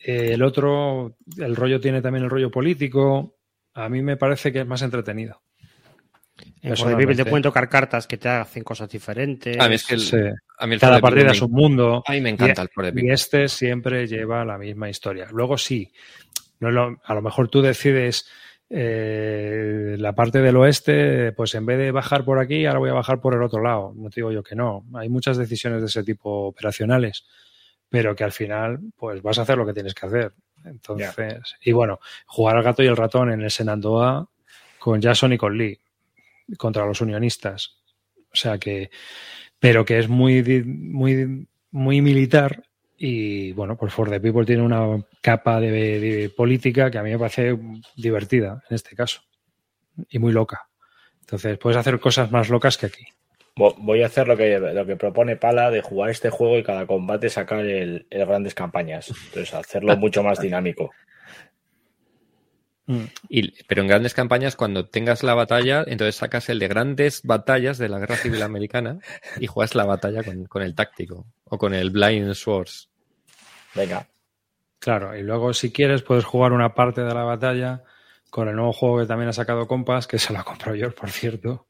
El 0.00 0.42
otro, 0.42 1.16
el 1.36 1.54
rollo 1.54 1.78
tiene 1.78 2.02
también 2.02 2.24
el 2.24 2.30
rollo 2.30 2.50
político. 2.50 3.36
A 3.74 3.88
mí 3.88 4.02
me 4.02 4.16
parece 4.16 4.52
que 4.52 4.62
es 4.62 4.66
más 4.66 4.82
entretenido. 4.82 5.42
En 6.66 7.16
te 7.16 7.24
pueden 7.24 7.42
tocar 7.42 7.68
cartas 7.68 8.08
que 8.08 8.16
te 8.16 8.28
hacen 8.28 8.64
cosas 8.64 8.88
diferentes. 8.88 9.58
A 9.60 9.68
mí 9.68 9.76
es 9.76 9.86
que 9.86 10.32
cada 10.80 11.00
partida 11.00 11.30
es 11.30 11.40
un 11.40 11.52
mundo. 11.52 12.02
A 12.04 12.12
mí 12.12 12.20
me 12.20 12.30
encanta 12.30 12.64
y, 12.64 12.86
el 12.86 13.04
Y 13.04 13.10
este 13.10 13.48
siempre 13.48 14.06
lleva 14.08 14.44
la 14.44 14.58
misma 14.58 14.88
historia. 14.88 15.28
Luego 15.30 15.56
sí, 15.56 15.92
no 16.58 16.98
a 17.04 17.14
lo 17.14 17.22
mejor 17.22 17.48
tú 17.48 17.62
decides 17.62 18.28
eh, 18.68 19.94
la 19.96 20.12
parte 20.12 20.40
del 20.40 20.56
oeste, 20.56 21.30
pues 21.32 21.54
en 21.54 21.66
vez 21.66 21.78
de 21.78 21.92
bajar 21.92 22.24
por 22.24 22.40
aquí, 22.40 22.66
ahora 22.66 22.80
voy 22.80 22.90
a 22.90 22.94
bajar 22.94 23.20
por 23.20 23.34
el 23.34 23.42
otro 23.42 23.62
lado. 23.62 23.92
No 23.94 24.10
te 24.10 24.16
digo 24.16 24.32
yo 24.32 24.42
que 24.42 24.56
no. 24.56 24.84
Hay 24.94 25.08
muchas 25.08 25.36
decisiones 25.36 25.82
de 25.82 25.86
ese 25.86 26.02
tipo 26.02 26.48
operacionales, 26.48 27.24
pero 27.88 28.16
que 28.16 28.24
al 28.24 28.32
final, 28.32 28.80
pues 28.96 29.22
vas 29.22 29.38
a 29.38 29.42
hacer 29.42 29.56
lo 29.56 29.66
que 29.66 29.74
tienes 29.74 29.94
que 29.94 30.06
hacer. 30.06 30.32
Entonces, 30.64 31.54
y 31.60 31.70
bueno, 31.70 32.00
jugar 32.26 32.56
al 32.56 32.64
gato 32.64 32.82
y 32.82 32.86
el 32.86 32.96
ratón 32.96 33.30
en 33.30 33.42
el 33.42 33.52
Senandoa 33.52 34.28
con 34.80 35.00
Jason 35.00 35.32
y 35.32 35.38
con 35.38 35.56
Lee 35.56 35.78
contra 36.58 36.86
los 36.86 37.00
unionistas. 37.00 37.78
O 38.32 38.36
sea 38.36 38.58
que, 38.58 38.90
pero 39.58 39.84
que 39.84 39.98
es 39.98 40.08
muy, 40.08 40.42
muy, 40.64 41.48
muy 41.70 42.00
militar 42.00 42.62
y 42.98 43.52
bueno, 43.52 43.76
pues 43.76 43.92
For 43.92 44.08
the 44.08 44.20
People 44.20 44.46
tiene 44.46 44.62
una 44.62 45.04
capa 45.20 45.60
de, 45.60 46.32
política 46.34 46.90
que 46.90 46.98
a 46.98 47.02
mí 47.02 47.10
me 47.10 47.18
parece 47.18 47.58
divertida 47.96 48.62
en 48.68 48.74
este 48.74 48.96
caso 48.96 49.22
y 50.08 50.18
muy 50.18 50.32
loca. 50.32 50.68
Entonces 51.20 51.58
puedes 51.58 51.76
hacer 51.76 51.98
cosas 52.00 52.30
más 52.30 52.48
locas 52.48 52.78
que 52.78 52.86
aquí. 52.86 53.04
Voy 53.56 54.02
a 54.02 54.06
hacer 54.06 54.28
lo 54.28 54.36
que, 54.36 54.58
lo 54.58 54.84
que 54.84 54.96
propone 54.96 55.36
Pala 55.36 55.70
de 55.70 55.80
jugar 55.80 56.10
este 56.10 56.28
juego 56.28 56.58
y 56.58 56.62
cada 56.62 56.86
combate 56.86 57.30
sacar 57.30 57.60
el, 57.60 58.06
el 58.10 58.26
grandes 58.26 58.54
campañas. 58.54 59.08
Entonces 59.08 59.54
hacerlo 59.54 59.96
mucho 59.96 60.22
más 60.22 60.38
dinámico. 60.40 60.90
Mm. 62.86 63.04
pero 63.66 63.82
en 63.82 63.88
grandes 63.88 64.14
campañas, 64.14 64.54
cuando 64.54 64.86
tengas 64.86 65.24
la 65.24 65.34
batalla, 65.34 65.84
entonces 65.86 66.14
sacas 66.14 66.48
el 66.48 66.60
de 66.60 66.68
grandes 66.68 67.22
batallas 67.24 67.78
de 67.78 67.88
la 67.88 67.98
Guerra 67.98 68.16
Civil 68.16 68.42
Americana 68.42 69.00
y 69.40 69.48
juegas 69.48 69.74
la 69.74 69.84
batalla 69.84 70.22
con, 70.22 70.62
el 70.62 70.74
táctico 70.74 71.26
o 71.44 71.58
con 71.58 71.74
el 71.74 71.90
Blind 71.90 72.32
Swords. 72.34 72.88
Venga. 73.74 74.06
Claro, 74.78 75.16
y 75.16 75.22
luego 75.22 75.52
si 75.52 75.72
quieres 75.72 76.02
puedes 76.02 76.24
jugar 76.24 76.52
una 76.52 76.74
parte 76.74 77.02
de 77.02 77.12
la 77.12 77.24
batalla 77.24 77.82
con 78.30 78.48
el 78.48 78.54
nuevo 78.54 78.72
juego 78.72 79.00
que 79.00 79.06
también 79.06 79.30
ha 79.30 79.32
sacado 79.32 79.66
Compass, 79.66 80.06
que 80.06 80.18
se 80.18 80.32
lo 80.32 80.38
ha 80.38 80.44
comprado 80.44 80.76
yo, 80.76 80.94
por 80.94 81.10
cierto. 81.10 81.66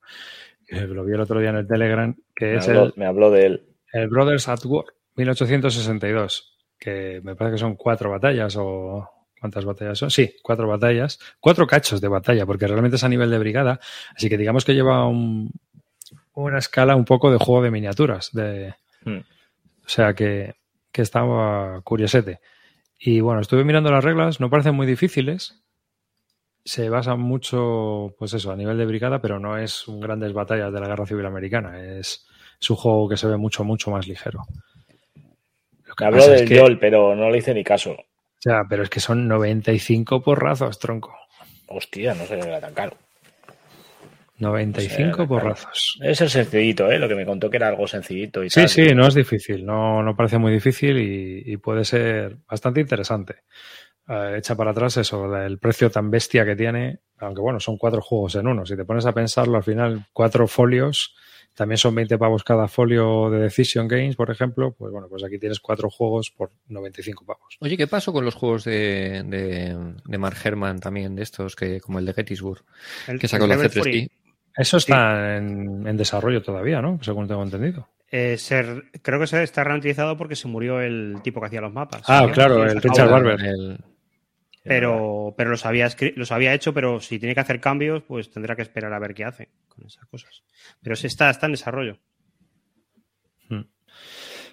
Lo 0.68 1.04
vi 1.04 1.14
el 1.14 1.20
otro 1.20 1.40
día 1.40 1.50
en 1.50 1.56
el 1.56 1.66
Telegram, 1.66 2.14
que 2.34 2.46
Me 2.46 2.56
es 2.56 2.68
habló, 2.68 2.84
el, 2.84 2.92
me 2.96 3.06
habló 3.06 3.30
de 3.30 3.46
él. 3.46 3.66
el 3.92 4.08
Brothers 4.08 4.48
at 4.48 4.64
War 4.64 4.84
1862, 5.14 6.58
que 6.78 7.20
me 7.22 7.36
parece 7.36 7.54
que 7.54 7.60
son 7.60 7.76
cuatro 7.76 8.10
batallas 8.10 8.56
o 8.58 9.15
¿cuántas 9.46 9.64
batallas 9.64 9.98
son? 9.98 10.10
Sí, 10.10 10.34
cuatro 10.42 10.66
batallas, 10.68 11.18
cuatro 11.40 11.66
cachos 11.66 12.00
de 12.00 12.08
batalla, 12.08 12.44
porque 12.46 12.66
realmente 12.66 12.96
es 12.96 13.04
a 13.04 13.08
nivel 13.08 13.30
de 13.30 13.38
brigada, 13.38 13.80
así 14.14 14.28
que 14.28 14.36
digamos 14.36 14.64
que 14.64 14.74
lleva 14.74 15.06
un- 15.06 15.50
una 16.34 16.58
escala 16.58 16.96
un 16.96 17.04
poco 17.04 17.30
de 17.30 17.38
juego 17.38 17.62
de 17.62 17.70
miniaturas, 17.70 18.30
de, 18.32 18.74
Hmm. 19.04 19.18
o 19.18 19.88
sea 19.88 20.14
que, 20.14 20.54
que 20.92 21.02
estaba 21.02 21.80
curiosete. 21.82 22.40
Y 22.98 23.20
bueno, 23.20 23.40
estuve 23.40 23.62
mirando 23.64 23.90
las 23.90 24.02
reglas, 24.02 24.40
no 24.40 24.48
parecen 24.50 24.74
muy 24.74 24.86
difíciles. 24.86 25.62
Se 26.64 26.88
basan 26.88 27.20
mucho, 27.20 28.14
pues 28.18 28.32
eso, 28.34 28.50
a 28.50 28.56
nivel 28.56 28.76
de 28.78 28.86
brigada, 28.86 29.20
pero 29.20 29.38
no 29.38 29.56
es 29.58 29.86
un 29.86 30.00
grandes 30.00 30.32
batallas 30.32 30.72
de 30.72 30.80
la 30.80 30.88
Guerra 30.88 31.06
Civil 31.06 31.26
Americana. 31.26 31.80
Es, 31.80 32.26
es 32.60 32.70
un 32.70 32.76
juego 32.76 33.08
que 33.08 33.16
se 33.16 33.28
ve 33.28 33.36
mucho, 33.36 33.62
mucho 33.64 33.90
más 33.92 34.08
ligero. 34.08 34.40
Lo 35.86 35.94
que 35.94 36.04
pasa 36.06 36.30
del 36.32 36.42
es 36.42 36.48
que- 36.48 36.56
YOL, 36.56 36.78
pero 36.78 37.14
no 37.14 37.30
le 37.30 37.38
hice 37.38 37.54
ni 37.54 37.62
caso. 37.62 37.96
Ya, 38.44 38.62
pero 38.68 38.82
es 38.82 38.90
que 38.90 39.00
son 39.00 39.26
95 39.28 40.22
porrazos, 40.22 40.78
tronco. 40.78 41.14
Hostia, 41.68 42.14
no 42.14 42.24
sé, 42.26 42.38
era 42.38 42.60
tan 42.60 42.74
caro. 42.74 42.96
95 44.38 44.92
O 44.92 44.96
sea, 44.98 45.14
claro. 45.14 45.28
porrazos. 45.28 45.98
Es 46.02 46.20
el 46.20 46.28
sencillito, 46.28 46.90
¿eh? 46.90 46.98
Lo 46.98 47.08
que 47.08 47.14
me 47.14 47.24
contó 47.24 47.48
que 47.48 47.56
era 47.56 47.68
algo 47.68 47.86
sencillito 47.86 48.44
y 48.44 48.50
Sí, 48.50 48.60
tal. 48.60 48.68
sí, 48.68 48.94
no 48.94 49.06
es 49.06 49.14
difícil, 49.14 49.64
no, 49.64 50.02
no 50.02 50.14
parece 50.14 50.36
muy 50.38 50.52
difícil 50.52 50.98
y, 50.98 51.42
y 51.52 51.56
puede 51.56 51.84
ser 51.84 52.36
bastante 52.48 52.80
interesante. 52.80 53.36
Eh, 54.08 54.34
echa 54.38 54.54
para 54.54 54.72
atrás 54.72 54.98
eso, 54.98 55.34
el 55.36 55.58
precio 55.58 55.90
tan 55.90 56.10
bestia 56.10 56.44
que 56.44 56.54
tiene, 56.54 56.98
aunque 57.18 57.40
bueno, 57.40 57.58
son 57.60 57.78
cuatro 57.78 58.02
juegos 58.02 58.34
en 58.36 58.46
uno. 58.46 58.66
Si 58.66 58.76
te 58.76 58.84
pones 58.84 59.06
a 59.06 59.12
pensarlo, 59.12 59.56
al 59.56 59.64
final, 59.64 60.04
cuatro 60.12 60.46
folios, 60.46 61.14
también 61.56 61.78
son 61.78 61.94
20 61.94 62.18
pavos 62.18 62.44
cada 62.44 62.68
folio 62.68 63.30
de 63.30 63.38
Decision 63.40 63.88
Games, 63.88 64.14
por 64.14 64.30
ejemplo, 64.30 64.72
pues 64.78 64.92
bueno, 64.92 65.08
pues 65.08 65.24
aquí 65.24 65.38
tienes 65.38 65.58
cuatro 65.58 65.90
juegos 65.90 66.30
por 66.30 66.50
95 66.68 67.24
pavos. 67.24 67.56
Oye, 67.60 67.76
¿qué 67.76 67.86
pasó 67.86 68.12
con 68.12 68.24
los 68.24 68.34
juegos 68.34 68.64
de, 68.64 69.24
de, 69.26 69.76
de 70.04 70.18
Mark 70.18 70.36
Herman 70.44 70.78
también, 70.78 71.16
de 71.16 71.22
estos, 71.22 71.56
que 71.56 71.80
como 71.80 71.98
el 71.98 72.06
de 72.06 72.12
Gettysburg, 72.12 72.62
El- 73.08 73.18
que 73.18 73.26
sacó 73.26 73.44
el 73.44 73.50
la 73.50 73.56
Level 73.56 73.70
C3P? 73.70 73.78
Fury. 73.80 74.10
Eso 74.56 74.76
está 74.76 75.36
en, 75.36 75.86
en 75.86 75.96
desarrollo 75.96 76.42
todavía, 76.42 76.80
¿no? 76.80 76.98
Según 77.02 77.26
tengo 77.28 77.42
entendido. 77.42 77.88
Eh, 78.10 78.36
se- 78.38 78.82
creo 79.02 79.18
que 79.18 79.26
se 79.26 79.42
está 79.42 79.64
reutilizado 79.64 80.16
porque 80.16 80.36
se 80.36 80.48
murió 80.48 80.80
el 80.80 81.16
tipo 81.22 81.40
que 81.40 81.46
hacía 81.48 81.60
los 81.60 81.72
mapas. 81.72 82.02
Ah, 82.06 82.24
Sí, 82.26 82.32
claro, 82.32 82.62
el 82.64 82.80
Richard. 82.80 83.10
Barber. 83.10 83.40
El- 83.44 83.78
Pero, 84.66 85.34
pero 85.36 85.50
los, 85.50 85.64
había 85.64 85.88
los 86.16 86.32
había 86.32 86.54
hecho, 86.54 86.74
pero 86.74 87.00
si 87.00 87.18
tiene 87.18 87.34
que 87.34 87.40
hacer 87.40 87.60
cambios, 87.60 88.02
pues 88.02 88.30
tendrá 88.30 88.56
que 88.56 88.62
esperar 88.62 88.92
a 88.92 88.98
ver 88.98 89.14
qué 89.14 89.24
hace 89.24 89.50
con 89.68 89.86
esas 89.86 90.06
cosas. 90.06 90.42
Pero 90.82 90.96
sí 90.96 91.06
está, 91.06 91.30
está 91.30 91.46
en 91.46 91.52
desarrollo. 91.52 91.98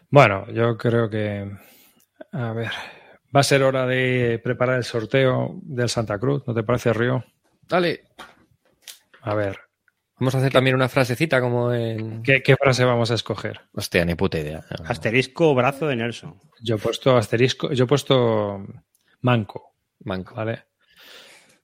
Bueno, 0.09 0.45
yo 0.51 0.77
creo 0.77 1.09
que. 1.09 1.51
A 2.31 2.53
ver. 2.53 2.69
Va 3.35 3.39
a 3.39 3.43
ser 3.43 3.63
hora 3.63 3.87
de 3.87 4.39
preparar 4.43 4.77
el 4.77 4.83
sorteo 4.83 5.59
del 5.63 5.89
Santa 5.89 6.19
Cruz, 6.19 6.43
¿no 6.45 6.53
te 6.53 6.61
parece, 6.61 6.93
Río? 6.93 7.25
Dale, 7.67 8.03
A 9.21 9.33
ver, 9.33 9.57
vamos 10.19 10.35
a 10.35 10.37
hacer 10.37 10.51
también 10.51 10.75
una 10.75 10.87
frasecita 10.87 11.41
como 11.41 11.73
en... 11.73 12.21
¿qué, 12.21 12.43
qué 12.43 12.55
frase 12.55 12.83
vamos 12.83 13.09
a 13.09 13.15
escoger? 13.15 13.61
Hostia, 13.73 14.05
ni 14.05 14.13
puta 14.13 14.37
idea. 14.37 14.63
Asterisco 14.85 15.55
brazo 15.55 15.87
de 15.87 15.95
Nelson. 15.95 16.39
Yo 16.61 16.75
he 16.75 16.77
puesto 16.77 17.17
asterisco, 17.17 17.71
yo 17.73 17.85
he 17.85 17.87
puesto 17.87 18.63
manco, 19.21 19.72
Manco. 20.03 20.35
¿vale? 20.35 20.65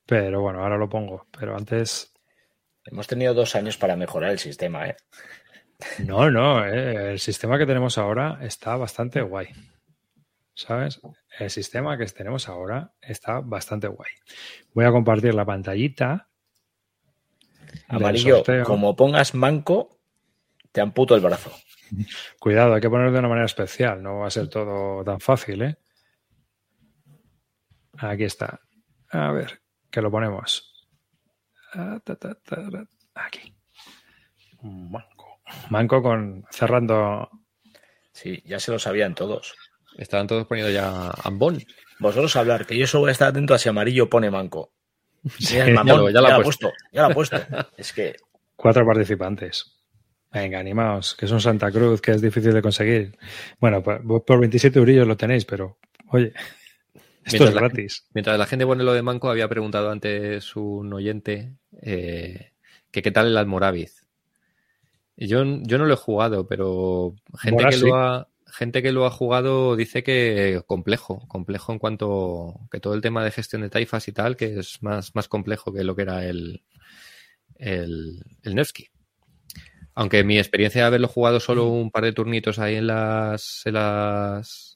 Pero 0.06 0.42
bueno, 0.42 0.62
ahora 0.62 0.78
lo 0.78 0.90
pongo. 0.90 1.28
Pero 1.38 1.56
antes. 1.56 2.14
Hemos 2.86 3.08
tenido 3.08 3.34
dos 3.34 3.56
años 3.56 3.78
para 3.78 3.96
mejorar 3.96 4.32
el 4.32 4.40
sistema, 4.40 4.88
¿eh? 4.88 4.98
No, 6.00 6.30
no, 6.30 6.66
eh, 6.66 7.12
el 7.14 7.20
sistema 7.20 7.58
que 7.58 7.66
tenemos 7.66 7.98
ahora 7.98 8.40
está 8.42 8.76
bastante 8.76 9.22
guay. 9.22 9.48
¿Sabes? 10.54 11.00
El 11.38 11.50
sistema 11.50 11.98
que 11.98 12.06
tenemos 12.08 12.50
ahora 12.50 12.92
está 13.02 13.40
bastante 13.40 13.88
guay. 13.88 14.12
Voy 14.74 14.86
a 14.86 14.92
compartir 14.92 15.34
la 15.34 15.46
pantallita. 15.46 16.28
Amarillo, 17.88 18.44
como 18.66 18.96
pongas 18.96 19.36
manco, 19.36 20.00
te 20.72 20.82
amputo 20.82 21.16
el 21.16 21.22
brazo. 21.22 21.52
Cuidado, 22.40 22.74
hay 22.74 22.82
que 22.82 22.90
ponerlo 22.90 23.14
de 23.14 23.20
una 23.20 23.30
manera 23.30 23.46
especial, 23.46 24.02
no 24.04 24.20
va 24.20 24.28
a 24.28 24.32
ser 24.32 24.48
todo 24.48 25.04
tan 25.04 25.20
fácil, 25.20 25.62
¿eh? 25.62 25.78
Aquí 28.00 28.24
está. 28.24 28.62
A 29.12 29.32
ver, 29.32 29.62
que 29.92 30.02
lo 30.02 30.12
ponemos. 30.12 30.88
Ah. 31.74 32.00
Aquí. 33.16 33.54
Manco. 34.62 35.42
Manco 35.70 36.02
con 36.02 36.46
cerrando. 36.52 37.30
Sí, 38.12 38.42
ya 38.46 38.60
se 38.60 38.72
lo 38.72 38.80
sabían 38.80 39.16
todos. 39.16 39.56
Estaban 39.98 40.28
todos 40.28 40.48
poniendo 40.48 40.72
ya 40.72 41.12
ambón. 41.24 41.62
Vosotros 42.00 42.36
hablar, 42.36 42.66
que 42.66 42.78
yo 42.78 42.88
solo 42.88 43.02
voy 43.02 43.10
a 43.10 43.12
estar 43.14 43.30
atento 43.30 43.54
a 43.54 43.58
si 43.60 43.70
amarillo 43.70 44.10
pone 44.10 44.32
manco. 44.32 44.74
Sí, 45.38 45.56
Mira 45.56 45.66
el 45.66 45.74
mamón, 45.74 46.14
ya 46.14 46.22
lo- 46.22 46.28
ya, 46.28 46.30
ya 46.30 46.36
ha 46.36 46.40
ha 46.40 46.44
puesto. 46.44 46.72
Ya 46.94 47.02
lo 47.02 47.08
ha 47.08 47.14
puesto. 47.14 47.38
Es 47.78 47.92
que 47.94 48.16
Cuatro 48.56 48.86
participantes. 48.86 49.76
Venga, 50.32 50.60
animaos, 50.60 51.16
que 51.16 51.26
es 51.26 51.32
un 51.32 51.42
Santa 51.42 51.72
Cruz 51.72 52.02
que 52.02 52.12
es 52.12 52.22
difícil 52.22 52.54
de 52.54 52.62
conseguir. 52.62 53.18
Bueno, 53.60 53.82
por, 53.82 54.24
por 54.26 54.40
27 54.40 54.78
eurillos 54.78 55.08
lo 55.08 55.18
tenéis, 55.18 55.44
pero 55.46 55.80
oye, 56.10 56.34
esto 57.32 57.44
Mientras 57.44 57.50
es 57.50 57.56
la- 57.56 57.62
gratis. 57.62 58.06
Mientras 58.14 58.38
la 58.40 58.46
gente 58.46 58.66
pone 58.66 58.84
lo 58.84 58.94
de 58.94 59.02
Manco, 59.02 59.30
había 59.30 59.48
preguntado 59.48 59.90
antes 59.92 60.56
un 60.56 60.92
oyente 60.94 61.54
eh, 61.82 62.52
que 62.92 63.02
qué 63.02 63.12
tal 63.12 63.28
el 63.28 63.38
Almoraviz. 63.38 64.06
Yo, 65.18 65.44
yo 65.64 65.78
no 65.78 65.86
lo 65.86 65.94
he 65.94 65.98
jugado, 65.98 66.48
pero 66.48 67.16
gente 67.38 67.66
que, 67.66 67.72
sí. 67.74 67.86
lo 67.86 67.96
ha, 67.96 68.28
gente 68.48 68.82
que 68.82 68.92
lo 68.94 69.06
ha 69.06 69.12
jugado 69.12 69.76
dice 69.76 70.02
que 70.02 70.62
complejo, 70.66 71.28
complejo 71.28 71.74
en 71.74 71.80
cuanto 71.80 72.62
que 72.72 72.80
todo 72.80 72.94
el 72.94 73.02
tema 73.02 73.24
de 73.24 73.32
gestión 73.32 73.62
de 73.62 73.70
taifas 73.70 74.08
y 74.08 74.14
tal, 74.14 74.38
que 74.38 74.60
es 74.60 74.82
más, 74.82 75.14
más 75.16 75.28
complejo 75.28 75.74
que 75.74 75.84
lo 75.84 75.96
que 75.96 76.04
era 76.04 76.26
el, 76.26 76.64
el, 77.56 78.24
el 78.44 78.56
Nevsky. 78.56 78.88
Aunque 79.94 80.24
mi 80.24 80.38
experiencia 80.38 80.82
de 80.82 80.88
haberlo 80.88 81.10
jugado 81.10 81.42
solo 81.42 81.68
un 81.68 81.92
par 81.92 82.06
de 82.06 82.14
turnitos 82.14 82.58
ahí 82.58 82.76
en 82.76 82.88
las, 82.88 83.64
en 83.66 83.74
las, 83.74 84.69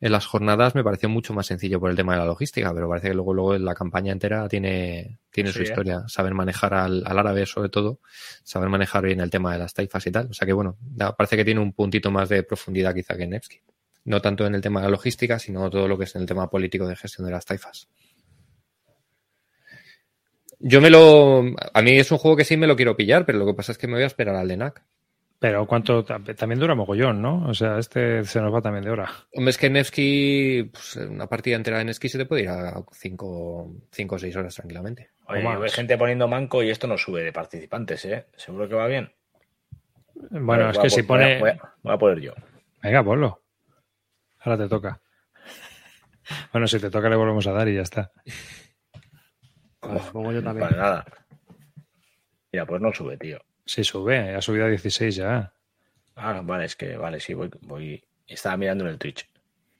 en 0.00 0.12
las 0.12 0.26
jornadas 0.26 0.74
me 0.74 0.84
pareció 0.84 1.08
mucho 1.08 1.32
más 1.34 1.46
sencillo 1.46 1.80
por 1.80 1.90
el 1.90 1.96
tema 1.96 2.12
de 2.14 2.18
la 2.20 2.24
logística, 2.26 2.72
pero 2.74 2.88
parece 2.88 3.08
que 3.08 3.14
luego, 3.14 3.32
luego 3.34 3.58
la 3.58 3.74
campaña 3.74 4.12
entera 4.12 4.48
tiene, 4.48 5.18
tiene 5.30 5.52
su 5.52 5.60
¿eh? 5.60 5.64
historia. 5.64 6.04
Saber 6.08 6.34
manejar 6.34 6.74
al, 6.74 7.02
al 7.06 7.18
árabe, 7.18 7.46
sobre 7.46 7.68
todo, 7.68 8.00
saber 8.42 8.68
manejar 8.68 9.04
bien 9.04 9.20
el 9.20 9.30
tema 9.30 9.52
de 9.52 9.58
las 9.58 9.72
taifas 9.74 10.06
y 10.06 10.10
tal. 10.10 10.28
O 10.30 10.34
sea 10.34 10.46
que 10.46 10.52
bueno, 10.52 10.76
da- 10.80 11.16
parece 11.16 11.36
que 11.36 11.44
tiene 11.44 11.60
un 11.60 11.72
puntito 11.72 12.10
más 12.10 12.28
de 12.28 12.42
profundidad 12.42 12.94
quizá 12.94 13.16
que 13.16 13.26
Nevsky. 13.26 13.60
No 14.04 14.20
tanto 14.20 14.44
en 14.46 14.54
el 14.54 14.60
tema 14.60 14.80
de 14.80 14.86
la 14.86 14.90
logística, 14.90 15.38
sino 15.38 15.70
todo 15.70 15.88
lo 15.88 15.96
que 15.96 16.04
es 16.04 16.14
en 16.14 16.20
el 16.22 16.28
tema 16.28 16.50
político 16.50 16.86
de 16.86 16.96
gestión 16.96 17.24
de 17.26 17.32
las 17.32 17.46
taifas. 17.46 17.88
Yo 20.58 20.80
me 20.80 20.90
lo. 20.90 21.42
A 21.74 21.82
mí 21.82 21.98
es 21.98 22.10
un 22.10 22.18
juego 22.18 22.36
que 22.36 22.44
sí 22.44 22.56
me 22.56 22.66
lo 22.66 22.76
quiero 22.76 22.96
pillar, 22.96 23.26
pero 23.26 23.38
lo 23.38 23.46
que 23.46 23.54
pasa 23.54 23.72
es 23.72 23.78
que 23.78 23.86
me 23.86 23.94
voy 23.94 24.02
a 24.02 24.06
esperar 24.06 24.36
al 24.36 24.48
de 24.48 24.56
NAC. 24.56 24.82
Pero 25.38 25.66
cuánto 25.66 26.04
tam- 26.04 26.34
también 26.36 26.58
dura 26.58 26.74
mogollón, 26.74 27.20
¿no? 27.20 27.46
O 27.48 27.54
sea, 27.54 27.78
este 27.78 28.24
se 28.24 28.40
nos 28.40 28.54
va 28.54 28.62
también 28.62 28.84
de 28.84 28.90
hora. 28.90 29.10
Hombre, 29.34 29.50
es 29.50 29.58
que 29.58 29.68
Nevsky, 29.68 30.70
pues, 30.72 30.96
una 30.96 31.26
partida 31.26 31.56
entera 31.56 31.78
de 31.78 31.84
Nevsky 31.84 32.08
se 32.08 32.18
te 32.18 32.24
puede 32.26 32.42
ir 32.42 32.48
a 32.48 32.82
5 32.92 33.26
o 33.28 34.18
6 34.18 34.36
horas 34.36 34.54
tranquilamente. 34.54 35.10
oye, 35.28 35.46
hay 35.46 35.70
gente 35.70 35.98
poniendo 35.98 36.28
manco 36.28 36.62
y 36.62 36.70
esto 36.70 36.86
no 36.86 36.96
sube 36.96 37.22
de 37.22 37.32
participantes, 37.32 38.04
¿eh? 38.06 38.26
Seguro 38.36 38.68
que 38.68 38.74
va 38.74 38.86
bien. 38.86 39.12
Bueno, 40.30 40.70
es 40.70 40.78
que 40.78 40.88
si 40.90 41.02
voy 41.02 41.04
a- 41.04 41.08
pone. 41.08 41.38
Voy 41.40 41.50
a, 41.50 41.74
voy 41.82 41.94
a 41.94 41.98
poner 41.98 42.20
yo. 42.20 42.32
Venga, 42.82 43.02
ponlo. 43.04 43.42
Ahora 44.40 44.58
te 44.58 44.68
toca. 44.68 45.00
Bueno, 46.52 46.66
si 46.66 46.78
te 46.80 46.88
toca 46.90 47.10
le 47.10 47.16
volvemos 47.16 47.46
a 47.46 47.52
dar 47.52 47.68
y 47.68 47.74
ya 47.74 47.82
está. 47.82 48.10
Vale, 49.82 50.00
pongo 50.10 50.32
yo 50.32 50.42
también. 50.42 50.66
Para 50.70 50.80
nada. 50.82 51.04
Mira, 52.50 52.64
pues 52.64 52.80
no 52.80 52.90
sube, 52.94 53.18
tío. 53.18 53.38
Sí, 53.66 53.82
sube, 53.84 54.34
ha 54.34 54.40
subido 54.42 54.66
a 54.66 54.68
16 54.68 55.16
ya. 55.16 55.52
Ah, 56.16 56.40
vale, 56.44 56.66
es 56.66 56.76
que, 56.76 56.96
vale, 56.96 57.18
sí, 57.20 57.34
voy, 57.34 57.50
voy. 57.62 58.02
Estaba 58.26 58.56
mirando 58.56 58.84
en 58.84 58.90
el 58.90 58.98
Twitch. 58.98 59.28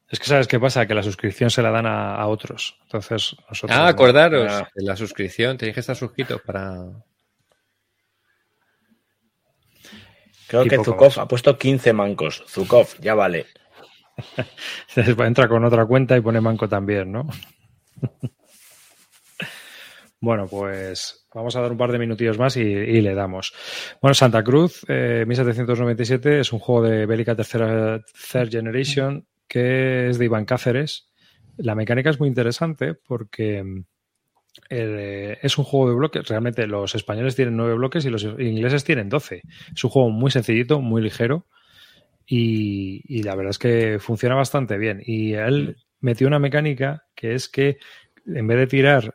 Es 0.09 0.18
que 0.18 0.26
sabes 0.26 0.47
qué 0.47 0.61
pasa, 0.61 0.87
que 0.87 0.95
la 0.95 1.03
suscripción 1.03 1.51
se 1.51 1.62
la 1.62 1.70
dan 1.70 1.87
a, 1.87 2.14
a 2.16 2.26
otros. 2.26 2.78
Entonces, 2.82 3.37
nosotros. 3.49 3.76
Ah, 3.78 3.82
no. 3.85 3.89
acordaros, 3.89 4.53
Ah. 4.53 4.68
de 4.74 4.85
la 4.85 4.97
suscripción, 4.97 5.57
tenéis 5.57 5.74
que 5.74 5.80
estar 5.80 5.97
suscritos 5.97 6.41
para. 6.43 6.85
Creo 10.47 10.64
Y 10.66 10.68
que 10.68 10.76
Zukov 10.76 11.09
más. 11.09 11.18
ha 11.18 11.26
puesto 11.28 11.57
15 11.59 11.93
mancos. 11.93 12.45
Zukov, 12.49 12.89
ya 13.01 13.14
vale. 13.14 13.47
Entra 14.97 15.49
con 15.49 15.64
otra 15.64 15.87
cuenta 15.87 16.16
y 16.16 16.20
pone 16.20 16.41
manco 16.41 16.68
también, 16.68 17.11
¿no? 17.11 17.26
bueno, 20.20 20.47
pues 20.47 21.24
vamos 21.35 21.57
a 21.57 21.61
dar 21.61 21.72
un 21.72 21.76
par 21.76 21.93
de 21.93 21.99
minutillos 21.99 22.39
más 22.39 22.57
y, 22.57 22.62
le 22.62 23.14
damos. 23.14 23.53
Bueno, 24.01 24.14
Santa 24.14 24.43
Cruz, 24.43 24.85
eh, 24.89 25.24
1797, 25.26 26.41
es 26.41 26.53
un 26.53 26.61
juego 26.61 26.82
de 26.82 27.07
bélica 27.07 27.35
tercera 27.35 28.01
third 28.32 28.51
generation 28.51 29.26
que 29.49 30.09
es 30.09 30.18
de 30.18 30.24
Iván 30.24 30.45
Cáceres. 30.45 31.11
La 31.57 31.74
mecánica 31.74 32.11
es 32.11 32.18
muy 32.18 32.28
interesante 32.28 32.95
porque 32.95 33.62
mm, 33.62 33.85
eh, 34.70 35.39
es 35.43 35.59
un 35.59 35.64
juego 35.64 35.89
de 35.89 35.97
bloques. 35.97 36.26
Realmente 36.28 36.66
los 36.66 36.95
españoles 36.95 37.37
tienen 37.37 37.57
nueve 37.57 37.74
bloques 37.74 38.05
y 38.05 38.11
los 38.11 38.24
ingleses 38.24 38.85
tienen 38.85 39.09
doce. 39.09 39.43
Es 39.74 39.85
un 39.85 39.91
juego 39.91 40.11
muy 40.11 40.30
sencillito, 40.30 40.80
muy 40.80 41.03
ligero 41.03 41.47
y 42.26 43.22
la 43.22 43.35
verdad 43.35 43.51
es 43.51 43.59
que 43.59 43.99
funciona 44.01 44.35
bastante 44.35 44.78
bien. 44.78 45.03
Y 45.05 45.35
él 45.35 45.76
metió 46.01 46.26
una 46.26 46.39
mecánica 46.39 47.05
que 47.14 47.35
es 47.35 47.49
que 47.49 47.78
en 48.26 48.47
vez 48.47 48.59
de 48.59 48.66
tirar 48.66 49.14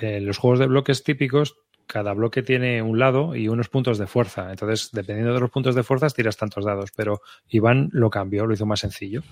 eh, 0.00 0.20
los 0.20 0.38
juegos 0.38 0.58
de 0.58 0.66
bloques 0.66 1.04
típicos, 1.04 1.56
cada 1.86 2.12
bloque 2.12 2.42
tiene 2.42 2.82
un 2.82 3.00
lado 3.00 3.34
y 3.34 3.48
unos 3.48 3.68
puntos 3.68 3.98
de 3.98 4.06
fuerza. 4.06 4.50
Entonces, 4.50 4.90
dependiendo 4.92 5.34
de 5.34 5.40
los 5.40 5.50
puntos 5.50 5.74
de 5.74 5.82
fuerza, 5.82 6.08
tiras 6.08 6.36
tantos 6.36 6.64
dados. 6.64 6.92
Pero 6.94 7.20
Iván 7.48 7.88
lo 7.92 8.10
cambió, 8.10 8.46
lo 8.46 8.54
hizo 8.54 8.64
más 8.64 8.80
sencillo. 8.80 9.22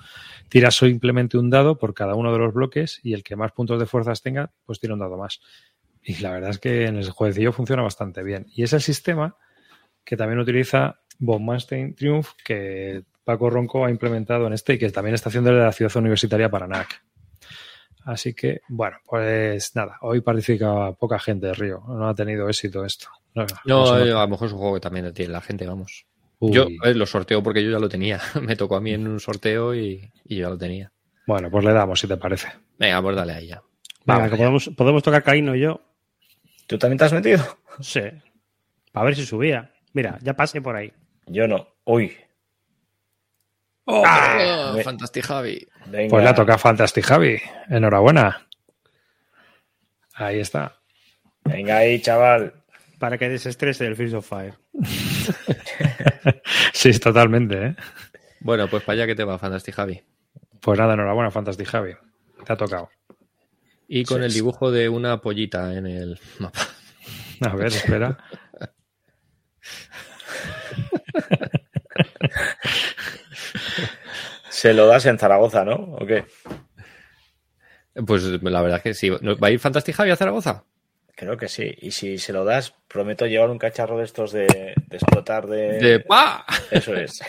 Tiras 0.48 0.76
simplemente 0.76 1.38
un 1.38 1.50
dado 1.50 1.78
por 1.78 1.94
cada 1.94 2.16
uno 2.16 2.32
de 2.32 2.38
los 2.38 2.52
bloques 2.52 2.98
y 3.04 3.14
el 3.14 3.22
que 3.22 3.36
más 3.36 3.52
puntos 3.52 3.78
de 3.78 3.86
fuerzas 3.86 4.22
tenga, 4.22 4.50
pues 4.66 4.80
tira 4.80 4.94
un 4.94 5.00
dado 5.00 5.16
más. 5.16 5.40
Y 6.02 6.16
la 6.20 6.32
verdad 6.32 6.50
es 6.50 6.58
que 6.58 6.86
en 6.86 6.96
el 6.96 7.08
jueguecillo 7.10 7.52
funciona 7.52 7.82
bastante 7.82 8.24
bien. 8.24 8.46
Y 8.52 8.64
es 8.64 8.72
el 8.72 8.80
sistema 8.80 9.36
que 10.04 10.16
también 10.16 10.40
utiliza 10.40 11.00
Bob 11.18 11.40
Manstein 11.40 11.94
Triumph, 11.94 12.30
que 12.44 13.04
Paco 13.22 13.50
Ronco 13.50 13.84
ha 13.84 13.90
implementado 13.90 14.46
en 14.46 14.52
este 14.52 14.74
y 14.74 14.78
que 14.78 14.90
también 14.90 15.14
está 15.14 15.28
haciendo 15.28 15.52
de 15.52 15.58
la 15.58 15.70
ciudad 15.70 15.96
universitaria 15.96 16.50
para 16.50 16.66
NAC. 16.66 17.02
Así 18.04 18.34
que, 18.34 18.62
bueno, 18.68 18.96
pues 19.04 19.74
nada, 19.76 19.98
hoy 20.00 20.20
participa 20.20 20.92
poca 20.92 21.18
gente 21.18 21.48
de 21.48 21.54
Río, 21.54 21.82
no 21.88 22.08
ha 22.08 22.14
tenido 22.14 22.48
éxito 22.48 22.84
esto. 22.84 23.08
No, 23.34 23.46
no 23.64 23.98
eh, 23.98 24.12
a 24.12 24.22
lo 24.22 24.28
mejor 24.28 24.46
es 24.46 24.52
un 24.52 24.58
juego 24.58 24.74
que 24.74 24.80
también 24.80 25.12
tiene 25.12 25.32
la 25.32 25.40
gente, 25.40 25.66
vamos. 25.66 26.06
Uy. 26.40 26.52
Yo 26.52 26.66
eh, 26.84 26.94
lo 26.94 27.06
sorteo 27.06 27.42
porque 27.42 27.64
yo 27.64 27.70
ya 27.70 27.78
lo 27.78 27.88
tenía. 27.88 28.20
Me 28.42 28.56
tocó 28.56 28.76
a 28.76 28.80
mí 28.80 28.92
en 28.92 29.06
un 29.06 29.20
sorteo 29.20 29.74
y, 29.74 30.10
y 30.24 30.36
yo 30.36 30.42
ya 30.42 30.50
lo 30.50 30.58
tenía. 30.58 30.92
Bueno, 31.26 31.50
pues 31.50 31.64
le 31.64 31.72
damos, 31.72 32.00
si 32.00 32.08
te 32.08 32.16
parece. 32.16 32.48
Venga, 32.78 33.02
pues 33.02 33.16
dale 33.16 33.32
ahí 33.34 33.46
ya. 33.48 33.62
Venga, 34.06 34.20
Vamos 34.20 34.30
que 34.30 34.36
podemos, 34.36 34.70
podemos 34.76 35.02
tocar 35.02 35.22
Caíno 35.22 35.54
y 35.54 35.60
yo. 35.60 35.80
¿Tú 36.66 36.78
también 36.78 36.98
te 36.98 37.04
has 37.04 37.12
metido? 37.12 37.44
Sí. 37.80 38.00
Para 38.92 39.06
ver 39.06 39.16
si 39.16 39.26
subía. 39.26 39.72
Mira, 39.92 40.18
ya 40.22 40.34
pasé 40.34 40.60
por 40.60 40.76
ahí. 40.76 40.92
Yo 41.26 41.46
no. 41.46 41.68
Uy. 41.84 42.16
¡Ah! 43.88 44.72
me- 44.74 44.82
Fantastic 44.82 45.24
Javi. 45.24 45.66
Venga. 45.86 46.10
Pues 46.10 46.24
la 46.24 46.34
toca 46.34 46.58
Fantastic 46.58 47.04
Javi. 47.04 47.40
Enhorabuena. 47.70 48.46
Ahí 50.14 50.40
está. 50.40 50.76
Venga 51.44 51.78
ahí, 51.78 52.00
chaval. 52.02 52.52
Para 52.98 53.16
que 53.16 53.28
desestrese 53.28 53.86
el 53.86 53.96
Fields 53.96 54.14
of 54.14 54.28
Fire. 54.28 54.54
Sí, 56.72 56.92
totalmente, 56.98 57.66
¿eh? 57.66 57.76
Bueno, 58.40 58.68
pues 58.68 58.84
para 58.84 58.94
allá 58.98 59.06
que 59.06 59.14
te 59.16 59.24
va, 59.24 59.38
Fantastic 59.38 59.74
Javi. 59.74 60.00
Pues 60.60 60.78
nada, 60.78 60.94
enhorabuena, 60.94 61.30
Fantastic 61.30 61.66
Javi. 61.66 61.92
Te 62.44 62.52
ha 62.52 62.56
tocado. 62.56 62.88
Y 63.88 64.04
con 64.04 64.18
Sí, 64.20 64.24
el 64.26 64.32
dibujo 64.32 64.70
de 64.70 64.88
una 64.88 65.20
pollita 65.20 65.74
en 65.74 65.86
el 65.86 66.20
mapa. 66.38 66.60
A 67.40 67.54
ver, 67.56 67.66
espera. 67.68 68.16
Se 74.58 74.74
lo 74.74 74.86
das 74.88 75.06
en 75.06 75.18
Zaragoza, 75.20 75.64
¿no? 75.64 75.74
¿O 76.00 76.04
qué? 76.04 76.24
Pues 78.04 78.24
la 78.24 78.60
verdad 78.60 78.78
es 78.78 78.82
que 78.82 78.94
sí. 78.94 79.08
¿No- 79.20 79.36
¿Va 79.38 79.46
a 79.48 79.50
ir 79.52 79.60
Fantastic 79.60 79.94
Javi 79.94 80.10
a 80.10 80.16
Zaragoza? 80.16 80.64
Creo 81.14 81.36
que 81.36 81.46
sí. 81.48 81.72
Y 81.78 81.92
si 81.92 82.18
se 82.18 82.32
lo 82.32 82.44
das, 82.44 82.74
prometo 82.88 83.26
llevar 83.26 83.50
un 83.50 83.58
cacharro 83.58 83.98
de 83.98 84.04
estos 84.04 84.32
de, 84.32 84.46
de 84.46 84.96
explotar 84.96 85.46
de... 85.46 85.78
De 85.78 86.00
¡pa! 86.00 86.44
Eso 86.72 86.92
es. 86.96 87.20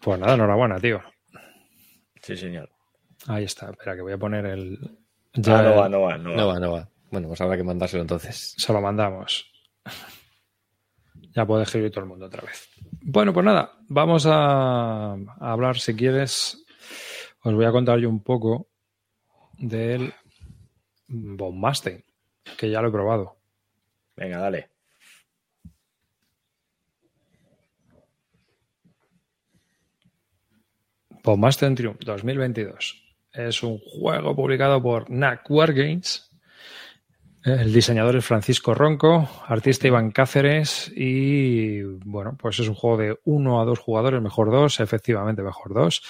Pues 0.00 0.18
nada, 0.18 0.34
enhorabuena, 0.34 0.80
tío. 0.80 1.00
Sí, 2.22 2.36
señor. 2.36 2.70
Ahí 3.28 3.44
está. 3.44 3.70
Espera, 3.70 3.94
que 3.94 4.02
voy 4.02 4.12
a 4.14 4.18
poner 4.18 4.46
el. 4.46 4.78
Ya 5.34 5.60
Ah, 5.60 5.62
no 5.62 5.76
va, 5.76 5.88
no 5.88 6.00
va, 6.02 6.18
no 6.18 6.30
va. 6.30 6.36
No 6.36 6.46
va, 6.48 6.58
no 6.58 6.72
va. 6.72 6.88
Bueno, 7.12 7.28
pues 7.28 7.40
habrá 7.40 7.56
que 7.56 7.62
mandárselo 7.62 8.02
entonces. 8.02 8.54
Se 8.56 8.72
lo 8.72 8.80
mandamos. 8.80 9.51
Ya 11.34 11.46
puede 11.46 11.62
escribir 11.62 11.90
todo 11.90 12.04
el 12.04 12.10
mundo 12.10 12.26
otra 12.26 12.42
vez. 12.42 12.68
Bueno, 13.00 13.32
pues 13.32 13.44
nada, 13.44 13.72
vamos 13.88 14.26
a, 14.26 15.12
a 15.12 15.52
hablar, 15.52 15.78
si 15.78 15.94
quieres, 15.94 16.64
os 17.42 17.54
voy 17.54 17.64
a 17.64 17.72
contar 17.72 17.98
yo 17.98 18.08
un 18.08 18.22
poco 18.22 18.68
del 19.58 20.12
Bombasting, 21.08 22.04
que 22.56 22.70
ya 22.70 22.82
lo 22.82 22.88
he 22.88 22.92
probado. 22.92 23.36
Venga, 24.16 24.38
dale. 24.38 24.70
Bombasting 31.22 31.76
Triumph 31.76 32.00
2022. 32.00 33.00
Es 33.32 33.62
un 33.62 33.78
juego 33.78 34.34
publicado 34.34 34.82
por 34.82 35.08
NAC 35.08 35.48
Wargames. 35.48 36.31
El 37.44 37.72
diseñador 37.72 38.14
es 38.16 38.24
Francisco 38.24 38.72
Ronco, 38.72 39.28
artista 39.46 39.88
Iván 39.88 40.12
Cáceres 40.12 40.92
y 40.94 41.82
bueno, 41.82 42.36
pues 42.38 42.60
es 42.60 42.68
un 42.68 42.74
juego 42.74 42.96
de 42.98 43.18
uno 43.24 43.60
a 43.60 43.64
dos 43.64 43.80
jugadores, 43.80 44.22
mejor 44.22 44.52
dos, 44.52 44.78
efectivamente 44.78 45.42
mejor 45.42 45.74
dos. 45.74 46.02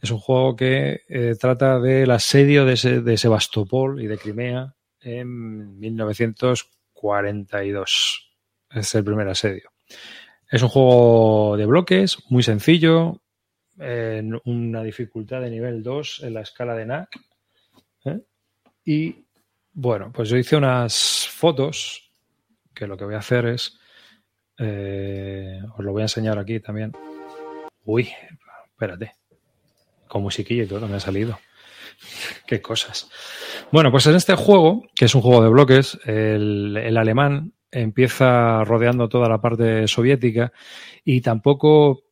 Es 0.00 0.12
un 0.12 0.18
juego 0.18 0.54
que 0.54 1.00
eh, 1.08 1.34
trata 1.38 1.80
del 1.80 2.10
asedio 2.12 2.64
de, 2.64 2.76
Se- 2.76 3.00
de 3.00 3.16
Sebastopol 3.16 4.00
y 4.02 4.06
de 4.06 4.18
Crimea 4.18 4.72
en 5.00 5.80
1942. 5.80 8.32
Es 8.70 8.94
el 8.94 9.02
primer 9.04 9.28
asedio. 9.28 9.70
Es 10.50 10.62
un 10.62 10.68
juego 10.68 11.56
de 11.56 11.66
bloques, 11.66 12.18
muy 12.30 12.42
sencillo, 12.44 13.20
en 13.78 14.38
una 14.44 14.82
dificultad 14.84 15.40
de 15.40 15.50
nivel 15.50 15.82
2 15.82 16.20
en 16.24 16.34
la 16.34 16.42
escala 16.42 16.74
de 16.76 16.86
NAC. 16.86 17.08
¿eh? 18.04 18.20
Y 18.84 19.24
bueno, 19.72 20.10
pues 20.12 20.28
yo 20.28 20.36
hice 20.36 20.56
unas 20.56 21.28
fotos 21.28 22.10
que 22.74 22.86
lo 22.86 22.96
que 22.96 23.04
voy 23.04 23.14
a 23.14 23.18
hacer 23.18 23.46
es. 23.46 23.78
eh, 24.58 25.60
os 25.76 25.84
lo 25.84 25.92
voy 25.92 26.02
a 26.02 26.04
enseñar 26.04 26.38
aquí 26.38 26.60
también. 26.60 26.92
Uy, 27.84 28.08
espérate. 28.72 29.14
Con 30.08 30.22
musiquilla 30.22 30.64
y 30.64 30.66
todo 30.66 30.86
me 30.88 30.96
ha 30.96 31.00
salido. 31.00 31.38
Qué 32.46 32.60
cosas. 32.60 33.10
Bueno, 33.70 33.90
pues 33.90 34.06
en 34.06 34.14
este 34.14 34.34
juego, 34.34 34.82
que 34.94 35.06
es 35.06 35.14
un 35.14 35.22
juego 35.22 35.42
de 35.42 35.48
bloques, 35.48 35.98
el, 36.04 36.76
el 36.76 36.96
alemán 36.96 37.54
empieza 37.70 38.62
rodeando 38.64 39.08
toda 39.08 39.28
la 39.28 39.40
parte 39.40 39.88
soviética 39.88 40.52
y 41.04 41.22
tampoco, 41.22 42.04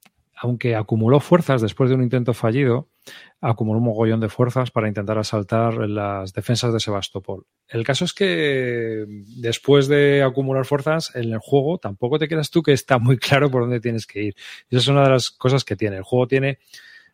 aunque 0.42 0.74
acumuló 0.74 1.20
fuerzas 1.20 1.60
después 1.60 1.90
de 1.90 1.96
un 1.96 2.02
intento 2.02 2.32
fallido, 2.32 2.88
acumuló 3.42 3.78
un 3.78 3.84
mogollón 3.84 4.20
de 4.20 4.30
fuerzas 4.30 4.70
para 4.70 4.88
intentar 4.88 5.18
asaltar 5.18 5.74
las 5.74 6.32
defensas 6.32 6.72
de 6.72 6.80
Sebastopol. 6.80 7.44
El 7.68 7.84
caso 7.84 8.06
es 8.06 8.14
que 8.14 9.04
después 9.36 9.86
de 9.86 10.22
acumular 10.22 10.64
fuerzas 10.64 11.14
en 11.14 11.30
el 11.30 11.40
juego, 11.40 11.76
tampoco 11.76 12.18
te 12.18 12.26
quedas 12.26 12.50
tú 12.50 12.62
que 12.62 12.72
está 12.72 12.98
muy 12.98 13.18
claro 13.18 13.50
por 13.50 13.60
dónde 13.60 13.80
tienes 13.80 14.06
que 14.06 14.22
ir. 14.22 14.34
Esa 14.70 14.78
es 14.78 14.88
una 14.88 15.02
de 15.02 15.10
las 15.10 15.30
cosas 15.30 15.62
que 15.62 15.76
tiene. 15.76 15.98
El 15.98 16.04
juego 16.04 16.26
tiene, 16.26 16.58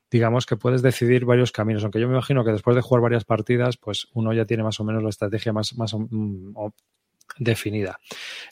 digamos, 0.09 0.47
que 0.47 0.55
puedes 0.55 0.81
decidir 0.81 1.25
varios 1.25 1.51
caminos, 1.51 1.83
aunque 1.83 1.99
yo 1.99 2.07
me 2.07 2.15
imagino 2.15 2.45
que 2.45 2.53
después 2.53 2.77
de 2.77 2.83
jugar 2.83 3.03
varias 3.03 3.25
partidas, 3.25 3.77
pues 3.77 4.07
uno 4.15 4.33
ya 4.35 4.45
tiene 4.45 4.63
más 4.63 4.79
o 4.79 4.85
menos 4.85 5.03
la 5.03 5.09
estrategia 5.09 5.53
más, 5.53 5.75
mm, 5.75 6.55
definida. 7.41 7.99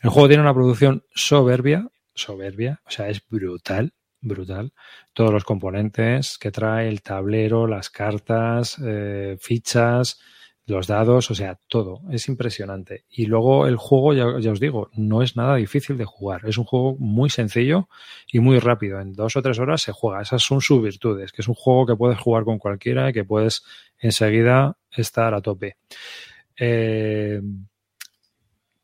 El 0.03 0.11
juego 0.11 0.27
tiene 0.27 0.43
una 0.43 0.53
producción 0.53 1.05
soberbia, 1.15 1.89
soberbia, 2.13 2.81
o 2.85 2.91
sea, 2.91 3.09
es 3.09 3.23
brutal, 3.29 3.93
brutal. 4.25 4.73
Todos 5.13 5.33
los 5.33 5.45
componentes 5.45 6.39
que 6.39 6.51
trae, 6.51 6.89
el 6.89 7.03
tablero, 7.03 7.67
las 7.67 7.91
cartas, 7.91 8.79
eh, 8.85 9.37
fichas, 9.41 10.21
los 10.67 10.87
dados, 10.87 11.31
o 11.31 11.35
sea, 11.35 11.59
todo. 11.69 12.01
Es 12.11 12.29
impresionante. 12.29 13.05
Y 13.11 13.27
luego 13.27 13.67
el 13.67 13.77
juego, 13.77 14.15
ya, 14.15 14.41
ya 14.41 14.51
os 14.51 14.61
digo, 14.61 14.91
no 14.95 15.23
es 15.23 15.37
nada 15.37 15.57
difícil 15.57 15.99
de 15.99 16.07
jugar. 16.07 16.43
Es 16.47 16.57
un 16.57 16.65
juego 16.65 16.97
muy 16.99 17.29
sencillo 17.29 17.89
y 18.27 18.41
muy 18.41 18.59
rápido. 18.59 19.01
En 19.01 19.13
dos 19.13 19.37
o 19.37 19.43
tres 19.43 19.59
horas 19.59 19.83
se 19.83 19.93
juega. 19.93 20.23
Esas 20.23 20.43
son 20.43 20.61
sus 20.61 20.83
virtudes, 20.83 21.33
que 21.33 21.43
es 21.43 21.49
un 21.49 21.55
juego 21.55 21.87
que 21.87 21.97
puedes 21.97 22.19
jugar 22.19 22.45
con 22.45 22.59
cualquiera 22.59 23.11
y 23.11 23.13
que 23.13 23.25
puedes 23.25 23.63
enseguida 23.99 24.79
estar 24.91 25.35
a 25.35 25.43
tope. 25.43 25.77
Eh, 26.57 27.43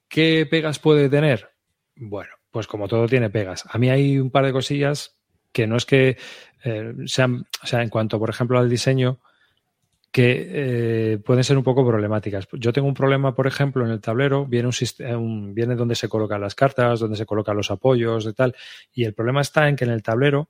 ¿Qué 0.09 0.47
pegas 0.51 0.79
puede 0.81 1.09
tener? 1.09 1.51
Bueno, 1.95 2.33
pues 2.51 2.67
como 2.67 2.89
todo 2.89 3.07
tiene 3.07 3.31
pegas. 3.31 3.65
A 3.71 3.79
mí 3.79 3.89
hay 3.91 4.19
un 4.19 4.31
par 4.31 4.45
de 4.45 4.53
cosillas 4.53 5.20
que 5.53 5.67
no 5.67 5.77
es 5.77 5.87
que 5.87 6.17
eh, 6.65 6.95
sean, 7.07 7.47
o 7.63 7.67
sea, 7.67 7.83
en 7.83 7.89
cuanto, 7.89 8.19
por 8.19 8.31
ejemplo, 8.31 8.59
al 8.59 8.69
diseño, 8.71 9.21
que 10.13 11.13
eh, 11.15 11.19
pueden 11.19 11.45
ser 11.45 11.57
un 11.57 11.63
poco 11.63 11.87
problemáticas. 11.87 12.49
Yo 12.53 12.73
tengo 12.73 12.89
un 12.89 12.95
problema, 12.95 13.35
por 13.35 13.47
ejemplo, 13.47 13.85
en 13.85 13.93
el 13.93 14.01
tablero, 14.01 14.45
viene 14.45 14.67
un, 14.67 14.73
sist- 14.73 15.01
un- 15.17 15.55
viene 15.55 15.77
donde 15.77 15.95
se 15.95 16.09
colocan 16.09 16.41
las 16.41 16.57
cartas, 16.57 16.99
donde 17.01 17.17
se 17.17 17.27
colocan 17.27 17.57
los 17.57 17.71
apoyos 17.71 18.27
y 18.27 18.33
tal, 18.33 18.57
y 18.93 19.05
el 19.05 19.15
problema 19.15 19.41
está 19.41 19.69
en 19.69 19.77
que 19.77 19.85
en 19.85 19.91
el 19.91 20.03
tablero 20.03 20.49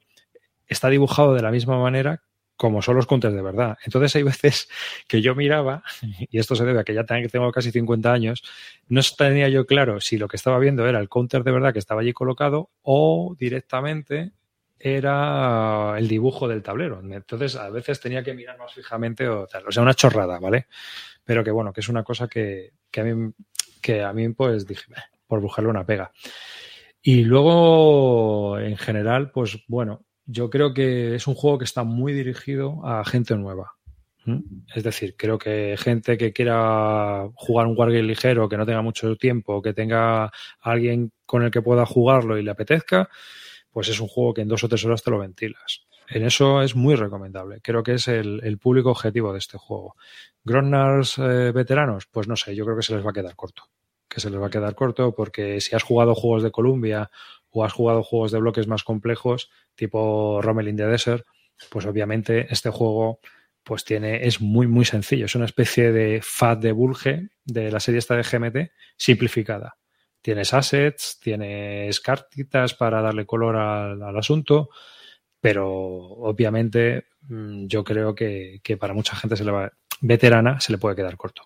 está 0.67 0.89
dibujado 0.89 1.35
de 1.35 1.43
la 1.43 1.51
misma 1.51 1.79
manera 1.81 2.23
como 2.57 2.83
son 2.83 2.97
los 2.97 3.07
counters 3.07 3.35
de 3.35 3.43
verdad. 3.43 3.79
Entonces 3.85 4.15
hay 4.17 4.23
veces 4.25 4.69
que 5.09 5.23
yo 5.23 5.35
miraba, 5.35 5.83
y 6.31 6.39
esto 6.39 6.55
se 6.57 6.65
debe 6.65 6.81
a 6.81 6.85
que 6.85 6.95
ya 6.95 7.05
tengo 7.05 7.53
casi 7.53 7.71
50 7.73 8.13
años, 8.13 8.43
no 8.89 9.01
tenía 9.17 9.49
yo 9.49 9.67
claro 9.67 10.01
si 10.01 10.19
lo 10.19 10.29
que 10.29 10.37
estaba 10.37 10.59
viendo 10.59 10.87
era 10.87 11.01
el 11.01 11.09
counter 11.09 11.43
de 11.45 11.53
verdad 11.53 11.73
que 11.73 11.79
estaba 11.79 12.03
allí 12.03 12.13
colocado 12.13 12.71
o 12.83 13.35
directamente 13.39 14.33
era 14.81 15.95
el 15.99 16.09
dibujo 16.09 16.49
del 16.49 16.63
tablero. 16.63 17.01
Entonces, 17.03 17.55
a 17.57 17.69
veces 17.69 18.01
tenía 18.01 18.25
que 18.25 18.35
mirar 18.35 18.59
más 18.59 18.73
fijamente 18.73 19.29
o 19.29 19.47
sea, 19.47 19.83
una 19.83 19.95
chorrada, 19.95 20.41
¿vale? 20.41 20.67
Pero 21.25 21.45
que 21.45 21.51
bueno, 21.51 21.73
que 21.73 21.81
es 21.81 21.89
una 21.89 22.03
cosa 22.03 22.27
que, 22.27 22.73
que 22.91 23.01
a 23.03 23.05
mí, 23.05 23.33
que 23.83 24.03
a 24.03 24.13
mí 24.13 24.31
pues 24.31 24.67
dije, 24.67 24.87
por 25.27 25.41
buscarle 25.41 25.71
una 25.71 25.85
pega. 25.85 26.11
Y 27.03 27.25
luego, 27.25 28.59
en 28.59 28.77
general, 28.77 29.31
pues 29.31 29.59
bueno, 29.69 30.05
yo 30.27 30.49
creo 30.49 30.73
que 30.73 31.15
es 31.15 31.27
un 31.27 31.35
juego 31.35 31.59
que 31.59 31.65
está 31.65 31.85
muy 31.85 32.13
dirigido 32.13 32.85
a 32.85 33.05
gente 33.05 33.37
nueva. 33.37 33.75
Es 34.75 34.85
decir, 34.85 35.17
creo 35.17 35.39
que 35.39 35.77
gente 35.79 36.17
que 36.17 36.33
quiera 36.33 37.29
jugar 37.35 37.67
un 37.67 37.77
wargame 37.77 38.03
ligero, 38.03 38.49
que 38.49 38.57
no 38.57 38.67
tenga 38.67 38.83
mucho 38.83 39.17
tiempo, 39.17 39.61
que 39.63 39.73
tenga 39.73 40.31
alguien 40.61 41.11
con 41.27 41.43
el 41.43 41.51
que 41.51 41.63
pueda 41.63 41.87
jugarlo 41.87 42.39
y 42.39 42.43
le 42.43 42.51
apetezca, 42.51 43.09
pues 43.71 43.89
es 43.89 44.01
un 44.01 44.09
juego 44.09 44.35
que 44.35 44.43
en 44.43 44.49
dos 44.49 44.65
o 44.65 44.69
tres 44.69 44.85
horas 44.85 45.03
te 45.03 45.11
lo 45.11 45.19
ventilas. 45.19 45.87
En 46.09 46.25
eso 46.25 46.61
es 46.61 46.75
muy 46.75 46.97
recomendable. 46.97 47.61
Creo 47.63 47.83
que 47.83 47.95
es 47.95 48.09
el, 48.09 48.59
público 48.59 48.91
objetivo 48.91 49.33
de 49.33 49.39
este 49.39 49.59
juego. 49.59 49.95
Gronnars 50.45 51.19
eh, 51.19 51.53
veteranos, 51.53 52.07
pues 52.07 52.27
no 52.27 52.35
sé, 52.35 52.55
yo 52.57 52.65
creo 52.65 52.77
que 52.77 52.83
se 52.83 52.95
les 52.95 53.07
va 53.07 53.11
a 53.11 53.15
quedar 53.15 53.37
corto. 53.37 53.65
Que 54.09 54.21
se 54.21 54.29
les 54.29 54.41
va 54.41 54.49
a 54.49 54.51
quedar 54.51 54.75
corto 54.75 55.15
porque 55.15 55.61
si 55.61 55.77
has 55.77 55.85
jugado 55.85 56.17
juegos 56.17 56.43
de 56.43 56.51
Columbia 56.51 57.11
o 57.51 57.65
has 57.65 57.73
jugado 57.73 58.03
juegos 58.03 58.33
de 58.33 58.41
bloques 58.41 58.67
más 58.67 58.83
complejos, 58.83 59.51
tipo 59.77 60.43
Rommel 60.43 60.69
in 60.69 60.77
the 60.77 60.87
Desert, 60.87 61.25
pues 61.71 61.87
obviamente 61.87 62.53
este 62.53 62.71
juego 62.71 63.21
pues 63.63 63.85
tiene, 63.85 64.27
es 64.27 64.41
muy, 64.41 64.67
muy 64.67 64.85
sencillo. 64.85 65.27
Es 65.27 65.37
una 65.37 65.45
especie 65.45 65.93
de 65.93 66.21
FAT 66.23 66.61
de 66.61 66.73
Bulge 66.73 67.29
de 67.45 67.71
la 67.71 67.79
serie 67.79 67.99
esta 67.99 68.17
de 68.17 68.23
GMT 68.23 68.73
simplificada. 68.97 69.77
Tienes 70.23 70.53
assets, 70.53 71.19
tienes 71.21 72.01
cartitas 72.01 72.75
para 72.75 73.01
darle 73.01 73.25
color 73.25 73.57
al, 73.57 74.19
asunto, 74.19 74.69
pero 75.41 75.69
obviamente 75.69 77.07
mm, 77.23 77.67
yo 77.67 77.83
creo 77.83 78.15
que, 78.15 78.61
para 78.79 78.93
mucha 78.93 79.17
gente 79.17 79.37
se 79.37 79.45
le 79.45 79.51
va, 79.51 79.73
veterana 80.01 80.61
se 80.61 80.73
le 80.73 80.79
puede 80.79 80.97
quedar 80.97 81.17
corto. 81.17 81.43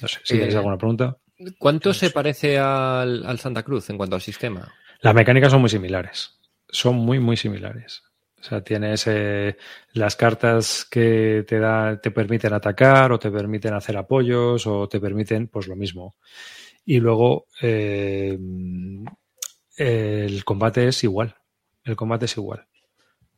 No 0.00 0.08
sé, 0.08 0.20
si 0.24 0.34
tenéis 0.34 0.54
eh, 0.54 0.58
alguna 0.58 0.76
pregunta. 0.76 1.16
¿Cuánto 1.58 1.94
se 1.94 2.10
parece 2.10 2.58
al, 2.58 3.38
Santa 3.38 3.62
Cruz 3.62 3.88
en 3.88 3.96
cuanto 3.96 4.16
al 4.16 4.22
sistema? 4.22 4.72
Las 5.00 5.14
mecánicas 5.14 5.50
son 5.50 5.62
muy 5.62 5.70
similares. 5.70 6.38
Son 6.68 6.96
muy, 6.96 7.18
muy 7.18 7.36
similares. 7.36 8.02
O 8.38 8.42
sea, 8.42 8.62
tienes 8.62 9.06
eh, 9.06 9.56
las 9.92 10.16
cartas 10.16 10.86
que 10.90 11.44
te, 11.46 11.58
da, 11.58 12.00
te 12.00 12.10
permiten 12.10 12.52
atacar 12.52 13.12
o 13.12 13.18
te 13.18 13.30
permiten 13.30 13.74
hacer 13.74 13.96
apoyos 13.96 14.66
o 14.66 14.88
te 14.88 15.00
permiten, 15.00 15.48
pues 15.48 15.66
lo 15.66 15.76
mismo. 15.76 16.14
Y 16.90 16.98
luego 16.98 17.46
eh, 17.62 18.36
el 19.76 20.44
combate 20.44 20.88
es 20.88 21.04
igual. 21.04 21.36
El 21.84 21.94
combate 21.94 22.24
es 22.24 22.36
igual. 22.36 22.66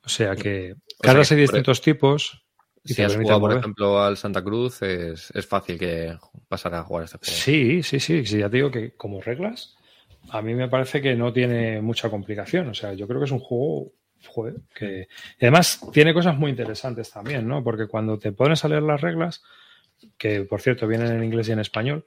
O 0.03 0.09
sea 0.09 0.35
que 0.35 0.77
cartas 0.99 1.33
hay 1.33 1.41
distintos 1.41 1.83
tipos. 1.83 2.47
Y 2.83 2.95
si 2.95 3.03
has 3.03 3.15
jugado, 3.15 3.41
por 3.41 3.59
ejemplo, 3.59 4.03
al 4.03 4.17
Santa 4.17 4.43
Cruz, 4.43 4.81
es, 4.81 5.31
es, 5.35 5.47
fácil 5.47 5.79
que 5.79 6.17
pasar 6.49 6.75
a 6.75 6.83
jugar 6.83 7.05
este 7.05 7.19
juego. 7.19 7.31
Sí, 7.31 7.83
sí, 7.83 8.01
sí. 8.01 8.25
Sí, 8.25 8.39
ya 8.39 8.49
te 8.49 8.57
digo 8.57 8.71
que 8.71 8.97
como 8.97 9.21
reglas, 9.21 9.77
a 10.31 10.41
mí 10.41 10.55
me 10.55 10.71
parece 10.71 11.03
que 11.03 11.15
no 11.15 11.31
tiene 11.31 11.83
mucha 11.83 12.09
complicación. 12.09 12.71
O 12.71 12.75
sea, 12.75 12.95
yo 12.95 13.07
creo 13.07 13.21
que 13.21 13.27
es 13.27 13.33
un 13.33 13.41
juego 13.41 13.93
joder, 14.29 14.55
que 14.75 15.09
y 15.39 15.45
además 15.45 15.79
tiene 15.93 16.15
cosas 16.15 16.39
muy 16.39 16.51
interesantes 16.53 17.11
también, 17.11 17.47
¿no? 17.47 17.63
Porque 17.63 17.87
cuando 17.87 18.19
te 18.19 18.33
pones 18.33 18.65
a 18.65 18.69
leer 18.69 18.83
las 18.83 19.03
reglas, 19.03 19.43
que 20.17 20.41
por 20.45 20.63
cierto 20.63 20.87
vienen 20.87 21.13
en 21.13 21.23
inglés 21.23 21.51
y 21.51 21.53
en 21.53 21.59
español, 21.59 22.07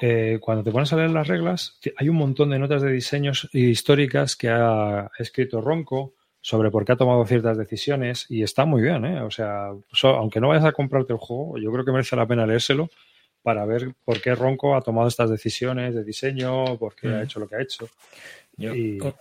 eh, 0.00 0.38
cuando 0.40 0.62
te 0.62 0.70
pones 0.70 0.92
a 0.92 0.96
leer 0.96 1.10
las 1.10 1.26
reglas, 1.26 1.78
hay 1.96 2.08
un 2.08 2.16
montón 2.16 2.50
de 2.50 2.58
notas 2.58 2.82
de 2.82 2.92
diseños 2.92 3.48
históricas 3.52 4.36
que 4.36 4.48
ha 4.48 5.10
escrito 5.18 5.60
Ronco 5.60 6.14
sobre 6.40 6.70
por 6.70 6.84
qué 6.84 6.92
ha 6.92 6.96
tomado 6.96 7.26
ciertas 7.26 7.58
decisiones 7.58 8.26
y 8.28 8.42
está 8.42 8.64
muy 8.64 8.80
bien, 8.80 9.04
¿eh? 9.04 9.22
O 9.22 9.30
sea, 9.30 9.70
aunque 10.04 10.40
no 10.40 10.48
vayas 10.48 10.64
a 10.64 10.72
comprarte 10.72 11.12
el 11.12 11.18
juego, 11.18 11.58
yo 11.58 11.72
creo 11.72 11.84
que 11.84 11.92
merece 11.92 12.16
la 12.16 12.26
pena 12.26 12.46
leérselo 12.46 12.88
para 13.42 13.64
ver 13.66 13.92
por 14.04 14.20
qué 14.20 14.34
Ronco 14.34 14.76
ha 14.76 14.82
tomado 14.82 15.08
estas 15.08 15.30
decisiones 15.30 15.94
de 15.94 16.04
diseño, 16.04 16.78
por 16.78 16.94
qué 16.94 17.08
ha 17.08 17.20
mm. 17.20 17.22
hecho 17.22 17.40
lo 17.40 17.48
que 17.48 17.56
ha 17.56 17.62
hecho. 17.62 17.88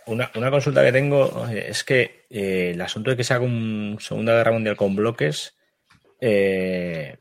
una, 0.05 0.51
consulta 0.51 0.83
que 0.83 0.91
tengo 0.91 1.47
es 1.47 1.83
que 1.83 2.25
eh, 2.29 2.71
el 2.73 2.81
asunto 2.81 3.09
de 3.09 3.17
que 3.17 3.23
se 3.23 3.33
haga 3.33 3.45
un 3.45 3.97
Segunda 3.99 4.33
Guerra 4.33 4.51
Mundial 4.51 4.75
con 4.75 4.95
bloques, 4.95 5.55
eh, 6.19 7.17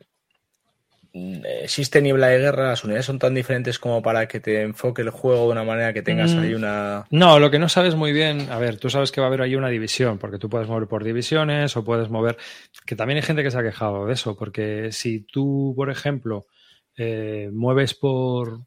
existe 1.61 2.01
niebla 2.01 2.27
de 2.27 2.39
guerra, 2.39 2.69
las 2.69 2.83
unidades 2.83 3.05
son 3.05 3.19
tan 3.19 3.33
diferentes 3.33 3.79
como 3.79 4.01
para 4.01 4.27
que 4.27 4.39
te 4.39 4.61
enfoque 4.61 5.01
el 5.01 5.09
juego 5.09 5.45
de 5.45 5.51
una 5.51 5.63
manera 5.63 5.93
que 5.93 6.01
tengas 6.01 6.33
ahí 6.33 6.53
mm. 6.53 6.57
una. 6.57 7.05
No, 7.09 7.39
lo 7.39 7.51
que 7.51 7.59
no 7.59 7.69
sabes 7.69 7.95
muy 7.95 8.13
bien, 8.13 8.49
a 8.49 8.59
ver, 8.59 8.77
tú 8.77 8.89
sabes 8.89 9.11
que 9.11 9.21
va 9.21 9.27
a 9.27 9.29
haber 9.29 9.41
ahí 9.41 9.55
una 9.55 9.69
división, 9.69 10.17
porque 10.17 10.37
tú 10.37 10.49
puedes 10.49 10.67
mover 10.67 10.87
por 10.87 11.03
divisiones 11.03 11.75
o 11.77 11.83
puedes 11.83 12.09
mover. 12.09 12.37
Que 12.85 12.95
también 12.95 13.17
hay 13.17 13.23
gente 13.23 13.43
que 13.43 13.51
se 13.51 13.57
ha 13.57 13.63
quejado 13.63 14.05
de 14.05 14.13
eso, 14.13 14.35
porque 14.35 14.91
si 14.91 15.21
tú, 15.21 15.73
por 15.75 15.89
ejemplo, 15.89 16.47
eh, 16.95 17.49
mueves 17.51 17.93
por, 17.93 18.61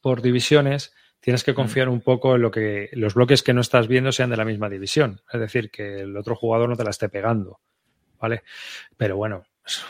por 0.00 0.22
divisiones, 0.22 0.92
tienes 1.20 1.44
que 1.44 1.52
mm. 1.52 1.56
confiar 1.56 1.88
un 1.88 2.00
poco 2.00 2.36
en 2.36 2.42
lo 2.42 2.50
que 2.50 2.90
los 2.92 3.14
bloques 3.14 3.42
que 3.42 3.54
no 3.54 3.60
estás 3.60 3.88
viendo 3.88 4.12
sean 4.12 4.30
de 4.30 4.36
la 4.36 4.44
misma 4.44 4.68
división. 4.68 5.20
Es 5.32 5.40
decir, 5.40 5.70
que 5.70 6.00
el 6.00 6.16
otro 6.16 6.36
jugador 6.36 6.68
no 6.68 6.76
te 6.76 6.84
la 6.84 6.90
esté 6.90 7.08
pegando. 7.08 7.60
¿Vale? 8.20 8.42
Pero 8.98 9.16
bueno, 9.16 9.44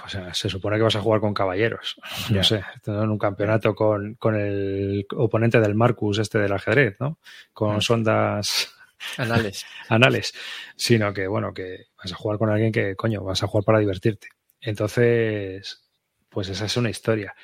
o 0.04 0.08
sea, 0.08 0.34
se 0.34 0.48
supone 0.48 0.76
que 0.76 0.82
vas 0.82 0.96
a 0.96 1.00
jugar 1.00 1.20
con 1.20 1.32
caballeros. 1.32 1.96
No 2.30 2.42
sé, 2.42 2.62
en 2.86 3.10
un 3.10 3.18
campeonato 3.18 3.74
con, 3.74 4.16
el 4.34 5.06
oponente 5.16 5.60
del 5.60 5.74
Marcus, 5.74 6.18
este 6.18 6.38
del 6.38 6.52
ajedrez, 6.52 6.96
¿no? 7.00 7.18
Con 7.52 7.76
mm. 7.76 7.80
sondas 7.80 8.74
anales. 9.16 9.64
anales. 9.88 10.34
Sino 10.76 11.12
que, 11.14 11.26
bueno, 11.26 11.54
que 11.54 11.86
vas 11.96 12.12
a 12.12 12.16
jugar 12.16 12.38
con 12.38 12.50
alguien 12.50 12.72
que, 12.72 12.96
coño, 12.96 13.22
vas 13.22 13.42
a 13.42 13.46
jugar 13.46 13.64
para 13.64 13.78
divertirte. 13.78 14.28
Entonces, 14.60 15.82
pues 16.28 16.48
esa 16.48 16.66
es 16.66 16.76
una 16.76 16.90
historia. 16.90 17.34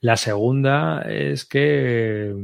La 0.00 0.16
segunda 0.16 1.02
es 1.02 1.44
que 1.44 2.34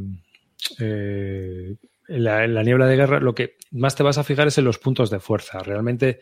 eh, 0.78 1.76
la, 2.06 2.46
la 2.46 2.62
niebla 2.62 2.86
de 2.86 2.96
guerra, 2.96 3.20
lo 3.20 3.34
que 3.34 3.56
más 3.72 3.96
te 3.96 4.02
vas 4.02 4.18
a 4.18 4.24
fijar 4.24 4.46
es 4.48 4.58
en 4.58 4.64
los 4.64 4.78
puntos 4.78 5.10
de 5.10 5.18
fuerza. 5.18 5.58
Realmente 5.60 6.20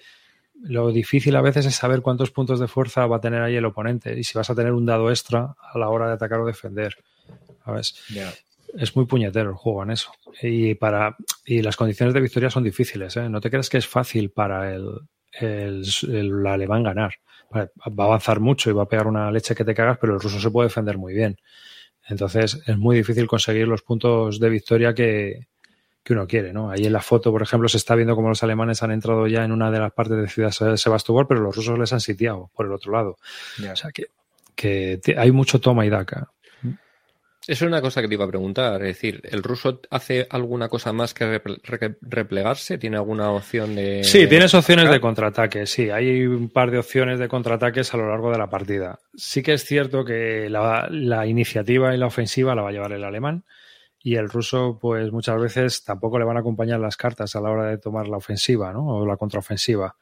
lo 0.62 0.90
difícil 0.90 1.36
a 1.36 1.42
veces 1.42 1.66
es 1.66 1.76
saber 1.76 2.02
cuántos 2.02 2.30
puntos 2.30 2.60
de 2.60 2.68
fuerza 2.68 3.06
va 3.06 3.16
a 3.16 3.20
tener 3.20 3.42
ahí 3.42 3.56
el 3.56 3.64
oponente 3.64 4.18
y 4.18 4.24
si 4.24 4.36
vas 4.36 4.50
a 4.50 4.54
tener 4.54 4.72
un 4.72 4.86
dado 4.86 5.10
extra 5.10 5.54
a 5.60 5.78
la 5.78 5.88
hora 5.88 6.08
de 6.08 6.14
atacar 6.14 6.40
o 6.40 6.46
defender. 6.46 6.96
¿Sabes? 7.64 7.94
Es 8.74 8.96
muy 8.96 9.06
puñetero 9.06 9.50
el 9.50 9.56
juego 9.56 9.82
en 9.82 9.90
eso. 9.90 10.12
Y, 10.42 10.74
para, 10.74 11.16
y 11.44 11.62
las 11.62 11.76
condiciones 11.76 12.14
de 12.14 12.20
victoria 12.20 12.50
son 12.50 12.64
difíciles. 12.64 13.16
¿eh? 13.16 13.28
No 13.28 13.40
te 13.40 13.50
creas 13.50 13.68
que 13.68 13.78
es 13.78 13.86
fácil 13.86 14.30
para 14.30 14.74
el, 14.74 15.00
el, 15.32 16.46
alemán 16.46 16.82
ganar. 16.82 17.14
Va 17.54 17.62
a 17.86 18.06
avanzar 18.06 18.40
mucho 18.40 18.70
y 18.70 18.74
va 18.74 18.82
a 18.82 18.88
pegar 18.88 19.06
una 19.06 19.30
leche 19.30 19.54
que 19.54 19.64
te 19.64 19.74
cagas, 19.74 19.98
pero 19.98 20.14
el 20.14 20.20
ruso 20.20 20.40
se 20.40 20.50
puede 20.50 20.68
defender 20.68 20.98
muy 20.98 21.14
bien. 21.14 21.36
Entonces 22.08 22.60
es 22.66 22.78
muy 22.78 22.96
difícil 22.96 23.26
conseguir 23.26 23.68
los 23.68 23.82
puntos 23.82 24.40
de 24.40 24.48
victoria 24.48 24.94
que, 24.94 25.46
que 26.08 26.14
uno 26.14 26.26
quiere, 26.26 26.54
¿no? 26.54 26.70
Ahí 26.70 26.86
en 26.86 26.92
la 26.94 27.02
foto, 27.02 27.30
por 27.30 27.42
ejemplo, 27.42 27.68
se 27.68 27.76
está 27.76 27.94
viendo 27.94 28.16
cómo 28.16 28.30
los 28.30 28.42
alemanes 28.42 28.82
han 28.82 28.92
entrado 28.92 29.26
ya 29.26 29.44
en 29.44 29.52
una 29.52 29.70
de 29.70 29.78
las 29.78 29.92
partes 29.92 30.16
de 30.16 30.26
Ciudad 30.26 30.50
Sebastopol, 30.50 31.26
pero 31.28 31.40
los 31.40 31.54
rusos 31.54 31.78
les 31.78 31.92
han 31.92 32.00
sitiado 32.00 32.50
por 32.56 32.64
el 32.64 32.72
otro 32.72 32.92
lado. 32.92 33.18
O 33.70 33.76
sea 33.76 33.90
que, 33.92 34.06
que 34.56 34.98
hay 35.18 35.30
mucho 35.30 35.60
toma 35.60 35.84
y 35.84 35.90
daca. 35.90 36.30
Eso 37.46 37.64
es 37.64 37.68
una 37.68 37.82
cosa 37.82 38.00
que 38.00 38.08
te 38.08 38.14
iba 38.14 38.24
a 38.24 38.28
preguntar. 38.28 38.80
Es 38.82 38.96
decir, 38.96 39.20
¿el 39.24 39.42
ruso 39.42 39.80
hace 39.90 40.26
alguna 40.30 40.70
cosa 40.70 40.94
más 40.94 41.12
que 41.12 41.42
replegarse? 42.00 42.78
¿Tiene 42.78 42.96
alguna 42.96 43.30
opción 43.30 43.74
de.? 43.74 44.02
Sí, 44.02 44.26
tienes 44.26 44.54
opciones 44.54 44.90
de 44.90 45.00
contraataque. 45.00 45.66
Sí, 45.66 45.90
hay 45.90 46.26
un 46.26 46.48
par 46.48 46.70
de 46.70 46.78
opciones 46.78 47.18
de 47.18 47.28
contraataques 47.28 47.92
a 47.92 47.98
lo 47.98 48.08
largo 48.08 48.30
de 48.30 48.38
la 48.38 48.48
partida. 48.48 48.98
Sí 49.14 49.42
que 49.42 49.54
es 49.54 49.64
cierto 49.64 50.06
que 50.06 50.48
la, 50.48 50.88
la 50.90 51.26
iniciativa 51.26 51.94
y 51.94 51.98
la 51.98 52.06
ofensiva 52.06 52.54
la 52.54 52.62
va 52.62 52.70
a 52.70 52.72
llevar 52.72 52.92
el 52.92 53.04
alemán 53.04 53.44
y 54.08 54.16
el 54.16 54.30
ruso, 54.30 54.78
pues 54.80 55.12
muchas 55.12 55.38
veces 55.38 55.84
tampoco 55.84 56.18
le 56.18 56.24
van 56.24 56.38
a 56.38 56.40
acompañar 56.40 56.80
las 56.80 56.96
cartas 56.96 57.36
a 57.36 57.42
la 57.42 57.50
hora 57.50 57.66
de 57.66 57.76
tomar 57.76 58.08
la 58.08 58.16
ofensiva, 58.16 58.72
¿no? 58.72 58.86
O 58.86 59.06
la 59.06 59.18
contraofensiva. 59.18 59.96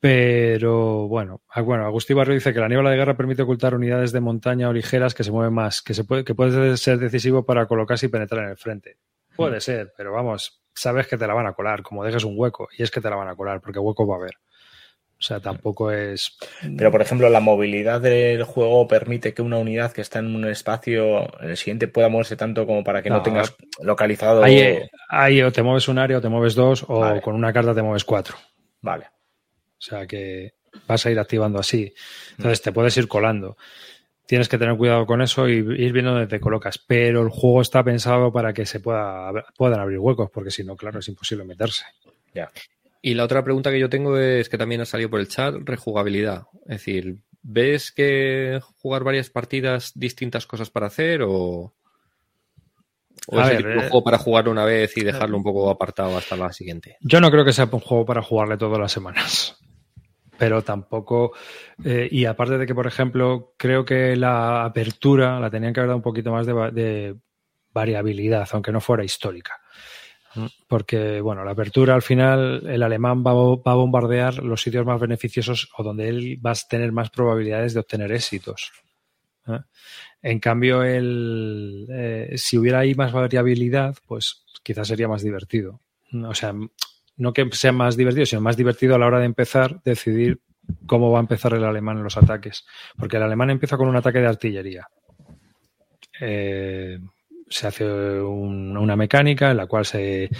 Pero 0.00 1.06
bueno, 1.06 1.42
ah, 1.48 1.60
bueno, 1.60 1.84
Agustín 1.86 2.16
Barrio 2.16 2.34
dice 2.34 2.52
que 2.52 2.58
la 2.58 2.66
niebla 2.66 2.90
de 2.90 2.96
guerra 2.96 3.16
permite 3.16 3.42
ocultar 3.42 3.76
unidades 3.76 4.10
de 4.10 4.18
montaña 4.18 4.68
o 4.68 4.72
ligeras 4.72 5.14
que 5.14 5.22
se 5.22 5.30
mueven 5.30 5.54
más, 5.54 5.80
que 5.80 5.94
se 5.94 6.02
puede, 6.02 6.24
que 6.24 6.34
puede 6.34 6.76
ser 6.76 6.98
decisivo 6.98 7.46
para 7.46 7.66
colocarse 7.66 8.06
y 8.06 8.08
penetrar 8.08 8.44
en 8.44 8.50
el 8.50 8.56
frente. 8.56 8.96
Puede 9.36 9.58
hmm. 9.58 9.60
ser, 9.60 9.92
pero 9.96 10.12
vamos, 10.12 10.64
sabes 10.74 11.06
que 11.06 11.16
te 11.16 11.26
la 11.28 11.34
van 11.34 11.46
a 11.46 11.52
colar, 11.52 11.82
como 11.82 12.02
dejes 12.02 12.24
un 12.24 12.34
hueco, 12.36 12.68
y 12.76 12.82
es 12.82 12.90
que 12.90 13.00
te 13.00 13.10
la 13.10 13.14
van 13.14 13.28
a 13.28 13.36
colar, 13.36 13.60
porque 13.60 13.78
hueco 13.78 14.08
va 14.08 14.16
a 14.16 14.18
haber. 14.18 14.34
O 15.18 15.22
sea, 15.22 15.40
tampoco 15.40 15.90
es. 15.90 16.36
Pero, 16.76 16.92
por 16.92 17.02
ejemplo, 17.02 17.28
la 17.28 17.40
movilidad 17.40 18.00
del 18.00 18.44
juego 18.44 18.86
permite 18.86 19.34
que 19.34 19.42
una 19.42 19.56
unidad 19.58 19.90
que 19.90 20.00
está 20.00 20.20
en 20.20 20.36
un 20.36 20.44
espacio, 20.44 21.22
en 21.42 21.50
el 21.50 21.56
siguiente 21.56 21.88
pueda 21.88 22.08
moverse 22.08 22.36
tanto 22.36 22.66
como 22.66 22.84
para 22.84 23.02
que 23.02 23.10
no, 23.10 23.20
tengas 23.20 23.56
localizado. 23.82 24.44
Ahí, 24.44 25.42
o 25.42 25.50
te 25.50 25.62
mueves 25.62 25.88
un 25.88 25.98
área 25.98 26.18
o 26.18 26.20
te 26.20 26.28
mueves 26.28 26.54
dos, 26.54 26.84
o 26.86 27.20
con 27.20 27.34
una 27.34 27.52
carta 27.52 27.74
te 27.74 27.82
mueves 27.82 28.04
cuatro. 28.04 28.36
Vale. 28.80 29.06
O 29.06 29.80
sea 29.80 30.06
que 30.06 30.54
vas 30.86 31.04
a 31.04 31.10
ir 31.10 31.18
activando 31.18 31.58
así. 31.58 31.92
Entonces 32.36 32.62
te 32.62 32.70
puedes 32.70 32.96
ir 32.96 33.08
colando. 33.08 33.56
Tienes 34.24 34.48
que 34.48 34.58
tener 34.58 34.76
cuidado 34.76 35.04
con 35.06 35.20
eso 35.20 35.48
y 35.48 35.54
ir 35.54 35.92
viendo 35.92 36.12
dónde 36.12 36.28
te 36.28 36.38
colocas. 36.38 36.78
Pero 36.78 37.22
el 37.22 37.30
juego 37.30 37.62
está 37.62 37.82
pensado 37.82 38.30
para 38.30 38.52
que 38.52 38.66
se 38.66 38.78
pueda, 38.78 39.32
puedan 39.56 39.80
abrir 39.80 39.98
huecos, 39.98 40.30
porque 40.30 40.52
si 40.52 40.62
no, 40.62 40.76
claro, 40.76 41.00
es 41.00 41.08
imposible 41.08 41.44
meterse. 41.44 41.86
Ya. 42.34 42.52
Y 43.00 43.14
la 43.14 43.24
otra 43.24 43.44
pregunta 43.44 43.70
que 43.70 43.78
yo 43.78 43.88
tengo 43.88 44.18
es 44.18 44.48
que 44.48 44.58
también 44.58 44.80
ha 44.80 44.86
salido 44.86 45.10
por 45.10 45.20
el 45.20 45.28
chat, 45.28 45.54
rejugabilidad. 45.64 46.46
Es 46.62 46.78
decir, 46.78 47.18
¿ves 47.42 47.92
que 47.92 48.60
jugar 48.82 49.04
varias 49.04 49.30
partidas 49.30 49.92
distintas 49.94 50.46
cosas 50.46 50.70
para 50.70 50.88
hacer 50.88 51.22
o, 51.22 51.74
es 53.30 53.50
el 53.50 53.64
ver, 53.64 53.78
de 53.78 53.86
eh, 53.86 53.88
juego 53.88 54.04
para 54.04 54.18
jugarlo 54.18 54.50
una 54.50 54.64
vez 54.64 54.96
y 54.96 55.04
dejarlo 55.04 55.36
un 55.36 55.44
poco 55.44 55.70
apartado 55.70 56.16
hasta 56.16 56.36
la 56.36 56.52
siguiente? 56.52 56.96
Yo 57.00 57.20
no 57.20 57.30
creo 57.30 57.44
que 57.44 57.52
sea 57.52 57.68
un 57.70 57.80
juego 57.80 58.04
para 58.04 58.22
jugarle 58.22 58.56
todas 58.56 58.80
las 58.80 58.92
semanas. 58.92 59.56
Pero 60.38 60.62
tampoco. 60.62 61.32
eh, 61.84 62.08
y 62.10 62.24
aparte 62.24 62.58
de 62.58 62.66
que, 62.66 62.74
por 62.74 62.86
ejemplo, 62.86 63.54
creo 63.56 63.84
que 63.84 64.14
la 64.16 64.64
apertura 64.64 65.40
la 65.40 65.50
tenían 65.50 65.72
que 65.72 65.80
haber 65.80 65.88
dado 65.88 65.96
un 65.98 66.02
poquito 66.02 66.32
más 66.32 66.46
de 66.46 67.16
variabilidad, 67.70 68.48
aunque 68.52 68.72
no 68.72 68.80
fuera 68.80 69.04
histórica. 69.04 69.60
Porque, 70.66 71.20
bueno, 71.20 71.44
la 71.44 71.52
apertura 71.52 71.94
al 71.94 72.02
final, 72.02 72.66
el 72.68 72.82
alemán 72.82 73.24
va, 73.24 73.30
a 73.30 73.74
bombardear 73.74 74.42
los 74.42 74.62
sitios 74.62 74.84
más 74.86 75.00
beneficiosos 75.00 75.70
o 75.76 75.82
donde 75.82 76.08
él 76.08 76.38
va 76.44 76.52
a 76.52 76.54
tener 76.68 76.92
más 76.92 77.10
probabilidades 77.10 77.74
de 77.74 77.80
obtener 77.80 78.12
éxitos. 78.12 78.72
En 80.22 80.40
cambio, 80.40 80.82
el, 80.82 81.86
eh, 81.90 82.34
si 82.36 82.58
hubiera 82.58 82.80
ahí 82.80 82.94
más 82.94 83.12
variabilidad, 83.12 83.96
pues 84.06 84.44
quizás 84.62 84.88
sería 84.88 85.08
más 85.08 85.22
divertido. 85.22 85.80
O 86.12 86.34
sea, 86.34 86.54
no 87.16 87.32
que 87.32 87.48
sea 87.52 87.72
más 87.72 87.96
divertido, 87.96 88.26
sino 88.26 88.40
más 88.40 88.56
divertido 88.56 88.94
a 88.94 88.98
la 88.98 89.06
hora 89.06 89.20
de 89.20 89.26
empezar, 89.26 89.82
decidir 89.82 90.40
cómo 90.86 91.10
va 91.10 91.18
a 91.18 91.22
empezar 91.22 91.54
el 91.54 91.64
alemán 91.64 91.98
en 91.98 92.04
los 92.04 92.16
ataques. 92.16 92.66
Porque 92.96 93.16
el 93.16 93.22
alemán 93.22 93.50
empieza 93.50 93.76
con 93.76 93.88
un 93.88 93.96
ataque 93.96 94.18
de 94.18 94.26
artillería. 94.26 94.88
Eh, 96.20 96.98
se 97.50 97.66
hace 97.66 97.84
un- 98.20 98.76
una 98.76 98.96
mecánica 98.96 99.50
en 99.50 99.56
la 99.56 99.66
cual 99.66 99.84
se, 99.86 100.30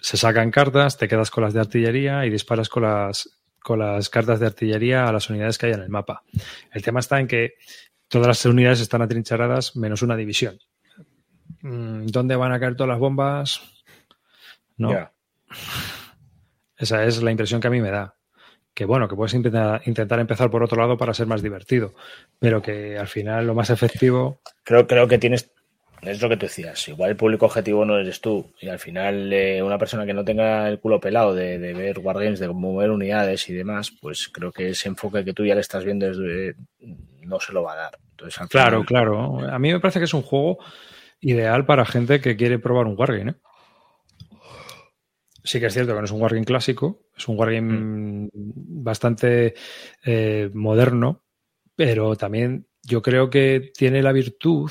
se 0.00 0.16
sacan 0.16 0.50
cartas, 0.50 0.96
te 0.98 1.08
quedas 1.08 1.30
con 1.30 1.44
las 1.44 1.52
de 1.54 1.60
artillería 1.60 2.24
y 2.26 2.30
disparas 2.30 2.68
con 2.68 2.82
las, 2.84 3.28
con 3.62 3.78
las 3.78 4.08
cartas 4.10 4.40
de 4.40 4.46
artillería 4.46 5.06
a 5.06 5.12
las 5.12 5.28
unidades 5.30 5.58
que 5.58 5.66
hay 5.66 5.72
en 5.72 5.80
el 5.80 5.88
mapa. 5.88 6.22
El 6.72 6.82
tema 6.82 7.00
está 7.00 7.20
en 7.20 7.26
que 7.26 7.54
todas 8.08 8.26
las 8.26 8.44
unidades 8.44 8.80
están 8.80 9.02
atrincheradas 9.02 9.76
menos 9.76 10.02
una 10.02 10.16
división. 10.16 10.58
Mm, 11.62 12.06
¿Dónde 12.06 12.36
van 12.36 12.52
a 12.52 12.60
caer 12.60 12.76
todas 12.76 12.88
las 12.90 12.98
bombas? 12.98 13.62
No. 14.76 14.90
Esa 16.76 17.04
es 17.04 17.22
la 17.22 17.30
impresión 17.30 17.60
que 17.60 17.68
a 17.68 17.70
mí 17.70 17.80
me 17.80 17.90
da. 17.90 18.16
Que 18.74 18.84
bueno, 18.84 19.06
que 19.08 19.14
puedes 19.14 19.34
intentar, 19.34 19.80
intentar 19.86 20.18
empezar 20.18 20.50
por 20.50 20.62
otro 20.64 20.80
lado 20.80 20.98
para 20.98 21.14
ser 21.14 21.26
más 21.28 21.42
divertido, 21.42 21.94
pero 22.40 22.60
que 22.60 22.98
al 22.98 23.06
final 23.06 23.46
lo 23.46 23.54
más 23.54 23.70
efectivo. 23.70 24.40
Creo, 24.64 24.86
creo 24.86 25.06
que 25.06 25.18
tienes. 25.18 25.52
Es 26.06 26.20
lo 26.22 26.28
que 26.28 26.36
tú 26.36 26.46
decías. 26.46 26.88
Igual 26.88 27.10
el 27.10 27.16
público 27.16 27.46
objetivo 27.46 27.84
no 27.84 27.98
eres 27.98 28.20
tú. 28.20 28.52
Y 28.60 28.68
al 28.68 28.78
final, 28.78 29.32
eh, 29.32 29.62
una 29.62 29.78
persona 29.78 30.04
que 30.06 30.12
no 30.14 30.24
tenga 30.24 30.68
el 30.68 30.78
culo 30.78 31.00
pelado 31.00 31.34
de, 31.34 31.58
de 31.58 31.72
ver 31.74 31.98
Wargames, 31.98 32.38
de 32.40 32.48
mover 32.48 32.90
unidades 32.90 33.48
y 33.48 33.54
demás, 33.54 33.92
pues 34.00 34.28
creo 34.28 34.52
que 34.52 34.70
ese 34.70 34.88
enfoque 34.88 35.24
que 35.24 35.32
tú 35.32 35.44
ya 35.44 35.54
le 35.54 35.60
estás 35.60 35.84
viendo 35.84 36.06
desde- 36.06 36.56
no 37.22 37.40
se 37.40 37.52
lo 37.52 37.62
va 37.62 37.72
a 37.72 37.76
dar. 37.76 37.98
Entonces, 38.10 38.40
al 38.40 38.48
Claro, 38.48 38.84
final- 38.84 38.86
claro. 38.86 39.38
A 39.50 39.58
mí 39.58 39.72
me 39.72 39.80
parece 39.80 39.98
que 39.98 40.04
es 40.04 40.14
un 40.14 40.22
juego 40.22 40.58
ideal 41.20 41.64
para 41.64 41.84
gente 41.86 42.20
que 42.20 42.36
quiere 42.36 42.58
probar 42.58 42.86
un 42.86 42.96
Wargame. 42.98 43.30
¿eh? 43.32 43.34
Sí 45.42 45.60
que 45.60 45.66
es 45.66 45.74
cierto 45.74 45.92
que 45.92 45.98
no 45.98 46.04
es 46.06 46.10
un 46.10 46.22
Wargame 46.22 46.46
clásico, 46.46 47.02
es 47.16 47.28
un 47.28 47.38
Wargame 47.38 48.28
bastante 48.32 49.54
eh, 50.04 50.50
moderno, 50.54 51.22
pero 51.76 52.16
también 52.16 52.66
yo 52.82 53.02
creo 53.02 53.28
que 53.30 53.70
tiene 53.76 54.02
la 54.02 54.12
virtud 54.12 54.70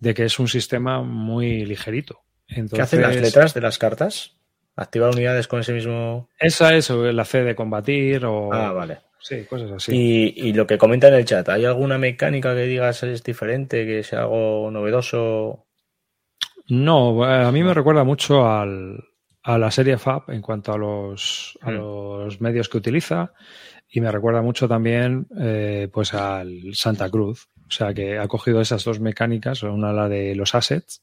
de 0.00 0.14
que 0.14 0.24
es 0.24 0.38
un 0.38 0.48
sistema 0.48 1.02
muy 1.02 1.64
ligerito. 1.64 2.20
¿Qué 2.46 2.80
hacen 2.80 3.02
las 3.02 3.16
letras 3.16 3.54
de 3.54 3.60
las 3.60 3.78
cartas? 3.78 4.36
¿Activar 4.76 5.10
unidades 5.10 5.48
con 5.48 5.60
ese 5.60 5.72
mismo.? 5.72 6.28
Esa 6.38 6.74
es 6.74 6.88
la 6.90 7.24
C 7.24 7.42
de 7.42 7.54
combatir 7.54 8.24
o... 8.24 8.52
Ah, 8.52 8.72
vale. 8.72 8.98
Sí, 9.20 9.44
cosas 9.44 9.72
así. 9.72 9.92
Y, 9.94 10.48
y 10.48 10.52
lo 10.52 10.66
que 10.66 10.78
comenta 10.78 11.08
en 11.08 11.14
el 11.14 11.24
chat, 11.24 11.48
¿hay 11.48 11.64
alguna 11.64 11.98
mecánica 11.98 12.54
que 12.54 12.62
digas 12.62 13.02
es 13.02 13.24
diferente, 13.24 13.84
que 13.84 14.04
sea 14.04 14.20
algo 14.20 14.70
novedoso? 14.70 15.66
No, 16.68 17.28
eh, 17.28 17.44
a 17.44 17.50
mí 17.50 17.62
me 17.64 17.74
recuerda 17.74 18.04
mucho 18.04 18.48
al, 18.48 19.02
a 19.42 19.58
la 19.58 19.70
serie 19.70 19.98
Fab 19.98 20.30
en 20.30 20.40
cuanto 20.40 20.72
a 20.72 20.78
los, 20.78 21.58
a 21.62 21.70
Mm. 21.70 21.74
los 21.74 22.40
medios 22.40 22.68
que 22.68 22.78
utiliza 22.78 23.32
y 23.90 24.00
me 24.00 24.12
recuerda 24.12 24.42
mucho 24.42 24.68
también 24.68 25.26
eh, 25.40 25.88
pues 25.92 26.14
al 26.14 26.52
Santa 26.74 27.10
Cruz. 27.10 27.48
O 27.68 27.70
sea 27.70 27.92
que 27.92 28.18
ha 28.18 28.26
cogido 28.28 28.60
esas 28.60 28.84
dos 28.84 28.98
mecánicas, 28.98 29.62
una 29.62 29.92
la 29.92 30.08
de 30.08 30.34
los 30.34 30.54
assets 30.54 31.02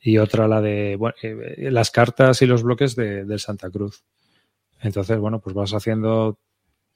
y 0.00 0.18
otra 0.18 0.46
la 0.46 0.60
de 0.60 0.96
bueno, 0.96 1.14
eh, 1.22 1.70
las 1.70 1.90
cartas 1.90 2.40
y 2.42 2.46
los 2.46 2.62
bloques 2.62 2.94
de, 2.94 3.24
del 3.24 3.40
Santa 3.40 3.70
Cruz. 3.70 4.04
Entonces, 4.80 5.18
bueno, 5.18 5.40
pues 5.40 5.54
vas 5.54 5.72
haciendo 5.72 6.38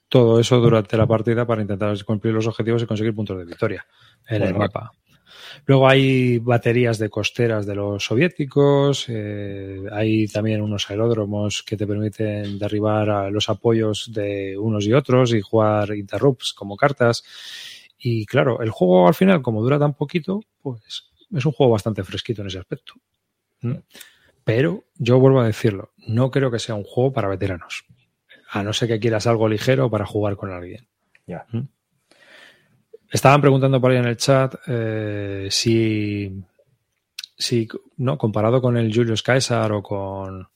todo 0.07 0.39
eso 0.39 0.59
durante 0.59 0.97
la 0.97 1.05
partida 1.05 1.45
para 1.45 1.61
intentar 1.61 2.03
cumplir 2.03 2.33
los 2.33 2.47
objetivos 2.47 2.81
y 2.81 2.85
conseguir 2.85 3.13
puntos 3.13 3.37
de 3.37 3.45
victoria 3.45 3.85
en 4.27 4.43
el 4.43 4.55
mapa. 4.55 4.91
Luego 5.65 5.87
hay 5.87 6.39
baterías 6.39 6.97
de 6.97 7.09
costeras 7.09 7.65
de 7.65 7.75
los 7.75 8.03
soviéticos, 8.03 9.05
eh, 9.09 9.83
hay 9.91 10.27
también 10.27 10.61
unos 10.61 10.89
aeródromos 10.89 11.63
que 11.63 11.77
te 11.77 11.87
permiten 11.87 12.57
derribar 12.57 13.09
a 13.09 13.29
los 13.29 13.49
apoyos 13.49 14.11
de 14.13 14.57
unos 14.57 14.85
y 14.85 14.93
otros 14.93 15.33
y 15.33 15.41
jugar 15.41 15.95
interrupts 15.95 16.53
como 16.53 16.75
cartas. 16.75 17.23
Y 17.99 18.25
claro, 18.25 18.61
el 18.61 18.71
juego 18.71 19.07
al 19.07 19.13
final, 19.13 19.41
como 19.41 19.61
dura 19.61 19.77
tan 19.77 19.93
poquito, 19.93 20.41
pues 20.61 21.11
es 21.35 21.45
un 21.45 21.51
juego 21.51 21.73
bastante 21.73 22.03
fresquito 22.03 22.41
en 22.41 22.47
ese 22.47 22.59
aspecto. 22.59 22.93
¿Mm? 23.61 23.75
Pero 24.43 24.85
yo 24.95 25.19
vuelvo 25.19 25.41
a 25.41 25.45
decirlo, 25.45 25.91
no 25.97 26.31
creo 26.31 26.49
que 26.49 26.59
sea 26.59 26.75
un 26.75 26.85
juego 26.85 27.11
para 27.11 27.27
veteranos. 27.27 27.85
A 28.51 28.63
no 28.63 28.73
ser 28.73 28.87
que 28.87 28.99
quieras 28.99 29.27
algo 29.27 29.47
ligero 29.47 29.89
para 29.89 30.05
jugar 30.05 30.37
con 30.37 30.51
alguien. 30.51 30.87
Ya. 31.27 31.45
¿Mm? 31.51 31.67
Estaban 33.11 33.41
preguntando 33.41 33.81
por 33.81 33.91
ahí 33.91 33.97
en 33.97 34.05
el 34.05 34.17
chat 34.17 34.55
eh, 34.67 35.47
si, 35.51 36.43
si, 37.37 37.67
no, 37.97 38.17
comparado 38.17 38.61
con 38.61 38.77
el 38.77 38.93
Julius 38.93 39.23
Caesar 39.23 39.71
o 39.71 39.83
con 39.83 40.47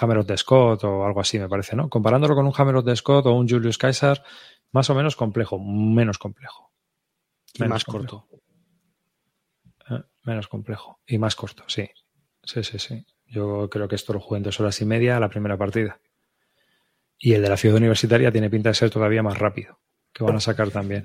Hammer 0.00 0.18
of 0.18 0.26
the 0.26 0.36
Scott 0.36 0.84
o 0.84 1.04
algo 1.04 1.20
así, 1.20 1.38
me 1.38 1.48
parece, 1.48 1.74
¿no? 1.74 1.88
Comparándolo 1.88 2.34
con 2.34 2.46
un 2.46 2.52
Hammer 2.56 2.76
of 2.76 2.84
the 2.84 2.96
Scott 2.96 3.26
o 3.26 3.32
un 3.32 3.48
Julius 3.48 3.78
Caesar, 3.78 4.22
más 4.72 4.88
o 4.90 4.94
menos 4.94 5.16
complejo, 5.16 5.58
menos 5.58 6.18
complejo. 6.18 6.70
Y 7.58 7.62
Menos 7.62 7.74
más 7.76 7.84
complejo. 7.84 8.26
corto. 8.28 8.42
Eh, 9.90 10.02
menos 10.24 10.48
complejo. 10.48 11.00
Y 11.06 11.18
más 11.18 11.36
corto, 11.36 11.64
sí. 11.66 11.88
Sí, 12.42 12.62
sí, 12.62 12.78
sí. 12.78 13.06
Yo 13.26 13.68
creo 13.70 13.88
que 13.88 13.96
esto 13.96 14.12
lo 14.12 14.20
jugué 14.20 14.38
en 14.38 14.44
dos 14.44 14.60
horas 14.60 14.80
y 14.80 14.84
media 14.84 15.18
la 15.20 15.28
primera 15.28 15.56
partida. 15.56 16.00
Y 17.18 17.32
el 17.32 17.42
de 17.42 17.48
la 17.48 17.56
ciudad 17.56 17.76
universitaria 17.78 18.30
tiene 18.30 18.50
pinta 18.50 18.68
de 18.70 18.74
ser 18.74 18.90
todavía 18.90 19.22
más 19.22 19.38
rápido, 19.38 19.78
que 20.12 20.22
van 20.22 20.36
a 20.36 20.40
sacar 20.40 20.70
también. 20.70 21.04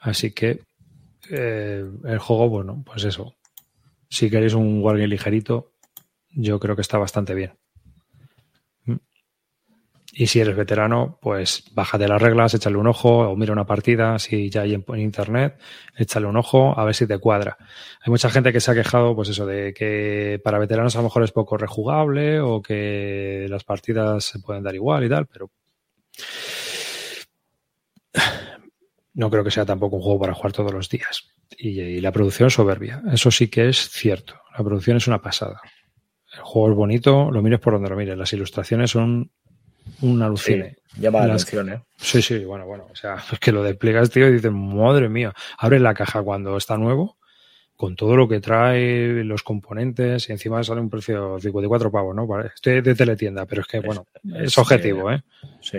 Así 0.00 0.32
que 0.32 0.62
eh, 1.30 1.84
el 2.04 2.18
juego, 2.18 2.48
bueno, 2.48 2.82
pues 2.84 3.04
eso. 3.04 3.34
Si 4.08 4.30
queréis 4.30 4.54
un 4.54 4.82
wargame 4.82 5.08
ligerito, 5.08 5.72
yo 6.30 6.58
creo 6.58 6.76
que 6.76 6.82
está 6.82 6.98
bastante 6.98 7.34
bien. 7.34 7.52
Y 10.16 10.28
si 10.28 10.38
eres 10.38 10.54
veterano, 10.54 11.18
pues 11.20 11.64
bájate 11.72 12.06
las 12.06 12.22
reglas, 12.22 12.54
échale 12.54 12.76
un 12.76 12.86
ojo 12.86 13.28
o 13.28 13.36
mira 13.36 13.52
una 13.52 13.66
partida, 13.66 14.16
si 14.20 14.48
ya 14.48 14.60
hay 14.60 14.74
en, 14.74 14.84
en 14.86 15.00
internet, 15.00 15.60
échale 15.96 16.26
un 16.26 16.36
ojo 16.36 16.78
a 16.78 16.84
ver 16.84 16.94
si 16.94 17.04
te 17.08 17.18
cuadra. 17.18 17.56
Hay 18.00 18.10
mucha 18.10 18.30
gente 18.30 18.52
que 18.52 18.60
se 18.60 18.70
ha 18.70 18.74
quejado, 18.74 19.16
pues 19.16 19.30
eso, 19.30 19.44
de 19.44 19.74
que 19.74 20.40
para 20.44 20.60
veteranos 20.60 20.94
a 20.94 20.98
lo 20.98 21.04
mejor 21.04 21.24
es 21.24 21.32
poco 21.32 21.56
rejugable 21.56 22.40
o 22.40 22.62
que 22.62 23.46
las 23.50 23.64
partidas 23.64 24.24
se 24.24 24.38
pueden 24.38 24.62
dar 24.62 24.76
igual 24.76 25.02
y 25.02 25.08
tal, 25.08 25.26
pero 25.26 25.50
no 29.14 29.30
creo 29.30 29.42
que 29.42 29.50
sea 29.50 29.66
tampoco 29.66 29.96
un 29.96 30.02
juego 30.02 30.20
para 30.20 30.34
jugar 30.34 30.52
todos 30.52 30.72
los 30.72 30.88
días. 30.88 31.24
Y, 31.58 31.80
y 31.80 32.00
la 32.00 32.12
producción 32.12 32.46
es 32.46 32.54
soberbia. 32.54 33.02
Eso 33.12 33.32
sí 33.32 33.48
que 33.48 33.68
es 33.68 33.88
cierto. 33.90 34.34
La 34.56 34.62
producción 34.62 34.96
es 34.96 35.08
una 35.08 35.20
pasada. 35.20 35.60
El 36.32 36.40
juego 36.42 36.70
es 36.70 36.76
bonito, 36.76 37.32
lo 37.32 37.42
mires 37.42 37.58
por 37.58 37.72
donde 37.72 37.90
lo 37.90 37.96
mires. 37.96 38.16
Las 38.16 38.32
ilustraciones 38.32 38.92
son 38.92 39.32
un 40.02 40.18
Sí, 40.18 40.22
alucine. 40.24 40.76
llama 40.98 41.20
la 41.20 41.34
atención, 41.34 41.72
¿eh? 41.72 41.82
Sí, 41.96 42.22
sí, 42.22 42.44
bueno, 42.44 42.66
bueno. 42.66 42.86
O 42.90 42.96
sea, 42.96 43.16
es 43.32 43.38
que 43.38 43.52
lo 43.52 43.62
despliegas, 43.62 44.10
tío, 44.10 44.28
y 44.28 44.32
dices, 44.32 44.52
madre 44.52 45.08
mía, 45.08 45.32
abre 45.58 45.80
la 45.80 45.94
caja 45.94 46.22
cuando 46.22 46.56
está 46.56 46.76
nuevo, 46.76 47.16
con 47.76 47.96
todo 47.96 48.16
lo 48.16 48.28
que 48.28 48.40
trae, 48.40 49.24
los 49.24 49.42
componentes, 49.42 50.28
y 50.28 50.32
encima 50.32 50.62
sale 50.62 50.80
un 50.80 50.90
precio 50.90 51.36
de 51.36 51.42
54 51.42 51.90
pavos, 51.90 52.14
¿no? 52.14 52.26
Estoy 52.42 52.80
de 52.80 52.94
teletienda, 52.94 53.46
pero 53.46 53.62
es 53.62 53.66
que, 53.68 53.80
bueno, 53.80 54.06
es, 54.36 54.44
es, 54.48 54.58
objetivo, 54.58 55.10
eh, 55.10 55.16
¿eh? 55.16 55.22
Sí. 55.60 55.78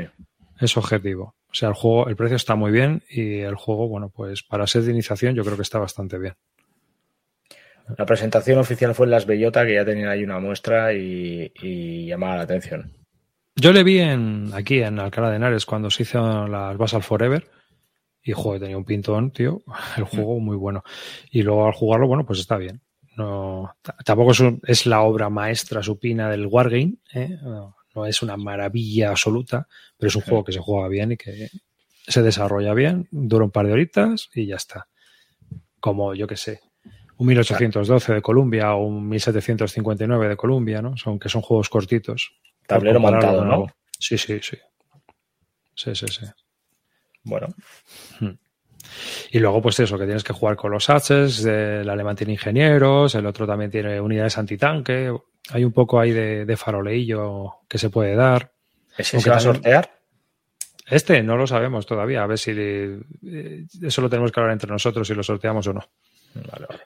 Es 0.60 0.77
objetivo. 0.77 1.36
O 1.49 1.53
sea, 1.57 1.69
el 1.69 1.76
juego, 1.76 2.10
el 2.10 2.18
precio 2.18 2.36
está 2.36 2.56
muy 2.56 2.72
bien 2.72 3.02
y 3.10 3.40
el 3.40 3.56
juego, 3.56 3.88
bueno, 3.88 4.10
pues 4.10 4.44
para 4.44 4.68
ser 4.68 4.82
de 4.84 4.91
iniciación 4.91 5.36
yo 5.36 5.44
creo 5.45 5.56
que 5.56 5.61
está 5.61 5.80
bastante 5.80 6.18
bien. 6.18 6.34
La 7.98 8.06
presentación 8.06 8.57
oficial 8.60 8.95
fue 8.95 9.06
en 9.06 9.11
Las 9.11 9.26
Bellota, 9.26 9.65
que 9.65 9.76
ya 9.76 9.86
tenían 9.86 10.10
ahí 10.10 10.23
una 10.23 10.40
muestra 10.40 10.91
y, 10.94 11.52
y 11.61 12.07
llamaba 12.07 12.38
la 12.38 12.41
atención. 12.41 12.91
Yo 13.56 13.72
le 13.72 13.84
vi 13.84 13.99
en, 13.99 14.52
aquí 14.53 14.82
en 14.82 14.99
Alcalá 14.99 15.30
de 15.30 15.38
Henares 15.38 15.65
cuando 15.65 15.90
se 15.90 16.03
hizo 16.03 16.48
las 16.48 16.77
Basal 16.77 17.03
Forever 17.03 17.49
y, 18.22 18.34
joder, 18.34 18.61
tenía 18.61 18.77
un 18.77 18.86
pintón, 18.86 19.32
tío. 19.32 19.61
El 19.98 20.03
juego 20.03 20.40
muy 20.40 20.57
bueno. 20.57 20.84
Y 21.32 21.41
luego 21.44 21.65
al 21.68 21.73
jugarlo, 21.73 22.07
bueno, 22.07 22.26
pues 22.26 22.40
está 22.40 22.57
bien. 22.57 22.82
no 23.18 23.76
tampoco 24.03 24.32
es, 24.32 24.40
un- 24.41 24.61
es 24.65 24.86
la 24.86 25.02
obra 25.02 25.30
maestra 25.30 25.82
supina 25.82 26.30
del 26.30 26.48
Wargame, 26.48 26.95
¿eh? 27.14 27.38
no, 27.41 27.76
no 27.95 28.06
es 28.06 28.22
una 28.22 28.36
maravilla 28.36 29.11
absoluta, 29.11 29.68
pero 29.98 30.10
es 30.10 30.15
un 30.15 30.23
juego 30.23 30.44
que 30.44 30.52
se 30.52 30.60
juega 30.60 30.88
bien 30.90 31.14
y 31.14 31.18
que 31.18 31.49
se 32.07 32.22
desarrolla 32.22 32.73
bien, 32.73 33.07
dura 33.11 33.45
un 33.45 33.52
par 33.52 33.65
de 33.68 33.73
horitas 33.73 34.30
y 34.36 34.48
ya 34.48 34.57
está. 34.57 34.88
Como 35.80 36.14
yo 36.14 36.27
que 36.27 36.36
sé, 36.36 36.60
un 37.18 37.27
1812 37.27 38.15
de 38.15 38.22
Columbia 38.22 38.73
o 38.76 38.86
un 38.86 39.07
1759 39.07 40.27
de 40.27 40.36
Columbia, 40.36 40.82
¿no? 40.82 40.98
Son 40.98 41.18
que 41.19 41.30
son 41.30 41.41
juegos 41.41 41.69
cortitos. 41.69 42.34
Tablero 42.67 42.99
montado, 42.99 43.45
¿no? 43.45 43.53
algo. 43.53 43.71
Sí, 43.99 44.17
sí, 44.17 44.39
sí. 44.41 44.57
Sí, 45.75 45.95
sí, 45.95 46.07
sí. 46.07 46.25
Bueno, 47.23 47.47
Y 49.31 49.39
luego, 49.39 49.61
pues 49.61 49.79
eso, 49.79 49.97
que 49.97 50.05
tienes 50.05 50.23
que 50.23 50.33
jugar 50.33 50.55
con 50.55 50.71
los 50.71 50.89
H's, 50.89 51.45
el 51.45 51.89
alemán 51.89 52.15
tiene 52.15 52.33
ingenieros, 52.33 53.15
el 53.15 53.25
otro 53.25 53.47
también 53.47 53.71
tiene 53.71 53.99
unidades 53.99 54.37
antitanque. 54.37 55.13
Hay 55.49 55.63
un 55.63 55.73
poco 55.73 55.99
ahí 55.99 56.11
de, 56.11 56.45
de 56.45 56.57
faroleillo 56.57 57.61
que 57.67 57.77
se 57.77 57.89
puede 57.89 58.15
dar. 58.15 58.51
¿ese 58.97 59.19
se 59.19 59.29
va 59.29 59.37
a 59.37 59.41
sortear? 59.41 59.91
Este 60.87 61.23
no 61.23 61.35
lo 61.35 61.47
sabemos 61.47 61.85
todavía, 61.85 62.23
a 62.23 62.27
ver 62.27 62.37
si 62.37 62.51
eh, 62.55 63.65
eso 63.81 64.01
lo 64.01 64.09
tenemos 64.09 64.31
que 64.31 64.39
hablar 64.39 64.53
entre 64.53 64.71
nosotros 64.71 65.07
si 65.07 65.15
lo 65.15 65.23
sorteamos 65.23 65.65
o 65.67 65.73
no. 65.73 65.81
Vale, 66.35 66.67
vale. 66.69 66.83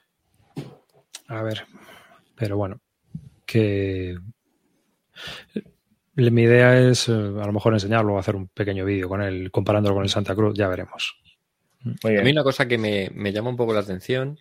A 1.28 1.44
ver, 1.44 1.66
pero 2.36 2.56
bueno, 2.56 2.80
que 3.46 4.18
mi 6.16 6.42
idea 6.44 6.78
es 6.78 7.10
eh, 7.10 7.14
a 7.14 7.46
lo 7.46 7.54
mejor 7.54 7.74
enseñarlo 7.74 8.16
o 8.16 8.20
hacer 8.20 8.36
un 8.36 8.48
pequeño 8.48 8.86
vídeo 8.86 9.08
con 9.08 9.22
él 9.22 9.52
comparándolo 9.52 9.96
con 9.96 10.04
el 10.04 10.10
Santa 10.10 10.36
Cruz, 10.36 10.58
ya 10.58 10.68
veremos. 10.68 11.18
Muy 12.04 12.18
A 12.18 12.22
mí 12.22 12.32
una 12.32 12.44
cosa 12.44 12.68
que 12.68 12.78
me, 12.78 13.10
me 13.14 13.32
llama 13.32 13.50
un 13.50 13.56
poco 13.56 13.74
la 13.74 13.80
atención 13.80 14.38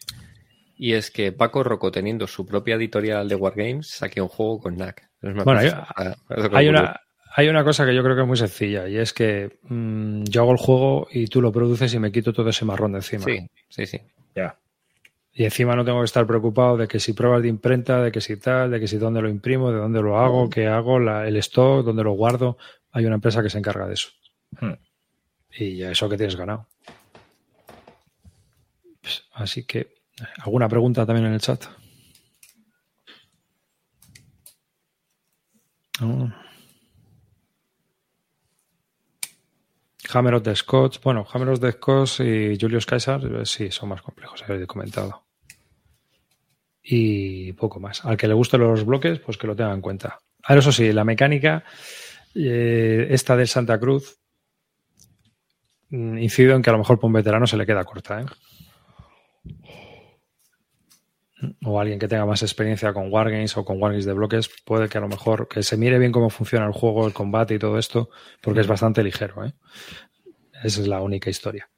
y 0.77 0.95
es 0.95 1.11
que 1.11 1.33
Paco 1.33 1.65
Rocco, 1.65 1.91
teniendo 1.91 2.27
su 2.27 2.47
propia 2.47 2.77
editorial 2.77 3.29
de 3.29 3.35
Wargames, 3.35 3.89
saque 3.89 4.21
un 4.21 4.29
juego 4.29 4.61
con 4.61 4.77
NAC. 4.77 5.09
Es 5.21 5.35
una 5.35 5.45
Bueno, 5.45 5.61
una, 6.69 7.01
hay 7.35 7.49
una 7.49 7.65
cosa 7.65 7.85
que 7.85 7.95
yo 7.95 8.03
creo 8.03 8.15
que 8.15 8.23
es 8.23 8.29
muy 8.29 8.37
sencilla 8.37 8.89
y 8.89 8.97
es 8.97 9.13
que 9.13 9.59
mm, 9.63 10.25
yo 10.25 10.43
hago 10.43 10.53
el 10.53 10.59
juego 10.59 11.09
y 11.11 11.27
tú 11.27 11.43
lo 11.43 11.53
produces 11.53 11.93
y 11.95 11.99
me 11.99 12.13
quito 12.13 12.33
todo 12.33 12.49
ese 12.49 12.65
marrón 12.65 12.93
de 12.93 12.99
encima. 12.99 13.25
Sí, 13.25 13.49
sí, 13.69 13.87
sí. 13.87 14.01
Ya. 14.35 14.57
Y 15.39 15.45
encima 15.45 15.77
no 15.77 15.85
tengo 15.85 16.01
que 16.01 16.05
estar 16.07 16.27
preocupado 16.27 16.77
de 16.77 16.89
que 16.89 16.99
si 16.99 17.13
pruebas 17.13 17.43
de 17.43 17.49
imprenta, 17.49 18.03
de 18.03 18.11
que 18.11 18.21
si 18.21 18.39
tal, 18.39 18.73
de 18.73 18.81
que 18.81 18.89
si 18.89 18.97
dónde 18.99 19.23
lo 19.23 19.29
imprimo, 19.29 19.71
de 19.71 19.79
dónde 19.79 20.03
lo 20.03 20.19
hago, 20.19 20.51
qué 20.51 20.67
hago, 20.67 20.99
la- 20.99 21.29
el 21.29 21.37
stock, 21.37 21.85
dónde 21.85 22.03
lo 22.03 22.11
guardo. 22.13 22.59
Hay 22.91 23.07
una 23.07 23.15
empresa 23.15 23.41
que 23.41 23.49
se 23.49 23.59
encarga 23.59 23.87
de 23.87 23.95
eso. 23.95 24.09
Hmm. 24.61 24.73
Y 25.57 25.77
ya 25.77 25.93
eso 25.93 26.09
que 26.09 26.17
tienes 26.17 26.35
ganado. 26.35 26.67
Pues, 29.01 29.23
así 29.35 29.63
que, 29.65 29.95
¿alguna 30.39 30.69
pregunta 30.69 31.07
también 31.07 31.27
en 31.29 31.35
el 31.35 31.41
chat? 31.41 31.67
Hammer 40.13 40.35
of 40.35 40.43
the 40.43 40.55
Scots. 40.57 41.01
Bueno, 41.01 41.25
Hammer 41.33 41.51
of 41.51 41.61
the 41.61 41.73
Scots 41.73 42.21
y 42.21 42.59
Julius 42.61 42.87
Caesar 42.87 43.25
eh, 43.25 43.47
sí 43.47 43.71
son 43.71 43.91
más 43.91 44.03
complejos, 44.03 44.45
he 44.49 44.67
comentado. 44.67 45.28
Y 46.91 47.53
poco 47.53 47.81
más. 47.81 48.03
Al 48.07 48.17
que 48.17 48.27
le 48.27 48.33
gusten 48.33 48.63
los 48.63 48.87
bloques, 48.87 49.19
pues 49.19 49.37
que 49.37 49.47
lo 49.47 49.55
tenga 49.55 49.75
en 49.75 49.83
cuenta. 49.83 50.21
Ahora, 50.43 50.61
eso 50.61 50.73
sí, 50.73 50.91
la 50.91 51.05
mecánica, 51.05 51.63
eh, 52.35 53.09
esta 53.11 53.37
del 53.37 53.47
Santa 53.47 53.79
Cruz, 53.79 54.19
mm, 55.91 56.17
incido 56.17 56.57
en 56.57 56.63
que 56.63 56.71
a 56.71 56.73
lo 56.73 56.79
mejor 56.79 56.99
para 56.99 57.09
un 57.09 57.13
veterano 57.13 57.47
se 57.47 57.59
le 57.59 57.67
queda 57.67 57.85
corta, 57.85 58.23
¿eh? 58.23 58.25
O 61.67 61.79
alguien 61.79 61.99
que 61.99 62.09
tenga 62.09 62.25
más 62.25 62.43
experiencia 62.43 62.95
con 62.95 63.13
Wargames 63.13 63.57
o 63.59 63.67
con 63.67 63.81
Wargames 63.81 64.07
de 64.07 64.15
bloques, 64.15 64.51
puede 64.65 64.89
que 64.89 64.97
a 64.97 65.03
lo 65.03 65.09
mejor 65.09 65.47
que 65.47 65.63
se 65.63 65.77
mire 65.77 65.99
bien 65.99 66.11
cómo 66.11 66.31
funciona 66.31 66.67
el 66.67 66.73
juego, 66.73 67.07
el 67.07 67.13
combate 67.13 67.55
y 67.55 67.59
todo 67.59 67.79
esto, 67.79 68.09
porque 68.41 68.61
es 68.61 68.67
bastante 68.67 69.05
ligero, 69.05 69.45
¿eh? 69.45 69.53
Esa 70.65 70.81
es 70.81 70.89
la 70.89 71.03
única 71.03 71.29
historia. 71.29 71.69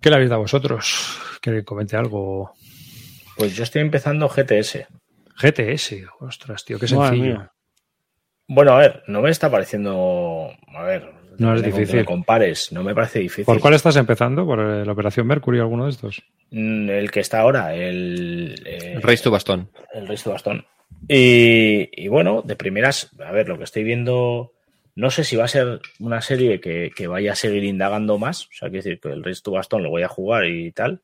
¿Qué 0.00 0.08
le 0.08 0.14
habéis 0.14 0.30
dado 0.30 0.42
vosotros? 0.42 1.18
Que 1.42 1.64
comente 1.64 1.96
algo. 1.96 2.54
Pues 3.40 3.56
yo 3.56 3.62
estoy 3.64 3.80
empezando 3.82 4.28
GTS. 4.28 4.86
GTS, 5.36 5.94
ostras, 6.20 6.64
tío, 6.64 6.78
qué 6.78 6.86
sencillo. 6.86 7.50
Bueno, 8.46 8.72
a 8.72 8.78
ver, 8.80 9.02
no 9.06 9.22
me 9.22 9.30
está 9.30 9.50
pareciendo. 9.50 10.50
A 10.74 10.82
ver, 10.82 11.10
No 11.38 11.54
es 11.54 11.62
difícil. 11.62 12.04
compares, 12.04 12.70
no 12.72 12.82
me 12.82 12.94
parece 12.94 13.20
difícil. 13.20 13.44
¿Por 13.46 13.60
cuál 13.60 13.74
estás 13.74 13.96
empezando? 13.96 14.44
¿Por 14.44 14.60
eh, 14.60 14.84
la 14.84 14.92
Operación 14.92 15.26
Mercury 15.26 15.58
o 15.58 15.62
alguno 15.62 15.84
de 15.84 15.90
estos? 15.92 16.22
Mm, 16.50 16.90
El 16.90 17.10
que 17.10 17.20
está 17.20 17.40
ahora, 17.40 17.74
el. 17.74 18.60
eh, 18.66 18.92
El 18.96 19.02
Race 19.02 19.22
to 19.22 19.30
Bastón. 19.30 19.70
el 19.94 20.06
resto 20.06 20.30
bastón. 20.32 20.66
Y, 21.08 21.88
y 21.92 22.08
bueno, 22.08 22.42
de 22.44 22.56
primeras, 22.56 23.10
a 23.24 23.32
ver, 23.32 23.48
lo 23.48 23.56
que 23.56 23.64
estoy 23.64 23.84
viendo, 23.84 24.52
no 24.96 25.10
sé 25.10 25.24
si 25.24 25.36
va 25.36 25.44
a 25.44 25.48
ser 25.48 25.80
una 25.98 26.20
serie 26.20 26.60
que, 26.60 26.90
que 26.94 27.06
vaya 27.06 27.32
a 27.32 27.36
seguir 27.36 27.64
indagando 27.64 28.18
más, 28.18 28.42
o 28.46 28.48
sea, 28.52 28.68
quiero 28.68 28.82
decir 28.84 29.00
que 29.00 29.08
el 29.08 29.24
resto 29.24 29.52
bastón 29.52 29.82
lo 29.82 29.90
voy 29.90 30.02
a 30.02 30.08
jugar 30.08 30.44
y 30.46 30.72
tal. 30.72 31.00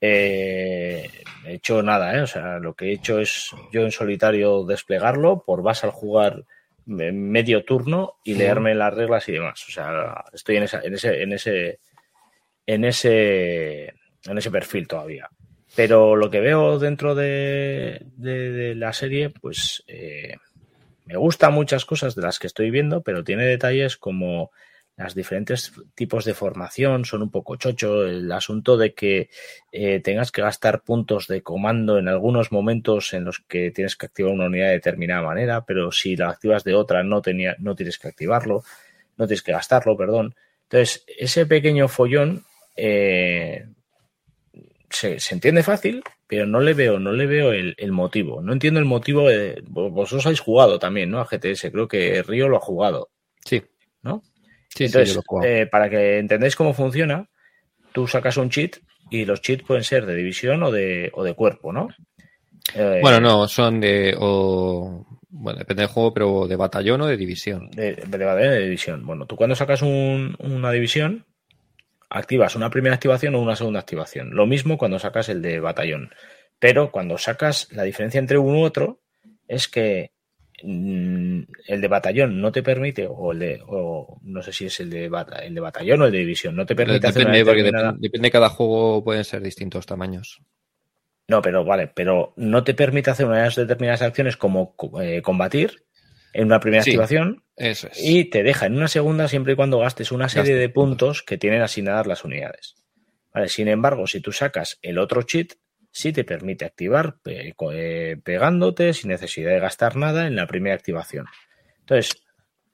Eh, 0.00 1.08
he 1.46 1.54
hecho 1.54 1.82
nada, 1.82 2.16
¿eh? 2.16 2.20
o 2.22 2.26
sea, 2.26 2.58
lo 2.58 2.74
que 2.74 2.86
he 2.86 2.92
hecho 2.92 3.20
es 3.20 3.50
yo 3.72 3.82
en 3.82 3.90
solitario 3.90 4.64
desplegarlo, 4.64 5.42
por 5.44 5.62
vas 5.62 5.84
al 5.84 5.90
jugar 5.90 6.44
me- 6.86 7.12
medio 7.12 7.64
turno 7.64 8.14
y 8.24 8.34
leerme 8.34 8.74
las 8.74 8.92
reglas 8.94 9.28
y 9.28 9.32
demás. 9.32 9.64
O 9.68 9.72
sea, 9.72 10.24
estoy 10.32 10.56
en, 10.56 10.64
esa, 10.64 10.80
en 10.82 10.94
ese, 10.94 11.22
en 11.22 11.32
ese, 11.32 11.78
en 12.66 12.84
ese, 12.84 13.84
en 14.26 14.38
ese 14.38 14.50
perfil 14.50 14.86
todavía. 14.88 15.28
Pero 15.76 16.14
lo 16.16 16.30
que 16.30 16.40
veo 16.40 16.78
dentro 16.78 17.14
de, 17.14 18.00
de- 18.16 18.50
de 18.52 18.74
la 18.74 18.92
serie, 18.92 19.30
pues 19.30 19.82
eh, 19.86 20.36
me 21.06 21.16
gustan 21.16 21.52
muchas 21.54 21.84
cosas 21.84 22.14
de 22.14 22.22
las 22.22 22.38
que 22.38 22.46
estoy 22.46 22.70
viendo, 22.70 23.02
pero 23.02 23.24
tiene 23.24 23.44
detalles 23.44 23.96
como 23.96 24.50
las 24.96 25.14
diferentes 25.14 25.72
tipos 25.94 26.24
de 26.24 26.34
formación 26.34 27.04
son 27.04 27.22
un 27.22 27.30
poco 27.30 27.56
chocho. 27.56 28.06
El 28.06 28.30
asunto 28.30 28.76
de 28.76 28.94
que 28.94 29.28
eh, 29.72 30.00
tengas 30.00 30.30
que 30.30 30.42
gastar 30.42 30.82
puntos 30.82 31.26
de 31.26 31.42
comando 31.42 31.98
en 31.98 32.08
algunos 32.08 32.52
momentos 32.52 33.12
en 33.12 33.24
los 33.24 33.40
que 33.40 33.72
tienes 33.72 33.96
que 33.96 34.06
activar 34.06 34.32
una 34.32 34.46
unidad 34.46 34.66
de 34.66 34.74
determinada 34.74 35.22
manera, 35.22 35.64
pero 35.64 35.90
si 35.90 36.16
la 36.16 36.30
activas 36.30 36.62
de 36.62 36.74
otra 36.74 37.02
no, 37.02 37.22
tenía, 37.22 37.56
no 37.58 37.74
tienes 37.74 37.98
que 37.98 38.08
activarlo, 38.08 38.62
no 39.16 39.26
tienes 39.26 39.42
que 39.42 39.52
gastarlo, 39.52 39.96
perdón. 39.96 40.36
Entonces, 40.64 41.04
ese 41.18 41.44
pequeño 41.46 41.88
follón 41.88 42.44
eh, 42.76 43.66
se, 44.90 45.18
se 45.18 45.34
entiende 45.34 45.64
fácil, 45.64 46.04
pero 46.28 46.46
no 46.46 46.60
le 46.60 46.72
veo, 46.72 47.00
no 47.00 47.12
le 47.12 47.26
veo 47.26 47.52
el, 47.52 47.74
el 47.78 47.90
motivo. 47.90 48.42
No 48.42 48.52
entiendo 48.52 48.78
el 48.78 48.86
motivo. 48.86 49.28
De, 49.28 49.60
vosotros 49.66 50.24
habéis 50.26 50.40
jugado 50.40 50.78
también, 50.78 51.10
¿no? 51.10 51.20
A 51.20 51.26
GTS. 51.26 51.70
Creo 51.72 51.88
que 51.88 52.22
Río 52.22 52.48
lo 52.48 52.58
ha 52.58 52.60
jugado. 52.60 53.10
Sí. 53.44 53.62
¿No? 54.02 54.22
Sí, 54.74 54.84
Entonces, 54.84 55.14
sí, 55.14 55.20
eh, 55.44 55.66
para 55.70 55.88
que 55.88 56.18
entendáis 56.18 56.56
cómo 56.56 56.74
funciona, 56.74 57.28
tú 57.92 58.06
sacas 58.06 58.36
un 58.36 58.50
cheat 58.50 58.76
y 59.10 59.24
los 59.24 59.40
cheats 59.40 59.62
pueden 59.64 59.84
ser 59.84 60.06
de 60.06 60.16
división 60.16 60.62
o 60.62 60.70
de, 60.70 61.10
o 61.14 61.22
de 61.24 61.34
cuerpo, 61.34 61.72
¿no? 61.72 61.88
Eh, 62.74 62.98
Bueno, 63.02 63.20
no, 63.20 63.46
son 63.48 63.80
de. 63.80 64.14
O, 64.18 65.06
bueno, 65.28 65.58
depende 65.58 65.82
del 65.82 65.90
juego, 65.90 66.14
pero 66.14 66.46
de 66.48 66.56
batallón 66.56 67.02
o 67.02 67.06
de 67.06 67.16
división. 67.16 67.70
De, 67.70 67.94
de, 67.94 68.18
de- 68.18 68.48
de 68.48 68.60
división. 68.64 69.04
Bueno, 69.06 69.26
tú 69.26 69.36
cuando 69.36 69.54
sacas 69.54 69.82
un- 69.82 70.34
una 70.38 70.70
división, 70.72 71.26
activas 72.10 72.56
una 72.56 72.70
primera 72.70 72.94
activación 72.94 73.34
o 73.34 73.40
una 73.42 73.56
segunda 73.56 73.80
activación. 73.80 74.30
Lo 74.34 74.46
mismo 74.46 74.78
cuando 74.78 74.98
sacas 74.98 75.28
el 75.28 75.42
de 75.42 75.60
batallón. 75.60 76.10
Pero 76.58 76.90
cuando 76.90 77.18
sacas 77.18 77.68
la 77.72 77.82
diferencia 77.82 78.18
entre 78.18 78.38
uno 78.38 78.60
u 78.60 78.62
otro 78.64 79.00
es 79.48 79.68
que 79.68 80.12
el 80.62 81.80
de 81.80 81.88
batallón 81.88 82.40
no 82.40 82.52
te 82.52 82.62
permite, 82.62 83.06
o 83.08 83.32
el 83.32 83.38
de, 83.38 83.62
o 83.66 84.18
no 84.22 84.42
sé 84.42 84.52
si 84.52 84.66
es 84.66 84.80
el 84.80 84.90
de, 84.90 85.08
bata- 85.08 85.44
el 85.44 85.54
de 85.54 85.60
batallón 85.60 86.02
o 86.02 86.06
el 86.06 86.12
de 86.12 86.18
división, 86.18 86.56
no 86.56 86.66
te 86.66 86.74
permite 86.76 87.06
hacer 87.06 87.24
porque 87.24 87.36
determinada- 87.62 87.86
depende, 87.88 88.00
depende 88.08 88.26
de 88.26 88.32
cada 88.32 88.48
juego, 88.48 89.02
pueden 89.04 89.24
ser 89.24 89.42
distintos 89.42 89.86
tamaños. 89.86 90.40
No, 91.28 91.40
pero 91.42 91.64
vale, 91.64 91.88
pero 91.88 92.34
no 92.36 92.64
te 92.64 92.74
permite 92.74 93.10
hacer 93.10 93.26
unas 93.26 93.54
determinadas 93.56 94.02
acciones 94.02 94.36
como 94.36 94.74
eh, 95.00 95.22
combatir 95.22 95.84
en 96.34 96.46
una 96.46 96.60
primera 96.60 96.82
Sí. 96.82 96.90
activación 96.90 97.44
Eso 97.56 97.86
es. 97.88 97.98
y 98.02 98.24
te 98.26 98.42
deja 98.42 98.66
en 98.66 98.76
una 98.76 98.88
segunda 98.88 99.26
siempre 99.28 99.54
y 99.54 99.56
cuando 99.56 99.78
gastes 99.78 100.12
una 100.12 100.28
serie 100.28 100.52
Gaste 100.52 100.60
de 100.60 100.68
puntos 100.68 101.22
que 101.22 101.38
tienen 101.38 101.62
asignadas 101.62 102.06
las 102.06 102.24
unidades. 102.24 102.74
Vale, 103.32 103.48
sin 103.48 103.68
embargo, 103.68 104.06
si 104.06 104.20
tú 104.20 104.32
sacas 104.32 104.78
el 104.82 104.98
otro 104.98 105.22
cheat, 105.22 105.54
sí 105.94 106.12
te 106.12 106.24
permite 106.24 106.64
activar 106.64 107.18
eh, 107.24 108.16
pegándote 108.22 108.92
sin 108.92 109.10
necesidad 109.10 109.52
de 109.52 109.60
gastar 109.60 109.94
nada 109.94 110.26
en 110.26 110.34
la 110.34 110.48
primera 110.48 110.74
activación. 110.74 111.26
Entonces, 111.78 112.20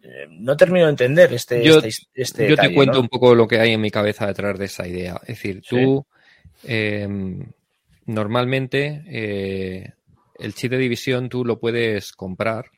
eh, 0.03 0.27
no 0.31 0.57
termino 0.57 0.87
de 0.87 0.93
entender 0.93 1.31
este, 1.35 1.63
Yo- 1.63 1.79
este, 1.79 1.91
este 2.15 2.49
Yo 2.49 2.57
te 2.57 2.73
cuento 2.73 2.95
¿no? 2.95 3.01
un 3.03 3.09
poco 3.09 3.35
lo 3.35 3.47
que 3.47 3.61
hay 3.61 3.75
en 3.75 3.81
mi 3.83 3.91
cabeza 3.91 4.27
detrás 4.27 4.59
de 4.59 4.65
esa 4.65 4.89
idea. 4.89 5.17
Es 5.23 5.29
decir, 5.29 5.61
tú 5.69 6.07
eh, 6.65 7.07
normalmente 8.07 9.03
eh, 9.07 9.93
el 10.39 10.55
chip 10.55 10.71
de 10.71 10.79
división 10.79 11.29
tú 11.29 11.45
lo 11.45 11.61
puedes 11.61 12.13
comprar 12.13 12.71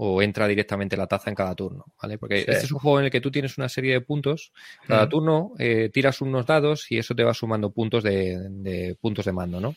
o 0.00 0.22
entra 0.22 0.46
directamente 0.46 0.96
la 0.96 1.08
taza 1.08 1.28
en 1.28 1.34
cada 1.34 1.56
turno, 1.56 1.84
¿vale? 2.00 2.18
Porque 2.18 2.38
este 2.38 2.52
es 2.52 2.70
un 2.70 2.78
juego 2.78 3.00
en 3.00 3.06
el 3.06 3.10
que 3.10 3.20
tú 3.20 3.32
tienes 3.32 3.58
una 3.58 3.68
serie 3.68 3.94
de 3.94 4.00
puntos, 4.00 4.52
cada 4.86 5.08
turno 5.08 5.54
eh, 5.58 5.90
tiras 5.92 6.20
unos 6.20 6.46
dados 6.46 6.86
y 6.92 6.98
eso 6.98 7.16
te 7.16 7.24
va 7.24 7.34
sumando 7.34 7.72
puntos 7.72 8.04
de, 8.04 8.96
puntos 9.00 9.24
de 9.24 9.32
mando, 9.32 9.60
¿no? 9.60 9.74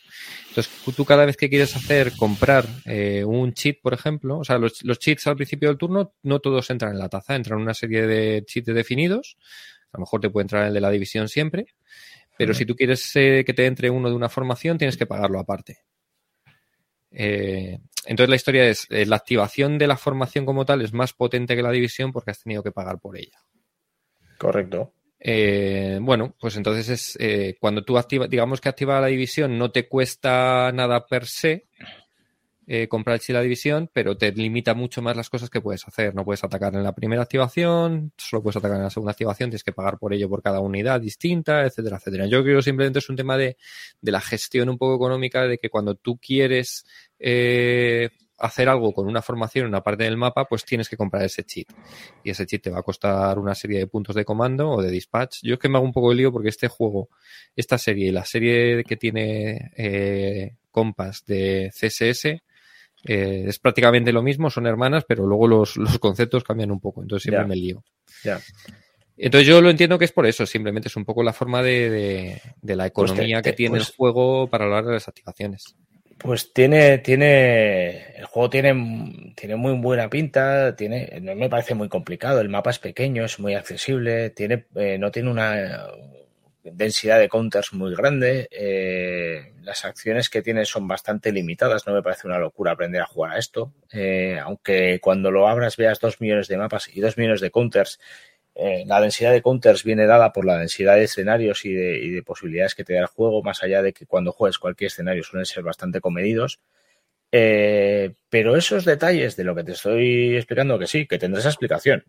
Entonces 0.49 0.72
tú 0.95 1.06
cada 1.06 1.26
vez 1.26 1.38
que 1.38 1.49
quieres 1.49 1.76
hacer, 1.76 2.11
comprar 2.15 2.68
eh, 2.85 3.23
un 3.26 3.52
cheat, 3.53 3.81
por 3.81 3.95
ejemplo, 3.95 4.38
o 4.38 4.43
sea, 4.43 4.60
los, 4.60 4.84
los 4.84 4.99
cheats 4.99 5.26
al 5.26 5.38
principio 5.38 5.69
del 5.69 5.80
turno 5.80 6.14
no 6.22 6.39
todos 6.39 6.69
entran 6.69 6.91
en 6.91 6.99
la 6.99 7.10
taza, 7.10 7.35
entran 7.35 7.60
una 7.60 7.73
serie 7.73 8.06
de 8.06 8.43
cheats 8.45 8.68
definidos, 8.68 9.38
a 9.91 9.98
lo 9.98 10.02
mejor 10.02 10.22
te 10.22 10.30
puede 10.30 10.43
entrar 10.43 10.68
el 10.68 10.73
de 10.76 10.81
la 10.81 10.91
división 10.91 11.30
siempre, 11.30 11.65
pero 12.38 12.53
si 12.53 12.65
tú 12.65 12.76
quieres 12.76 13.15
eh, 13.15 13.43
que 13.43 13.53
te 13.53 13.65
entre 13.65 13.89
uno 13.89 14.07
de 14.07 14.15
una 14.15 14.30
formación, 14.30 14.77
tienes 14.77 14.98
que 14.98 15.07
pagarlo 15.07 15.39
aparte. 15.39 15.80
Eh, 17.11 17.80
entonces 18.06 18.30
la 18.30 18.36
historia 18.36 18.68
es, 18.68 18.88
eh, 18.90 19.06
la 19.06 19.18
activación 19.18 19.78
de 19.78 19.88
la 19.88 19.98
formación 19.98 20.45
como 20.45 20.65
tal 20.65 20.82
es 20.82 20.94
más 20.94 21.14
potente 21.14 21.56
que 21.56 21.64
la 21.64 21.72
división 21.72 22.11
porque 22.11 22.32
has 22.32 22.41
tenido 22.41 22.64
que 22.64 22.72
pagar 22.72 22.99
por 22.99 23.18
ella. 23.18 23.40
Correcto. 24.38 24.94
bueno, 26.02 26.36
pues 26.40 26.57
entonces 26.57 27.18
es 27.19 27.57
cuando 27.60 27.84
tú 27.84 27.98
activas, 27.98 28.28
digamos 28.28 28.60
que 28.60 28.69
activa 28.69 28.99
la 28.99 29.07
división 29.07 29.57
no 29.57 29.72
te 29.72 29.88
cuesta 29.88 30.72
nada 30.73 31.06
per 31.06 31.28
se, 31.28 31.68
eh, 32.67 32.88
comprar 32.88 33.19
el 33.27 33.33
la 33.33 33.41
división, 33.41 33.89
pero 33.91 34.17
te 34.17 34.31
limita 34.31 34.73
mucho 34.73 35.01
más 35.01 35.17
las 35.17 35.29
cosas 35.29 35.49
que 35.49 35.61
puedes 35.61 35.88
hacer. 35.88 36.13
No 36.13 36.23
puedes 36.23 36.43
atacar 36.43 36.75
en 36.75 36.83
la 36.83 36.93
primera 36.93 37.23
activación, 37.23 38.13
solo 38.17 38.43
puedes 38.43 38.57
atacar 38.57 38.77
en 38.77 38.83
la 38.83 38.89
segunda 38.89 39.11
activación, 39.11 39.49
tienes 39.49 39.63
que 39.63 39.73
pagar 39.73 39.97
por 39.97 40.13
ello 40.13 40.29
por 40.29 40.41
cada 40.41 40.59
unidad 40.59 41.01
distinta, 41.01 41.65
etcétera, 41.65 41.97
etcétera. 41.97 42.27
Yo 42.27 42.43
creo 42.43 42.57
que 42.57 42.63
simplemente 42.63 42.99
es 42.99 43.09
un 43.09 43.15
tema 43.15 43.38
de, 43.38 43.57
la 44.01 44.21
gestión 44.21 44.69
un 44.69 44.77
poco 44.77 44.95
económica, 44.95 45.47
de 45.47 45.57
que 45.57 45.69
cuando 45.69 45.95
tú 45.95 46.17
quieres 46.17 46.85
eh, 47.17 48.09
hacer 48.38 48.69
algo 48.69 48.93
con 48.93 49.07
una 49.07 49.21
formación 49.21 49.65
en 49.65 49.69
una 49.69 49.81
parte 49.81 50.03
del 50.03 50.17
mapa, 50.17 50.45
pues 50.45 50.65
tienes 50.65 50.89
que 50.89 50.97
comprar 50.97 51.23
ese 51.23 51.43
cheat. 51.43 51.67
Y 52.23 52.31
ese 52.31 52.45
cheat 52.45 52.63
te 52.63 52.69
va 52.69 52.79
a 52.79 52.83
costar 52.83 53.39
una 53.39 53.55
serie 53.55 53.79
de 53.79 53.88
puntos 53.88 54.15
de 54.15 54.25
comando 54.25 54.69
o 54.69 54.81
de 54.81 54.91
dispatch. 54.91 55.39
Yo 55.43 55.53
es 55.55 55.59
que 55.59 55.69
me 55.69 55.77
hago 55.77 55.85
un 55.85 55.93
poco 55.93 56.09
de 56.09 56.15
lío 56.15 56.31
porque 56.31 56.49
este 56.49 56.67
juego, 56.67 57.09
esta 57.55 57.77
serie 57.77 58.09
y 58.09 58.11
la 58.11 58.25
serie 58.25 58.83
que 58.83 58.97
tiene 58.97 59.71
eh, 59.77 60.55
de 61.25 61.71
CSS, 61.71 62.41
eh, 63.06 63.45
es 63.48 63.60
prácticamente 63.60 64.11
lo 64.11 64.22
mismo, 64.22 64.49
son 64.49 64.68
hermanas, 64.68 65.06
pero 65.07 65.26
luego 65.26 65.48
los, 65.48 65.80
conceptos 65.99 66.44
cambian 66.44 66.72
un 66.72 66.80
poco, 66.80 67.02
entonces 67.02 67.23
siempre 67.23 67.45
me 67.45 67.56
lío. 67.56 67.84
Entonces 69.18 69.48
yo 69.48 69.61
lo 69.61 69.69
entiendo 69.69 69.99
que 69.99 70.06
es 70.06 70.11
por 70.11 70.26
eso, 70.26 70.45
simplemente 70.45 70.88
es 70.88 70.95
un 70.95 71.06
poco 71.06 71.23
la 71.23 71.34
forma 71.34 71.61
de, 71.61 72.41
la 72.64 72.76
pues 72.90 73.11
economía 73.11 73.41
que 73.41 73.53
tiene 73.53 73.78
el 73.78 73.84
pues 73.84 73.95
juego 73.95 74.48
para 74.48 74.65
hablar 74.65 74.86
de 74.86 74.94
las 74.94 75.07
activaciones. 75.07 75.76
Pues 76.18 76.53
tiene, 76.53 76.99
tiene, 76.99 78.15
el 78.15 78.26
juego 78.26 78.49
tiene, 78.49 79.34
tiene 79.36 79.56
muy 79.56 79.73
buena 79.73 80.07
pinta, 80.07 80.76
tiene, 80.76 81.19
no 81.19 81.36
me 81.36 81.49
parece 81.49 81.73
muy 81.73 81.90
complicado, 81.90 82.41
el 82.41 82.49
mapa 82.49 82.69
es 82.69 82.78
pequeño, 82.78 83.26
es 83.26 83.40
muy 83.40 83.56
accesible, 83.56 84.30
tiene, 84.30 84.68
eh, 84.76 84.99
no 84.99 85.10
tiene 85.10 85.32
una, 85.32 85.88
densidad 86.63 87.19
de 87.19 87.29
counters 87.29 87.73
muy 87.73 87.95
grande. 87.95 88.47
Eh, 88.51 89.53
las 89.63 89.85
acciones 89.85 90.29
que 90.29 90.41
tiene 90.41 90.65
son 90.65 90.88
bastante 90.88 91.31
limitadas. 91.31 91.88
No 91.88 91.93
me 91.93 92.03
parece 92.03 92.27
una 92.27 92.39
locura 92.39 92.71
aprender 92.71 93.01
a 93.01 93.05
jugar 93.05 93.31
a 93.31 93.39
esto. 93.39 93.73
Eh, 93.91 94.39
aunque 94.41 94.99
cuando 95.01 95.31
lo 95.31 95.47
abras 95.47 95.77
veas 95.77 95.99
dos 95.99 96.21
millones 96.21 96.47
de 96.47 96.57
mapas 96.57 96.89
y 96.93 97.01
dos 97.01 97.17
millones 97.17 97.41
de 97.41 97.51
counters, 97.51 97.99
eh, 98.53 98.83
la 98.85 99.01
densidad 99.01 99.31
de 99.31 99.41
counters 99.41 99.83
viene 99.83 100.05
dada 100.05 100.33
por 100.33 100.45
la 100.45 100.57
densidad 100.57 100.95
de 100.95 101.03
escenarios 101.03 101.65
y 101.65 101.73
de, 101.73 102.23
posibilidades 102.23 102.75
que 102.75 102.83
te 102.83 102.93
da 102.93 103.01
el 103.01 103.05
juego, 103.07 103.41
más 103.41 103.63
allá 103.63 103.81
de 103.81 103.93
que 103.93 104.05
cuando 104.05 104.31
juegues 104.31 104.59
cualquier 104.59 104.88
escenario 104.88 105.23
suelen 105.23 105.45
ser 105.45 105.63
bastante 105.63 106.01
comedidos. 106.01 106.59
pero 107.31 108.55
esos 108.57 108.85
detalles 108.85 109.35
de 109.38 109.43
lo 109.43 109.55
que 109.55 109.63
te 109.63 109.71
estoy 109.73 110.35
explicando, 110.35 110.77
que 110.79 110.88
sí, 110.88 111.07
que 111.07 111.17
tendrá 111.17 111.39
esa 111.39 111.49
explicación. 111.49 112.03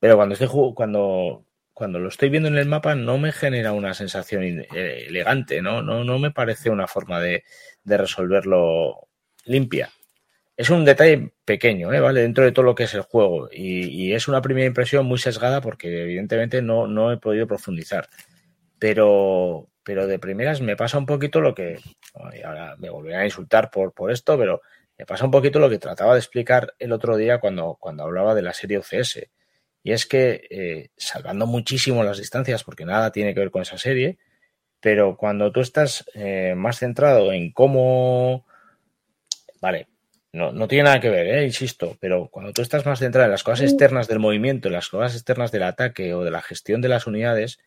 Pero 0.00 0.16
cuando 0.16 0.34
estoy 0.34 0.48
cuando 0.74 1.44
cuando 1.80 1.98
lo 1.98 2.10
estoy 2.10 2.28
viendo 2.28 2.50
en 2.50 2.58
el 2.58 2.68
mapa 2.68 2.94
no 2.94 3.16
me 3.16 3.32
genera 3.32 3.72
una 3.72 3.94
sensación 3.94 4.42
eh, 4.44 5.06
elegante, 5.08 5.62
¿no? 5.62 5.80
No, 5.80 6.04
no 6.04 6.18
me 6.18 6.30
parece 6.30 6.68
una 6.68 6.86
forma 6.86 7.20
de, 7.20 7.42
resolverlo 7.86 9.08
limpia. 9.46 9.88
Es 10.58 10.68
un 10.68 10.84
detalle 10.84 11.32
pequeño, 11.42 11.90
¿eh? 11.94 12.00
¿vale? 12.00 12.20
Dentro 12.20 12.44
de 12.44 12.52
todo 12.52 12.66
lo 12.66 12.74
que 12.74 12.82
es 12.82 12.92
el 12.92 13.00
juego. 13.00 13.48
Y, 13.50 14.12
es 14.12 14.28
una 14.28 14.42
primera 14.42 14.66
impresión 14.66 15.06
muy 15.06 15.16
sesgada 15.16 15.62
porque 15.62 16.02
evidentemente 16.02 16.60
no, 16.60 16.86
no 16.86 17.12
he 17.12 17.16
podido 17.16 17.46
profundizar. 17.46 18.10
Pero, 18.78 19.70
pero 19.82 20.06
de 20.06 20.18
primeras 20.18 20.60
me 20.60 20.76
pasa 20.76 20.98
un 20.98 21.06
poquito 21.06 21.40
lo 21.40 21.54
que, 21.54 21.78
ahora 22.44 22.76
me 22.76 22.90
volverán 22.90 23.22
a 23.22 23.24
insultar 23.24 23.70
por, 23.70 23.94
por 23.94 24.10
esto, 24.10 24.36
pero 24.36 24.60
me 24.98 25.06
pasa 25.06 25.24
un 25.24 25.30
poquito 25.30 25.58
lo 25.58 25.70
que 25.70 25.78
trataba 25.78 26.12
de 26.12 26.18
explicar 26.18 26.74
el 26.78 26.92
otro 26.92 27.16
día 27.16 27.38
cuando, 27.38 27.78
cuando 27.80 28.02
hablaba 28.02 28.34
de 28.34 28.42
la 28.42 28.52
serie 28.52 28.76
OCS. 28.76 29.30
Y 29.82 29.92
es 29.92 30.06
que, 30.06 30.46
eh, 30.50 30.90
salvando 30.96 31.46
muchísimo 31.46 32.04
las 32.04 32.18
distancias, 32.18 32.64
porque 32.64 32.84
nada 32.84 33.12
tiene 33.12 33.34
que 33.34 33.40
ver 33.40 33.50
con 33.50 33.62
esa 33.62 33.78
serie, 33.78 34.18
pero 34.80 35.16
cuando 35.16 35.52
tú 35.52 35.60
estás 35.60 36.04
eh, 36.14 36.54
más 36.56 36.78
centrado 36.78 37.32
en 37.32 37.52
cómo... 37.52 38.46
Vale, 39.60 39.88
no, 40.32 40.52
no 40.52 40.68
tiene 40.68 40.84
nada 40.84 41.00
que 41.00 41.10
ver, 41.10 41.26
eh, 41.26 41.44
insisto, 41.44 41.96
pero 42.00 42.28
cuando 42.30 42.52
tú 42.52 42.62
estás 42.62 42.86
más 42.86 42.98
centrado 42.98 43.26
en 43.26 43.32
las 43.32 43.42
cosas 43.42 43.62
externas 43.62 44.06
del 44.06 44.20
movimiento, 44.20 44.68
en 44.68 44.74
las 44.74 44.88
cosas 44.88 45.14
externas 45.14 45.50
del 45.50 45.64
ataque 45.64 46.14
o 46.14 46.22
de 46.22 46.30
la 46.30 46.40
gestión 46.40 46.80
de 46.80 46.88
las 46.88 47.06
unidades, 47.06 47.58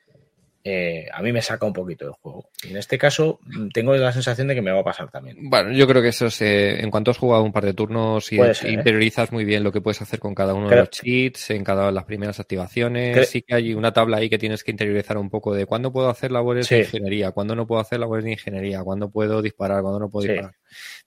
eh, 0.65 1.07
a 1.11 1.21
mí 1.21 1.33
me 1.33 1.41
saca 1.41 1.65
un 1.65 1.73
poquito 1.73 2.05
del 2.05 2.13
juego. 2.13 2.49
Y 2.63 2.71
en 2.71 2.77
este 2.77 2.97
caso 2.97 3.39
mm, 3.43 3.69
tengo 3.69 3.95
la 3.95 4.13
sensación 4.13 4.47
de 4.47 4.55
que 4.55 4.61
me 4.61 4.71
va 4.71 4.79
a 4.79 4.83
pasar 4.83 5.11
también. 5.11 5.37
Bueno, 5.49 5.71
yo 5.73 5.85
creo 5.87 6.01
que 6.01 6.09
eso 6.09 6.27
es, 6.27 6.41
en 6.41 6.89
cuanto 6.89 7.11
has 7.11 7.17
jugado 7.17 7.43
un 7.43 7.51
par 7.51 7.65
de 7.65 7.73
turnos 7.73 8.31
y 8.31 8.39
¿eh? 8.39 8.53
interiorizas 8.67 9.31
muy 9.31 9.43
bien 9.43 9.63
lo 9.63 9.71
que 9.71 9.81
puedes 9.81 10.01
hacer 10.01 10.19
con 10.19 10.33
cada 10.33 10.53
uno 10.53 10.69
de 10.69 10.77
los 10.77 10.89
cheats, 10.89 11.49
en 11.49 11.63
cada 11.63 11.87
de 11.87 11.91
las 11.91 12.05
primeras 12.05 12.39
activaciones, 12.39 13.29
sí 13.29 13.41
que 13.41 13.55
hay 13.55 13.73
una 13.73 13.91
tabla 13.91 14.17
ahí 14.17 14.29
que 14.29 14.37
tienes 14.37 14.63
que 14.63 14.71
interiorizar 14.71 15.17
un 15.17 15.29
poco 15.29 15.53
de 15.53 15.65
cuándo 15.65 15.91
puedo 15.91 16.09
hacer 16.09 16.31
labores 16.31 16.69
de 16.69 16.79
ingeniería, 16.79 17.31
cuándo 17.31 17.55
no 17.55 17.67
puedo 17.67 17.81
hacer 17.81 17.99
labores 17.99 18.23
de 18.23 18.31
ingeniería, 18.31 18.83
cuándo 18.83 19.09
puedo 19.09 19.41
disparar, 19.41 19.81
cuándo 19.81 19.99
no 19.99 20.09
puedo 20.09 20.27
disparar. 20.27 20.55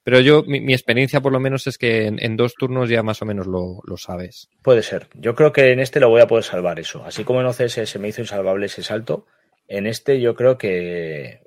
Pero 0.03 0.19
yo, 0.19 0.43
mi, 0.43 0.73
experiencia 0.73 1.19
por 1.19 1.33
lo 1.33 1.39
menos 1.39 1.67
es 1.67 1.77
que 1.77 2.05
en, 2.07 2.37
dos 2.37 2.53
turnos 2.53 2.89
ya 2.89 3.03
más 3.03 3.21
o 3.21 3.25
menos 3.25 3.47
lo, 3.47 3.81
lo, 3.83 3.97
sabes. 3.97 4.49
Puede 4.61 4.83
ser. 4.83 5.07
Yo 5.15 5.35
creo 5.35 5.51
que 5.51 5.71
en 5.73 5.79
este 5.79 5.99
lo 5.99 6.09
voy 6.09 6.21
a 6.21 6.27
poder 6.27 6.45
salvar 6.45 6.79
eso. 6.79 7.03
Así 7.03 7.23
como 7.23 7.41
en 7.41 7.47
OCS 7.47 7.89
se 7.89 7.99
me 7.99 8.07
hizo 8.07 8.21
insalvable 8.21 8.67
ese 8.67 8.83
salto, 8.83 9.25
en 9.67 9.87
este 9.87 10.19
yo 10.21 10.35
creo 10.35 10.57
que, 10.57 11.41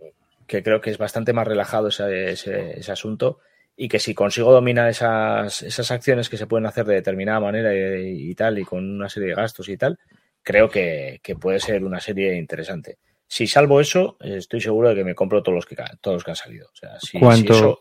creo 0.46 0.80
que 0.80 0.90
es 0.90 0.98
bastante 0.98 1.32
más 1.32 1.46
relajado 1.46 1.88
ese, 1.88 2.32
ese, 2.32 2.92
asunto 2.92 3.38
y 3.76 3.88
que 3.88 3.98
si 3.98 4.14
consigo 4.14 4.52
dominar 4.52 4.88
esas, 4.88 5.62
esas, 5.62 5.90
acciones 5.90 6.28
que 6.28 6.36
se 6.36 6.46
pueden 6.46 6.66
hacer 6.66 6.84
de 6.84 6.94
determinada 6.94 7.40
manera 7.40 7.72
y, 7.74 8.34
tal, 8.34 8.58
y 8.58 8.64
con 8.64 8.84
una 8.84 9.08
serie 9.08 9.30
de 9.30 9.34
gastos 9.34 9.68
y 9.68 9.76
tal, 9.76 9.98
creo 10.42 10.68
que, 10.68 11.20
puede 11.40 11.60
ser 11.60 11.84
una 11.84 12.00
serie 12.00 12.36
interesante. 12.36 12.98
Si 13.26 13.46
salvo 13.46 13.80
eso, 13.80 14.16
estoy 14.20 14.60
seguro 14.60 14.90
de 14.90 14.96
que 14.96 15.04
me 15.04 15.14
compro 15.14 15.42
todos 15.42 15.54
los 15.54 15.66
que, 15.66 15.76
todos 16.00 16.16
los 16.16 16.24
que 16.24 16.30
han 16.32 16.36
salido. 16.36 16.68
¿Cuánto, 17.18 17.80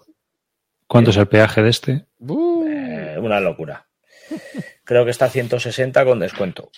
¿Cuánto 0.87 1.09
es 1.09 1.17
el 1.17 1.27
peaje 1.27 1.63
de 1.63 1.69
este? 1.69 1.91
Eh, 2.21 3.17
una 3.19 3.39
locura. 3.39 3.87
Creo 4.83 5.05
que 5.05 5.11
está 5.11 5.25
a 5.25 5.29
160 5.29 6.05
con 6.05 6.19
descuento. 6.19 6.71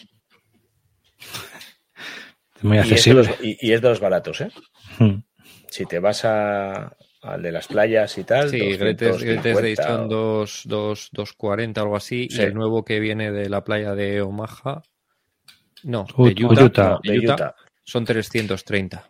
Muy 2.62 2.78
accesible. 2.78 3.30
Y 3.42 3.72
es 3.72 3.82
de 3.82 3.90
los, 3.90 4.00
baratos, 4.00 4.42
¿eh? 4.42 4.52
Hmm. 5.00 5.24
Si 5.70 5.86
te 5.86 6.00
vas 6.00 6.26
a, 6.26 6.96
al 7.22 7.42
de 7.42 7.52
las 7.52 7.68
playas 7.68 8.18
y 8.18 8.24
tal. 8.24 8.50
Sí, 8.50 8.60
Gretes, 8.78 9.20
de 9.20 9.76
son 9.76 10.10
2.40 10.10 11.78
o 11.78 11.82
algo 11.82 11.96
así. 11.96 12.28
Y 12.30 12.42
el 12.42 12.54
nuevo 12.54 12.84
que 12.84 13.00
viene 13.00 13.32
de 13.32 13.50
la 13.50 13.64
playa 13.64 13.96
de 13.96 14.22
Omaha. 14.22 14.82
No, 15.84 16.06
de 16.18 16.46
Utah, 16.46 17.00
de 17.04 17.20
Utah. 17.20 17.56
Son 17.84 18.06
330. 18.06 19.10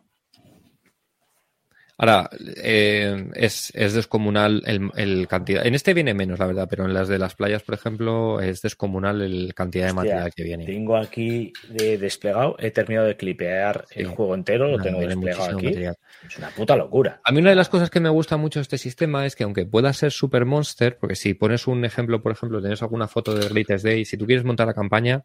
Ahora, 2.02 2.32
eh, 2.56 3.30
es, 3.36 3.72
descomunal 3.76 4.64
el, 4.66 5.28
cantidad. 5.28 5.64
En 5.64 5.76
este 5.76 5.94
viene 5.94 6.16
menos, 6.16 6.40
la 6.40 6.48
verdad, 6.48 6.68
pero 6.68 6.86
en 6.86 6.96
las 6.96 7.08
de 7.08 7.20
las 7.20 7.36
playas, 7.36 7.62
por 7.62 7.76
ejemplo, 7.76 8.42
es 8.42 8.64
descomunal 8.64 9.22
el 9.22 9.54
cantidad 9.54 9.86
de 9.86 9.94
material 9.94 10.34
que 10.34 10.42
viene. 10.42 10.66
Tengo 10.66 10.98
aquí 10.98 11.54
de 11.70 12.00
desplegado, 12.00 12.56
he 12.58 12.72
terminado 12.72 13.06
de 13.06 13.18
clipear 13.18 13.86
el 13.92 14.08
juego 14.08 14.34
entero, 14.34 14.68
lo 14.68 14.82
tengo 14.82 15.00
desplegado 15.00 15.56
aquí. 15.56 15.68
Es 15.68 16.38
una 16.40 16.50
puta 16.50 16.76
locura. 16.76 17.22
A 17.24 17.32
mí 17.32 17.40
una 17.40 17.52
de 17.52 17.56
las 17.56 17.70
cosas 17.70 17.92
que 17.92 18.00
me 18.00 18.10
gusta 18.10 18.36
mucho 18.36 18.58
de 18.58 18.64
este 18.64 18.80
sistema 18.80 19.28
es 19.28 19.36
que 19.36 19.44
aunque 19.44 19.68
pueda 19.68 19.94
ser 19.94 20.12
Super 20.12 20.46
Monster, 20.46 20.98
porque 20.98 21.16
si 21.16 21.36
pones 21.36 21.68
un 21.68 21.86
ejemplo, 21.86 22.24
por 22.24 22.32
ejemplo, 22.32 22.62
tienes 22.62 22.82
alguna 22.82 23.08
foto 23.08 23.36
de 23.36 23.48
Greatest 23.48 23.86
Day, 23.86 24.06
si 24.06 24.18
tú 24.18 24.26
quieres 24.26 24.44
montar 24.44 24.66
la 24.66 24.74
campaña, 24.74 25.24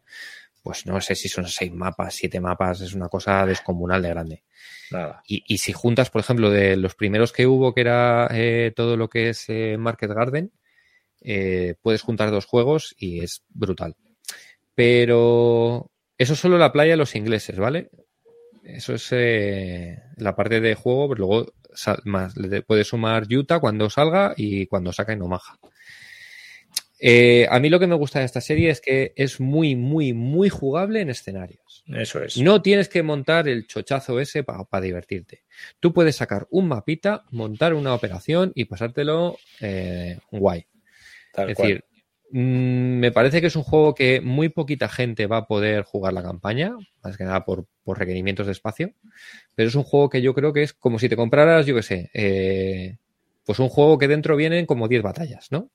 pues 0.67 0.85
no 0.85 0.99
sé 0.99 1.15
si 1.15 1.29
son 1.29 1.47
seis 1.47 1.71
mapas, 1.71 2.13
siete 2.13 2.41
mapas, 2.41 2.81
es 2.81 2.93
una 2.93 3.07
cosa 3.07 3.45
descomunal 3.45 4.01
de 4.01 4.09
grande. 4.09 4.43
Y, 5.25 5.59
si 5.59 5.71
juntas, 5.71 6.09
por 6.09 6.19
ejemplo, 6.19 6.49
de 6.49 6.75
los 6.75 6.93
primeros 6.93 7.31
que 7.31 7.47
hubo, 7.47 7.73
que 7.73 7.79
era 7.79 8.27
eh, 8.33 8.73
todo 8.75 8.97
lo 8.97 9.07
que 9.07 9.29
es 9.29 9.45
eh, 9.47 9.77
Market 9.79 10.11
Garden, 10.11 10.51
eh, 11.21 11.75
puedes 11.81 12.01
juntar 12.01 12.31
dos 12.31 12.43
juegos 12.43 12.93
y 12.97 13.21
es 13.21 13.45
brutal. 13.47 13.95
Pero 14.75 15.89
eso 16.17 16.33
es 16.33 16.39
solo 16.39 16.57
la 16.57 16.73
playa 16.73 16.91
de 16.91 16.97
los 16.97 17.15
ingleses, 17.15 17.57
¿vale? 17.57 17.89
Eso 18.61 18.93
es 18.93 19.09
la 20.17 20.35
parte 20.35 20.59
de 20.59 20.75
juego, 20.75 21.07
pero 21.07 21.19
luego 21.19 21.53
más, 22.03 22.35
le 22.35 22.61
puedes 22.61 22.87
sumar 22.87 23.25
Utah 23.31 23.61
cuando 23.61 23.89
salga 23.89 24.33
y 24.35 24.65
cuando 24.65 24.91
saca 24.91 25.13
en 25.13 25.21
Omaha. 25.21 25.59
Eh, 26.99 27.47
a 27.49 27.59
mí 27.59 27.69
lo 27.69 27.79
que 27.79 27.87
me 27.87 27.95
gusta 27.95 28.19
de 28.19 28.25
esta 28.25 28.41
serie 28.41 28.69
es 28.69 28.81
que 28.81 29.13
es 29.15 29.39
muy, 29.39 29.75
muy, 29.75 30.13
muy 30.13 30.49
jugable 30.49 31.01
en 31.01 31.09
escenarios. 31.09 31.83
Eso 31.87 32.23
es. 32.23 32.37
No 32.37 32.61
tienes 32.61 32.89
que 32.89 33.03
montar 33.03 33.47
el 33.47 33.67
chochazo 33.67 34.19
ese 34.19 34.43
para 34.43 34.81
divertirte. 34.81 35.43
Tú 35.79 35.93
puedes 35.93 36.15
sacar 36.15 36.47
un 36.49 36.67
mapita, 36.67 37.23
montar 37.31 37.73
una 37.73 37.93
operación 37.93 38.51
y 38.55 38.65
pasártelo 38.65 39.37
eh, 39.61 40.17
guay. 40.31 40.65
Tal 41.33 41.51
es 41.51 41.55
cual. 41.55 41.67
decir, 41.67 41.85
mm, 42.31 42.99
me 42.99 43.11
parece 43.11 43.41
que 43.41 43.47
es 43.47 43.55
un 43.55 43.63
juego 43.63 43.93
que 43.93 44.19
muy 44.19 44.49
poquita 44.49 44.89
gente 44.89 45.27
va 45.27 45.37
a 45.37 45.47
poder 45.47 45.83
jugar 45.83 46.13
la 46.13 46.23
campaña, 46.23 46.75
más 47.03 47.15
que 47.15 47.25
nada 47.25 47.45
por, 47.45 47.67
por 47.83 47.99
requerimientos 47.99 48.47
de 48.47 48.53
espacio, 48.53 48.93
pero 49.53 49.69
es 49.69 49.75
un 49.75 49.83
juego 49.83 50.09
que 50.09 50.21
yo 50.23 50.33
creo 50.33 50.51
que 50.51 50.63
es 50.63 50.73
como 50.73 50.97
si 50.97 51.09
te 51.09 51.15
compraras, 51.15 51.67
yo 51.67 51.75
qué 51.75 51.83
sé, 51.83 52.09
eh, 52.13 52.97
pues 53.45 53.59
un 53.59 53.69
juego 53.69 53.99
que 53.99 54.07
dentro 54.07 54.35
vienen 54.35 54.65
como 54.65 54.87
10 54.87 55.03
batallas, 55.03 55.51
¿no? 55.51 55.69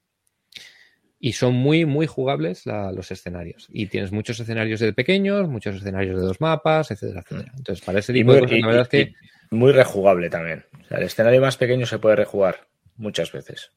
Y 1.24 1.34
son 1.34 1.54
muy, 1.54 1.84
muy 1.86 2.08
jugables 2.08 2.66
la- 2.66 2.90
los 2.90 3.12
escenarios. 3.12 3.68
Y 3.70 3.86
tienes 3.86 4.10
muchos 4.10 4.40
escenarios 4.40 4.80
de 4.80 4.92
pequeños, 4.92 5.48
muchos 5.48 5.76
escenarios 5.76 6.16
de 6.20 6.26
dos 6.26 6.40
mapas, 6.40 6.90
etcétera, 6.90 7.20
etcétera. 7.20 7.52
Entonces, 7.56 7.84
para 7.84 8.00
ese 8.00 8.12
tipo 8.12 8.32
muy, 8.32 8.34
de 8.34 8.40
cosas, 8.40 8.58
y- 8.58 8.60
la 8.60 8.66
verdad 8.66 8.82
es 8.82 8.88
que 8.88 9.14
muy 9.52 9.70
rejugable 9.70 10.30
también. 10.30 10.64
O 10.82 10.84
sea, 10.88 10.98
el 10.98 11.04
escenario 11.04 11.40
más 11.40 11.56
pequeño 11.56 11.86
se 11.86 12.00
puede 12.00 12.16
rejugar 12.16 12.66
muchas 12.96 13.30
veces. 13.30 13.70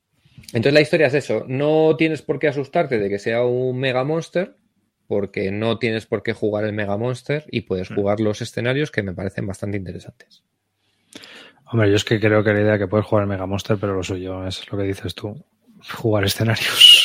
Entonces 0.48 0.74
la 0.74 0.82
historia 0.82 1.06
es 1.08 1.14
eso, 1.14 1.46
no 1.48 1.96
tienes 1.98 2.24
por 2.24 2.40
qué 2.40 2.48
asustarte 2.48 2.98
de 2.98 3.10
que 3.10 3.20
sea 3.20 3.44
un 3.44 3.80
Mega 3.80 4.04
Monster, 4.04 4.56
porque 5.08 5.52
no 5.52 5.78
tienes 5.78 6.08
por 6.08 6.24
qué 6.24 6.34
jugar 6.34 6.66
el 6.66 6.74
Mega 6.74 6.98
Monster 6.98 7.46
y 7.52 7.62
puedes 7.62 7.90
jugar 7.90 8.20
los 8.20 8.42
escenarios 8.42 8.90
que 8.90 9.04
me 9.04 9.14
parecen 9.14 9.46
bastante 9.46 9.78
interesantes. 9.78 10.44
Hombre, 11.72 11.90
yo 11.92 11.96
es 11.96 12.04
que 12.04 12.20
creo 12.20 12.44
que 12.44 12.54
la 12.54 12.62
idea 12.62 12.78
que 12.80 12.88
puedes 12.88 13.06
jugar 13.06 13.24
el 13.24 13.30
Mega 13.30 13.46
Monster, 13.46 13.78
pero 13.80 13.94
lo 13.94 14.02
suyo 14.02 14.48
es 14.48 14.70
lo 14.72 14.78
que 14.80 14.84
dices 14.86 15.14
tú, 15.14 15.46
jugar 15.94 16.24
escenarios. 16.26 17.05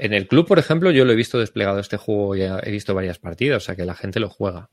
En 0.00 0.12
el 0.14 0.26
club, 0.26 0.46
por 0.46 0.58
ejemplo, 0.58 0.90
yo 0.90 1.04
lo 1.04 1.12
he 1.12 1.16
visto 1.16 1.38
desplegado 1.38 1.78
este 1.78 1.96
juego, 1.96 2.34
ya 2.34 2.58
he 2.62 2.70
visto 2.70 2.94
varias 2.94 3.18
partidas, 3.18 3.62
o 3.62 3.66
sea 3.66 3.76
que 3.76 3.84
la 3.84 3.94
gente 3.94 4.18
lo 4.20 4.28
juega. 4.30 4.70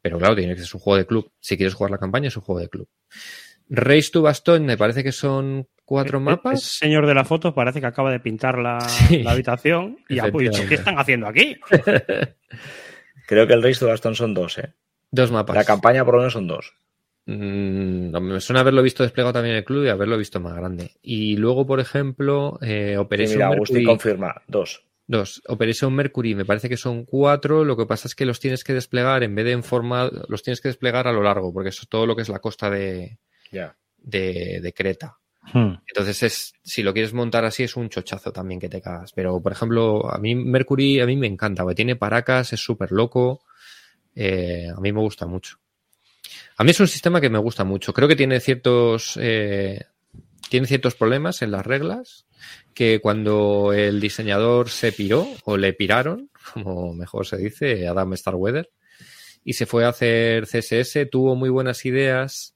Pero 0.00 0.18
claro, 0.18 0.36
tiene 0.36 0.54
que 0.54 0.62
ser 0.62 0.70
un 0.74 0.80
juego 0.80 0.96
de 0.98 1.06
club. 1.06 1.32
Si 1.40 1.56
quieres 1.56 1.74
jugar 1.74 1.90
la 1.90 1.98
campaña, 1.98 2.28
es 2.28 2.36
un 2.36 2.42
juego 2.42 2.60
de 2.60 2.68
club. 2.68 2.88
Race 3.68 4.10
to 4.12 4.20
Bastón, 4.22 4.66
me 4.66 4.76
parece 4.76 5.02
que 5.02 5.12
son 5.12 5.66
cuatro 5.86 6.18
El 6.18 6.24
mapas. 6.24 6.62
señor 6.62 7.06
de 7.06 7.14
la 7.14 7.24
foto 7.24 7.54
parece 7.54 7.80
que 7.80 7.86
acaba 7.86 8.10
de 8.12 8.20
pintar 8.20 8.58
la, 8.58 8.80
Sí. 8.80 9.22
la 9.22 9.32
habitación 9.32 9.98
y 10.08 10.18
ha 10.18 10.28
dicho. 10.30 10.62
¿qué 10.68 10.74
están 10.74 10.98
haciendo 10.98 11.26
aquí? 11.26 11.56
Creo 13.26 13.46
que 13.46 13.54
el 13.54 13.62
Race 13.62 13.80
to 13.80 13.86
Bastón 13.86 14.14
son 14.14 14.34
dos, 14.34 14.58
¿eh? 14.58 14.74
Dos 15.10 15.30
mapas. 15.30 15.56
La 15.56 15.64
campaña 15.64 16.04
por 16.04 16.14
lo 16.14 16.20
menos 16.20 16.32
son 16.34 16.46
dos. 16.46 16.74
Mm, 17.26 18.10
no, 18.10 18.20
me 18.20 18.40
suena 18.40 18.60
haberlo 18.60 18.82
visto 18.82 19.02
desplegado 19.02 19.32
también 19.32 19.52
en 19.54 19.58
el 19.58 19.64
club 19.64 19.84
y 19.84 19.88
haberlo 19.88 20.18
visto 20.18 20.40
más 20.40 20.54
grande. 20.54 20.92
Y 21.02 21.36
luego, 21.36 21.66
por 21.66 21.80
ejemplo, 21.80 22.58
eh, 22.62 22.90
Sí, 22.92 22.96
Operation 22.96 23.36
mira, 23.36 23.48
Agustín 23.48 23.76
Mercury. 23.76 23.84
confirma, 23.86 24.42
dos. 24.46 24.82
Dos. 25.06 25.42
Operation 25.48 25.92
Mercury, 25.94 26.34
me 26.34 26.44
parece 26.44 26.68
que 26.68 26.76
son 26.76 27.04
cuatro. 27.04 27.64
Lo 27.64 27.76
que 27.76 27.86
pasa 27.86 28.08
es 28.08 28.14
que 28.14 28.24
los 28.26 28.40
tienes 28.40 28.64
que 28.64 28.72
desplegar 28.74 29.22
en 29.22 29.34
vez 29.34 29.44
de 29.44 29.52
en 29.52 29.62
forma, 29.62 30.10
los 30.28 30.42
tienes 30.42 30.60
que 30.60 30.68
desplegar 30.68 31.06
a 31.08 31.12
lo 31.12 31.22
largo, 31.22 31.52
porque 31.52 31.68
eso 31.70 31.82
es 31.82 31.88
todo 31.88 32.06
lo 32.06 32.16
que 32.16 32.22
es 32.22 32.28
la 32.28 32.38
costa 32.40 32.70
de, 32.70 33.18
Ya. 33.52 33.76
de, 33.98 34.60
de 34.62 34.72
Creta. 34.72 35.18
Hmm. 35.52 35.74
Entonces, 35.86 36.22
es, 36.22 36.54
si 36.62 36.82
lo 36.82 36.94
quieres 36.94 37.12
montar 37.12 37.44
así, 37.44 37.62
es 37.64 37.76
un 37.76 37.90
chochazo 37.90 38.32
también 38.32 38.58
que 38.58 38.70
te 38.70 38.80
cagas. 38.80 39.12
Pero, 39.12 39.42
por 39.42 39.52
ejemplo, 39.52 40.10
a 40.10 40.16
mí 40.18 40.34
Mercury 40.34 41.00
a 41.00 41.06
mí 41.06 41.16
me 41.16 41.26
encanta, 41.26 41.62
porque 41.62 41.74
tiene 41.76 41.96
paracas, 41.96 42.54
es 42.54 42.60
súper 42.60 42.90
loco. 42.92 43.42
Eh, 44.14 44.68
a 44.74 44.80
mí 44.80 44.90
me 44.90 45.00
gusta 45.00 45.26
mucho. 45.26 45.58
A 46.56 46.64
mí 46.64 46.70
es 46.70 46.80
un 46.80 46.88
sistema 46.88 47.20
que 47.20 47.30
me 47.30 47.38
gusta 47.38 47.64
mucho. 47.64 47.92
Creo 47.92 48.06
que 48.08 48.16
tiene 48.16 48.38
ciertos, 48.40 49.18
eh, 49.20 49.86
tiene 50.48 50.66
ciertos 50.66 50.94
problemas 50.94 51.42
en 51.42 51.50
las 51.50 51.66
reglas 51.66 52.26
que 52.74 53.00
cuando 53.00 53.72
el 53.72 54.00
diseñador 54.00 54.68
se 54.68 54.92
piró 54.92 55.26
o 55.44 55.56
le 55.56 55.72
piraron, 55.72 56.30
como 56.52 56.94
mejor 56.94 57.26
se 57.26 57.38
dice, 57.38 57.88
Adam 57.88 58.16
Starweather, 58.16 58.70
y 59.44 59.54
se 59.54 59.66
fue 59.66 59.84
a 59.84 59.88
hacer 59.88 60.46
CSS, 60.46 61.10
tuvo 61.10 61.34
muy 61.34 61.50
buenas 61.50 61.84
ideas 61.84 62.54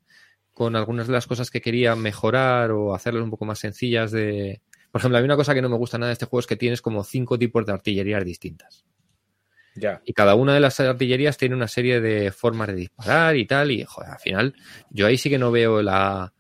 con 0.53 0.75
algunas 0.75 1.07
de 1.07 1.13
las 1.13 1.27
cosas 1.27 1.51
que 1.51 1.61
quería 1.61 1.95
mejorar 1.95 2.71
o 2.73 2.95
hacerlas 2.95 3.23
un 3.23 3.31
poco 3.31 3.45
más 3.45 3.59
sencillas 3.59 4.11
de... 4.11 4.63
Por 4.91 5.01
ejemplo, 5.01 5.19
mí 5.19 5.25
una 5.25 5.37
cosa 5.37 5.55
que 5.55 5.63
no 5.63 5.69
me 5.69 5.77
gusta 5.77 5.99
nada 5.99 6.09
de 6.09 6.15
este 6.15 6.25
juego 6.25 6.41
es 6.41 6.47
que 6.47 6.57
tienes 6.57 6.83
como 6.83 7.05
cinco 7.05 7.39
tipos 7.39 7.67
de 7.67 7.73
artillerías 7.73 8.25
distintas. 8.25 8.85
Ya. 9.75 10.03
Y 10.05 10.13
cada 10.13 10.35
una 10.35 10.55
de 10.55 10.61
las 10.61 10.81
artillerías 10.81 11.37
tiene 11.37 11.55
una 11.55 11.69
serie 11.69 12.01
de 12.01 12.33
formas 12.33 12.69
de 12.69 12.75
disparar 12.75 13.37
y 13.37 13.47
tal. 13.47 13.71
Y, 13.71 13.85
joder, 13.85 14.11
al 14.11 14.19
final, 14.19 14.55
yo 14.91 15.07
ahí 15.07 15.17
sí 15.17 15.31
que 15.31 15.39
no 15.39 15.51
veo 15.53 15.83
la, 15.83 16.33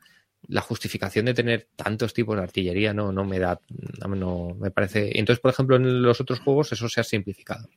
la 0.48 0.60
justificación 0.60 1.26
de 1.26 1.34
tener 1.34 1.68
tantos 1.76 2.12
tipos 2.14 2.36
de 2.36 2.42
artillería. 2.42 2.92
No, 2.92 3.12
no 3.12 3.24
me 3.24 3.38
da, 3.38 3.60
no, 4.00 4.08
no 4.16 4.56
me 4.58 4.70
parece. 4.70 5.18
Entonces, 5.18 5.40
por 5.40 5.52
ejemplo, 5.52 5.76
en 5.76 6.02
los 6.02 6.20
otros 6.20 6.40
juegos 6.40 6.72
eso 6.72 6.88
se 6.88 7.00
ha 7.00 7.04
simplificado. 7.04 7.68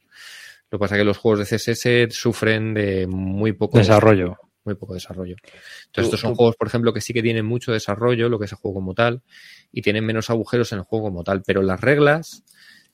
Lo 0.72 0.78
que 0.78 0.84
pasa 0.84 0.96
es 0.96 1.02
que 1.02 1.06
los 1.06 1.18
juegos 1.18 1.40
de 1.40 1.58
CSS 1.58 2.08
sufren 2.12 2.74
de 2.74 3.06
muy 3.06 3.52
poco 3.52 3.78
Desarrollo. 3.78 4.38
muy 4.64 4.76
poco 4.76 4.94
desarrollo. 4.94 5.36
Entonces, 5.44 5.92
Tú- 5.92 6.02
estos 6.04 6.20
son 6.22 6.32
tú- 6.32 6.38
juegos, 6.38 6.56
por 6.56 6.68
ejemplo, 6.68 6.94
que 6.94 7.02
sí 7.02 7.14
que 7.14 7.22
tienen 7.22 7.46
mucho 7.46 7.72
desarrollo, 7.74 8.30
lo 8.30 8.40
que 8.40 8.46
es 8.46 8.52
el 8.54 8.58
juego 8.58 8.76
como 8.76 8.94
tal, 8.94 9.22
y 9.72 9.82
tienen 9.82 10.06
menos 10.06 10.30
agujeros 10.30 10.72
en 10.72 10.78
el 10.80 10.86
juego 10.86 11.06
como 11.08 11.24
tal. 11.24 11.42
Pero 11.46 11.62
las 11.62 11.82
reglas, 11.82 12.44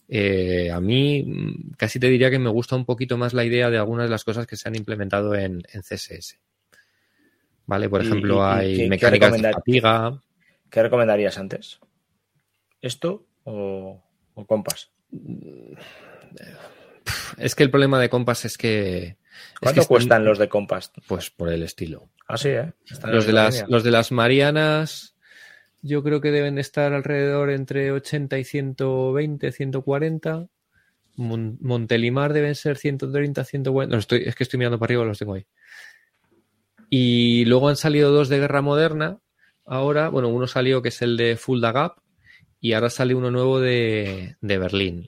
eh, 0.08 0.72
a 0.72 0.80
mí 0.80 1.24
mm, 1.24 1.72
casi 1.78 2.00
te 2.00 2.08
diría 2.10 2.30
que 2.30 2.40
me 2.40 2.50
gusta 2.50 2.76
un 2.76 2.86
poquito 2.86 3.18
más 3.18 3.34
la 3.34 3.44
idea 3.44 3.70
de 3.70 3.78
algunas 3.78 4.06
de 4.06 4.12
las 4.12 4.24
cosas 4.24 4.48
que 4.48 4.56
se 4.58 4.68
han 4.70 4.76
implementado 4.76 5.36
en, 5.36 5.64
en 5.74 5.82
CSS. 5.82 6.40
¿Vale? 7.66 7.90
Por 7.90 8.02
ejemplo, 8.02 8.36
y- 8.36 8.40
y 8.40 8.42
hay 8.60 8.76
qué- 8.78 8.84
qué 8.84 8.90
mecánicas 8.90 9.32
de 9.34 9.38
recomendar- 9.40 9.54
fatiga. 9.54 10.22
¿Qué 10.70 10.82
recomendarías 10.84 11.38
antes? 11.38 11.80
¿Esto 12.82 13.26
o, 13.44 14.02
o 14.34 14.46
Compass? 14.48 14.92
Es 17.38 17.56
que 17.56 17.64
el 17.64 17.72
problema 17.72 18.00
de 18.00 18.10
Compass 18.10 18.46
es 18.46 18.58
que. 18.58 18.98
es 19.00 19.16
¿Cuánto 19.62 19.76
que 19.76 19.80
están- 19.82 19.88
cuestan 19.88 20.26
los 20.26 20.38
de 20.40 20.50
Compass? 20.50 20.92
Pues 21.08 21.30
por 21.30 21.50
el 21.50 21.64
estilo. 21.64 22.10
Ah, 22.28 22.38
sí, 22.38 22.50
¿eh? 22.50 22.74
Están 22.90 23.12
Los 23.14 23.26
de, 23.26 23.34
la 23.34 23.44
las, 23.46 23.66
los 23.70 23.84
de 23.84 23.92
las 23.92 24.12
Marianas, 24.12 25.16
yo 25.88 26.04
creo 26.04 26.22
que 26.22 26.32
deben 26.32 26.56
de 26.56 26.62
estar 26.62 26.94
alrededor 26.94 27.50
entre 27.50 27.92
80 27.92 28.38
y 28.38 28.44
120, 28.44 29.52
140. 29.52 30.48
Mon- 31.16 31.58
Montelimar 31.62 32.34
deben 32.34 32.56
ser 32.56 32.78
130, 32.78 33.44
140. 33.44 33.96
No, 33.96 34.00
estoy, 34.00 34.24
es 34.26 34.36
que 34.36 34.44
estoy 34.44 34.58
mirando 34.60 34.78
para 34.80 34.88
arriba, 34.92 35.06
los 35.06 35.18
tengo 35.20 35.34
ahí. 35.34 35.46
Y 36.90 37.46
luego 37.46 37.70
han 37.70 37.76
salido 37.76 38.12
dos 38.12 38.30
de 38.30 38.40
guerra 38.40 38.62
moderna. 38.62 39.20
Ahora, 39.66 40.10
bueno, 40.10 40.30
uno 40.30 40.48
salió 40.48 40.82
que 40.82 40.90
es 40.90 41.02
el 41.02 41.18
de 41.18 41.36
Fulda 41.36 41.72
Gap 41.72 41.98
y 42.62 42.74
ahora 42.74 42.90
sale 42.90 43.16
uno 43.16 43.32
nuevo 43.32 43.60
de, 43.60 44.38
de 44.42 44.58
Berlín. 44.58 45.08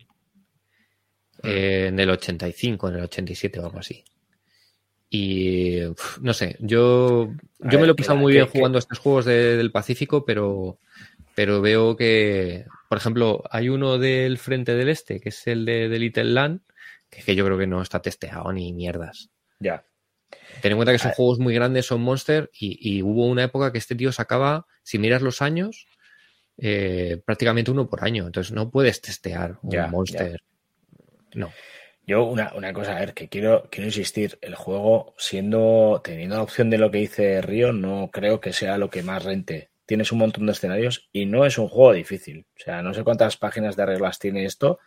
Eh, 1.43 1.85
en 1.87 1.99
el 1.99 2.09
85, 2.09 2.89
en 2.89 2.95
el 2.95 3.03
87 3.03 3.59
o 3.59 3.65
algo 3.65 3.79
así. 3.79 4.03
Y 5.09 5.85
uf, 5.85 6.19
no 6.19 6.33
sé, 6.33 6.55
yo, 6.59 7.33
yo 7.59 7.79
me 7.79 7.87
lo 7.87 7.93
he 7.93 7.95
pasado 7.95 8.17
muy 8.19 8.31
que- 8.33 8.39
bien 8.39 8.47
jugando 8.47 8.77
estos 8.77 8.99
juegos 8.99 9.25
de- 9.25 9.57
del 9.57 9.71
Pacífico, 9.71 10.23
pero, 10.25 10.77
pero 11.35 11.61
veo 11.61 11.95
que, 11.97 12.65
por 12.89 12.97
ejemplo, 12.99 13.43
hay 13.49 13.69
uno 13.69 13.97
del 13.97 14.37
Frente 14.37 14.75
del 14.75 14.89
Este, 14.89 15.19
que 15.19 15.29
es 15.29 15.47
el 15.47 15.65
de, 15.65 15.89
de 15.89 15.99
Little 15.99 16.25
Land, 16.25 16.61
que, 17.09 17.23
que 17.23 17.35
yo 17.35 17.43
creo 17.45 17.57
que 17.57 17.65
no 17.67 17.81
está 17.81 18.01
testeado 18.01 18.51
ni 18.53 18.71
mierdas. 18.71 19.29
Ya. 19.59 19.83
Ten 20.61 20.73
en 20.73 20.77
cuenta 20.77 20.91
que 20.91 20.99
son 20.99 21.09
Ah. 21.11 21.15
juegos 21.15 21.39
muy 21.39 21.55
grandes, 21.55 21.87
son 21.87 22.01
Monster, 22.01 22.51
y, 22.53 22.77
y 22.97 23.01
hubo 23.01 23.25
una 23.25 23.43
época 23.45 23.71
que 23.71 23.79
este 23.79 23.95
tío 23.95 24.11
sacaba, 24.11 24.67
si 24.83 24.99
miras 24.99 25.23
los 25.23 25.41
años, 25.41 25.87
eh, 26.57 27.19
prácticamente 27.25 27.71
uno 27.71 27.89
por 27.89 28.03
año. 28.03 28.27
Entonces 28.27 28.51
no 28.53 28.69
puedes 28.69 29.01
testear 29.01 29.57
un 29.63 29.71
Ya, 29.71 29.87
Monster. 29.87 30.43
No. 31.33 31.51
Yo, 32.09 32.23
una, 32.23 32.51
una 32.55 32.73
cosa, 32.73 32.97
a 32.97 32.99
ver, 33.01 33.13
que 33.13 33.29
quiero, 33.29 33.67
quiero 33.69 33.85
insistir, 33.85 34.39
el 34.41 34.55
juego, 34.55 35.13
siendo, 35.19 36.01
teniendo 36.03 36.37
la 36.37 36.41
opción 36.41 36.71
de 36.71 36.79
lo 36.79 36.89
que 36.89 36.97
dice 36.97 37.39
Río, 37.43 37.71
no 37.71 38.09
creo 38.11 38.39
que 38.39 38.51
sea 38.51 38.79
lo 38.79 38.89
que 38.89 39.03
más 39.03 39.23
rente. 39.23 39.69
Tienes 39.85 40.11
un 40.11 40.17
montón 40.17 40.47
de 40.47 40.53
escenarios 40.53 41.07
y 41.13 41.27
no 41.27 41.45
es 41.45 41.59
un 41.59 41.67
juego 41.67 41.93
difícil. 41.93 42.47
O 42.57 42.63
sea, 42.63 42.81
no 42.81 42.95
sé 42.95 43.03
cuántas 43.03 43.37
páginas 43.37 43.75
de 43.75 43.85
reglas 43.85 44.17
tiene 44.17 44.45
esto, 44.45 44.79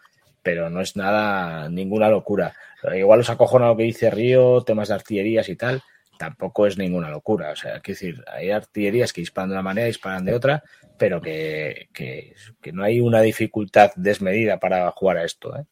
pero 0.43 0.69
no 0.69 0.81
es 0.81 0.97
nada, 0.97 1.69
ninguna 1.69 2.09
locura. 2.09 2.57
Igual 2.93 3.21
os 3.21 3.31
acojona 3.31 3.69
lo 3.69 3.77
que 3.77 3.85
dice 3.85 4.11
Río, 4.11 4.65
temas 4.65 4.89
de 4.89 4.95
artillerías 4.95 5.49
y 5.49 5.55
tal, 5.55 5.81
tampoco 6.19 6.67
es 6.67 6.77
ninguna 6.77 7.09
locura. 7.09 7.53
O 7.53 7.57
sea, 7.57 7.79
quiero 7.79 8.01
decir, 8.01 8.25
hay 8.27 8.51
artillerías 8.51 9.13
que 9.13 9.21
disparan 9.21 9.51
de 9.51 9.55
una 9.55 9.63
manera, 9.63 9.87
disparan 9.87 10.25
de 10.25 10.35
otra, 10.35 10.65
pero 10.99 11.21
que, 11.21 11.89
que, 11.93 12.35
que 12.61 12.73
no 12.73 12.83
hay 12.83 12.99
una 12.99 13.21
dificultad 13.21 13.93
desmedida 13.95 14.59
para 14.59 14.91
jugar 14.91 15.19
a 15.19 15.25
esto. 15.25 15.57
¿eh? 15.57 15.63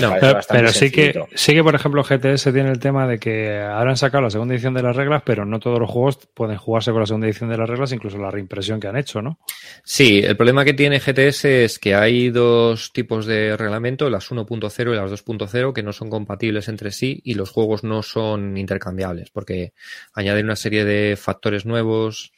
No, 0.00 0.14
Pero, 0.48 0.68
sí 0.68 0.90
que, 0.90 1.24
sí 1.34 1.52
que, 1.52 1.62
por 1.62 1.74
ejemplo, 1.74 2.02
GTS 2.02 2.44
tiene 2.52 2.70
el 2.70 2.78
tema 2.78 3.06
de 3.06 3.18
que 3.18 3.60
ahora 3.60 3.90
han 3.90 3.96
sacado 3.96 4.22
la 4.22 4.30
segunda 4.30 4.54
edición 4.54 4.74
de 4.74 4.82
las 4.82 4.96
reglas, 4.96 5.22
pero 5.24 5.44
no 5.44 5.60
todos 5.60 5.78
los 5.78 5.90
juegos 5.90 6.18
pueden 6.34 6.56
jugarse 6.56 6.90
con 6.90 7.00
la 7.00 7.06
segunda 7.06 7.26
edición 7.26 7.50
de 7.50 7.58
las 7.58 7.68
reglas, 7.68 7.92
incluso 7.92 8.18
la 8.18 8.30
reimpresión 8.30 8.80
que 8.80 8.88
han 8.88 8.96
hecho, 8.96 9.22
¿no? 9.22 9.38
Sí, 9.84 10.20
el 10.20 10.36
problema 10.36 10.64
que 10.64 10.74
tiene 10.74 10.98
GTS 10.98 11.44
es 11.44 11.78
que 11.78 11.94
hay 11.94 12.30
dos 12.30 12.92
tipos 12.92 13.26
de 13.26 13.56
reglamento, 13.56 14.08
las 14.08 14.30
1.0 14.30 14.92
y 14.92 14.96
las 14.96 15.10
2.0, 15.10 15.72
que 15.72 15.82
no 15.82 15.92
son 15.92 16.10
compatibles 16.10 16.68
entre 16.68 16.90
sí 16.90 17.20
y 17.24 17.34
los 17.34 17.50
juegos 17.50 17.84
no 17.84 18.02
son 18.02 18.56
intercambiables, 18.56 19.30
porque 19.30 19.72
añaden 20.14 20.46
una 20.46 20.56
serie 20.56 20.84
de 20.84 21.16
factores 21.16 21.66
nuevos 21.66 22.32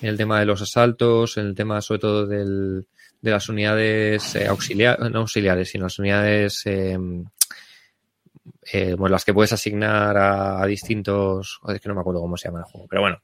en 0.00 0.08
el 0.08 0.16
tema 0.16 0.40
de 0.40 0.46
los 0.46 0.62
asaltos, 0.62 1.36
en 1.36 1.46
el 1.46 1.54
tema 1.54 1.80
sobre 1.80 2.00
todo 2.00 2.26
del, 2.26 2.86
de 3.20 3.30
las 3.30 3.48
unidades 3.48 4.34
eh, 4.34 4.46
auxiliares, 4.46 5.10
no 5.10 5.20
auxiliares, 5.20 5.68
sino 5.68 5.84
las 5.84 5.98
unidades 5.98 6.62
eh, 6.66 6.98
eh, 8.72 8.94
bueno, 8.94 9.12
las 9.12 9.24
que 9.24 9.34
puedes 9.34 9.52
asignar 9.52 10.16
a, 10.16 10.64
distintos, 10.66 11.60
es 11.68 11.80
que 11.80 11.88
no 11.88 11.94
me 11.94 12.00
acuerdo 12.00 12.20
cómo 12.20 12.36
se 12.36 12.48
llama 12.48 12.60
el 12.60 12.64
juego, 12.64 12.86
pero 12.88 13.02
bueno, 13.02 13.22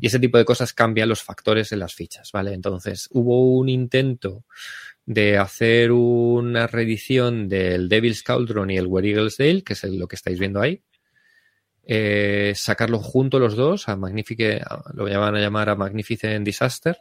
y 0.00 0.06
ese 0.06 0.18
tipo 0.18 0.38
de 0.38 0.44
cosas 0.44 0.72
cambian 0.72 1.08
los 1.08 1.22
factores 1.22 1.70
en 1.72 1.78
las 1.78 1.94
fichas, 1.94 2.30
¿vale? 2.32 2.52
Entonces, 2.52 3.08
hubo 3.12 3.56
un 3.56 3.68
intento 3.68 4.44
de 5.06 5.38
hacer 5.38 5.92
una 5.92 6.66
reedición 6.66 7.48
del 7.48 7.88
Devil's 7.88 8.22
Cauldron 8.22 8.70
y 8.70 8.78
el 8.78 8.86
Where 8.86 9.08
Eagles 9.08 9.36
Dale, 9.38 9.62
que 9.62 9.74
es 9.74 9.84
lo 9.84 10.08
que 10.08 10.16
estáis 10.16 10.38
viendo 10.38 10.60
ahí, 10.60 10.82
eh, 11.92 12.52
sacarlo 12.54 13.00
junto 13.00 13.40
los 13.40 13.56
dos, 13.56 13.88
a 13.88 13.96
Magnifique, 13.96 14.62
lo 14.94 15.08
llaman 15.08 15.34
a 15.34 15.40
llamar 15.40 15.70
a 15.70 15.74
Magnificent 15.74 16.46
Disaster, 16.46 17.00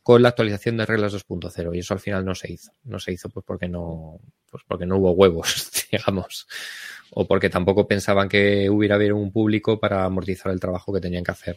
con 0.00 0.22
la 0.22 0.28
actualización 0.28 0.76
de 0.76 0.86
reglas 0.86 1.12
2.0. 1.12 1.74
Y 1.74 1.80
eso 1.80 1.92
al 1.92 1.98
final 1.98 2.24
no 2.24 2.36
se 2.36 2.52
hizo. 2.52 2.70
No 2.84 3.00
se 3.00 3.10
hizo 3.10 3.30
pues 3.30 3.44
porque 3.44 3.66
no, 3.66 4.20
pues 4.48 4.62
porque 4.68 4.86
no 4.86 4.98
hubo 4.98 5.10
huevos, 5.10 5.72
digamos. 5.90 6.46
O 7.10 7.26
porque 7.26 7.50
tampoco 7.50 7.88
pensaban 7.88 8.28
que 8.28 8.70
hubiera 8.70 8.94
haber 8.94 9.12
un 9.12 9.32
público 9.32 9.80
para 9.80 10.04
amortizar 10.04 10.52
el 10.52 10.60
trabajo 10.60 10.92
que 10.92 11.00
tenían 11.00 11.24
que 11.24 11.32
hacer. 11.32 11.56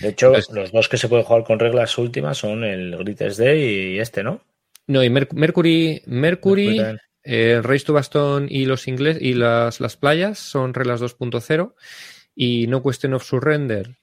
De 0.00 0.08
hecho, 0.08 0.26
Entonces, 0.26 0.54
los 0.54 0.70
dos 0.70 0.90
que 0.90 0.98
se 0.98 1.08
pueden 1.08 1.24
jugar 1.24 1.44
con 1.44 1.58
reglas 1.60 1.96
últimas 1.96 2.36
son 2.36 2.62
el 2.62 2.94
Greatest 2.94 3.38
Day 3.38 3.94
y 3.94 3.98
este, 4.00 4.22
¿no? 4.22 4.42
No, 4.86 5.02
y 5.02 5.08
Mercury, 5.08 6.02
Mercury, 6.04 6.04
Mercury 6.06 6.98
eh, 7.24 7.60
Race 7.62 7.84
to 7.84 7.92
Bastón 7.92 8.46
y 8.50 8.64
los 8.64 8.88
ingles 8.88 9.18
y 9.20 9.34
las, 9.34 9.80
las 9.80 9.96
playas 9.96 10.38
son 10.38 10.74
reglas 10.74 11.00
2.0 11.00 11.74
y 12.34 12.66
No 12.66 12.82
Question 12.82 13.14
of 13.14 13.24
Surrender 13.24 13.96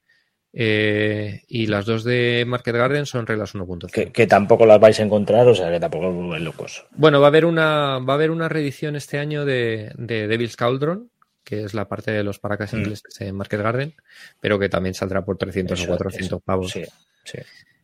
eh, 0.51 1.43
y 1.47 1.67
las 1.67 1.85
dos 1.85 2.03
de 2.03 2.43
Market 2.47 2.75
Garden 2.75 3.05
son 3.05 3.27
reglas 3.27 3.53
1.0. 3.53 3.91
Que, 3.91 4.11
que, 4.11 4.25
tampoco 4.25 4.65
las 4.65 4.79
vais 4.79 4.99
a 4.99 5.03
encontrar, 5.03 5.47
o 5.47 5.53
sea 5.53 5.71
que 5.71 5.79
tampoco 5.79 6.35
es 6.35 6.41
locos. 6.41 6.85
Bueno, 6.95 7.19
va 7.19 7.27
a 7.27 7.29
haber 7.29 7.45
una, 7.45 7.99
va 7.99 8.13
a 8.13 8.15
haber 8.15 8.31
una 8.31 8.49
reedición 8.49 8.95
este 8.95 9.19
año 9.19 9.45
de, 9.45 9.91
de 9.95 10.27
Devil's 10.27 10.55
Cauldron, 10.55 11.11
que 11.43 11.63
es 11.63 11.73
la 11.73 11.87
parte 11.87 12.11
de 12.11 12.23
los 12.23 12.39
paracas 12.39 12.73
mm. 12.73 12.77
ingleses 12.77 13.21
en 13.21 13.35
Market 13.35 13.61
Garden, 13.61 13.95
pero 14.39 14.57
que 14.57 14.69
también 14.69 14.95
saldrá 14.95 15.23
por 15.23 15.37
300 15.37 15.79
eso, 15.79 15.93
o 15.93 15.97
400 15.97 16.27
eso. 16.27 16.39
pavos. 16.39 16.71
Sí, 16.71 16.83
sí. 17.25 17.39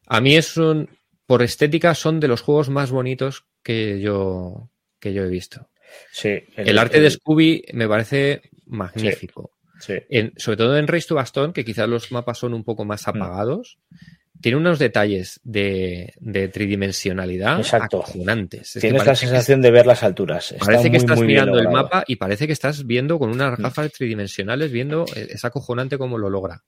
A 0.08 0.22
mí 0.22 0.36
es 0.36 0.58
un, 0.58 0.90
por 1.26 1.44
estética 1.44 1.94
son 1.96 2.20
de 2.20 2.28
los 2.28 2.42
juegos 2.42 2.70
más 2.70 2.92
bonitos 2.92 3.46
que 3.64 4.00
yo, 4.00 4.70
que 5.00 5.14
yo 5.14 5.24
he 5.24 5.30
visto. 5.30 5.70
Sí, 6.12 6.30
el, 6.56 6.70
el 6.70 6.78
arte 6.78 6.98
el... 6.98 7.04
de 7.04 7.12
Scooby 7.12 7.66
me 7.74 7.88
parece 7.88 8.42
magnífico. 8.66 9.52
Sí, 9.80 9.94
sí. 9.94 10.04
En, 10.10 10.34
sobre 10.38 10.58
todo 10.58 10.78
en 10.78 10.88
Race 10.88 11.08
to 11.08 11.16
Bastón, 11.16 11.54
que 11.54 11.66
quizás 11.66 11.88
los 11.88 12.12
mapas 12.12 12.38
son 12.38 12.54
un 12.54 12.64
poco 12.64 12.86
más 12.86 13.08
apagados, 13.08 13.78
mm. 13.90 14.40
tiene 14.42 14.58
unos 14.58 14.80
detalles 14.80 15.40
de, 15.44 16.14
de 16.20 16.48
tridimensionalidad 16.48 17.60
Exacto. 17.60 18.02
acojonantes. 18.02 18.76
Es 18.76 18.82
Tienes 18.82 19.04
que 19.04 19.10
la 19.10 19.16
sensación 19.16 19.62
que, 19.62 19.68
de 19.68 19.72
ver 19.72 19.86
las 19.86 20.04
alturas. 20.04 20.52
Está 20.52 20.66
parece 20.66 20.92
que 20.92 20.98
estás 20.98 21.20
mirando 21.22 21.60
el 21.60 21.70
mapa 21.70 22.04
y 22.08 22.16
parece 22.16 22.48
que 22.48 22.54
estás 22.54 22.86
viendo 22.86 23.20
con 23.20 23.30
unas 23.30 23.58
gafas 23.58 23.88
mm. 23.88 23.98
tridimensionales, 23.98 24.72
viendo, 24.72 25.06
es 25.16 25.46
acojonante 25.46 25.98
cómo 25.98 26.18
lo 26.18 26.30
logra. 26.30 26.64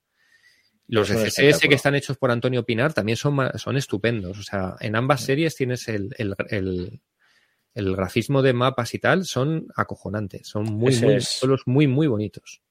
Los 0.89 1.09
FCS 1.09 1.59
que 1.67 1.75
están 1.75 1.95
hechos 1.95 2.17
por 2.17 2.31
Antonio 2.31 2.63
Pinar 2.65 2.93
también 2.93 3.17
son, 3.17 3.37
son 3.55 3.75
estupendos. 3.75 4.39
O 4.39 4.43
sea, 4.43 4.75
en 4.79 4.95
ambas 4.95 5.21
series 5.21 5.55
tienes 5.55 5.87
el, 5.89 6.15
el, 6.17 6.33
el, 6.49 7.01
el 7.77 7.95
grafismo 7.95 8.41
de 8.41 8.53
mapas 8.53 8.93
y 8.95 8.99
tal, 8.99 9.25
son 9.25 9.67
acojonantes. 9.75 10.47
Son 10.47 10.63
muy, 10.63 10.95
muy, 10.99 11.15
es... 11.15 11.41
muy, 11.65 11.87
muy 11.87 12.07
bonitos. 12.07 12.61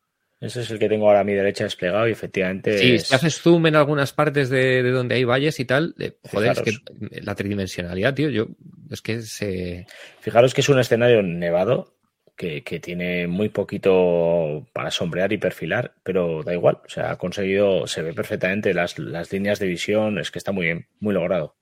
Ese 0.41 0.61
es 0.61 0.71
el 0.71 0.79
que 0.79 0.89
tengo 0.89 1.07
ahora 1.07 1.21
a 1.21 1.25
mi 1.25 1.33
derecha 1.33 1.65
desplegado 1.65 2.09
y 2.09 2.13
efectivamente. 2.13 2.77
Sí, 2.77 2.95
es... 2.97 3.07
si 3.07 3.15
haces 3.15 3.41
zoom 3.41 3.67
en 3.67 3.77
algunas 3.77 4.13
partes 4.13 4.51
de, 4.51 4.83
de 4.83 4.91
donde 4.91 5.15
hay 5.15 5.25
valles 5.25 5.59
y 5.61 5.65
tal, 5.65 5.95
eh, 5.99 6.19
joder, 6.31 6.57
Fijaros. 6.57 6.69
es 6.69 6.81
que 7.11 7.21
la 7.23 7.35
tridimensionalidad, 7.35 8.15
tío, 8.15 8.29
yo, 8.29 8.49
es 8.91 9.01
que 9.01 9.23
se. 9.23 9.87
Fijaros 10.21 10.53
que 10.53 10.61
es 10.61 10.69
un 10.69 10.79
escenario 10.79 11.23
nevado 11.23 11.95
que, 12.37 12.63
que, 12.65 12.81
tiene 12.81 13.27
muy 13.29 13.49
poquito 13.49 14.67
para 14.73 14.91
sombrear 14.91 15.33
y 15.33 15.39
perfilar, 15.39 15.95
pero 16.03 16.43
da 16.43 16.53
igual, 16.53 16.81
o 16.85 16.89
sea, 16.89 17.13
ha 17.13 17.17
conseguido, 17.17 17.87
se 17.87 18.03
ve 18.03 18.13
perfectamente 18.13 18.75
las, 18.75 18.99
las 18.99 19.33
líneas 19.33 19.59
de 19.59 19.67
visión, 19.67 20.19
es 20.19 20.31
que 20.31 20.39
está 20.39 20.53
muy 20.53 20.67
bien, 20.67 20.89
muy 21.01 21.15
logrado. 21.15 21.56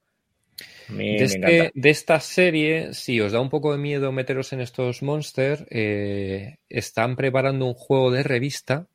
Me, 0.89 1.17
de, 1.17 1.25
este, 1.25 1.73
de, 1.75 1.91
esta 1.91 2.21
serie, 2.21 2.93
si 2.93 3.21
os 3.21 3.33
da 3.33 3.41
un 3.41 3.49
poco 3.49 3.73
de 3.73 3.79
miedo 3.79 4.13
meteros 4.13 4.53
en 4.53 4.61
estos 4.61 5.03
monsters, 5.03 5.65
eh, 5.71 6.59
están 6.69 7.17
preparando 7.17 7.67
un 7.67 7.75
juego 7.75 8.11
de 8.11 8.23
revista 8.23 8.87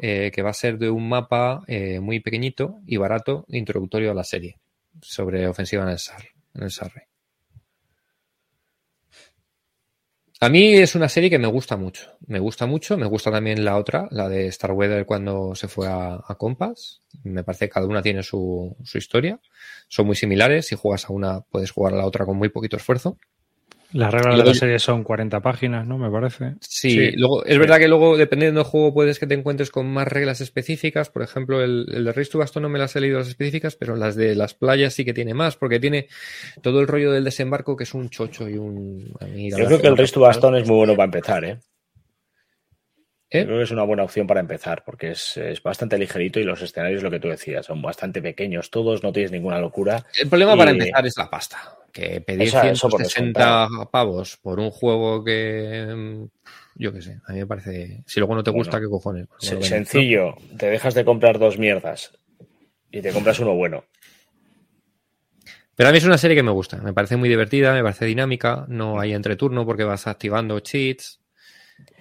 eh, 0.00 0.30
que 0.32 0.42
va 0.42 0.50
a 0.50 0.54
ser 0.54 0.78
de 0.78 0.88
un 0.88 1.08
mapa 1.08 1.62
eh, 1.66 2.00
muy 2.00 2.20
pequeñito 2.20 2.80
y 2.86 2.96
barato, 2.96 3.44
introductorio 3.48 4.10
a 4.10 4.14
la 4.14 4.24
serie, 4.24 4.58
sobre 5.02 5.46
ofensiva 5.46 5.82
en 5.82 5.90
el, 5.90 5.98
Sar, 5.98 6.24
en 6.54 6.62
el 6.62 6.70
Sarre. 6.70 7.09
A 10.42 10.48
mí 10.48 10.72
es 10.72 10.94
una 10.94 11.10
serie 11.10 11.28
que 11.28 11.38
me 11.38 11.48
gusta 11.48 11.76
mucho. 11.76 12.16
Me 12.26 12.38
gusta 12.38 12.64
mucho. 12.64 12.96
Me 12.96 13.04
gusta 13.04 13.30
también 13.30 13.62
la 13.62 13.76
otra, 13.76 14.08
la 14.10 14.26
de 14.26 14.50
Starweather 14.50 15.04
cuando 15.04 15.54
se 15.54 15.68
fue 15.68 15.86
a, 15.86 16.14
a 16.14 16.34
Compass. 16.36 17.02
Me 17.24 17.44
parece 17.44 17.66
que 17.66 17.72
cada 17.74 17.86
una 17.86 18.00
tiene 18.00 18.22
su, 18.22 18.74
su, 18.82 18.96
historia. 18.96 19.38
Son 19.88 20.06
muy 20.06 20.16
similares. 20.16 20.68
Si 20.68 20.76
juegas 20.76 21.04
a 21.04 21.12
una, 21.12 21.42
puedes 21.42 21.70
jugar 21.70 21.92
a 21.92 21.98
la 21.98 22.06
otra 22.06 22.24
con 22.24 22.38
muy 22.38 22.48
poquito 22.48 22.78
esfuerzo. 22.78 23.18
Las 23.92 24.12
reglas 24.12 24.38
de 24.38 24.44
la 24.44 24.54
serie 24.54 24.78
son 24.78 25.02
40 25.02 25.40
páginas, 25.40 25.86
¿no? 25.86 25.98
Me 25.98 26.10
parece. 26.10 26.54
Sí, 26.60 26.90
sí. 26.90 27.10
luego 27.12 27.44
es 27.44 27.54
sí. 27.54 27.58
verdad 27.58 27.78
que 27.78 27.88
luego, 27.88 28.16
dependiendo 28.16 28.60
del 28.60 28.70
juego, 28.70 28.94
puedes 28.94 29.18
que 29.18 29.26
te 29.26 29.34
encuentres 29.34 29.70
con 29.70 29.92
más 29.92 30.06
reglas 30.06 30.40
específicas. 30.40 31.10
Por 31.10 31.22
ejemplo, 31.22 31.62
el, 31.62 31.86
el 31.92 32.04
de 32.04 32.12
Race 32.12 32.30
to 32.30 32.38
Bastón 32.38 32.62
no 32.62 32.68
me 32.68 32.78
las 32.78 32.94
he 32.94 33.00
leído 33.00 33.18
las 33.18 33.28
específicas, 33.28 33.76
pero 33.76 33.96
las 33.96 34.14
de 34.14 34.34
las 34.34 34.54
playas 34.54 34.94
sí 34.94 35.04
que 35.04 35.14
tiene 35.14 35.34
más, 35.34 35.56
porque 35.56 35.80
tiene 35.80 36.06
todo 36.62 36.80
el 36.80 36.86
rollo 36.86 37.10
del 37.10 37.24
desembarco 37.24 37.76
que 37.76 37.84
es 37.84 37.94
un 37.94 38.10
chocho 38.10 38.48
y 38.48 38.56
un. 38.56 39.12
Yo 39.20 39.66
creo 39.66 39.80
que 39.80 39.88
el 39.88 39.96
Race 39.96 40.12
to 40.12 40.20
Bastón 40.20 40.56
es 40.56 40.68
muy 40.68 40.76
bueno 40.76 40.94
para 40.94 41.06
empezar, 41.06 41.44
¿eh? 41.44 41.58
¿Eh? 43.30 43.44
Creo 43.44 43.58
que 43.58 43.62
es 43.62 43.70
una 43.70 43.84
buena 43.84 44.02
opción 44.02 44.26
para 44.26 44.40
empezar, 44.40 44.82
porque 44.84 45.12
es, 45.12 45.36
es, 45.36 45.62
bastante 45.62 45.96
ligerito 45.96 46.40
y 46.40 46.44
los 46.44 46.60
escenarios, 46.62 47.02
lo 47.02 47.10
que 47.10 47.20
tú 47.20 47.28
decías, 47.28 47.64
son 47.64 47.80
bastante 47.80 48.20
pequeños 48.20 48.70
todos, 48.70 49.04
no 49.04 49.12
tienes 49.12 49.30
ninguna 49.30 49.60
locura. 49.60 50.04
El 50.18 50.28
problema 50.28 50.54
y... 50.54 50.58
para 50.58 50.70
empezar 50.72 51.06
es 51.06 51.16
la 51.16 51.30
pasta 51.30 51.76
que 51.92 52.20
pedir 52.20 52.42
eso, 52.42 52.60
160 52.60 53.64
eso 53.64 53.90
pavos 53.90 54.36
por 54.36 54.60
un 54.60 54.70
juego 54.70 55.24
que 55.24 56.26
yo 56.76 56.92
qué 56.92 57.02
sé, 57.02 57.18
a 57.26 57.32
mí 57.32 57.40
me 57.40 57.46
parece 57.46 58.02
si 58.06 58.20
luego 58.20 58.34
no 58.34 58.42
te 58.42 58.50
gusta, 58.50 58.78
bueno, 58.78 58.86
¿qué 58.86 58.90
cojones? 58.90 59.26
Sen 59.38 59.62
sencillo, 59.62 60.34
te 60.56 60.70
dejas 60.70 60.94
de 60.94 61.04
comprar 61.04 61.38
dos 61.38 61.58
mierdas 61.58 62.12
y 62.90 63.00
te 63.02 63.12
compras 63.12 63.38
uno 63.40 63.54
bueno. 63.54 63.84
Pero 65.74 65.88
a 65.88 65.92
mí 65.92 65.98
es 65.98 66.04
una 66.04 66.18
serie 66.18 66.36
que 66.36 66.42
me 66.42 66.50
gusta, 66.50 66.78
me 66.78 66.92
parece 66.92 67.16
muy 67.16 67.28
divertida, 67.28 67.72
me 67.72 67.82
parece 67.82 68.04
dinámica, 68.04 68.66
no 68.68 69.00
hay 69.00 69.12
entreturno 69.14 69.64
porque 69.64 69.84
vas 69.84 70.06
activando 70.06 70.60
cheats. 70.60 71.19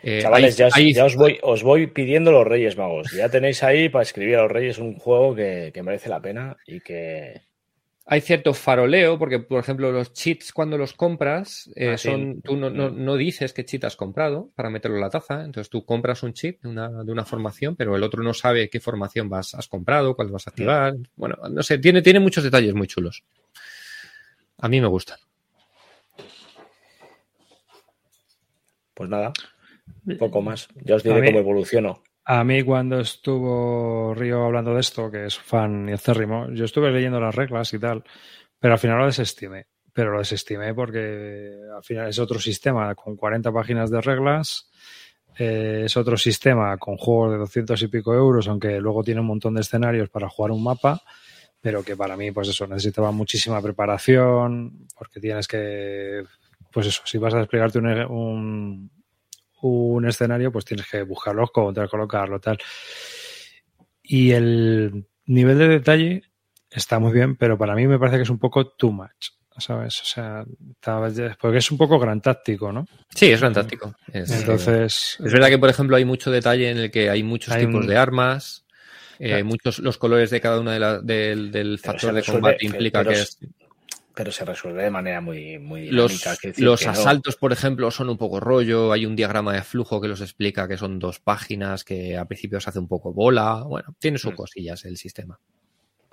Eh, 0.01 0.19
Chavales, 0.22 0.57
ya, 0.57 0.68
os, 1.06 1.15
voy, 1.15 1.39
os, 1.41 1.64
voy, 1.64 1.88
pidiendo 1.88 2.31
los 2.31 2.47
Reyes 2.47 2.77
Magos. 2.77 3.11
Ya 3.11 3.30
tenéis 3.30 3.64
ahí 3.64 3.89
para 3.89 4.03
escribir 4.03 4.38
a 4.38 4.43
los 4.43 4.51
Reyes 4.51 4.77
un 4.77 4.95
juego 4.95 5.35
que, 5.35 5.72
que 5.73 5.84
merece 5.84 6.10
la 6.10 6.22
pena 6.22 6.56
y 6.65 6.80
que, 6.80 7.41
hay 8.11 8.22
cierto 8.22 8.56
faroleo, 8.56 9.19
porque, 9.19 9.38
por 9.38 9.60
ejemplo, 9.60 9.91
los 9.91 10.14
cheats 10.14 10.51
cuando 10.51 10.80
los 10.80 10.93
compras, 10.93 11.69
eh, 11.76 11.91
ah, 11.93 11.97
son, 11.97 12.34
sí. 12.38 12.41
tú 12.43 12.56
no, 12.56 12.72
no, 12.72 12.89
no, 12.89 13.15
dices 13.15 13.53
qué 13.53 13.64
cheat 13.64 13.84
has 13.84 13.95
comprado 13.95 14.49
para 14.56 14.72
meterlo 14.72 14.97
en 14.97 15.03
la 15.03 15.11
taza. 15.11 15.43
Entonces 15.43 15.69
tú 15.69 15.85
compras 15.85 16.23
un 16.23 16.34
cheat 16.34 16.60
de 16.60 16.69
una, 16.69 17.03
de 17.03 17.11
una 17.11 17.23
formación, 17.23 17.76
pero 17.76 17.95
el 17.95 18.01
otro 18.01 18.23
no 18.23 18.34
sabe 18.34 18.68
qué 18.68 18.80
formación 18.80 19.30
vas, 19.30 19.53
has 19.53 19.68
comprado, 19.68 20.15
cuál 20.15 20.31
vas 20.31 20.47
a 20.47 20.49
activar. 20.49 20.93
Sí. 20.93 21.03
Bueno, 21.15 21.35
no 21.51 21.61
sé, 21.61 21.77
tiene, 21.77 22.01
tiene 22.01 22.19
muchos 22.19 22.43
detalles 22.43 22.73
muy 22.73 22.88
chulos. 22.88 23.23
A 24.57 24.68
mí 24.68 24.81
me 24.81 24.88
gustan. 24.88 25.19
Pues 28.95 29.07
nada, 29.07 29.34
poco 30.17 30.41
más. 30.41 30.67
Ya 30.83 30.95
os 30.95 31.03
diré 31.03 31.25
cómo 31.25 31.39
evoluciono. 31.39 32.03
A 32.25 32.43
mí 32.43 32.61
cuando 32.61 32.99
estuvo 32.99 34.13
Río 34.13 34.45
hablando 34.45 34.75
de 34.75 34.81
esto, 34.81 35.09
que 35.09 35.25
es 35.25 35.37
fan 35.37 35.89
y 35.89 35.93
acérrimo, 35.93 36.47
yo 36.51 36.65
estuve 36.65 36.91
leyendo 36.91 37.19
las 37.19 37.33
reglas 37.33 37.73
y 37.73 37.79
tal, 37.79 38.03
pero 38.59 38.75
al 38.75 38.79
final 38.79 38.99
lo 38.99 39.05
desestimé. 39.07 39.65
Pero 39.91 40.11
lo 40.11 40.19
desestimé 40.19 40.73
porque 40.75 41.57
al 41.75 41.83
final 41.83 42.07
es 42.07 42.19
otro 42.19 42.39
sistema 42.39 42.93
con 42.93 43.15
40 43.15 43.51
páginas 43.51 43.89
de 43.89 44.01
reglas, 44.01 44.69
eh, 45.39 45.83
es 45.85 45.97
otro 45.97 46.17
sistema 46.17 46.77
con 46.77 46.97
juegos 46.97 47.31
de 47.31 47.37
200 47.39 47.81
y 47.81 47.87
pico 47.87 48.13
euros, 48.13 48.47
aunque 48.47 48.79
luego 48.79 49.03
tiene 49.03 49.21
un 49.21 49.27
montón 49.27 49.55
de 49.55 49.61
escenarios 49.61 50.09
para 50.09 50.29
jugar 50.29 50.51
un 50.51 50.63
mapa, 50.63 51.01
pero 51.59 51.83
que 51.83 51.95
para 51.97 52.15
mí, 52.15 52.31
pues 52.31 52.49
eso, 52.49 52.67
necesitaba 52.67 53.11
muchísima 53.11 53.59
preparación, 53.61 54.87
porque 54.97 55.19
tienes 55.19 55.47
que, 55.47 56.23
pues 56.71 56.85
eso, 56.85 57.01
si 57.05 57.17
vas 57.17 57.33
a 57.33 57.39
desplegarte 57.39 57.79
un, 57.79 57.87
un 57.87 58.91
un 59.61 60.07
escenario, 60.07 60.52
pues 60.52 60.65
tienes 60.65 60.88
que 60.88 61.03
buscarlo, 61.03 61.44
encontrar, 61.44 61.90
colocarlo, 61.90 62.40
tal. 62.40 62.57
Y 64.03 64.31
el 64.31 65.06
nivel 65.26 65.57
de 65.57 65.68
detalle 65.68 66.23
está 66.69 66.99
muy 66.99 67.11
bien, 67.11 67.36
pero 67.36 67.57
para 67.57 67.76
mí 67.76 67.88
me 67.88 67.99
parece 67.99 68.18
que 68.18 68.23
es 68.23 68.30
un 68.30 68.40
poco 68.40 68.68
too 68.68 68.91
much. 68.91 69.31
¿Sabes? 69.57 70.02
O 70.02 70.06
sea, 70.06 70.45
porque 71.41 71.57
es 71.57 71.69
un 71.69 71.77
poco 71.77 71.99
gran 71.99 72.22
táctico, 72.22 72.72
¿no? 72.72 72.86
Sí, 73.14 73.30
es 73.30 73.41
gran 73.41 73.53
táctico. 73.53 73.94
Es, 74.11 74.31
Entonces. 74.31 75.18
Es 75.19 75.34
verdad 75.34 75.49
que, 75.49 75.57
por 75.57 75.69
ejemplo, 75.69 75.98
hay 75.98 76.06
mucho 76.06 76.31
detalle 76.31 76.69
en 76.69 76.77
el 76.77 76.91
que 76.91 77.10
hay 77.10 77.23
muchos 77.23 77.53
hay 77.53 77.65
tipos 77.65 77.81
un... 77.81 77.88
de 77.88 77.98
armas. 77.98 78.65
Eh, 79.19 79.44
muchos 79.44 79.80
los 79.80 79.98
colores 79.98 80.30
de 80.30 80.40
cada 80.40 80.61
una 80.61 80.72
de 80.72 80.80
la, 80.80 81.02
del, 81.02 81.52
del 81.52 81.77
factor 81.77 82.14
de 82.14 82.23
combate 82.23 82.65
implica 82.65 83.03
que 83.03 83.15
es 83.15 83.38
pero 84.19 84.33
se 84.33 84.43
resuelve 84.43 84.83
de 84.83 84.89
manera 84.89 85.21
muy, 85.21 85.57
muy 85.59 85.89
Los, 85.91 86.11
dinámica. 86.11 86.35
quiero 86.35 86.51
decir 86.51 86.65
los 86.65 86.79
que 86.81 86.85
no. 86.87 86.91
asaltos, 86.91 87.37
por 87.37 87.53
ejemplo, 87.53 87.89
son 87.89 88.09
un 88.09 88.17
poco 88.17 88.41
rollo. 88.41 88.91
Hay 88.91 89.05
un 89.05 89.15
diagrama 89.15 89.53
de 89.53 89.61
flujo 89.61 90.01
que 90.01 90.09
los 90.09 90.19
explica 90.19 90.67
que 90.67 90.75
son 90.75 90.99
dos 90.99 91.21
páginas, 91.21 91.85
que 91.85 92.17
al 92.17 92.27
principio 92.27 92.59
se 92.59 92.69
hace 92.69 92.79
un 92.79 92.89
poco 92.89 93.13
bola. 93.13 93.63
Bueno, 93.65 93.95
tiene 93.97 94.17
sus 94.17 94.33
Mm. 94.33 94.35
cosillas 94.35 94.83
el 94.83 94.97
sistema. 94.97 95.39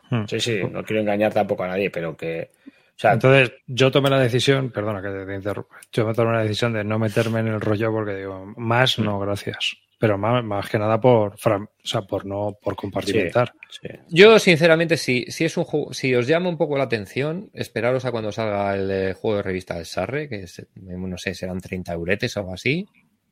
Hmm. 0.08 0.22
Sí, 0.28 0.38
sí, 0.38 0.60
no 0.70 0.84
quiero 0.84 1.02
engañar 1.02 1.34
tampoco 1.34 1.64
a 1.64 1.66
nadie, 1.66 1.90
pero 1.90 2.16
que. 2.16 2.52
O 2.68 2.70
sea, 2.98 3.14
Entonces, 3.14 3.50
yo 3.66 3.90
tomé 3.90 4.08
la 4.08 4.20
decisión, 4.20 4.70
perdona 4.70 5.02
que 5.02 5.08
te 5.26 5.34
interrumpa, 5.34 5.74
yo 5.92 6.06
me 6.06 6.14
tomé 6.14 6.30
la 6.32 6.42
decisión 6.42 6.74
de 6.74 6.84
no 6.84 7.00
meterme 7.00 7.40
en 7.40 7.48
el 7.48 7.60
rollo 7.60 7.90
porque 7.90 8.14
digo, 8.14 8.54
más 8.56 9.00
no, 9.00 9.18
gracias. 9.18 9.78
Pero 9.98 10.18
más, 10.18 10.44
más 10.44 10.68
que 10.68 10.78
nada 10.78 11.00
por, 11.00 11.34
o 11.34 11.68
sea, 11.82 12.02
por 12.02 12.26
no, 12.26 12.58
por 12.60 12.76
compartimentar. 12.76 13.54
sí. 13.70 13.88
Yo, 14.08 14.38
sinceramente, 14.38 14.98
si, 14.98 15.24
si 15.28 15.46
es 15.46 15.56
un 15.56 15.64
juego, 15.64 15.94
si 15.94 16.14
os 16.14 16.26
llama 16.26 16.50
un 16.50 16.58
poco 16.58 16.76
la 16.76 16.84
atención, 16.84 17.50
esperaros 17.54 18.04
a 18.04 18.10
cuando 18.10 18.30
salga 18.30 18.74
el 18.74 18.90
eh, 18.90 19.14
juego 19.14 19.38
de 19.38 19.42
revista 19.42 19.76
del 19.76 19.86
Sarre, 19.86 20.28
que 20.28 20.42
es, 20.42 20.66
no 20.74 21.16
sé, 21.16 21.34
serán 21.34 21.60
30 21.60 21.94
euretes 21.94 22.36
o 22.36 22.40
algo 22.40 22.52
así. 22.52 22.86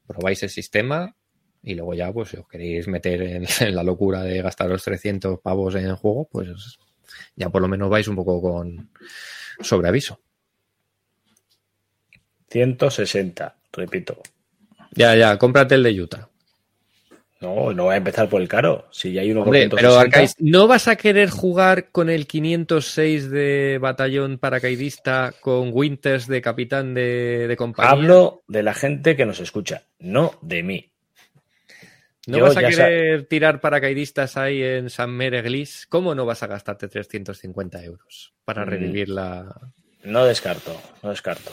Probáis 0.06 0.42
el 0.42 0.50
sistema 0.50 1.14
y 1.62 1.74
luego 1.74 1.94
ya, 1.94 2.12
pues, 2.12 2.30
si 2.30 2.38
os 2.38 2.48
queréis 2.48 2.88
meter 2.88 3.20
en, 3.22 3.44
en 3.60 3.74
la 3.74 3.82
locura 3.82 4.22
de 4.22 4.40
gastar 4.40 4.70
los 4.70 4.82
300 4.82 5.40
pavos 5.40 5.74
en 5.74 5.86
el 5.86 5.96
juego, 5.96 6.28
pues 6.30 6.78
ya 7.36 7.50
por 7.50 7.62
lo 7.62 7.68
menos 7.68 7.90
vais 7.90 8.08
un 8.08 8.16
poco 8.16 8.40
con 8.40 8.90
sobreaviso. 9.60 10.20
160, 12.48 13.56
repito. 13.72 14.22
Ya, 14.92 15.16
ya, 15.16 15.36
cómprate 15.38 15.74
el 15.74 15.82
de 15.82 16.00
Utah. 16.00 16.28
No, 17.44 17.72
no 17.72 17.84
voy 17.84 17.94
a 17.94 17.98
empezar 17.98 18.28
por 18.28 18.40
el 18.40 18.48
caro. 18.48 18.88
Si 18.90 19.12
ya 19.12 19.20
hay 19.20 19.30
uno 19.30 19.40
por 19.40 19.48
Hombre, 19.48 19.60
160. 19.68 19.76
pero 19.88 20.00
Arcais, 20.00 20.34
¿no 20.38 20.66
vas 20.66 20.88
a 20.88 20.96
querer 20.96 21.28
jugar 21.30 21.90
con 21.90 22.08
el 22.10 22.26
506 22.26 23.30
de 23.30 23.78
batallón 23.80 24.38
paracaidista 24.38 25.32
con 25.40 25.70
Winters 25.72 26.26
de 26.26 26.40
capitán 26.40 26.94
de, 26.94 27.46
de 27.48 27.56
compañía? 27.56 27.90
Hablo 27.90 28.42
de 28.48 28.62
la 28.62 28.72
gente 28.74 29.14
que 29.16 29.26
nos 29.26 29.40
escucha, 29.40 29.82
no 29.98 30.38
de 30.42 30.62
mí. 30.62 30.90
¿No 32.26 32.38
yo 32.38 32.44
vas 32.44 32.56
a 32.56 32.66
querer 32.66 33.26
tirar 33.26 33.60
paracaidistas 33.60 34.38
ahí 34.38 34.62
en 34.62 34.88
San 34.88 35.10
Mereglis? 35.10 35.86
¿Cómo 35.90 36.14
no 36.14 36.24
vas 36.24 36.42
a 36.42 36.46
gastarte 36.46 36.88
350 36.88 37.84
euros 37.84 38.32
para 38.46 38.64
Mm. 38.64 38.68
revivir 38.68 39.08
la... 39.10 39.54
No 40.04 40.24
descarto, 40.24 40.74
no 41.02 41.10
descarto. 41.10 41.50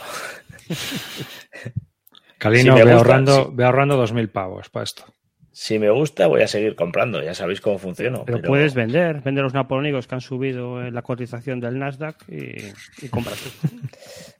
Calino, 2.38 2.62
Si 2.62 2.68
me 2.70 2.74
ve, 2.76 2.82
gusta, 2.82 2.96
ahorrando, 2.96 3.44
sí. 3.44 3.50
ve 3.52 3.64
ahorrando 3.64 4.02
2.000 4.02 4.28
pavos 4.32 4.68
para 4.70 4.84
esto. 4.84 5.04
Si 5.52 5.78
me 5.78 5.90
gusta, 5.90 6.26
voy 6.26 6.42
a 6.42 6.48
seguir 6.48 6.74
comprando. 6.74 7.22
Ya 7.22 7.34
sabéis 7.34 7.60
cómo 7.60 7.78
funciona. 7.78 8.24
Pero, 8.24 8.40
puedes 8.40 8.74
vender, 8.74 9.20
vender 9.20 9.44
los 9.44 9.52
napoleónicos 9.52 10.06
que 10.06 10.14
han 10.14 10.20
subido 10.22 10.82
en 10.82 10.94
la 10.94 11.02
cotización 11.02 11.60
del 11.60 11.78
Nasdaq 11.78 12.16
y, 12.28 12.72
y 13.04 13.08
compras. 13.10 13.38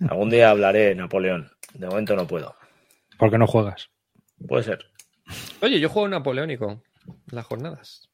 Algún 0.09 0.30
día 0.30 0.51
hablaré 0.51 0.86
de 0.86 0.94
Napoleón. 0.94 1.51
De 1.74 1.86
momento 1.86 2.16
no 2.16 2.26
puedo. 2.26 2.55
Porque 3.18 3.36
no 3.36 3.47
juegas. 3.47 3.90
Puede 4.48 4.62
ser. 4.62 4.86
Oye, 5.60 5.78
yo 5.80 5.89
juego 5.89 6.09
napoleónico 6.09 6.82
en 7.06 7.12
las 7.30 7.47
jornadas. 7.47 8.10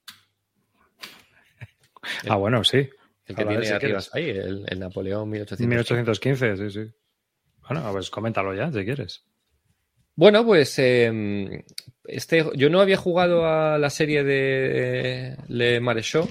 Ah, 2.28 2.36
bueno, 2.36 2.64
sí. 2.64 2.88
El 3.26 3.36
que 3.36 3.44
tiene 3.44 3.64
si 3.64 3.72
arriba 3.72 4.00
ahí, 4.12 4.30
el, 4.30 4.64
el 4.68 4.78
Napoleón 4.78 5.28
1800. 5.28 5.66
1815, 5.68 6.56
sí, 6.56 6.70
sí. 6.70 6.92
Bueno, 7.68 7.86
pues 7.92 8.10
coméntalo 8.10 8.54
ya, 8.54 8.72
si 8.72 8.84
quieres. 8.84 9.27
Bueno, 10.18 10.44
pues 10.44 10.76
eh, 10.80 11.64
este, 12.02 12.44
yo 12.56 12.70
no 12.70 12.80
había 12.80 12.96
jugado 12.96 13.46
a 13.46 13.78
la 13.78 13.88
serie 13.88 14.24
de 14.24 15.36
Le 15.46 15.78
Maréchaux 15.78 16.28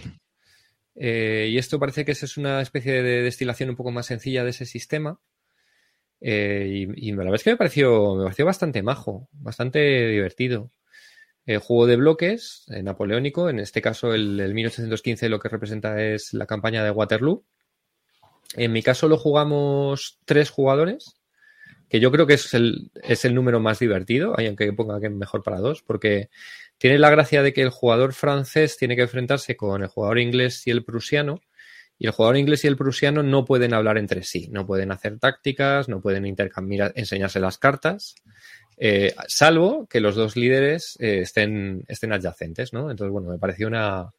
eh, 0.95 1.47
y 1.49 1.57
esto 1.57 1.79
parece 1.79 2.03
que 2.03 2.11
es 2.11 2.35
una 2.35 2.59
especie 2.59 3.01
de 3.01 3.21
destilación 3.21 3.69
un 3.69 3.77
poco 3.77 3.91
más 3.91 4.07
sencilla 4.07 4.43
de 4.43 4.49
ese 4.49 4.65
sistema 4.65 5.21
eh, 6.19 6.67
y, 6.69 7.07
y 7.07 7.11
la 7.11 7.19
verdad 7.19 7.35
es 7.35 7.43
que 7.45 7.51
me 7.51 7.55
pareció, 7.55 8.15
me 8.15 8.23
pareció 8.25 8.45
bastante 8.45 8.83
majo, 8.83 9.29
bastante 9.31 9.79
divertido. 10.09 10.73
Eh, 11.45 11.55
juego 11.55 11.87
de 11.87 11.95
bloques 11.95 12.65
eh, 12.67 12.83
napoleónico, 12.83 13.49
en 13.49 13.59
este 13.59 13.81
caso 13.81 14.13
el, 14.13 14.37
el 14.41 14.53
1815 14.53 15.29
lo 15.29 15.39
que 15.39 15.47
representa 15.47 16.03
es 16.03 16.33
la 16.33 16.45
campaña 16.45 16.83
de 16.83 16.91
Waterloo. 16.91 17.45
En 18.55 18.73
mi 18.73 18.83
caso 18.83 19.07
lo 19.07 19.17
jugamos 19.17 20.19
tres 20.25 20.49
jugadores 20.49 21.16
que 21.89 21.99
yo 21.99 22.11
creo 22.11 22.27
que 22.27 22.33
es 22.33 22.53
el, 22.53 22.91
es 23.03 23.25
el 23.25 23.33
número 23.33 23.59
más 23.59 23.79
divertido, 23.79 24.35
aunque 24.37 24.71
ponga 24.73 24.99
que 24.99 25.09
mejor 25.09 25.43
para 25.43 25.59
dos, 25.59 25.81
porque 25.83 26.29
tiene 26.77 26.99
la 26.99 27.09
gracia 27.09 27.41
de 27.43 27.53
que 27.53 27.61
el 27.61 27.69
jugador 27.69 28.13
francés 28.13 28.77
tiene 28.77 28.95
que 28.95 29.03
enfrentarse 29.03 29.55
con 29.55 29.81
el 29.81 29.87
jugador 29.87 30.19
inglés 30.19 30.65
y 30.67 30.71
el 30.71 30.83
prusiano, 30.83 31.41
y 31.99 32.05
el 32.05 32.11
jugador 32.11 32.37
inglés 32.37 32.63
y 32.63 32.67
el 32.67 32.77
prusiano 32.77 33.23
no 33.23 33.45
pueden 33.45 33.73
hablar 33.73 33.97
entre 33.97 34.23
sí, 34.23 34.49
no 34.51 34.67
pueden 34.67 34.91
hacer 34.91 35.17
tácticas, 35.17 35.89
no 35.89 36.01
pueden 36.01 36.25
intercambiar, 36.25 36.93
enseñarse 36.95 37.39
las 37.39 37.57
cartas, 37.57 38.15
eh, 38.77 39.15
salvo 39.27 39.87
que 39.87 39.99
los 39.99 40.15
dos 40.15 40.35
líderes 40.35 40.97
eh, 40.99 41.21
estén, 41.21 41.83
estén 41.87 42.13
adyacentes, 42.13 42.73
¿no? 42.73 42.91
Entonces, 42.91 43.11
bueno, 43.11 43.29
me 43.29 43.39
pareció 43.39 43.67
una, 43.67 44.13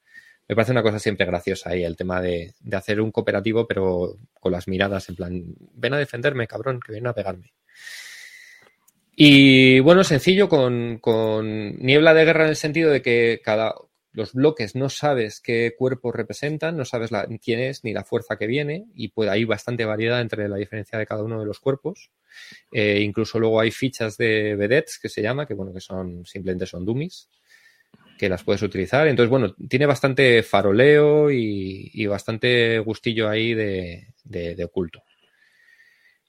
me 0.49 0.55
parece 0.55 0.73
una 0.73 0.83
cosa 0.83 0.99
siempre 0.99 1.27
graciosa 1.27 1.71
ahí, 1.71 1.85
el 1.85 1.97
tema 1.97 2.23
de, 2.23 2.55
de, 2.61 2.77
hacer 2.77 3.01
un 3.03 3.13
cooperativo, 3.13 3.67
pero 3.67 4.17
con 4.41 4.51
las 4.51 4.67
miradas 4.67 5.09
en 5.11 5.17
plan, 5.17 5.45
ven 5.75 5.95
a 5.95 5.99
defenderme, 5.99 6.49
cabrón, 6.49 6.81
que 6.81 6.93
vienen 6.93 7.09
a 7.09 7.13
pegarme. 7.13 7.53
Y 9.15 9.81
bueno, 9.81 10.05
sencillo, 10.05 10.49
con, 10.49 10.99
con, 10.99 11.77
niebla 11.79 12.15
de 12.15 12.25
guerra 12.25 12.45
en 12.45 12.51
el 12.51 12.57
sentido 12.57 12.91
de 12.91 13.03
que 13.03 13.41
cada 13.45 13.75
los 14.13 14.33
bloques 14.33 14.75
no 14.75 14.89
sabes 14.89 15.41
qué 15.41 15.75
cuerpos 15.77 16.15
representan, 16.15 16.77
no 16.77 16.85
sabes 16.85 17.11
quién 17.45 17.61
es 17.61 17.85
ni 17.85 17.93
la 17.93 18.05
fuerza 18.05 18.37
que 18.37 18.47
viene, 18.47 18.87
y 18.95 19.09
pues 19.09 19.29
hay 19.29 19.45
bastante 19.45 19.85
variedad 19.85 20.21
entre 20.21 20.49
la 20.49 20.57
diferencia 20.57 20.99
de 20.99 21.07
cada 21.07 21.23
uno 21.23 21.39
de 21.39 21.47
los 21.47 21.61
cuerpos. 21.61 22.11
Eh, 22.73 23.01
incluso 23.03 23.39
luego 23.39 23.61
hay 23.61 23.71
fichas 23.71 24.17
de 24.17 24.57
vedettes 24.57 24.99
que 24.99 25.09
se 25.09 25.21
llama, 25.21 25.47
que 25.47 25.55
bueno, 25.55 25.75
que 25.75 25.81
son 25.81 26.25
simplemente 26.25 26.67
son 26.67 26.85
dummies 26.85 27.29
que 28.19 28.29
las 28.29 28.43
puedes 28.43 28.63
utilizar. 28.63 29.07
Entonces, 29.07 29.31
bueno, 29.31 29.55
tiene 29.69 29.87
bastante 29.87 30.43
faroleo 30.43 31.31
y, 31.31 31.91
y 31.95 32.07
bastante 32.07 32.79
gustillo 32.81 33.29
ahí 33.29 33.55
de, 33.55 34.09
de, 34.25 34.55
de 34.55 34.65
oculto. 34.65 35.03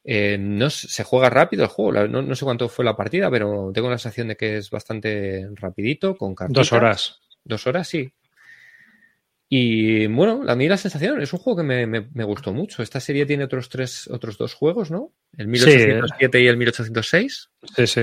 Eh, 0.03 0.37
no 0.39 0.69
se 0.69 1.03
juega 1.03 1.29
rápido 1.29 1.63
el 1.63 1.69
juego, 1.69 2.07
no, 2.07 2.21
no, 2.21 2.35
sé 2.35 2.45
cuánto 2.45 2.69
fue 2.69 2.85
la 2.85 2.95
partida, 2.95 3.29
pero 3.29 3.71
tengo 3.73 3.89
la 3.89 3.97
sensación 3.97 4.29
de 4.29 4.37
que 4.37 4.57
es 4.57 4.69
bastante 4.69 5.49
rapidito, 5.55 6.15
con 6.15 6.33
cartitas. 6.33 6.69
Dos 6.69 6.73
horas. 6.73 7.19
Dos 7.43 7.67
horas, 7.67 7.87
sí. 7.87 8.13
Y 9.49 10.07
bueno, 10.07 10.43
a 10.47 10.55
mí 10.55 10.67
la 10.67 10.77
sensación 10.77 11.21
es 11.21 11.33
un 11.33 11.39
juego 11.39 11.57
que 11.57 11.63
me, 11.63 11.87
me, 11.87 12.07
me, 12.13 12.23
gustó 12.23 12.53
mucho. 12.53 12.83
Esta 12.83 12.99
serie 12.99 13.25
tiene 13.25 13.43
otros 13.43 13.67
tres, 13.67 14.07
otros 14.07 14.37
dos 14.37 14.53
juegos, 14.53 14.91
¿no? 14.91 15.11
El 15.35 15.47
1807 15.47 16.37
sí. 16.37 16.43
y 16.43 16.47
el 16.47 16.57
1806. 16.57 17.49
Sí, 17.75 17.87
sí 17.87 18.01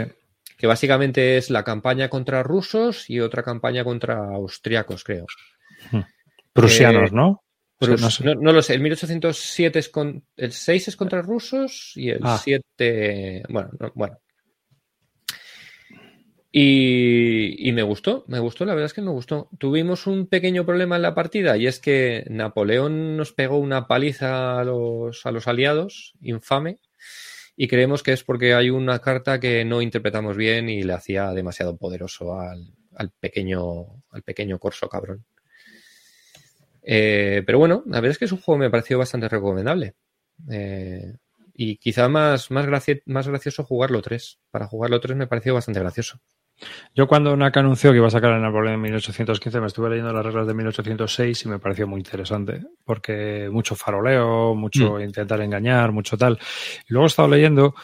que 0.57 0.67
básicamente 0.67 1.37
es 1.37 1.51
la 1.51 1.63
campaña 1.63 2.09
contra 2.09 2.43
rusos 2.43 3.09
y 3.11 3.21
otra 3.21 3.43
campaña 3.43 3.85
contra 3.85 4.17
austriacos, 4.17 5.05
creo. 5.05 5.27
Prusianos, 6.53 7.11
eh, 7.11 7.15
¿no? 7.15 7.43
Prus 7.79 8.01
no, 8.01 8.11
sé. 8.11 8.25
no, 8.25 8.35
no, 8.35 8.53
lo 8.53 8.63
sé. 8.63 8.75
El 8.75 8.81
1807 8.81 9.79
es 9.79 9.89
con. 9.91 10.25
El 10.37 10.53
6 10.53 10.89
es 10.89 10.97
contra 10.97 11.21
rusos 11.21 11.93
y 11.95 12.11
el 12.11 12.21
ah. 12.23 12.41
7. 12.43 13.43
Bueno, 13.51 13.71
no, 13.79 13.93
bueno. 13.95 14.19
Y, 16.51 17.69
y, 17.69 17.73
me 17.73 17.83
gustó, 17.83 18.25
me 18.29 18.39
gustó, 18.39 18.65
la 18.65 18.73
verdad 18.73 18.87
es 18.87 18.95
que 18.95 19.03
me 19.03 19.11
gustó. 19.11 19.51
Tuvimos 19.59 20.07
un 20.07 20.27
pequeño 20.27 20.65
problema 20.65 20.97
en 20.97 21.03
la 21.03 21.15
partida 21.15 21.59
y 21.59 21.67
es 21.67 21.81
que 21.81 22.25
Napoleón 22.31 23.19
nos 23.19 23.33
pegó 23.35 23.59
una 23.59 23.87
paliza 23.87 24.59
a 24.59 24.65
los, 24.65 25.27
a 25.27 25.33
los 25.33 25.49
aliados, 25.49 26.15
infame, 26.23 26.79
y 27.57 27.69
creemos 27.69 28.03
que 28.03 28.13
es 28.13 28.23
porque 28.23 28.55
hay 28.55 28.71
una 28.71 28.99
carta 28.99 29.41
que 29.41 29.65
no 29.65 29.81
interpretamos 29.81 30.37
bien 30.37 30.69
y 30.69 30.83
le 30.83 30.93
hacía 30.93 31.33
demasiado 31.33 31.77
poderoso 31.77 32.39
al, 32.39 32.75
al 32.95 33.11
pequeño 33.11 34.03
al 34.11 34.23
pequeño 34.23 34.59
corso 34.59 34.89
cabrón. 34.89 35.25
Eh, 36.83 37.43
pero 37.45 37.59
bueno, 37.59 37.83
la 37.87 38.01
verdad 38.01 38.13
es 38.13 38.19
que 38.19 38.27
es 38.27 38.33
un 38.33 38.41
juego 38.41 38.61
que 38.61 38.67
me 38.67 38.71
pareció 38.71 38.99
bastante 38.99 39.29
recomendable. 39.29 39.95
Eh, 40.51 41.15
y 41.55 41.79
quizá 41.79 42.09
más, 42.09 42.51
más, 42.51 42.67
más 43.07 43.29
gracioso 43.29 43.65
jugarlo 43.65 44.03
3. 44.03 44.39
Para 44.51 44.67
jugarlo 44.67 45.01
3 45.01 45.17
me 45.17 45.27
pareció 45.27 45.55
bastante 45.55 45.81
gracioso. 45.81 46.21
Yo 46.95 47.07
cuando 47.07 47.37
NAC 47.37 47.59
anunció 47.59 47.91
que 47.91 47.99
iba 47.99 48.07
a 48.07 48.11
sacar 48.11 48.33
el 48.33 48.43
Napoleón 48.43 48.75
en 48.75 48.81
1815 48.81 49.61
me 49.61 49.67
estuve 49.67 49.91
leyendo 49.91 50.13
las 50.13 50.25
reglas 50.25 50.47
de 50.47 50.55
1806 50.55 51.45
y 51.45 51.49
me 51.49 51.59
pareció 51.59 51.87
muy 51.87 52.01
interesante 52.01 52.63
porque 52.85 53.49
mucho 53.51 53.77
faroleo, 53.77 54.55
mucho 54.55 54.95
mm. 54.95 55.03
intentar 55.03 55.41
engañar, 55.41 55.93
mucho 55.93 56.17
tal. 56.17 56.39
Y 56.89 56.93
luego 56.93 57.07
he 57.07 57.09
estado 57.09 57.29
leyendo 57.29 57.75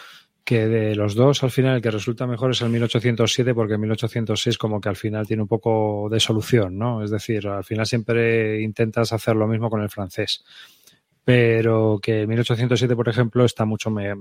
que 0.45 0.67
de 0.67 0.97
los 0.97 1.15
dos 1.15 1.43
al 1.45 1.51
final 1.51 1.77
el 1.77 1.83
que 1.83 1.91
resulta 1.91 2.27
mejor 2.27 2.51
es 2.51 2.63
el 2.63 2.71
1807 2.71 3.55
porque 3.55 3.75
el 3.75 3.79
1806 3.79 4.59
como 4.59 4.81
que 4.81 4.89
al 4.89 4.97
final 4.97 5.27
tiene 5.27 5.43
un 5.43 5.49
poco 5.49 6.09
de 6.11 6.19
solución, 6.19 6.79
¿no? 6.79 7.05
Es 7.05 7.11
decir, 7.11 7.47
al 7.47 7.65
final 7.65 7.87
siempre 7.87 8.61
intentas 8.61 9.13
hacer 9.13 9.37
lo 9.37 9.47
mismo 9.47 9.71
con 9.71 9.83
el 9.83 9.91
francés 9.91 10.45
pero 11.25 12.01
que 12.03 12.27
1807, 12.27 12.97
por 12.97 13.09
ejemplo, 13.09 13.45
está 13.45 13.65
mucho 13.65 13.91
me, 13.91 14.13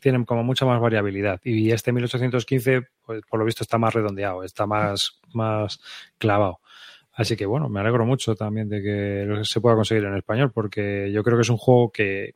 tiene 0.00 0.24
como 0.24 0.44
mucha 0.44 0.64
más 0.66 0.80
variabilidad 0.80 1.40
y 1.44 1.70
este 1.72 1.92
1815, 1.92 2.82
pues, 3.04 3.22
por 3.28 3.40
lo 3.40 3.44
visto, 3.46 3.64
está 3.64 3.78
más 3.78 3.94
redondeado, 3.94 4.44
está 4.44 4.66
más, 4.66 5.20
más 5.32 5.80
clavado. 6.18 6.60
Así 7.12 7.36
que 7.36 7.46
bueno, 7.46 7.68
me 7.68 7.80
alegro 7.80 8.04
mucho 8.06 8.34
también 8.34 8.68
de 8.68 8.82
que 8.82 9.44
se 9.44 9.60
pueda 9.60 9.76
conseguir 9.76 10.04
en 10.04 10.16
español, 10.16 10.50
porque 10.52 11.10
yo 11.12 11.22
creo 11.22 11.36
que 11.36 11.42
es 11.42 11.50
un 11.50 11.58
juego 11.58 11.90
que 11.92 12.34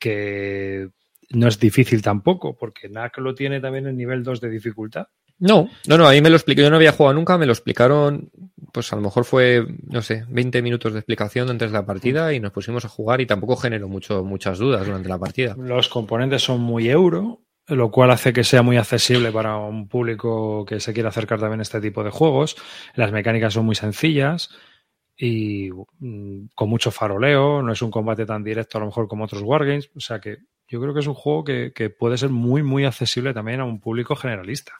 que 0.00 0.88
no 1.30 1.46
es 1.46 1.60
difícil 1.60 2.02
tampoco, 2.02 2.56
porque 2.56 2.88
NAC 2.88 3.18
lo 3.18 3.36
tiene 3.36 3.60
también 3.60 3.86
en 3.86 3.96
nivel 3.96 4.24
2 4.24 4.40
de 4.40 4.50
dificultad. 4.50 5.06
No, 5.40 5.70
no, 5.88 5.96
no, 5.96 6.06
a 6.06 6.12
mí 6.12 6.20
me 6.20 6.28
lo 6.28 6.36
explicó, 6.36 6.60
yo 6.60 6.68
no 6.68 6.76
había 6.76 6.92
jugado 6.92 7.14
nunca, 7.14 7.38
me 7.38 7.46
lo 7.46 7.52
explicaron, 7.52 8.30
pues 8.72 8.92
a 8.92 8.96
lo 8.96 9.02
mejor 9.02 9.24
fue, 9.24 9.66
no 9.88 10.02
sé, 10.02 10.24
20 10.28 10.60
minutos 10.60 10.92
de 10.92 10.98
explicación 10.98 11.48
antes 11.48 11.70
de 11.70 11.78
la 11.78 11.86
partida 11.86 12.34
y 12.34 12.40
nos 12.40 12.52
pusimos 12.52 12.84
a 12.84 12.88
jugar 12.88 13.22
y 13.22 13.26
tampoco 13.26 13.56
generó 13.56 13.88
mucho, 13.88 14.22
muchas 14.22 14.58
dudas 14.58 14.84
durante 14.84 15.08
la 15.08 15.18
partida. 15.18 15.56
Los 15.58 15.88
componentes 15.88 16.42
son 16.42 16.60
muy 16.60 16.90
euro, 16.90 17.40
lo 17.66 17.90
cual 17.90 18.10
hace 18.10 18.34
que 18.34 18.44
sea 18.44 18.62
muy 18.62 18.76
accesible 18.76 19.32
para 19.32 19.56
un 19.56 19.88
público 19.88 20.66
que 20.66 20.78
se 20.78 20.92
quiera 20.92 21.08
acercar 21.08 21.40
también 21.40 21.60
a 21.60 21.62
este 21.62 21.80
tipo 21.80 22.04
de 22.04 22.10
juegos. 22.10 22.56
Las 22.94 23.10
mecánicas 23.10 23.54
son 23.54 23.64
muy 23.64 23.76
sencillas 23.76 24.50
y 25.16 25.70
mm, 26.00 26.48
con 26.54 26.68
mucho 26.68 26.90
faroleo, 26.90 27.62
no 27.62 27.72
es 27.72 27.80
un 27.80 27.90
combate 27.90 28.26
tan 28.26 28.44
directo 28.44 28.76
a 28.76 28.82
lo 28.82 28.88
mejor 28.88 29.08
como 29.08 29.24
otros 29.24 29.40
wargames, 29.40 29.90
o 29.96 30.00
sea 30.00 30.20
que 30.20 30.36
yo 30.68 30.80
creo 30.82 30.92
que 30.92 31.00
es 31.00 31.06
un 31.06 31.14
juego 31.14 31.44
que, 31.44 31.72
que 31.74 31.88
puede 31.88 32.18
ser 32.18 32.28
muy, 32.28 32.62
muy 32.62 32.84
accesible 32.84 33.32
también 33.32 33.60
a 33.60 33.64
un 33.64 33.80
público 33.80 34.14
generalista 34.14 34.74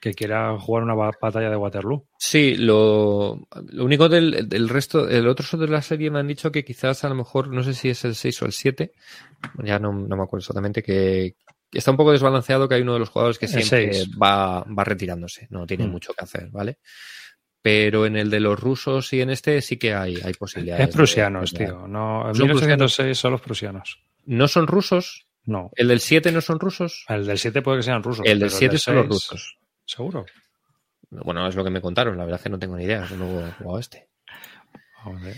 que 0.00 0.14
quiera 0.14 0.58
jugar 0.58 0.84
una 0.84 0.94
batalla 0.94 1.50
de 1.50 1.56
Waterloo. 1.56 2.06
Sí, 2.18 2.56
lo, 2.56 3.48
lo 3.68 3.84
único 3.84 4.08
del, 4.08 4.48
del, 4.48 4.68
resto, 4.68 5.08
el 5.08 5.26
otro 5.28 5.58
de 5.58 5.68
la 5.68 5.82
serie 5.82 6.10
me 6.10 6.18
han 6.18 6.28
dicho 6.28 6.52
que 6.52 6.64
quizás 6.64 7.04
a 7.04 7.08
lo 7.08 7.14
mejor, 7.14 7.48
no 7.48 7.62
sé 7.62 7.74
si 7.74 7.90
es 7.90 8.04
el 8.04 8.14
6 8.14 8.42
o 8.42 8.46
el 8.46 8.52
7, 8.52 8.92
ya 9.64 9.78
no, 9.78 9.92
no 9.92 10.16
me 10.16 10.22
acuerdo 10.22 10.42
exactamente, 10.42 10.82
que, 10.82 11.36
está 11.72 11.90
un 11.90 11.96
poco 11.96 12.12
desbalanceado, 12.12 12.68
que 12.68 12.76
hay 12.76 12.82
uno 12.82 12.94
de 12.94 13.00
los 13.00 13.10
jugadores 13.10 13.38
que 13.38 13.48
siempre 13.48 14.04
va, 14.20 14.64
va, 14.64 14.84
retirándose, 14.84 15.46
no 15.50 15.66
tiene 15.66 15.86
mm. 15.86 15.90
mucho 15.90 16.12
que 16.12 16.24
hacer, 16.24 16.48
¿vale? 16.50 16.78
Pero 17.60 18.06
en 18.06 18.16
el 18.16 18.30
de 18.30 18.40
los 18.40 18.58
rusos 18.58 19.12
y 19.12 19.20
en 19.20 19.30
este 19.30 19.60
sí 19.60 19.76
que 19.76 19.92
hay, 19.92 20.16
hay 20.22 20.32
posibilidades. 20.34 20.88
Es 20.88 20.94
prusianos, 20.94 21.52
de, 21.52 21.66
tío. 21.66 21.88
No, 21.88 22.30
en 22.30 22.38
1806 22.38 23.18
son 23.18 23.32
los 23.32 23.40
prusianos. 23.40 24.00
¿No 24.24 24.46
son 24.46 24.66
rusos? 24.66 25.26
No. 25.44 25.70
¿El 25.74 25.88
del 25.88 26.00
7 26.00 26.30
no 26.30 26.40
son 26.40 26.60
rusos? 26.60 27.04
El 27.08 27.26
del 27.26 27.38
7 27.38 27.62
puede 27.62 27.78
que 27.78 27.82
sean 27.82 28.02
rusos. 28.02 28.24
El 28.26 28.38
del 28.38 28.50
7 28.50 28.78
son 28.78 28.96
los 28.96 29.08
rusos. 29.08 29.58
¿Seguro? 29.88 30.26
Bueno, 31.10 31.48
es 31.48 31.56
lo 31.56 31.64
que 31.64 31.70
me 31.70 31.80
contaron, 31.80 32.18
la 32.18 32.24
verdad 32.24 32.38
es 32.38 32.44
que 32.44 32.50
no 32.50 32.58
tengo 32.58 32.76
ni 32.76 32.84
idea, 32.84 33.08
no 33.16 33.46
he 33.46 33.52
jugado 33.52 33.78
este. 33.78 34.06
Joder. 35.02 35.34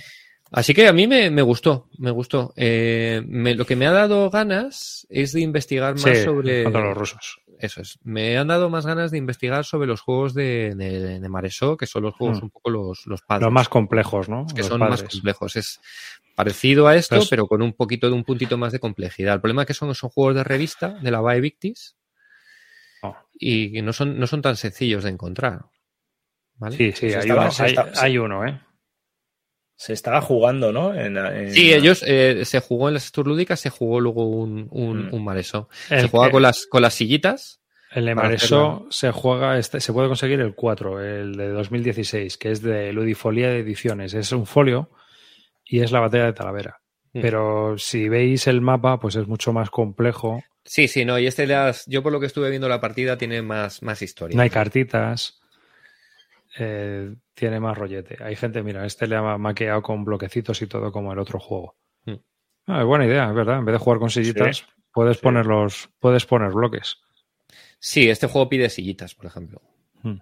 Así 0.51 0.74
que 0.74 0.89
a 0.89 0.93
mí 0.93 1.06
me, 1.06 1.31
me 1.31 1.43
gustó, 1.43 1.89
me 1.98 2.10
gustó. 2.10 2.52
Eh, 2.56 3.22
me, 3.24 3.55
lo 3.55 3.64
que 3.64 3.77
me 3.77 3.86
ha 3.86 3.93
dado 3.93 4.28
ganas 4.28 5.06
es 5.09 5.32
de 5.32 5.43
investigar 5.43 5.94
más 5.94 6.02
sí, 6.02 6.24
sobre... 6.24 6.64
Contra 6.64 6.82
los 6.82 6.97
rusos. 6.97 7.40
Eso 7.60 7.81
es. 7.81 8.01
Me 8.02 8.36
han 8.36 8.48
dado 8.48 8.68
más 8.70 8.85
ganas 8.86 9.12
de 9.12 9.18
investigar 9.18 9.64
sobre 9.64 9.86
los 9.86 10.01
juegos 10.01 10.35
de, 10.35 10.74
de, 10.74 11.20
de 11.20 11.28
Maresó, 11.28 11.77
que 11.77 11.86
son 11.86 12.02
los 12.02 12.14
juegos 12.16 12.40
mm. 12.40 12.44
un 12.44 12.51
poco 12.51 12.70
los, 12.70 13.06
los 13.06 13.22
padres. 13.22 13.44
Los 13.44 13.52
más 13.52 13.68
complejos, 13.68 14.28
¿no? 14.28 14.47
Que 14.52 14.64
son 14.64 14.81
padres. 14.81 15.02
más 15.02 15.12
complejos. 15.12 15.55
Es 15.55 15.81
parecido 16.35 16.89
a 16.89 16.97
esto, 16.97 17.16
pero, 17.16 17.27
pero, 17.31 17.47
con 17.47 17.62
un 17.62 17.74
poquito 17.74 18.09
de 18.09 18.14
un 18.14 18.24
puntito 18.24 18.59
más 18.59 18.72
de 18.72 18.81
complejidad. 18.81 19.35
El 19.35 19.40
problema 19.40 19.62
es 19.62 19.68
que 19.68 19.74
son, 19.74 19.94
son 19.94 20.10
juegos 20.10 20.35
de 20.35 20.43
revista, 20.43 20.98
de 21.01 21.10
la 21.12 21.20
Vae 21.20 21.40
Victis, 21.40 21.97
oh. 23.02 23.16
y 23.32 23.72
que 23.72 23.82
no 23.82 23.93
son, 23.93 24.18
no 24.18 24.27
son 24.27 24.43
tan 24.43 24.56
sencillos 24.56 25.05
de 25.05 25.10
encontrar. 25.10 25.66
¿Vale? 26.55 26.77
Sí, 26.77 26.93
sí, 26.93 27.06
hay, 27.14 27.31
uno, 27.31 27.48
hay, 27.59 27.74
hay 27.97 28.18
uno, 28.18 28.47
¿eh? 28.47 28.60
Se 29.77 29.94
estaba 29.94 30.20
jugando, 30.20 30.72
¿no? 30.72 30.94
En, 30.94 31.16
en... 31.16 31.51
Sí, 31.52 31.72
ellos 31.72 32.05
eh, 32.06 32.44
se 32.44 32.60
jugó 32.60 32.89
en 32.89 32.94
las 32.94 33.05
Sturlúdicas, 33.05 33.60
se 33.60 33.70
jugó 33.70 33.98
luego 33.98 34.28
un, 34.28 34.68
un, 34.70 35.06
mm. 35.06 35.14
un 35.14 35.24
Maresó. 35.24 35.70
Se 35.89 36.06
juega 36.09 36.27
que, 36.27 36.32
con 36.32 36.43
las, 36.43 36.66
con 36.66 36.82
las 36.82 36.93
sillitas. 36.93 37.62
El 37.90 38.05
de 38.05 38.14
Maresó 38.14 38.86
se 38.90 39.10
juega, 39.10 39.59
este, 39.59 39.81
se 39.81 39.94
puede 39.94 40.09
conseguir 40.09 40.39
el 40.40 40.55
4, 40.55 41.02
el 41.02 41.32
de 41.35 41.48
2016, 41.48 42.36
que 42.36 42.51
es 42.51 42.60
de 42.60 42.93
Ludifolia 42.93 43.48
de 43.48 43.60
Ediciones. 43.60 44.12
Es 44.12 44.32
un 44.32 44.44
folio 44.44 44.90
y 45.64 45.81
es 45.81 45.93
la 45.93 46.01
batalla 46.01 46.27
de 46.27 46.35
Talavera. 46.35 46.81
Mm. 47.12 47.20
Pero 47.20 47.78
si 47.78 48.09
veis 48.09 48.47
el 48.47 48.61
mapa, 48.61 48.99
pues 49.01 49.16
es 49.16 49.27
mucho 49.27 49.53
más 49.53 49.70
complejo. 49.70 50.43
Sí, 50.65 50.89
sí, 50.89 51.05
no, 51.05 51.19
y 51.19 51.27
este, 51.27 51.47
las, 51.47 51.87
yo 51.87 52.03
por 52.03 52.12
lo 52.12 52.20
que 52.20 52.27
estuve 52.27 52.51
viendo 52.51 52.69
la 52.69 52.81
partida, 52.81 53.19
tiene 53.19 53.43
más, 53.43 53.82
más 53.82 54.03
historia. 54.03 54.37
No 54.37 54.43
hay 54.43 54.51
cartitas. 54.51 55.41
Eh, 56.59 57.15
tiene 57.35 57.61
más 57.61 57.77
rollete. 57.77 58.23
Hay 58.23 58.37
gente, 58.37 58.62
mira, 58.62 58.85
este 58.85 59.07
le 59.07 59.16
ha 59.16 59.39
maqueado 59.39 59.82
con 59.82 60.05
bloquecitos 60.05 60.61
y 60.62 60.66
todo 60.66 60.93
como 60.93 61.12
el 61.12 61.19
otro 61.19 61.39
juego. 61.39 61.77
Mm. 62.05 62.16
Ah, 62.66 62.81
es 62.81 62.87
buena 62.87 63.07
idea, 63.07 63.28
es 63.28 63.35
verdad. 63.35 63.59
En 63.59 63.65
vez 63.65 63.74
de 63.74 63.78
jugar 63.78 63.99
con 63.99 64.11
sillitas, 64.11 64.59
sí. 64.59 64.65
puedes 64.93 65.16
sí. 65.16 65.23
poner 65.23 65.47
los, 65.47 65.89
puedes 65.99 66.27
poner 66.27 66.51
bloques. 66.51 66.99
Sí, 67.78 68.11
este 68.11 68.27
juego 68.27 68.49
pide 68.49 68.69
sillitas, 68.69 69.15
por 69.15 69.27
ejemplo. 69.27 69.62
Hmm. 70.03 70.19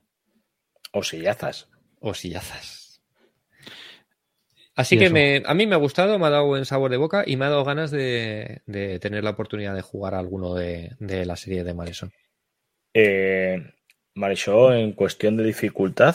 O 0.92 1.02
sillazas. 1.02 1.68
O 2.00 2.14
sillazas. 2.14 2.87
Así 4.78 4.96
que 4.96 5.10
me, 5.10 5.42
a 5.44 5.54
mí 5.54 5.66
me 5.66 5.74
ha 5.74 5.78
gustado, 5.78 6.20
me 6.20 6.26
ha 6.28 6.30
dado 6.30 6.46
buen 6.46 6.64
sabor 6.64 6.88
de 6.88 6.98
boca 6.98 7.24
y 7.26 7.36
me 7.36 7.46
ha 7.46 7.48
dado 7.48 7.64
ganas 7.64 7.90
de, 7.90 8.62
de 8.66 9.00
tener 9.00 9.24
la 9.24 9.30
oportunidad 9.30 9.74
de 9.74 9.82
jugar 9.82 10.14
a 10.14 10.20
alguno 10.20 10.54
de, 10.54 10.92
de 11.00 11.26
la 11.26 11.34
serie 11.34 11.64
de 11.64 11.74
Marisol. 11.74 12.12
Eh, 12.94 13.60
Marisol, 14.14 14.74
en 14.74 14.92
cuestión 14.92 15.36
de 15.36 15.42
dificultad. 15.42 16.14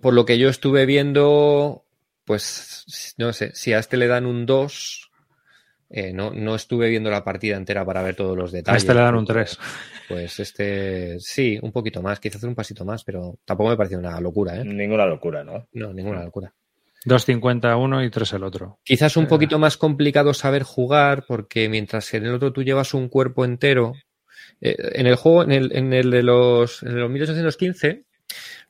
Por 0.00 0.14
lo 0.14 0.24
que 0.24 0.38
yo 0.38 0.48
estuve 0.48 0.86
viendo, 0.86 1.84
pues 2.24 3.14
no 3.18 3.32
sé, 3.32 3.52
si 3.56 3.72
a 3.72 3.80
este 3.80 3.96
le 3.96 4.06
dan 4.06 4.24
un 4.24 4.46
2, 4.46 5.10
eh, 5.94 6.12
no, 6.12 6.30
no, 6.32 6.54
estuve 6.54 6.88
viendo 6.88 7.10
la 7.10 7.22
partida 7.22 7.56
entera 7.56 7.84
para 7.84 8.02
ver 8.02 8.16
todos 8.16 8.36
los 8.36 8.50
detalles. 8.50 8.74
A 8.74 8.78
este 8.78 8.94
le 8.94 9.00
dan 9.00 9.14
un 9.14 9.26
3. 9.26 9.58
Pues 10.08 10.40
este, 10.40 11.20
sí, 11.20 11.58
un 11.60 11.70
poquito 11.70 12.00
más, 12.00 12.18
quizás 12.18 12.42
un 12.44 12.54
pasito 12.54 12.84
más, 12.86 13.04
pero 13.04 13.38
tampoco 13.44 13.70
me 13.70 13.76
pareció 13.76 13.98
una 13.98 14.18
locura, 14.18 14.56
¿eh? 14.56 14.64
Ninguna 14.64 15.04
locura, 15.04 15.44
¿no? 15.44 15.68
No, 15.72 15.92
ninguna 15.92 16.24
locura. 16.24 16.52
2.50 17.04 17.78
uno 17.78 18.02
y 18.02 18.10
3 18.10 18.32
el 18.32 18.44
otro. 18.44 18.78
Quizás 18.84 19.16
un 19.16 19.26
poquito 19.26 19.58
más 19.58 19.76
complicado 19.76 20.32
saber 20.32 20.62
jugar, 20.62 21.24
porque 21.26 21.68
mientras 21.68 22.14
en 22.14 22.24
el 22.24 22.34
otro 22.34 22.52
tú 22.52 22.62
llevas 22.62 22.94
un 22.94 23.08
cuerpo 23.08 23.44
entero, 23.44 23.92
eh, 24.60 24.76
en 24.94 25.06
el 25.06 25.16
juego, 25.16 25.42
en 25.42 25.52
el, 25.52 25.76
en 25.76 25.92
el 25.92 26.10
de 26.10 26.22
los, 26.22 26.82
en 26.82 26.98
los 26.98 27.10
1815, 27.10 28.04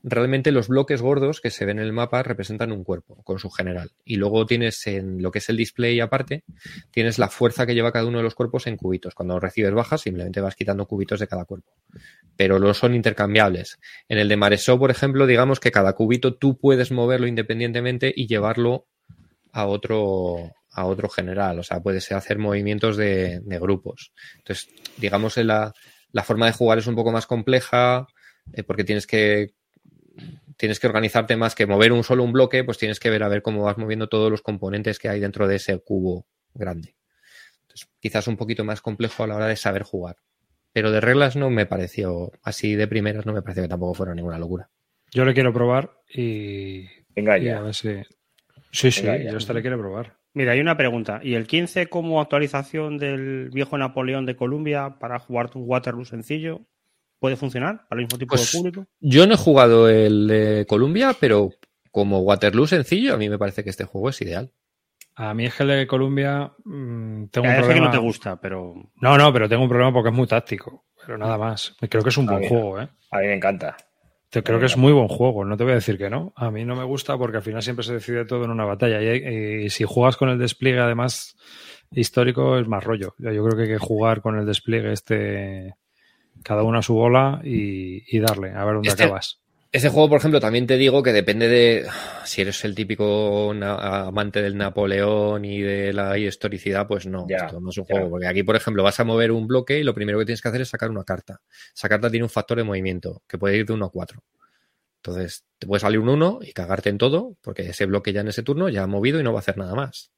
realmente 0.02 0.50
los 0.50 0.68
bloques 0.68 1.00
gordos 1.00 1.40
que 1.40 1.50
se 1.50 1.64
ven 1.64 1.78
en 1.78 1.84
el 1.84 1.92
mapa 1.92 2.22
representan 2.22 2.72
un 2.72 2.84
cuerpo 2.84 3.22
con 3.22 3.38
su 3.38 3.50
general. 3.50 3.92
Y 4.04 4.16
luego 4.16 4.46
tienes 4.46 4.86
en 4.86 5.22
lo 5.22 5.30
que 5.30 5.38
es 5.38 5.48
el 5.48 5.56
display 5.56 6.00
aparte, 6.00 6.44
tienes 6.90 7.18
la 7.18 7.28
fuerza 7.28 7.66
que 7.66 7.74
lleva 7.74 7.92
cada 7.92 8.06
uno 8.06 8.18
de 8.18 8.24
los 8.24 8.34
cuerpos 8.34 8.66
en 8.66 8.76
cubitos. 8.76 9.14
Cuando 9.14 9.38
recibes 9.38 9.72
bajas, 9.72 10.00
simplemente 10.00 10.40
vas 10.40 10.56
quitando 10.56 10.86
cubitos 10.86 11.20
de 11.20 11.28
cada 11.28 11.44
cuerpo. 11.44 11.72
Pero 12.36 12.58
no 12.58 12.74
son 12.74 12.94
intercambiables. 12.94 13.78
En 14.08 14.18
el 14.18 14.28
de 14.28 14.36
Maresó, 14.36 14.78
por 14.78 14.90
ejemplo, 14.90 15.26
digamos 15.26 15.60
que 15.60 15.70
cada 15.70 15.92
cubito 15.92 16.34
tú 16.34 16.58
puedes 16.58 16.90
moverlo 16.90 17.26
independientemente 17.26 18.12
y 18.14 18.26
llevarlo 18.26 18.88
a 19.52 19.66
otro, 19.66 20.52
a 20.70 20.84
otro 20.84 21.08
general. 21.08 21.60
O 21.60 21.62
sea, 21.62 21.80
puedes 21.80 22.10
hacer 22.10 22.38
movimientos 22.38 22.96
de, 22.96 23.40
de 23.40 23.58
grupos. 23.58 24.12
Entonces, 24.38 24.68
digamos, 24.96 25.36
la, 25.36 25.72
la, 26.10 26.24
forma 26.24 26.46
de 26.46 26.52
jugar 26.52 26.78
es 26.78 26.86
un 26.86 26.96
poco 26.96 27.12
más 27.12 27.26
compleja 27.26 28.06
eh, 28.52 28.62
porque 28.64 28.84
tienes 28.84 29.06
que 29.06 29.52
tienes 30.62 30.78
que 30.78 30.86
organizarte 30.86 31.36
más 31.36 31.56
que 31.56 31.66
mover 31.66 31.90
un 31.90 32.04
solo 32.04 32.22
un 32.22 32.30
bloque, 32.30 32.62
pues 32.62 32.78
tienes 32.78 33.00
que 33.00 33.10
ver 33.10 33.24
a 33.24 33.28
ver 33.28 33.42
cómo 33.42 33.64
vas 33.64 33.78
moviendo 33.78 34.08
todos 34.08 34.30
los 34.30 34.42
componentes 34.42 35.00
que 35.00 35.08
hay 35.08 35.18
dentro 35.18 35.48
de 35.48 35.56
ese 35.56 35.76
cubo 35.80 36.28
grande. 36.54 36.94
Entonces, 37.62 37.88
quizás 37.98 38.28
un 38.28 38.36
poquito 38.36 38.62
más 38.62 38.80
complejo 38.80 39.24
a 39.24 39.26
la 39.26 39.34
hora 39.34 39.48
de 39.48 39.56
saber 39.56 39.82
jugar. 39.82 40.18
Pero 40.72 40.92
de 40.92 41.00
reglas 41.00 41.34
no 41.34 41.50
me 41.50 41.66
pareció, 41.66 42.30
así 42.44 42.76
de 42.76 42.86
primeras 42.86 43.26
no 43.26 43.32
me 43.32 43.42
pareció 43.42 43.64
que 43.64 43.68
tampoco 43.70 43.94
fuera 43.94 44.14
ninguna 44.14 44.38
locura. 44.38 44.70
Yo 45.10 45.24
le 45.24 45.34
quiero 45.34 45.52
probar 45.52 45.98
y. 46.08 46.86
Venga 47.08 47.40
y 47.40 47.46
ya. 47.46 47.58
a 47.58 47.62
ver 47.62 47.74
si... 47.74 48.00
Sí, 48.70 48.92
sí, 48.92 49.02
Venga 49.02 49.16
ya. 49.16 49.32
yo 49.32 49.38
este 49.38 49.54
le 49.54 49.62
quiero 49.62 49.80
probar. 49.80 50.16
Mira, 50.32 50.52
hay 50.52 50.60
una 50.60 50.76
pregunta. 50.76 51.18
¿Y 51.24 51.34
el 51.34 51.48
15 51.48 51.88
como 51.88 52.20
actualización 52.20 52.98
del 52.98 53.50
viejo 53.50 53.76
Napoleón 53.78 54.26
de 54.26 54.36
Columbia 54.36 55.00
para 55.00 55.18
jugar 55.18 55.50
un 55.56 55.64
Waterloo 55.66 56.04
sencillo? 56.04 56.68
¿Puede 57.22 57.36
funcionar 57.36 57.86
para 57.88 58.00
el 58.00 58.06
mismo 58.06 58.18
tipo 58.18 58.34
pues, 58.34 58.50
de 58.50 58.58
público? 58.58 58.86
Yo 58.98 59.28
no 59.28 59.34
he 59.34 59.36
jugado 59.36 59.88
el 59.88 60.26
de 60.26 60.66
Columbia, 60.68 61.14
pero 61.20 61.50
como 61.92 62.18
Waterloo 62.18 62.66
sencillo, 62.66 63.14
a 63.14 63.16
mí 63.16 63.28
me 63.28 63.38
parece 63.38 63.62
que 63.62 63.70
este 63.70 63.84
juego 63.84 64.08
es 64.08 64.20
ideal. 64.22 64.50
A 65.14 65.32
mí 65.32 65.46
es 65.46 65.54
que 65.54 65.62
el 65.62 65.68
de 65.68 65.86
Columbia 65.86 66.50
mmm, 66.64 67.26
tengo 67.26 67.46
ya, 67.46 67.52
un 67.52 67.58
problema. 67.58 67.74
que 67.74 67.80
no 67.80 67.90
te 67.92 67.98
gusta, 67.98 68.40
pero. 68.40 68.74
No, 69.00 69.16
no, 69.16 69.32
pero 69.32 69.48
tengo 69.48 69.62
un 69.62 69.68
problema 69.68 69.92
porque 69.92 70.08
es 70.08 70.14
muy 70.16 70.26
táctico. 70.26 70.84
Pero 71.06 71.16
nada 71.16 71.38
más. 71.38 71.76
Creo 71.88 72.02
que 72.02 72.08
es 72.08 72.16
un 72.16 72.28
a 72.28 72.32
buen 72.32 72.42
mí, 72.42 72.48
juego, 72.48 72.80
¿eh? 72.80 72.88
A 73.12 73.18
mí 73.18 73.26
me 73.28 73.34
encanta. 73.34 73.76
Te 74.28 74.42
creo 74.42 74.58
que 74.58 74.66
es 74.66 74.76
muy 74.76 74.92
buen 74.92 75.06
juego, 75.06 75.44
no 75.44 75.56
te 75.56 75.62
voy 75.62 75.74
a 75.74 75.76
decir 75.76 75.98
que 75.98 76.10
no. 76.10 76.32
A 76.34 76.50
mí 76.50 76.64
no 76.64 76.74
me 76.74 76.82
gusta 76.82 77.16
porque 77.16 77.36
al 77.36 77.44
final 77.44 77.62
siempre 77.62 77.84
se 77.84 77.92
decide 77.92 78.24
todo 78.24 78.42
en 78.46 78.50
una 78.50 78.64
batalla. 78.64 79.00
Y, 79.00 79.66
y 79.66 79.70
si 79.70 79.84
juegas 79.84 80.16
con 80.16 80.28
el 80.28 80.40
despliegue, 80.40 80.80
además, 80.80 81.36
histórico, 81.92 82.58
es 82.58 82.66
más 82.66 82.82
rollo. 82.82 83.14
Yo 83.18 83.44
creo 83.44 83.56
que 83.56 83.62
hay 83.62 83.68
que 83.68 83.78
jugar 83.78 84.22
con 84.22 84.36
el 84.40 84.44
despliegue 84.44 84.90
este 84.90 85.76
cada 86.42 86.62
uno 86.62 86.78
a 86.78 86.82
su 86.82 86.94
bola 86.94 87.40
y, 87.44 88.04
y 88.06 88.20
darle, 88.20 88.50
a 88.50 88.64
ver 88.64 88.74
dónde 88.74 88.88
este, 88.88 89.04
acabas. 89.04 89.38
Este 89.72 89.88
juego, 89.88 90.10
por 90.10 90.18
ejemplo, 90.18 90.38
también 90.38 90.66
te 90.66 90.76
digo 90.76 91.02
que 91.02 91.14
depende 91.14 91.48
de 91.48 91.86
si 92.24 92.42
eres 92.42 92.62
el 92.66 92.74
típico 92.74 93.52
amante 93.52 94.42
del 94.42 94.54
Napoleón 94.54 95.46
y 95.46 95.62
de 95.62 95.94
la 95.94 96.18
historicidad, 96.18 96.86
pues 96.86 97.06
no, 97.06 97.26
ya, 97.26 97.46
esto 97.46 97.58
no 97.58 97.70
es 97.70 97.78
un 97.78 97.86
ya. 97.86 97.94
juego. 97.94 98.10
Porque 98.10 98.26
aquí, 98.26 98.42
por 98.42 98.54
ejemplo, 98.54 98.82
vas 98.82 99.00
a 99.00 99.04
mover 99.04 99.32
un 99.32 99.46
bloque 99.46 99.78
y 99.78 99.82
lo 99.82 99.94
primero 99.94 100.18
que 100.18 100.26
tienes 100.26 100.42
que 100.42 100.48
hacer 100.48 100.60
es 100.60 100.68
sacar 100.68 100.90
una 100.90 101.04
carta. 101.04 101.40
Esa 101.74 101.88
carta 101.88 102.10
tiene 102.10 102.24
un 102.24 102.28
factor 102.28 102.58
de 102.58 102.64
movimiento 102.64 103.22
que 103.26 103.38
puede 103.38 103.56
ir 103.56 103.64
de 103.64 103.72
1 103.72 103.86
a 103.86 103.90
4. 103.90 104.22
Entonces, 104.96 105.46
te 105.58 105.66
puede 105.66 105.80
salir 105.80 106.00
un 106.00 106.10
1 106.10 106.40
y 106.42 106.52
cagarte 106.52 106.90
en 106.90 106.98
todo, 106.98 107.38
porque 107.40 107.62
ese 107.62 107.86
bloque 107.86 108.12
ya 108.12 108.20
en 108.20 108.28
ese 108.28 108.42
turno 108.42 108.68
ya 108.68 108.82
ha 108.82 108.86
movido 108.86 109.20
y 109.20 109.22
no 109.22 109.32
va 109.32 109.38
a 109.38 109.40
hacer 109.40 109.56
nada 109.56 109.74
más. 109.74 110.12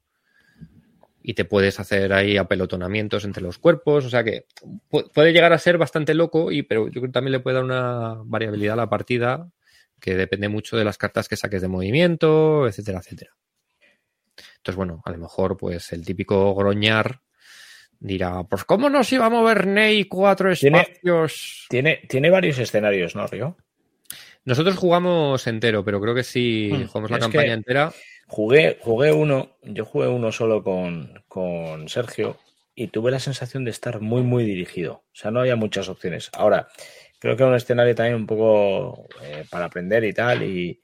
Y 1.27 1.33
te 1.33 1.47
puedes 1.47 1.81
hacer 1.81 2.13
ahí 2.13 2.37
apelotonamientos 2.37 3.25
entre 3.25 3.43
los 3.43 3.57
cuerpos, 3.57 4.05
o 4.05 4.11
sea 4.11 4.23
que 4.23 4.45
puede 4.91 5.33
llegar 5.33 5.55
a 5.55 5.59
ser 5.59 5.79
bastante 5.79 6.13
loco, 6.13 6.53
y, 6.53 6.63
pero 6.63 6.87
yo 6.89 7.01
creo 7.01 7.05
que 7.05 7.13
también 7.13 7.33
le 7.33 7.41
puede 7.41 7.55
dar 7.55 7.65
una 7.65 8.17
variabilidad 8.25 8.75
a 8.75 8.83
la 8.83 8.91
partida 8.91 9.51
que 9.99 10.17
depende 10.17 10.51
mucho 10.51 10.77
de 10.77 10.85
las 10.85 10.99
cartas 10.99 11.27
que 11.27 11.37
saques 11.37 11.63
de 11.63 11.69
movimiento, 11.69 12.69
etcétera, 12.69 12.99
etcétera. 12.99 13.31
Entonces, 14.59 14.77
bueno, 14.77 15.01
a 15.03 15.11
lo 15.13 15.17
mejor 15.17 15.57
pues 15.57 15.95
el 15.95 16.05
típico 16.05 16.55
groñar 16.55 17.23
dirá, 17.99 18.45
pues 18.45 18.65
¿cómo 18.65 18.91
nos 18.91 19.11
iba 19.11 19.25
a 19.25 19.31
mover 19.31 19.67
Ney 19.67 20.05
cuatro 20.05 20.53
espacios? 20.53 21.65
Tiene, 21.71 22.03
tiene, 22.07 22.29
varios 22.29 22.59
escenarios, 22.59 23.17
¿no, 23.17 23.27
Río? 23.27 23.57
Nosotros 24.45 24.77
jugamos 24.77 25.47
entero, 25.47 25.83
pero 25.87 26.03
creo 26.03 26.15
que 26.15 26.23
si 26.23 26.71
hmm. 26.71 26.87
jugamos 26.89 27.11
la 27.11 27.19
campaña 27.19 27.55
entera. 27.55 27.95
Jugué, 28.27 28.79
jugué 28.81 29.13
uno, 29.13 29.57
yo 29.63 29.85
jugué 29.85 30.09
uno 30.09 30.33
solo 30.33 30.63
con, 30.63 31.23
con 31.29 31.89
Sergio 31.89 32.39
y 32.75 32.89
tuve 32.89 33.11
la 33.11 33.21
sensación 33.21 33.65
de 33.65 33.71
estar 33.71 34.01
muy, 34.01 34.23
muy 34.23 34.45
dirigido. 34.45 34.95
O 34.95 35.15
sea, 35.15 35.31
no 35.31 35.41
había 35.41 35.57
muchas 35.57 35.89
opciones. 35.89 36.31
Ahora, 36.33 36.69
creo 37.19 37.37
que 37.37 37.43
era 37.43 37.51
un 37.51 37.57
escenario 37.57 37.95
también 37.95 38.17
un 38.17 38.27
poco 38.27 39.09
eh, 39.23 39.45
para 39.51 39.67
aprender 39.67 40.05
y 40.05 40.13
tal. 40.13 40.43
Y 40.43 40.81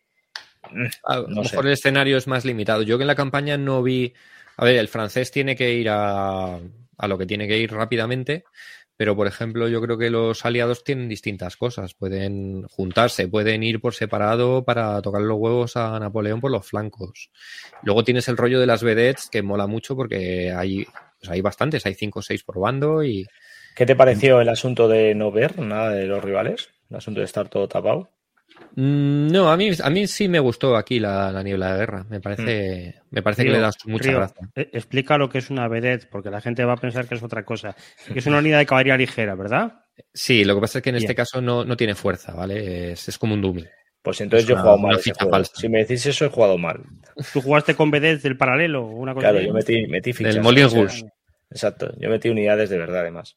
mm, 0.71 0.87
a 1.05 1.17
lo 1.19 1.43
mejor 1.43 1.67
el 1.67 1.73
escenario 1.73 2.17
es 2.17 2.27
más 2.27 2.45
limitado. 2.45 2.83
Yo 2.83 2.99
que 2.99 3.05
en 3.05 3.09
la 3.09 3.15
campaña 3.15 3.57
no 3.57 3.83
vi. 3.83 4.13
A 4.57 4.65
ver, 4.65 4.77
el 4.77 4.89
francés 4.89 5.31
tiene 5.31 5.57
que 5.57 5.73
ir 5.73 5.89
a, 5.89 6.59
a 7.01 7.09
lo 7.09 7.17
que 7.17 7.27
tiene 7.27 7.49
que 7.49 7.59
ir 7.59 7.73
rápidamente, 7.73 8.45
pero 9.01 9.17
por 9.17 9.27
ejemplo, 9.27 9.67
yo 9.67 9.81
creo 9.81 9.97
que 9.97 10.11
los 10.11 10.45
aliados 10.45 10.85
tienen 10.85 11.09
distintas 11.09 11.57
cosas. 11.57 11.95
Pueden 11.95 12.65
juntarse, 12.65 13.29
pueden 13.29 13.63
ir 13.63 13.81
por 13.81 13.95
separado 13.95 14.63
para 14.63 15.01
tocar 15.01 15.23
los 15.23 15.39
huevos 15.39 15.75
a 15.79 15.99
Napoleón 15.99 16.39
por 16.39 16.51
los 16.51 16.67
flancos. 16.67 17.31
Luego 17.83 18.05
tienes 18.05 18.29
el 18.29 18.37
rollo 18.37 18.61
de 18.61 18.67
las 18.67 18.83
vedettes 18.83 19.31
que 19.31 19.41
mola 19.41 19.67
mucho 19.67 19.97
porque 19.97 20.53
hay, 20.55 20.85
pues 21.19 21.31
hay 21.31 21.41
bastantes, 21.41 21.87
hay 21.87 21.95
cinco 21.95 22.19
o 22.19 22.23
seis 22.23 22.45
por 22.45 22.61
bando 22.61 23.03
y. 23.03 23.27
¿Qué 23.75 23.87
te 23.87 23.97
pareció 23.97 24.43
el 24.43 24.51
asunto 24.51 24.87
de 24.87 25.15
no 25.15 25.33
ver 25.33 25.59
nada 25.59 25.93
de 25.93 26.05
los 26.05 26.23
rivales? 26.23 26.69
El 26.91 26.99
asunto 26.99 27.21
de 27.21 27.25
estar 27.25 27.49
todo 27.49 27.69
tapado. 27.69 28.11
Mm, 28.77 29.29
no, 29.29 29.51
a 29.51 29.57
mí, 29.57 29.71
a 29.83 29.91
mí 29.91 30.07
sí 30.07 30.29
me 30.29 30.39
gustó 30.39 30.77
aquí 30.77 31.01
la, 31.01 31.43
niebla 31.43 31.73
de 31.73 31.79
guerra. 31.79 32.07
Me 32.09 32.21
parece, 32.21 32.95
mm. 32.97 33.07
me 33.11 33.23
parece 33.23 33.45
que 33.45 33.51
le 33.51 33.59
das 33.59 33.77
mucha 33.87 34.13
gracia. 34.13 34.49
Eh, 34.55 34.71
explica 34.73 35.19
lo 35.19 35.29
que 35.29 35.39
es 35.39 35.51
una 35.51 35.69
vedette, 35.69 36.09
porque 36.11 36.31
la 36.31 36.41
gente 36.41 36.65
va 36.65 36.75
a 36.75 36.77
pensar 36.77 37.07
que 37.07 37.15
es 37.15 37.23
otra 37.23 37.45
cosa. 37.45 37.77
Es 38.15 38.27
una 38.27 38.39
unidad 38.39 38.59
de 38.59 38.67
caballería 38.67 38.97
ligera, 38.97 39.35
¿verdad? 39.35 39.85
Sí, 40.15 40.45
lo 40.45 40.55
que 40.55 40.61
pasa 40.61 40.79
es 40.79 40.85
que 40.85 40.91
en 40.91 40.97
este 40.97 41.15
caso 41.15 41.41
no, 41.41 41.65
no, 41.65 41.77
tiene 41.77 41.95
fuerza, 41.95 42.33
¿vale? 42.33 42.93
Es, 42.93 43.19
como 43.19 43.35
un 43.35 43.43
dummy. 43.43 43.67
Pues 44.03 44.21
entonces 44.21 44.49
yo 44.49 44.55
he 44.55 44.59
jugado 44.59 44.79
mal. 44.79 44.99
Si 45.55 45.69
me 45.69 45.81
decís 45.81 46.07
eso, 46.07 46.25
he 46.25 46.29
jugado 46.29 46.57
mal. 46.57 46.83
¿Tú 47.33 47.43
jugaste 47.43 47.75
con 47.75 47.91
vedettes 47.91 48.23
del 48.23 48.37
paralelo? 48.37 48.87
Una 48.87 49.13
cosa 49.13 49.31
claro, 49.31 49.45
yo 49.45 49.53
metí, 49.53 49.87
metí 49.87 50.13
fichas. 50.13 50.35
Del 50.35 50.43
Molly 50.43 50.63
Exacto, 51.51 51.93
yo 51.99 52.09
metí 52.09 52.29
unidades 52.29 52.71
de 52.71 52.79
verdad, 52.79 53.01
además. 53.01 53.37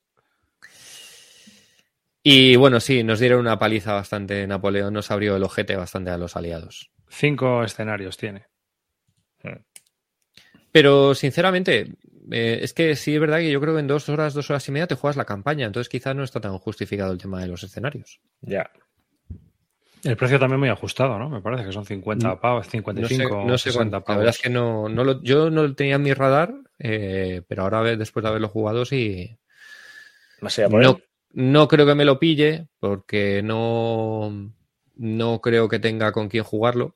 Y 2.23 2.55
bueno, 2.55 2.79
sí, 2.79 3.03
nos 3.03 3.19
dieron 3.19 3.41
una 3.41 3.59
paliza 3.59 3.93
bastante. 3.93 4.47
Napoleón 4.47 4.93
nos 4.93 5.11
abrió 5.11 5.35
el 5.35 5.43
ojete 5.43 5.75
bastante 5.75 6.09
a 6.09 6.17
los 6.17 6.37
aliados. 6.37 6.89
Cinco 7.09 7.63
escenarios 7.63 8.15
tiene. 8.15 8.47
Hmm. 9.43 9.61
Pero 10.71 11.13
sinceramente, 11.13 11.97
eh, 12.31 12.59
es 12.61 12.73
que 12.73 12.95
sí 12.95 13.13
es 13.13 13.19
verdad 13.19 13.39
que 13.39 13.51
yo 13.51 13.59
creo 13.59 13.73
que 13.73 13.81
en 13.81 13.87
dos 13.87 14.07
horas, 14.07 14.33
dos 14.33 14.49
horas 14.49 14.67
y 14.69 14.71
media 14.71 14.87
te 14.87 14.95
juegas 14.95 15.17
la 15.17 15.25
campaña. 15.25 15.67
Entonces 15.67 15.89
quizás 15.89 16.15
no 16.15 16.23
está 16.23 16.39
tan 16.39 16.57
justificado 16.57 17.11
el 17.11 17.17
tema 17.17 17.41
de 17.41 17.47
los 17.47 17.61
escenarios. 17.61 18.21
Ya. 18.41 18.71
El 20.03 20.17
precio 20.17 20.39
también 20.39 20.59
muy 20.59 20.69
ajustado, 20.69 21.19
¿no? 21.19 21.29
Me 21.29 21.41
parece 21.41 21.65
que 21.65 21.71
son 21.71 21.85
50 21.85 22.39
pavos, 22.39 22.67
55 22.67 23.45
no 23.45 23.57
sé, 23.57 23.71
60 23.71 23.99
pavos. 23.99 24.09
La 24.09 24.17
verdad 24.17 24.35
es 24.35 24.41
que 24.41 24.49
no, 24.49 24.89
no 24.89 25.03
lo, 25.03 25.21
yo 25.21 25.49
no 25.49 25.63
lo 25.63 25.75
tenía 25.75 25.95
en 25.95 26.01
mi 26.01 26.13
radar, 26.13 26.53
eh, 26.79 27.41
pero 27.47 27.63
ahora 27.63 27.83
después 27.95 28.23
de 28.23 28.29
haberlo 28.29 28.49
jugado 28.49 28.83
sí... 28.83 29.37
no, 30.69 30.99
no 31.33 31.67
creo 31.67 31.85
que 31.85 31.95
me 31.95 32.05
lo 32.05 32.19
pille 32.19 32.67
porque 32.79 33.41
no, 33.43 34.53
no 34.95 35.41
creo 35.41 35.67
que 35.67 35.79
tenga 35.79 36.11
con 36.11 36.29
quién 36.29 36.43
jugarlo. 36.43 36.95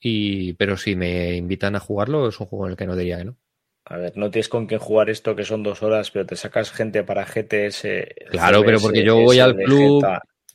Y, 0.00 0.54
pero 0.54 0.76
si 0.76 0.96
me 0.96 1.36
invitan 1.36 1.76
a 1.76 1.80
jugarlo, 1.80 2.28
es 2.28 2.38
un 2.40 2.46
juego 2.46 2.66
en 2.66 2.72
el 2.72 2.76
que 2.76 2.86
no 2.86 2.96
diría 2.96 3.18
que 3.18 3.24
no. 3.26 3.36
A 3.84 3.96
ver, 3.98 4.16
no 4.16 4.30
tienes 4.30 4.48
con 4.48 4.66
quién 4.66 4.80
jugar 4.80 5.10
esto 5.10 5.36
que 5.36 5.44
son 5.44 5.62
dos 5.62 5.82
horas, 5.82 6.10
pero 6.10 6.26
te 6.26 6.36
sacas 6.36 6.72
gente 6.72 7.04
para 7.04 7.24
GTS. 7.24 7.86
Claro, 8.30 8.62
pero 8.64 8.80
porque 8.80 9.04
yo 9.04 9.16
voy 9.16 9.38
al 9.38 9.54
club, 9.56 10.04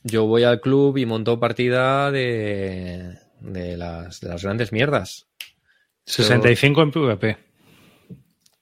yo 0.02 0.26
voy 0.26 0.44
al 0.44 0.60
club 0.60 0.98
y 0.98 1.06
monto 1.06 1.40
partida 1.40 2.10
de, 2.10 3.18
de, 3.40 3.76
las, 3.76 4.20
de 4.20 4.28
las 4.28 4.42
grandes 4.42 4.72
mierdas. 4.72 5.28
65 6.04 6.82
en 6.82 6.90
PvP. 6.90 7.38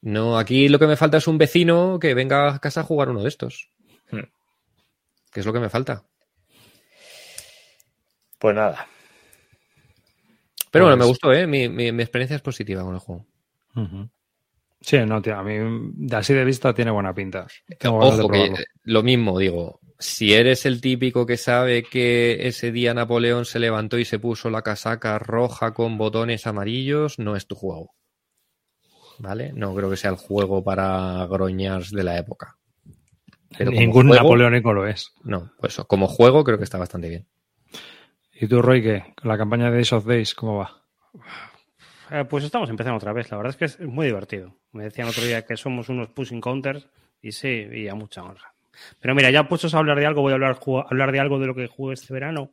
No, 0.02 0.38
aquí 0.38 0.68
lo 0.68 0.78
que 0.78 0.86
me 0.86 0.96
falta 0.96 1.18
es 1.18 1.26
un 1.26 1.38
vecino 1.38 1.98
que 1.98 2.14
venga 2.14 2.54
a 2.54 2.58
casa 2.58 2.80
a 2.80 2.84
jugar 2.84 3.10
uno 3.10 3.22
de 3.22 3.28
estos. 3.28 3.70
Hmm. 4.10 4.24
¿Qué 5.32 5.40
es 5.40 5.46
lo 5.46 5.52
que 5.52 5.60
me 5.60 5.68
falta? 5.68 6.04
Pues 8.38 8.54
nada. 8.54 8.86
Pero 10.70 10.86
bueno, 10.86 10.96
me 10.96 11.00
pues- 11.00 11.08
gustó, 11.08 11.32
¿eh? 11.32 11.46
Mi, 11.46 11.64
experiencia 12.00 12.36
es 12.36 12.42
positiva 12.42 12.82
con 12.82 12.94
el 12.94 13.00
juego. 13.00 13.26
Sí, 14.80 14.98
no, 15.06 15.20
tío, 15.20 15.36
a 15.36 15.42
mí 15.42 15.56
así 16.12 16.32
de 16.32 16.44
vista 16.44 16.72
tiene 16.72 16.90
buena 16.90 17.14
pinta. 17.14 17.46
Ojo, 17.84 18.28
que 18.30 18.52
lo 18.84 19.02
mismo, 19.02 19.38
digo, 19.38 19.80
si 19.98 20.32
eres 20.32 20.64
el 20.64 20.80
típico 20.80 21.26
que 21.26 21.36
sabe 21.36 21.82
que 21.82 22.48
ese 22.48 22.72
día 22.72 22.94
Napoleón 22.94 23.44
se 23.44 23.58
levantó 23.58 23.98
y 23.98 24.06
se 24.06 24.18
puso 24.18 24.48
la 24.48 24.62
casaca 24.62 25.18
roja 25.18 25.74
con 25.74 25.98
botones 25.98 26.46
amarillos, 26.46 27.18
no 27.18 27.36
es 27.36 27.46
tu 27.46 27.54
juego. 27.54 27.94
¿Vale? 29.20 29.52
No 29.54 29.74
creo 29.74 29.90
que 29.90 29.96
sea 29.96 30.10
el 30.10 30.16
juego 30.16 30.64
para 30.64 31.26
groñars 31.26 31.90
de 31.90 32.02
la 32.02 32.18
época. 32.18 32.56
Ningún 33.58 34.08
napoleónico 34.08 34.72
lo 34.72 34.86
es. 34.86 35.12
No, 35.24 35.52
pues 35.58 35.76
como 35.86 36.08
juego 36.08 36.44
creo 36.44 36.58
que 36.58 36.64
está 36.64 36.78
bastante 36.78 37.08
bien. 37.08 37.26
¿Y 38.32 38.46
tú, 38.46 38.62
Roy, 38.62 38.82
qué? 38.82 39.04
¿La 39.22 39.36
campaña 39.36 39.66
de 39.66 39.72
Days 39.72 39.92
of 39.92 40.06
Days, 40.06 40.34
cómo 40.34 40.58
va? 40.58 40.82
Eh, 42.10 42.24
pues 42.24 42.44
estamos 42.44 42.70
empezando 42.70 42.96
otra 42.96 43.12
vez. 43.12 43.30
La 43.30 43.36
verdad 43.36 43.50
es 43.50 43.56
que 43.56 43.64
es 43.66 43.80
muy 43.80 44.06
divertido. 44.06 44.56
Me 44.72 44.84
decían 44.84 45.08
otro 45.08 45.24
día 45.24 45.44
que 45.44 45.56
somos 45.56 45.88
unos 45.88 46.08
pushing 46.08 46.40
counters 46.40 46.88
y 47.20 47.32
sí, 47.32 47.66
y 47.70 47.88
a 47.88 47.94
mucha 47.94 48.22
honra. 48.22 48.54
Pero 49.00 49.14
mira, 49.14 49.30
ya 49.30 49.46
puestos 49.46 49.74
a 49.74 49.78
hablar 49.78 49.98
de 49.98 50.06
algo, 50.06 50.22
voy 50.22 50.32
a 50.32 50.36
hablar, 50.36 50.58
hablar 50.88 51.12
de 51.12 51.20
algo 51.20 51.38
de 51.38 51.46
lo 51.46 51.54
que 51.54 51.66
jugué 51.66 51.94
este 51.94 52.14
verano. 52.14 52.52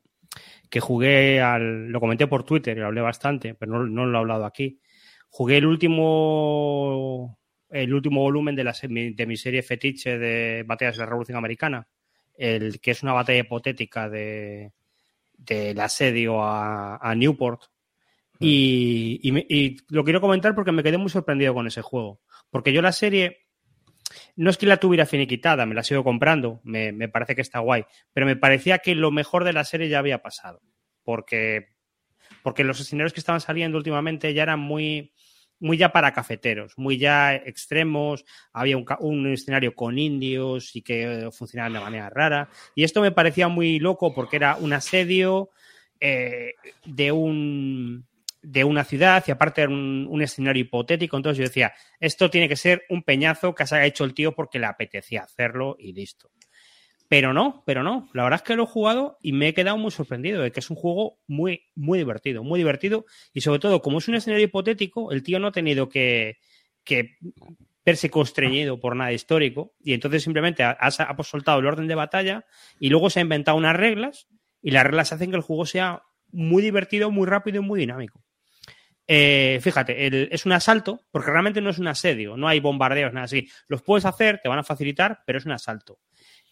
Que 0.70 0.82
jugué 0.82 1.42
al. 1.42 1.88
Lo 1.88 2.00
comenté 2.02 2.28
por 2.28 2.44
Twitter 2.44 2.76
y 2.76 2.82
lo 2.82 2.88
hablé 2.88 3.02
bastante, 3.02 3.54
pero 3.54 3.72
no, 3.72 3.86
no 3.88 4.06
lo 4.06 4.18
he 4.18 4.22
hablado 4.22 4.46
aquí. 4.46 4.82
Jugué 5.30 5.58
el 5.58 5.66
último, 5.66 7.38
el 7.70 7.94
último 7.94 8.22
volumen 8.22 8.56
de, 8.56 8.64
la, 8.64 8.76
de 8.82 9.26
mi 9.26 9.38
serie 9.38 9.62
fetiche 9.62 10.18
de 10.18 10.64
batallas 10.64 10.96
de 10.96 11.00
la 11.00 11.06
Revolución 11.06 11.38
Americana, 11.38 11.88
el 12.36 12.80
que 12.80 12.92
es 12.92 13.04
una 13.04 13.14
batalla 13.14 13.40
hipotética 13.40 14.10
de, 14.10 14.72
del 15.38 15.80
asedio 15.80 16.44
a, 16.44 17.14
Newport. 17.16 17.64
Mm. 18.40 18.46
Y, 18.46 19.78
lo 19.90 20.04
quiero 20.04 20.22
comentar 20.22 20.54
porque 20.56 20.72
me 20.72 20.84
quedé 20.84 20.98
muy 20.98 21.10
sorprendido 21.10 21.54
con 21.54 21.68
ese 21.68 21.82
juego. 21.82 22.22
Porque 22.50 22.74
yo 22.74 22.82
la 22.82 22.92
serie, 22.92 23.48
no 24.36 24.50
es 24.50 24.58
que 24.58 24.66
la 24.66 24.78
tuviera 24.78 25.06
finiquitada, 25.06 25.66
me 25.66 25.76
la 25.76 25.84
sigo 25.84 26.04
comprando, 26.04 26.62
me, 26.64 26.92
me, 26.92 27.10
parece 27.10 27.36
que 27.36 27.42
está 27.42 27.60
guay, 27.60 27.86
pero 28.14 28.26
me 28.26 28.36
parecía 28.36 28.80
que 28.80 28.96
lo 28.96 29.12
mejor 29.12 29.44
de 29.44 29.54
la 29.54 29.64
serie 29.64 29.90
ya 29.90 30.00
había 30.00 30.22
pasado. 30.22 30.62
Porque, 31.04 31.77
porque 32.48 32.64
los 32.64 32.80
escenarios 32.80 33.12
que 33.12 33.20
estaban 33.20 33.42
saliendo 33.42 33.78
últimamente 33.78 34.34
ya 34.34 34.44
eran 34.44 34.62
muy, 34.62 35.12
muy 35.60 35.76
ya 35.76 35.92
para 35.92 36.14
cafeteros, 36.14 36.78
muy 36.78 36.98
ya 36.98 37.36
extremos, 37.36 38.24
había 38.54 38.78
un, 38.78 39.28
escenario 39.34 39.76
con 39.76 40.00
indios 40.00 40.74
y 40.74 40.82
que 40.82 41.28
funcionaban 41.34 41.74
de 41.74 41.82
manera 41.82 42.10
rara. 42.10 42.50
Y 42.74 42.86
esto 42.86 43.02
me 43.02 43.12
parecía 43.12 43.50
muy 43.50 43.80
loco 43.80 44.14
porque 44.14 44.38
era 44.38 44.56
un 44.56 44.72
asedio 44.72 45.50
eh, 46.00 46.54
de 46.86 47.12
un 47.12 48.08
de 48.42 48.64
una 48.64 48.86
ciudad 48.86 49.22
y 49.28 49.32
aparte 49.32 49.64
era 49.64 49.72
un, 49.74 50.22
escenario 50.22 50.62
hipotético. 50.62 51.18
Entonces 51.18 51.40
yo 51.40 51.44
decía, 51.44 51.74
esto 52.00 52.30
tiene 52.30 52.48
que 52.48 52.56
ser 52.56 52.86
un 52.88 53.04
peñazo 53.04 53.54
que 53.54 53.68
se 53.68 53.76
haya 53.76 53.88
hecho 53.88 54.06
el 54.06 54.14
tío 54.14 54.34
porque 54.34 54.58
le 54.58 54.68
apetecía 54.68 55.24
hacerlo 55.24 55.76
y 55.78 55.92
listo. 55.92 56.32
Pero 57.10 57.34
no, 57.34 57.64
pero 57.66 57.84
no. 57.84 58.10
La 58.14 58.24
verdad 58.24 58.42
es 58.42 58.44
que 58.44 58.56
lo 58.56 58.64
he 58.64 58.68
jugado 58.68 59.18
y 59.22 59.32
me 59.32 59.48
he 59.48 59.54
quedado 59.54 59.78
muy 59.78 59.92
sorprendido 59.92 60.42
de 60.42 60.52
que 60.52 60.60
es 60.60 60.70
un 60.70 60.76
juego 60.76 61.20
muy, 61.28 61.64
muy 61.76 62.00
divertido, 62.00 62.44
muy 62.44 62.60
divertido. 62.60 63.06
Y 63.34 63.42
sobre 63.42 63.60
todo, 63.60 63.82
como 63.82 64.00
es 64.00 64.08
un 64.08 64.16
escenario 64.16 64.46
hipotético, 64.46 65.12
el 65.12 65.24
tío 65.24 65.40
no 65.40 65.48
ha 65.48 65.52
tenido 65.52 65.88
que, 65.88 66.38
verse 67.86 68.10
constreñido 68.10 68.80
por 68.80 68.96
nada 68.96 69.14
histórico. 69.14 69.74
Y 69.80 69.94
entonces 69.94 70.24
simplemente 70.24 70.64
ha, 70.64 70.72
ha, 70.72 71.24
soltado 71.24 71.60
el 71.60 71.66
orden 71.66 71.88
de 71.88 71.96
batalla 71.96 72.46
y 72.80 72.90
luego 72.90 73.10
se 73.10 73.20
ha 73.20 73.24
inventado 73.24 73.58
unas 73.58 73.76
reglas. 73.76 74.28
Y 74.62 74.72
las 74.72 74.84
reglas 74.84 75.14
hacen 75.14 75.30
que 75.30 75.38
el 75.38 75.44
juego 75.44 75.66
sea 75.66 76.04
muy 76.32 76.62
divertido, 76.62 77.10
muy 77.10 77.26
rápido 77.26 77.62
y 77.62 77.66
muy 77.66 77.80
dinámico. 77.80 78.22
Eh, 79.10 79.60
fíjate, 79.62 80.34
es 80.34 80.46
un 80.46 80.52
asalto, 80.52 81.06
porque 81.12 81.32
realmente 81.32 81.62
no 81.62 81.70
es 81.70 81.80
un 81.80 81.88
asedio, 81.88 82.36
no 82.36 82.50
hay 82.50 82.60
bombardeos, 82.60 83.14
nada 83.14 83.24
así. 83.24 83.50
Los 83.70 83.82
puedes 83.82 84.04
hacer, 84.04 84.42
te 84.44 84.50
van 84.50 84.60
a 84.60 84.64
facilitar, 84.64 85.24
pero 85.26 85.40
es 85.40 85.46
un 85.46 85.54
asalto. 85.54 86.00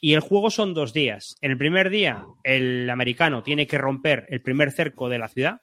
Y 0.05 0.13
el 0.13 0.19
juego 0.19 0.51
son 0.51 0.75
dos 0.75 0.93
días. 0.93 1.35
En 1.41 1.49
el 1.49 1.57
primer 1.57 1.89
día, 1.89 2.27
el 2.43 2.87
americano 2.91 3.41
tiene 3.41 3.65
que 3.65 3.79
romper 3.79 4.27
el 4.29 4.39
primer 4.39 4.71
cerco 4.71 5.09
de 5.09 5.17
la 5.17 5.29
ciudad 5.29 5.61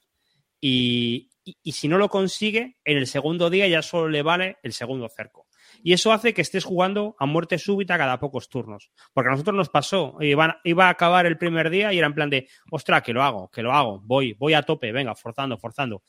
y, 0.60 1.30
y, 1.44 1.70
si 1.70 1.86
no 1.86 1.96
lo 1.96 2.08
consigue, 2.08 2.76
en 2.84 2.98
el 2.98 3.06
segundo 3.06 3.50
día 3.50 3.68
ya 3.68 3.82
solo 3.82 4.08
le 4.08 4.22
vale 4.22 4.56
el 4.64 4.72
segundo 4.72 5.08
cerco. 5.08 5.46
Y 5.84 5.92
eso 5.92 6.10
hace 6.10 6.34
que 6.34 6.42
estés 6.42 6.64
jugando 6.64 7.14
a 7.20 7.26
muerte 7.26 7.56
súbita 7.56 7.96
cada 7.96 8.18
pocos 8.18 8.48
turnos. 8.48 8.90
Porque 9.12 9.28
a 9.28 9.30
nosotros 9.30 9.54
nos 9.54 9.68
pasó, 9.68 10.16
iba, 10.18 10.60
iba 10.64 10.86
a 10.86 10.90
acabar 10.90 11.24
el 11.26 11.38
primer 11.38 11.70
día 11.70 11.92
y 11.92 11.98
era 11.98 12.08
en 12.08 12.14
plan 12.14 12.28
de, 12.28 12.48
ostra, 12.72 13.00
que 13.00 13.12
lo 13.12 13.22
hago, 13.22 13.48
que 13.48 13.62
lo 13.62 13.72
hago, 13.72 14.00
voy, 14.00 14.32
voy 14.32 14.54
a 14.54 14.62
tope, 14.62 14.90
venga, 14.90 15.14
forzando, 15.14 15.56
forzando. 15.56 16.02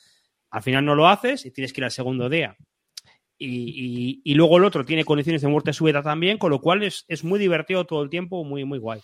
Al 0.50 0.64
final 0.64 0.84
no 0.84 0.96
lo 0.96 1.08
haces 1.08 1.46
y 1.46 1.52
tienes 1.52 1.72
que 1.72 1.82
ir 1.82 1.86
al 1.86 1.92
segundo 1.92 2.30
día. 2.30 2.58
Y, 3.38 3.48
y- 3.48 4.22
y 4.24 4.36
luego 4.36 4.58
el 4.58 4.64
otro 4.66 4.86
tiene 4.86 5.04
condiciones 5.06 5.42
de 5.42 5.48
muerte 5.48 5.74
súbita 5.74 6.02
también, 6.02 6.38
con 6.38 6.50
lo 6.52 6.60
cual 6.62 6.84
es, 6.84 7.04
es 7.08 7.24
muy 7.24 7.40
divertido 7.40 7.86
todo 7.86 8.04
el 8.04 8.10
tiempo, 8.10 8.44
muy, 8.44 8.64
muy 8.64 8.80
guay. 8.80 9.02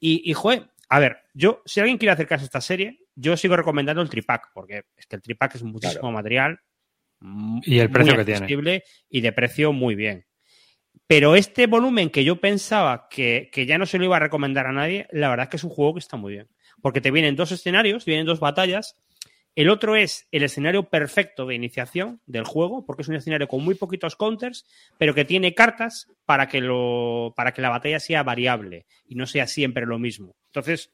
Y, 0.00 0.28
y 0.28 0.32
joder, 0.32 0.70
a 0.88 0.98
ver, 0.98 1.18
yo, 1.34 1.62
si 1.66 1.80
alguien 1.80 1.98
quiere 1.98 2.12
acercarse 2.12 2.44
a 2.44 2.46
esta 2.46 2.60
serie, 2.60 3.00
yo 3.14 3.36
sigo 3.36 3.56
recomendando 3.56 4.00
el 4.02 4.08
tripack, 4.08 4.50
porque 4.54 4.84
es 4.96 5.06
que 5.06 5.16
el 5.16 5.22
tripack 5.22 5.56
es 5.56 5.62
muchísimo 5.62 6.00
Claro. 6.02 6.12
material. 6.12 6.58
Y 7.64 7.78
el 7.80 7.88
muy 7.88 7.94
precio 7.94 8.16
que 8.16 8.24
tiene. 8.24 8.38
accesible 8.38 8.84
Y 9.10 9.20
de 9.20 9.32
precio 9.32 9.72
muy 9.72 9.94
bien. 9.96 10.24
Pero 11.06 11.34
este 11.36 11.66
volumen 11.66 12.10
que 12.10 12.22
yo 12.24 12.36
pensaba 12.40 13.08
que, 13.10 13.48
que 13.52 13.66
ya 13.66 13.78
no 13.78 13.86
se 13.86 13.98
lo 13.98 14.04
iba 14.04 14.16
a 14.16 14.20
recomendar 14.20 14.66
a 14.66 14.72
nadie, 14.72 15.06
la 15.10 15.28
verdad 15.30 15.44
es 15.44 15.50
que 15.50 15.56
es 15.56 15.64
un 15.64 15.70
juego 15.70 15.94
que 15.94 16.00
está 16.00 16.16
muy 16.16 16.32
bien. 16.34 16.48
Porque 16.80 17.00
te 17.00 17.10
vienen 17.10 17.34
dos 17.34 17.50
escenarios, 17.50 18.04
te 18.04 18.10
vienen 18.12 18.26
dos 18.26 18.40
batallas. 18.40 18.96
El 19.58 19.70
otro 19.70 19.96
es 19.96 20.28
el 20.30 20.44
escenario 20.44 20.84
perfecto 20.88 21.44
de 21.44 21.56
iniciación 21.56 22.20
del 22.26 22.44
juego, 22.44 22.86
porque 22.86 23.02
es 23.02 23.08
un 23.08 23.16
escenario 23.16 23.48
con 23.48 23.64
muy 23.64 23.74
poquitos 23.74 24.14
counters, 24.14 24.64
pero 24.98 25.14
que 25.14 25.24
tiene 25.24 25.52
cartas 25.52 26.06
para 26.24 26.46
que, 26.46 26.60
lo, 26.60 27.32
para 27.36 27.52
que 27.52 27.60
la 27.60 27.68
batalla 27.68 27.98
sea 27.98 28.22
variable 28.22 28.86
y 29.08 29.16
no 29.16 29.26
sea 29.26 29.48
siempre 29.48 29.84
lo 29.84 29.98
mismo. 29.98 30.36
Entonces, 30.46 30.92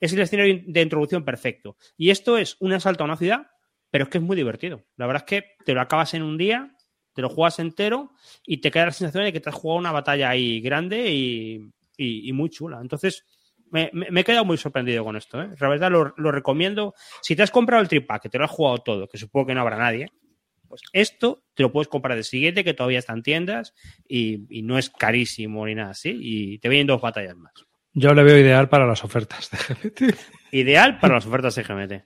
es 0.00 0.14
el 0.14 0.20
escenario 0.20 0.62
de 0.66 0.80
introducción 0.80 1.22
perfecto. 1.22 1.76
Y 1.98 2.08
esto 2.08 2.38
es 2.38 2.56
un 2.60 2.72
asalto 2.72 3.04
a 3.04 3.08
una 3.08 3.18
ciudad, 3.18 3.48
pero 3.90 4.04
es 4.04 4.10
que 4.10 4.16
es 4.16 4.24
muy 4.24 4.36
divertido. 4.36 4.86
La 4.96 5.06
verdad 5.06 5.24
es 5.26 5.28
que 5.42 5.64
te 5.66 5.74
lo 5.74 5.82
acabas 5.82 6.14
en 6.14 6.22
un 6.22 6.38
día, 6.38 6.74
te 7.12 7.20
lo 7.20 7.28
juegas 7.28 7.58
entero 7.58 8.12
y 8.42 8.62
te 8.62 8.70
queda 8.70 8.86
la 8.86 8.92
sensación 8.92 9.24
de 9.24 9.34
que 9.34 9.40
te 9.40 9.50
has 9.50 9.54
jugado 9.54 9.80
una 9.80 9.92
batalla 9.92 10.30
ahí 10.30 10.62
grande 10.62 11.10
y, 11.12 11.56
y- 11.98 12.26
y 12.26 12.32
muy 12.32 12.48
chula. 12.48 12.78
Entonces, 12.80 13.26
me, 13.70 13.90
me- 13.92 14.10
me 14.10 14.20
he 14.20 14.24
quedado 14.24 14.44
muy 14.44 14.56
sorprendido 14.56 15.04
con 15.04 15.16
esto. 15.16 15.40
¿eh? 15.42 15.48
La 15.58 15.68
verdad, 15.68 15.90
lo, 15.90 16.14
lo 16.16 16.32
recomiendo. 16.32 16.94
Si 17.22 17.34
te 17.36 17.42
has 17.42 17.50
comprado 17.50 17.82
el 17.82 17.88
tripack, 17.88 18.22
que 18.22 18.28
te 18.28 18.38
lo 18.38 18.44
has 18.44 18.50
jugado 18.50 18.78
todo, 18.78 19.08
que 19.08 19.18
supongo 19.18 19.46
que 19.48 19.54
no 19.54 19.60
habrá 19.62 19.76
nadie, 19.78 20.06
pues 20.68 20.82
esto 20.92 21.44
te 21.54 21.62
lo 21.62 21.72
puedes 21.72 21.88
comprar 21.88 22.16
de 22.16 22.24
siguiente, 22.24 22.62
que 22.64 22.74
todavía 22.74 22.98
está 22.98 23.12
en 23.14 23.22
tiendas 23.22 23.74
y, 24.06 24.46
y 24.50 24.62
no 24.62 24.76
es 24.78 24.90
carísimo 24.90 25.64
ni 25.66 25.74
nada 25.74 25.90
así. 25.90 26.16
Y 26.20 26.58
te 26.58 26.68
vienen 26.68 26.86
dos 26.86 27.00
batallas 27.00 27.36
más. 27.36 27.52
Yo 27.94 28.12
le 28.14 28.22
veo 28.22 28.38
ideal 28.38 28.68
para 28.68 28.86
las 28.86 29.02
ofertas 29.02 29.50
de 29.50 29.56
GPT. 29.58 30.14
Ideal 30.52 30.98
para 30.98 31.14
las 31.14 31.26
ofertas 31.26 31.54
de 31.54 31.62
GMT. 31.62 32.04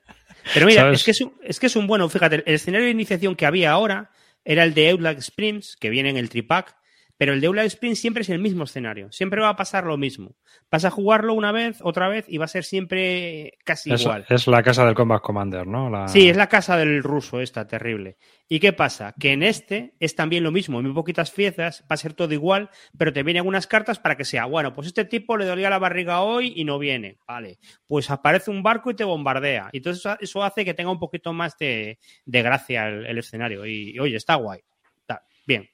Pero 0.55 0.67
mira, 0.67 0.83
¿Sabes? 0.83 1.01
es 1.01 1.05
que 1.05 1.11
es, 1.11 1.21
un, 1.21 1.35
es 1.43 1.61
que 1.61 1.67
es 1.67 1.77
un 1.77 1.87
bueno, 1.87 2.09
fíjate, 2.09 2.37
el 2.47 2.55
escenario 2.55 2.87
de 2.87 2.93
iniciación 2.93 3.35
que 3.37 3.47
había 3.47 3.73
ahora 3.73 4.11
era 4.45 4.65
el 4.65 4.75
de 4.75 4.91
Outlaw 4.91 5.15
Springs, 5.19 5.77
que 5.77 5.91
viene 5.91 6.11
en 6.11 6.17
el 6.17 6.29
tripack, 6.31 6.75
pero 7.23 7.35
el 7.35 7.40
de 7.40 7.47
Outlaw 7.47 7.65
Springs 7.66 8.01
siempre 8.01 8.23
es 8.23 8.31
el 8.31 8.40
mismo 8.40 8.65
escenario, 8.65 9.12
siempre 9.12 9.40
va 9.40 9.51
a 9.51 9.55
pasar 9.55 9.85
lo 9.85 9.97
mismo. 9.97 10.35
Vas 10.73 10.85
a 10.85 10.90
jugarlo 10.90 11.35
una 11.35 11.53
vez, 11.53 11.78
otra 11.81 12.09
vez 12.09 12.24
y 12.27 12.36
va 12.36 12.47
a 12.47 12.49
ser 12.49 12.65
siempre 12.65 13.53
casi 13.65 13.93
Es, 13.93 14.01
igual. 14.03 14.27
es 14.28 14.49
la 14.49 14.61
casa 14.61 14.85
del 14.85 14.97
Combat 14.97 15.23
Commander, 15.23 15.65
¿no? 15.65 15.89
La- 15.89 16.09
Sí, 16.09 16.28
es 16.28 16.36
la 16.36 16.49
casa 16.49 16.77
del 16.77 17.01
ruso 17.01 17.40
esta, 17.40 17.65
terrible. 17.69 18.16
¿Y 18.49 18.59
qué 18.59 18.73
pasa? 18.73 19.15
Que 19.20 19.31
en 19.31 19.44
este 19.44 19.94
es 20.01 20.16
también 20.16 20.43
lo 20.43 20.51
mismo, 20.51 20.81
en 20.81 20.86
muy 20.86 20.94
poquitas 20.94 21.31
piezas, 21.31 21.82
va 21.89 21.94
a 21.94 21.97
ser 21.97 22.12
todo 22.15 22.35
igual, 22.35 22.70
pero 22.99 23.12
te 23.12 23.23
vienen 23.23 23.47
unas 23.47 23.69
cartas 23.69 24.01
para 24.01 24.16
que 24.16 24.24
sea, 24.24 24.47
bueno, 24.47 24.73
pues 24.73 24.89
este 24.89 25.05
tipo 25.05 25.36
le 25.36 25.44
dolía 25.44 25.70
la 25.70 25.78
barriga 25.78 26.23
hoy 26.23 26.53
y 26.57 26.65
no 26.65 26.81
viene, 26.81 27.19
vale. 27.28 27.61
Pues 27.86 28.11
aparece 28.11 28.51
un 28.51 28.65
barco 28.65 28.90
y 28.90 28.94
te 28.94 29.05
bombardea. 29.05 29.70
Y 29.70 29.77
entonces 29.77 30.05
eso- 30.05 30.16
eso 30.20 30.43
hace 30.43 30.65
que 30.65 30.74
tenga 30.74 30.90
un 30.90 30.99
poquito 30.99 31.32
más 31.32 31.57
de, 31.57 32.01
de 32.24 32.43
gracia 32.43 32.89
el, 32.89 33.07
el 33.07 33.19
escenario. 33.19 33.65
Y, 33.65 33.90
y, 33.94 33.99
oye, 34.01 34.16
está 34.16 34.35
guay. 34.35 34.59
Está 34.99 35.23
bien. 35.47 35.69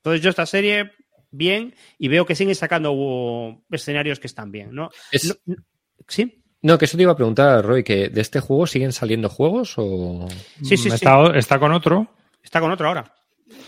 Entonces 0.00 0.22
yo 0.22 0.30
esta 0.30 0.46
serie, 0.46 0.92
bien, 1.30 1.74
y 1.98 2.08
veo 2.08 2.24
que 2.26 2.34
siguen 2.34 2.54
sacando 2.54 2.92
uh, 2.92 3.62
escenarios 3.70 4.18
que 4.20 4.26
están 4.26 4.50
bien, 4.50 4.74
¿no? 4.74 4.90
Es- 5.12 5.28
No- 5.46 5.54
no- 5.56 5.62
¿Sí? 6.08 6.42
No, 6.62 6.76
que 6.76 6.84
eso 6.86 6.96
te 6.98 7.04
iba 7.04 7.12
a 7.12 7.16
preguntar, 7.16 7.64
Roy, 7.64 7.82
que 7.84 8.08
de 8.10 8.20
este 8.20 8.40
juego 8.40 8.66
siguen 8.66 8.92
saliendo 8.92 9.28
juegos 9.30 9.74
o. 9.78 10.26
Sí, 10.62 10.76
sí, 10.76 10.88
sí. 10.88 10.88
está, 10.88 11.26
está 11.36 11.58
con 11.58 11.72
otro. 11.72 12.08
Está 12.42 12.60
con 12.60 12.70
otro 12.70 12.88
ahora. 12.88 13.14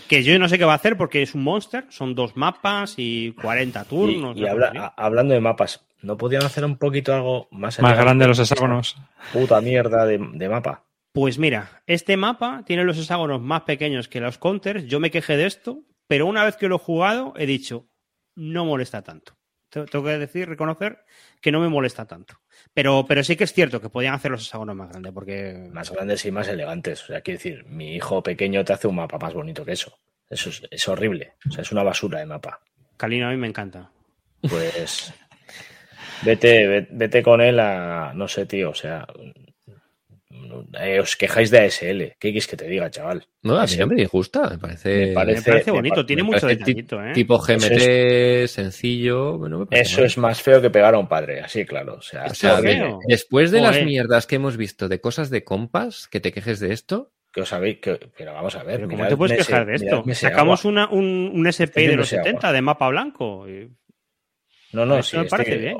Que 0.07 0.23
yo 0.23 0.37
no 0.37 0.47
sé 0.47 0.57
qué 0.59 0.65
va 0.65 0.73
a 0.73 0.75
hacer 0.75 0.95
porque 0.95 1.21
es 1.23 1.33
un 1.33 1.43
monster, 1.43 1.85
son 1.89 2.13
dos 2.15 2.35
mapas 2.37 2.93
y 2.97 3.31
40 3.33 3.81
Y, 3.81 3.85
turnos. 3.85 4.37
y 4.37 4.45
habla- 4.47 4.93
hablando 4.95 5.33
de 5.33 5.39
mapas, 5.41 5.85
¿no 6.03 6.17
podían 6.17 6.43
hacer 6.43 6.63
un 6.65 6.77
poquito 6.77 7.13
algo 7.15 7.47
más 7.51 7.79
Más 7.79 7.97
grande 7.97 8.27
los 8.27 8.37
hexágonos. 8.39 8.95
Puta 9.31 9.59
mierda 9.61 10.05
de, 10.05 10.19
de 10.33 10.49
mapa. 10.49 10.83
Pues 11.13 11.37
mira, 11.39 11.81
este 11.87 12.15
mapa 12.15 12.63
tiene 12.65 12.83
los 12.83 12.97
hexágonos 12.99 13.41
más 13.41 13.63
pequeños 13.63 14.07
que 14.07 14.19
los 14.19 14.37
counters. 14.37 14.85
Yo 14.85 14.99
me 14.99 15.09
quejé 15.11 15.35
de 15.35 15.47
esto, 15.47 15.79
pero 16.07 16.25
una 16.25 16.43
vez 16.45 16.55
que 16.57 16.67
lo 16.67 16.75
he 16.75 16.79
jugado 16.79 17.33
he 17.37 17.45
dicho, 17.45 17.87
no 18.35 18.65
molesta 18.65 19.01
tanto. 19.01 19.37
Te- 19.69 19.85
Tengo 19.85 20.05
que 20.05 20.17
decir, 20.17 20.47
reconocer 20.47 21.03
que 21.41 21.51
no 21.51 21.59
me 21.59 21.69
molesta 21.69 22.05
tanto. 22.05 22.39
Pero, 22.73 23.05
pero 23.07 23.23
sí 23.23 23.35
que 23.35 23.43
es 23.45 23.53
cierto 23.53 23.81
que 23.81 23.89
podían 23.89 24.13
hacer 24.13 24.31
los 24.31 24.43
hexágonos 24.45 24.75
más 24.75 24.89
grandes 24.89 25.11
porque... 25.11 25.67
Más 25.71 25.91
grandes 25.91 26.23
y 26.25 26.31
más 26.31 26.47
elegantes. 26.47 27.03
O 27.03 27.07
sea, 27.07 27.21
quiero 27.21 27.37
decir, 27.39 27.65
mi 27.65 27.95
hijo 27.95 28.21
pequeño 28.21 28.63
te 28.63 28.73
hace 28.73 28.87
un 28.87 28.95
mapa 28.95 29.17
más 29.17 29.33
bonito 29.33 29.65
que 29.65 29.71
eso. 29.73 29.97
Eso 30.29 30.49
es, 30.49 30.61
es 30.69 30.87
horrible. 30.87 31.33
O 31.47 31.51
sea, 31.51 31.61
es 31.63 31.71
una 31.71 31.83
basura 31.83 32.19
de 32.19 32.25
mapa. 32.27 32.61
Calino 32.97 33.27
a 33.27 33.31
mí 33.31 33.37
me 33.37 33.47
encanta. 33.47 33.91
Pues 34.41 35.13
vete, 36.23 36.67
ve- 36.67 36.87
vete 36.91 37.21
con 37.23 37.41
él 37.41 37.59
a. 37.59 38.13
No 38.15 38.27
sé, 38.27 38.45
tío. 38.45 38.69
O 38.71 38.75
sea. 38.75 39.05
Eh, 40.79 40.99
os 40.99 41.15
quejáis 41.15 41.49
de 41.51 41.59
ASL. 41.59 41.99
¿Qué 42.19 42.29
quieres 42.31 42.47
que 42.47 42.57
te 42.57 42.67
diga, 42.67 42.89
chaval? 42.89 43.25
No, 43.41 43.57
a 43.59 43.65
mí 43.65 43.75
no 43.77 43.87
me 43.87 43.95
disgusta, 43.95 44.49
me 44.49 44.57
parece. 44.57 45.07
Me 45.07 45.13
parece- 45.13 45.39
me 45.39 45.53
parece 45.53 45.71
bonito, 45.71 46.05
tiene 46.05 46.23
me 46.23 46.29
mucho 46.31 46.47
detallito, 46.47 47.03
¿eh? 47.03 47.11
Tipo 47.13 47.37
GMT, 47.37 48.47
sencillo. 48.47 49.37
bueno, 49.37 49.59
me 49.59 49.65
parece 49.65 49.89
Eso 49.89 49.97
mal. 50.01 50.05
es 50.05 50.17
más 50.17 50.41
feo 50.41 50.61
que 50.61 50.69
pegar 50.69 50.95
a 50.95 50.99
un 50.99 51.07
padre, 51.07 51.41
así 51.41 51.65
claro. 51.65 51.95
O 51.95 52.01
sea, 52.01 52.25
O 52.25 52.33
sea, 52.33 52.51
Está 52.57 52.61
de- 52.61 52.73
feo. 52.75 52.99
después 53.07 53.51
de 53.51 53.61
las 53.61 53.83
mierdas 53.83 54.25
que 54.27 54.35
hemos 54.35 54.57
visto 54.57 54.87
de 54.89 54.99
cosas 55.01 55.29
de 55.29 55.43
compas, 55.43 56.07
que 56.07 56.19
te 56.19 56.31
quejes 56.31 56.59
de 56.59 56.73
esto, 56.73 57.11
que 57.31 57.41
os 57.41 57.49
sabéis 57.49 57.79
que. 57.79 57.99
Pero 58.17 58.33
vamos 58.33 58.55
a 58.55 58.63
ver. 58.63 58.75
Pero 58.77 58.89
¿Cómo 58.89 59.07
te 59.07 59.17
puedes 59.17 59.37
quejar 59.47 59.65
de 59.65 59.75
esto? 59.75 60.03
Sacamos 60.13 60.65
una, 60.65 60.87
un, 60.89 61.31
un 61.33 61.47
SP 61.49 61.87
de 61.87 61.95
los 61.95 62.07
ese 62.07 62.17
agua. 62.17 62.25
70 62.27 62.51
de 62.53 62.61
mapa 62.61 62.87
blanco. 62.89 63.49
y- 63.49 63.69
No, 64.73 64.85
no, 64.85 65.01
sí. 65.03 65.17
me 65.17 65.23
este- 65.23 65.37
parece 65.37 65.57
bien. 65.57 65.77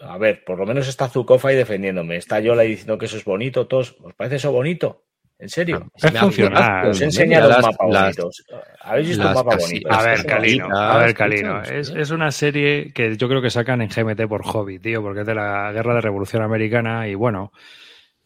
A 0.00 0.18
ver, 0.18 0.42
por 0.44 0.58
lo 0.58 0.66
menos 0.66 0.88
está 0.88 1.08
Zukov 1.08 1.46
ahí 1.46 1.56
defendiéndome. 1.56 2.16
Está 2.16 2.40
Yola 2.40 2.62
diciendo 2.62 2.98
que 2.98 3.06
eso 3.06 3.16
es 3.16 3.24
bonito. 3.24 3.66
Todos, 3.66 3.96
¿Os 4.02 4.14
parece 4.14 4.36
eso 4.36 4.50
bonito? 4.52 5.04
¿En 5.38 5.48
serio? 5.48 5.90
Es 5.96 6.12
Me 6.12 6.18
funcional. 6.20 6.88
Os 6.88 7.00
enseñado 7.00 7.48
las- 7.48 7.58
los 7.58 7.66
mapas 7.66 7.88
las- 7.90 8.02
bonitos. 8.16 8.44
¿Habéis 8.82 9.08
visto 9.08 9.26
un 9.28 9.34
mapa 9.34 9.56
bonito? 9.56 9.88
A 9.92 10.02
ver, 10.02 10.14
Es 10.18 10.24
Calino, 10.24 10.78
a 10.78 10.98
ver, 10.98 11.14
Calino. 11.14 11.62
Es, 11.62 11.88
es 11.90 12.10
una 12.10 12.30
serie 12.30 12.92
que 12.92 13.16
yo 13.16 13.26
creo 13.28 13.40
que 13.40 13.48
sacan 13.48 13.80
en 13.80 13.88
GMT 13.88 14.26
por 14.28 14.42
hobby, 14.44 14.78
tío, 14.78 15.00
porque 15.02 15.20
es 15.20 15.26
de 15.26 15.34
la 15.34 15.72
guerra 15.72 15.94
de 15.94 16.00
revolución 16.02 16.42
americana 16.42 17.08
y 17.08 17.14
bueno, 17.14 17.52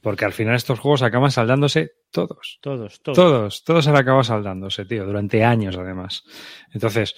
porque 0.01 0.25
al 0.25 0.33
final 0.33 0.57
estos 0.57 0.81
juegos 0.81 1.03
acaban 1.03 1.31
saldándose 1.31 1.93
todos. 2.11 2.59
Todos, 2.61 3.01
todos. 3.01 3.17
Todos, 3.17 3.65
todos 3.65 3.87
han 3.89 3.97
acabado 3.97 4.25
saldándose, 4.25 4.85
tío, 4.85 5.05
durante 5.05 5.45
años 5.45 5.77
además. 5.79 6.25
Entonces, 6.73 7.15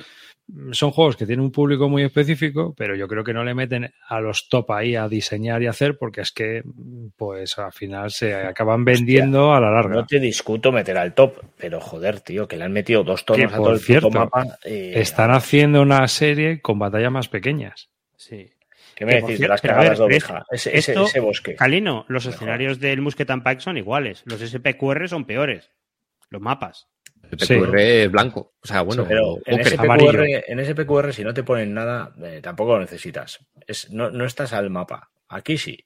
son 0.70 0.93
juegos 0.93 1.16
que 1.16 1.27
tienen 1.27 1.44
un 1.44 1.51
público 1.51 1.89
muy 1.89 2.05
específico, 2.05 2.73
pero 2.77 2.94
yo 2.94 3.09
creo 3.09 3.24
que 3.24 3.32
no 3.35 3.43
le 3.43 3.55
meten 3.55 3.93
a 4.09 4.20
los 4.20 4.48
top 4.48 4.70
ahí 4.73 4.94
a 4.94 5.09
diseñar 5.09 5.60
y 5.62 5.66
hacer 5.66 5.98
porque 5.98 6.20
es 6.20 6.31
que, 6.31 6.62
pues 7.16 7.59
al 7.59 7.73
final 7.73 8.10
se 8.12 8.32
acaban 8.35 8.85
vendiendo 8.85 9.52
a 9.52 9.60
la 9.60 9.70
larga. 9.70 9.94
No 9.97 10.06
te 10.06 10.20
discuto 10.20 10.70
meter 10.70 10.97
al 10.98 11.14
top, 11.14 11.40
pero 11.59 11.81
joder, 11.81 12.20
tío, 12.20 12.47
que 12.47 12.56
le 12.56 12.64
han 12.64 12.73
metido 12.73 13.02
dos 13.02 13.24
tonos 13.24 13.48
Que, 13.51 13.55
a 13.55 13.56
todo 13.56 13.70
el 13.73 13.77
puto 13.78 13.85
cierto, 13.86 14.10
mapa. 14.10 14.44
eh, 14.64 14.93
Están 14.97 15.32
haciendo 15.32 15.82
una 15.82 16.06
serie 16.09 16.60
con 16.60 16.78
batallas 16.78 17.10
más 17.10 17.28
pequeñas. 17.28 17.89
Sí. 18.16 18.48
¿Qué 18.94 19.05
me 19.05 19.16
que 19.16 19.20
decís 19.23 19.40
de 19.40 19.48
las 19.48 19.60
cagadas 19.60 19.90
ver, 19.90 19.98
de 19.98 20.05
oveja? 20.05 20.44
Ese, 20.51 20.70
ese- 20.77 20.93
esto- 20.93 21.05
ese 21.06 21.20
bosque. 21.20 21.55
Calino, 21.56 22.06
los 22.09 22.24
Mejor. 22.24 22.35
escenarios 22.36 22.81
del 22.81 23.02
Musket 23.02 23.28
and 23.31 23.43
Pike 23.43 23.60
son 23.60 23.77
iguales. 23.77 24.23
Los 24.24 24.40
SPQR 24.40 25.09
son 25.09 25.24
peores. 25.27 25.70
Los 26.31 26.40
mapas. 26.40 26.89
El 27.30 27.40
Sí. 27.40 27.54
PQR 27.54 28.08
blanco. 28.08 28.54
O 28.62 28.66
sea, 28.66 28.82
bueno, 28.82 29.04
Pero 29.06 29.34
o- 29.34 29.40
en 29.44 29.60
ese. 29.60 29.76
PQR, 29.76 30.44
en 30.48 30.60
ese 30.60 30.74
PQR, 30.74 31.12
si 31.12 31.24
no 31.24 31.32
te 31.34 31.42
ponen 31.42 31.72
nada, 31.74 32.12
eh, 32.22 32.40
tampoco 32.42 32.74
lo 32.74 32.80
necesitas. 32.80 33.38
Es, 33.66 33.90
no, 33.90 34.10
no 34.10 34.24
estás 34.24 34.52
al 34.52 34.70
mapa. 34.70 35.10
Aquí 35.28 35.58
sí. 35.58 35.84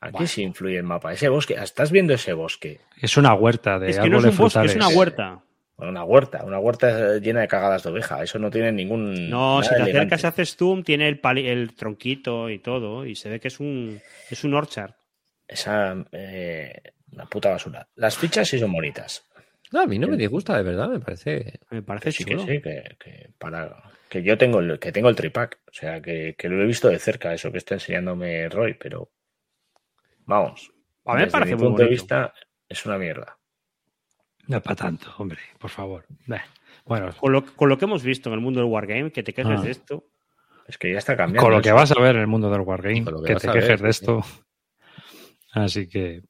Aquí 0.00 0.12
Bueno. 0.12 0.26
sí 0.26 0.42
influye 0.42 0.76
el 0.78 0.82
mapa. 0.82 1.12
Ese 1.12 1.28
bosque, 1.28 1.54
estás 1.54 1.92
viendo 1.92 2.12
ese 2.14 2.32
bosque. 2.32 2.80
Es 3.00 3.16
una 3.16 3.34
huerta 3.34 3.78
de 3.78 3.90
Es 3.90 3.98
que 3.98 4.10
no 4.10 4.18
es 4.18 4.24
árboles 4.24 4.38
un 4.38 4.44
bosque, 4.44 4.64
es 4.64 4.74
una 4.74 4.88
huerta. 4.88 5.42
Bueno, 5.76 5.90
una 5.92 6.04
huerta, 6.04 6.44
una 6.44 6.58
huerta 6.58 7.18
llena 7.18 7.40
de 7.40 7.48
cagadas 7.48 7.82
de 7.84 7.90
oveja. 7.90 8.22
Eso 8.22 8.38
no 8.38 8.50
tiene 8.50 8.72
ningún. 8.72 9.30
No, 9.30 9.62
si 9.62 9.68
te 9.70 9.76
elegante. 9.76 9.98
acercas, 9.98 10.24
haces 10.24 10.56
zoom, 10.56 10.82
tiene 10.82 11.08
el, 11.08 11.20
pali- 11.20 11.46
el 11.48 11.74
tronquito 11.74 12.50
y 12.50 12.58
todo, 12.58 13.06
y 13.06 13.14
se 13.14 13.28
ve 13.30 13.40
que 13.40 13.48
es 13.48 13.58
un, 13.60 14.00
es 14.30 14.44
un 14.44 14.54
orchard. 14.54 14.92
Esa. 15.48 15.94
eh, 16.12 16.72
una 17.12 17.26
puta 17.26 17.50
basura. 17.50 17.86
Las 17.96 18.16
fichas 18.16 18.48
sí 18.48 18.58
son 18.58 18.72
bonitas. 18.72 19.24
No, 19.72 19.80
a 19.80 19.86
mí 19.86 19.98
no 19.98 20.06
me 20.08 20.16
disgusta, 20.16 20.56
de 20.56 20.62
verdad, 20.62 20.88
me 20.88 21.00
parece. 21.00 21.60
Me 21.70 21.82
parece 21.82 22.04
Que 22.06 22.12
sí, 22.12 22.24
que 22.24 22.38
sí, 22.38 22.46
que, 22.60 22.96
que 22.98 23.30
para. 23.38 23.90
Que 24.08 24.22
yo 24.22 24.36
tengo 24.36 24.60
el, 24.60 24.78
que 24.78 24.92
tengo 24.92 25.08
el 25.08 25.16
tripack. 25.16 25.60
O 25.68 25.72
sea, 25.72 26.00
que, 26.02 26.34
que 26.36 26.48
lo 26.48 26.62
he 26.62 26.66
visto 26.66 26.88
de 26.88 26.98
cerca, 26.98 27.32
eso 27.32 27.50
que 27.50 27.58
está 27.58 27.74
enseñándome 27.74 28.48
Roy, 28.48 28.74
pero. 28.74 29.10
Vamos. 30.26 30.70
A 31.04 31.12
mí 31.12 31.16
me 31.16 31.24
desde 31.24 31.32
parece 31.32 31.56
mi 31.56 31.62
muy 31.62 31.68
punto 31.68 31.82
de 31.82 31.88
vista, 31.88 32.34
es 32.68 32.86
una 32.86 32.98
mierda. 32.98 33.38
No 34.46 34.60
para 34.60 34.76
tanto, 34.76 35.12
hombre, 35.18 35.38
por 35.58 35.70
favor. 35.70 36.04
Bueno, 36.84 37.12
con 37.18 37.32
lo, 37.32 37.46
con 37.46 37.68
lo, 37.68 37.78
que 37.78 37.84
hemos 37.84 38.02
visto 38.02 38.28
en 38.28 38.34
el 38.34 38.40
mundo 38.40 38.60
del 38.60 38.68
Wargame, 38.68 39.10
que 39.12 39.22
te 39.22 39.32
quejes 39.32 39.60
Ah. 39.60 39.62
de 39.62 39.70
esto. 39.70 40.08
Es 40.66 40.78
que 40.78 40.92
ya 40.92 40.98
está 40.98 41.16
cambiando. 41.16 41.42
con 41.42 41.52
lo 41.56 41.62
que 41.62 41.72
vas 41.72 41.90
a 41.92 42.00
ver 42.00 42.14
en 42.16 42.22
el 42.22 42.26
mundo 42.28 42.50
del 42.50 42.60
Wargame, 42.60 43.04
Con 43.04 43.14
lo 43.14 43.20
que 43.22 43.28
que 43.28 43.32
vas 43.34 43.42
te 43.42 43.48
a 43.48 43.52
ver, 43.52 43.62
quejes 43.62 43.80
de 43.80 43.92
sí, 43.92 44.00
esto. 44.04 44.24
Así 45.52 45.88
que, 45.88 46.22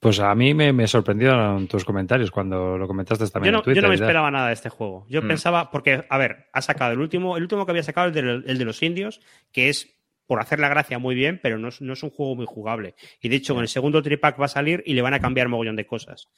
pues 0.00 0.18
a 0.18 0.34
mí 0.34 0.54
me, 0.54 0.72
me 0.72 0.86
sorprendieron 0.88 1.68
tus 1.68 1.84
comentarios 1.84 2.30
cuando 2.30 2.76
lo 2.78 2.86
comentaste 2.88 3.24
Yo 3.24 3.30
también 3.30 3.52
no, 3.52 3.58
en 3.58 3.64
Twitter. 3.64 3.82
yo 3.82 3.88
no 3.88 3.88
me 3.90 3.94
esperaba 3.94 4.30
nada 4.30 4.48
de 4.48 4.54
este 4.54 4.70
juego. 4.70 5.06
Yo 5.08 5.20
Mm. 5.22 5.28
pensaba, 5.28 5.70
porque, 5.70 6.04
a 6.08 6.18
ver, 6.18 6.48
ha 6.52 6.62
sacado 6.62 6.92
el 6.92 7.00
último, 7.00 7.36
el 7.36 7.42
último 7.42 7.64
que 7.66 7.72
había 7.72 7.82
sacado, 7.82 8.08
el 8.08 8.12
de, 8.14 8.20
el 8.50 8.58
de 8.58 8.64
los 8.64 8.82
indios, 8.82 9.20
que 9.52 9.68
es 9.68 9.94
por 10.26 10.40
hacer 10.40 10.60
la 10.60 10.68
gracia 10.68 10.98
muy 11.00 11.16
bien, 11.16 11.40
pero 11.42 11.58
no 11.58 11.68
es, 11.68 11.80
no 11.82 11.92
es 11.92 12.02
un 12.04 12.10
juego 12.10 12.36
muy 12.36 12.46
jugable. 12.46 12.94
Y 13.20 13.28
de 13.28 13.36
hecho, 13.36 13.52
en 13.54 13.60
el 13.62 13.68
segundo 13.68 14.00
tripack 14.00 14.40
va 14.40 14.44
a 14.44 14.48
salir 14.48 14.80
y 14.86 14.94
le 14.94 15.02
van 15.02 15.12
a 15.12 15.18
cambiar 15.20 15.48
mogollón 15.48 15.74
de 15.74 15.86
cosas. 15.86 16.28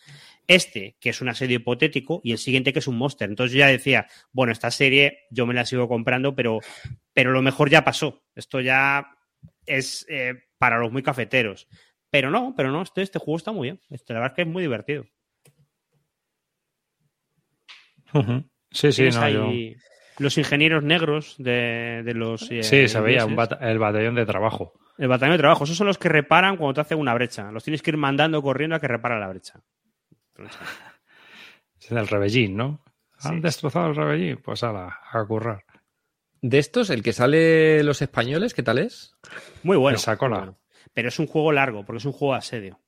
Este, 0.46 0.96
que 0.98 1.10
es 1.10 1.20
un 1.20 1.28
asedio 1.28 1.56
hipotético, 1.58 2.20
y 2.24 2.32
el 2.32 2.38
siguiente, 2.38 2.72
que 2.72 2.78
es 2.78 2.88
un 2.88 2.96
monster. 2.96 3.28
Entonces 3.28 3.52
yo 3.52 3.58
ya 3.60 3.66
decía, 3.68 4.06
bueno, 4.32 4.50
esta 4.50 4.70
serie 4.70 5.20
yo 5.30 5.46
me 5.46 5.52
la 5.54 5.66
sigo 5.66 5.88
comprando, 5.88 6.34
pero, 6.34 6.60
pero 7.12 7.32
lo 7.32 7.42
mejor 7.42 7.68
ya 7.70 7.84
pasó. 7.84 8.22
Esto 8.34 8.60
ya 8.60 9.06
es 9.66 10.06
eh, 10.08 10.34
para 10.58 10.78
los 10.78 10.90
muy 10.90 11.02
cafeteros. 11.02 11.68
Pero 12.12 12.30
no, 12.30 12.52
pero 12.56 12.70
no, 12.70 12.82
este, 12.82 13.02
este 13.02 13.18
juego 13.18 13.38
está 13.38 13.50
muy 13.50 13.66
bien. 13.68 13.80
Este, 13.90 14.12
la 14.12 14.20
verdad 14.20 14.32
es 14.34 14.36
que 14.36 14.42
es 14.42 14.48
muy 14.48 14.62
divertido. 14.62 15.04
Sí, 18.70 18.92
sí, 18.92 19.08
no, 19.10 19.28
yo- 19.28 19.50
los 20.18 20.36
ingenieros 20.36 20.84
negros 20.84 21.34
de, 21.38 22.02
de 22.04 22.14
los. 22.14 22.42
eh, 22.50 22.62
Sí, 22.62 22.86
se 22.86 23.00
veía 23.00 23.24
un 23.24 23.32
ingleses. 23.32 23.50
bata- 23.58 23.70
el 23.70 23.78
batallón 23.78 24.14
de 24.14 24.26
trabajo. 24.26 24.74
El 24.98 25.08
batallón 25.08 25.32
de 25.36 25.38
trabajo. 25.38 25.64
Esos 25.64 25.76
son 25.76 25.86
los 25.86 25.96
que 25.98 26.10
reparan 26.10 26.56
cuando 26.58 26.74
te 26.74 26.80
hacen 26.82 26.98
una 26.98 27.14
brecha. 27.14 27.50
Los 27.50 27.64
tienes 27.64 27.80
que 27.82 27.90
ir 27.90 27.96
mandando 27.96 28.42
corriendo 28.42 28.76
a 28.76 28.80
que 28.80 28.88
repara 28.88 29.18
la 29.18 29.28
brecha. 29.28 29.60
Es 31.80 31.90
el 31.90 32.06
rebellín, 32.06 32.56
¿no? 32.56 32.80
Han 33.22 33.36
Sí. 33.36 33.40
destrozado 33.40 33.88
el 33.88 33.96
rebellín. 33.96 34.36
Pues 34.36 34.62
ala, 34.62 35.00
a 35.10 35.24
currar. 35.24 35.64
De 36.40 36.58
estos, 36.58 36.90
el 36.90 37.02
que 37.02 37.12
sale 37.12 37.82
los 37.82 38.02
españoles, 38.02 38.54
¿qué 38.54 38.62
tal 38.62 38.78
es? 38.78 39.16
Muy 39.64 39.76
bueno. 39.76 39.96
Esa 39.96 40.16
cola. 40.16 40.36
muy 40.36 40.44
bueno. 40.46 40.58
Pero 40.94 41.08
es 41.08 41.18
un 41.18 41.26
juego 41.26 41.52
largo, 41.52 41.84
porque 41.84 41.98
es 41.98 42.04
un 42.04 42.12
juego 42.12 42.34
de 42.34 42.38
asedio. 42.38 42.80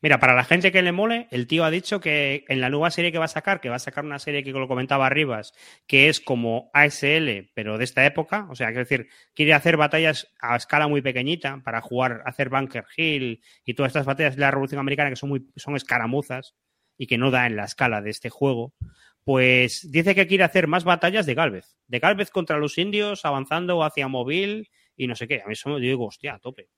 Mira, 0.00 0.18
para 0.18 0.34
la 0.34 0.44
gente 0.44 0.72
que 0.72 0.82
le 0.82 0.92
mole, 0.92 1.28
el 1.30 1.46
tío 1.46 1.64
ha 1.64 1.70
dicho 1.70 2.00
que 2.00 2.44
en 2.48 2.60
la 2.60 2.70
nueva 2.70 2.90
serie 2.90 3.12
que 3.12 3.18
va 3.18 3.26
a 3.26 3.28
sacar, 3.28 3.60
que 3.60 3.68
va 3.68 3.76
a 3.76 3.80
sacar 3.80 4.04
una 4.04 4.18
serie 4.18 4.42
que 4.42 4.52
lo 4.52 4.68
comentaba 4.68 5.06
Arribas, 5.06 5.52
que 5.86 6.08
es 6.08 6.20
como 6.20 6.70
ASL, 6.72 7.50
pero 7.54 7.78
de 7.78 7.84
esta 7.84 8.04
época, 8.04 8.46
o 8.50 8.54
sea, 8.54 8.68
quiero 8.68 8.80
decir, 8.80 9.08
quiere 9.34 9.54
hacer 9.54 9.76
batallas 9.76 10.32
a 10.40 10.56
escala 10.56 10.88
muy 10.88 11.02
pequeñita 11.02 11.60
para 11.64 11.80
jugar, 11.80 12.22
hacer 12.26 12.48
Bunker 12.48 12.86
Hill 12.96 13.42
y 13.64 13.74
todas 13.74 13.90
estas 13.90 14.06
batallas 14.06 14.36
de 14.36 14.40
la 14.40 14.50
Revolución 14.50 14.80
Americana 14.80 15.10
que 15.10 15.16
son 15.16 15.28
muy 15.30 15.46
son 15.56 15.76
escaramuzas 15.76 16.54
y 16.96 17.06
que 17.06 17.18
no 17.18 17.30
da 17.30 17.46
en 17.46 17.56
la 17.56 17.64
escala 17.64 18.02
de 18.02 18.10
este 18.10 18.30
juego. 18.30 18.74
Pues 19.24 19.90
dice 19.92 20.14
que 20.14 20.26
quiere 20.26 20.44
hacer 20.44 20.68
más 20.68 20.84
batallas 20.84 21.26
de 21.26 21.34
Galvez, 21.34 21.76
de 21.86 21.98
Galvez 21.98 22.30
contra 22.30 22.58
los 22.58 22.78
indios, 22.78 23.24
avanzando 23.24 23.84
hacia 23.84 24.08
móvil 24.08 24.70
y 24.96 25.06
no 25.06 25.14
sé 25.14 25.28
qué. 25.28 25.42
A 25.42 25.46
mí 25.46 25.52
eso 25.52 25.68
me 25.70 25.80
digo, 25.80 26.06
hostia, 26.06 26.34
a 26.34 26.38
tope. 26.38 26.68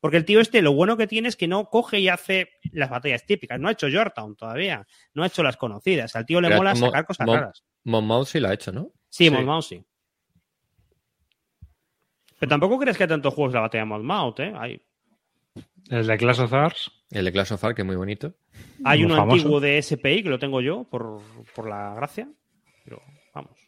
Porque 0.00 0.18
el 0.18 0.24
tío 0.24 0.40
este, 0.40 0.62
lo 0.62 0.72
bueno 0.72 0.96
que 0.96 1.06
tiene 1.06 1.28
es 1.28 1.36
que 1.36 1.48
no 1.48 1.68
coge 1.70 1.98
y 2.00 2.08
hace 2.08 2.50
las 2.72 2.90
batallas 2.90 3.24
típicas. 3.26 3.58
No 3.58 3.68
ha 3.68 3.72
hecho 3.72 3.88
Yorktown 3.88 4.36
todavía. 4.36 4.86
No 5.14 5.22
ha 5.22 5.26
hecho 5.26 5.42
las 5.42 5.56
conocidas. 5.56 6.14
Al 6.16 6.26
tío 6.26 6.40
le 6.40 6.48
Pero 6.48 6.58
mola 6.58 6.74
Mo- 6.74 6.86
sacar 6.86 7.06
cosas 7.06 7.26
Mo- 7.26 7.34
raras. 7.36 7.64
Monmouth 7.84 8.26
sí 8.28 8.40
lo 8.40 8.48
ha 8.48 8.54
hecho, 8.54 8.72
¿no? 8.72 8.92
Sí, 9.08 9.24
Sí. 9.24 9.30
Monmouth 9.30 9.64
sí. 9.64 9.84
Pero 12.38 12.50
tampoco 12.50 12.78
crees 12.78 12.96
que 12.96 13.04
hay 13.04 13.08
tantos 13.08 13.32
juegos 13.32 13.52
de 13.52 13.56
la 13.56 13.62
batalla 13.62 13.84
de 13.84 13.88
Monmouth, 13.88 14.40
¿eh? 14.40 14.52
Hay, 14.56 14.82
El 15.88 16.06
de 16.06 16.18
Clash 16.18 16.40
of 16.40 16.46
Stars. 16.46 16.92
El 17.10 17.24
de 17.24 17.32
Clash 17.32 17.52
of 17.52 17.60
Fire, 17.60 17.74
que 17.74 17.82
es 17.82 17.86
muy 17.86 17.96
bonito. 17.96 18.34
hay 18.84 18.98
Muy 18.98 19.06
uno 19.06 19.16
famoso. 19.16 19.36
antiguo 19.36 19.60
de 19.60 19.80
SPI 19.82 20.22
que 20.22 20.28
lo 20.28 20.38
tengo 20.38 20.60
yo 20.60 20.84
por, 20.84 21.20
por 21.54 21.68
la 21.68 21.94
gracia. 21.94 22.28
Pero 22.84 23.00
vamos. 23.34 23.58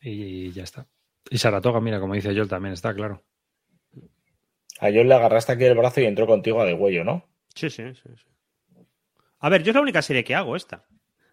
Y 0.00 0.50
ya 0.52 0.62
está. 0.62 0.86
Y 1.28 1.38
Saratoga, 1.38 1.80
mira, 1.80 2.00
como 2.00 2.14
dice 2.14 2.34
Joel, 2.34 2.48
también 2.48 2.72
está 2.72 2.94
claro. 2.94 3.22
A 4.80 4.86
John 4.92 5.08
le 5.08 5.14
agarraste 5.14 5.52
aquí 5.52 5.64
el 5.64 5.74
brazo 5.76 6.00
y 6.00 6.04
entró 6.04 6.26
contigo 6.26 6.60
a 6.60 6.64
de 6.64 6.74
huello, 6.74 7.04
¿no? 7.04 7.24
Sí, 7.54 7.70
sí, 7.70 7.82
sí, 7.94 8.08
sí. 8.16 8.26
A 9.40 9.48
ver, 9.48 9.62
yo 9.62 9.70
es 9.70 9.74
la 9.74 9.80
única 9.82 10.02
serie 10.02 10.24
que 10.24 10.34
hago 10.34 10.56
esta. 10.56 10.84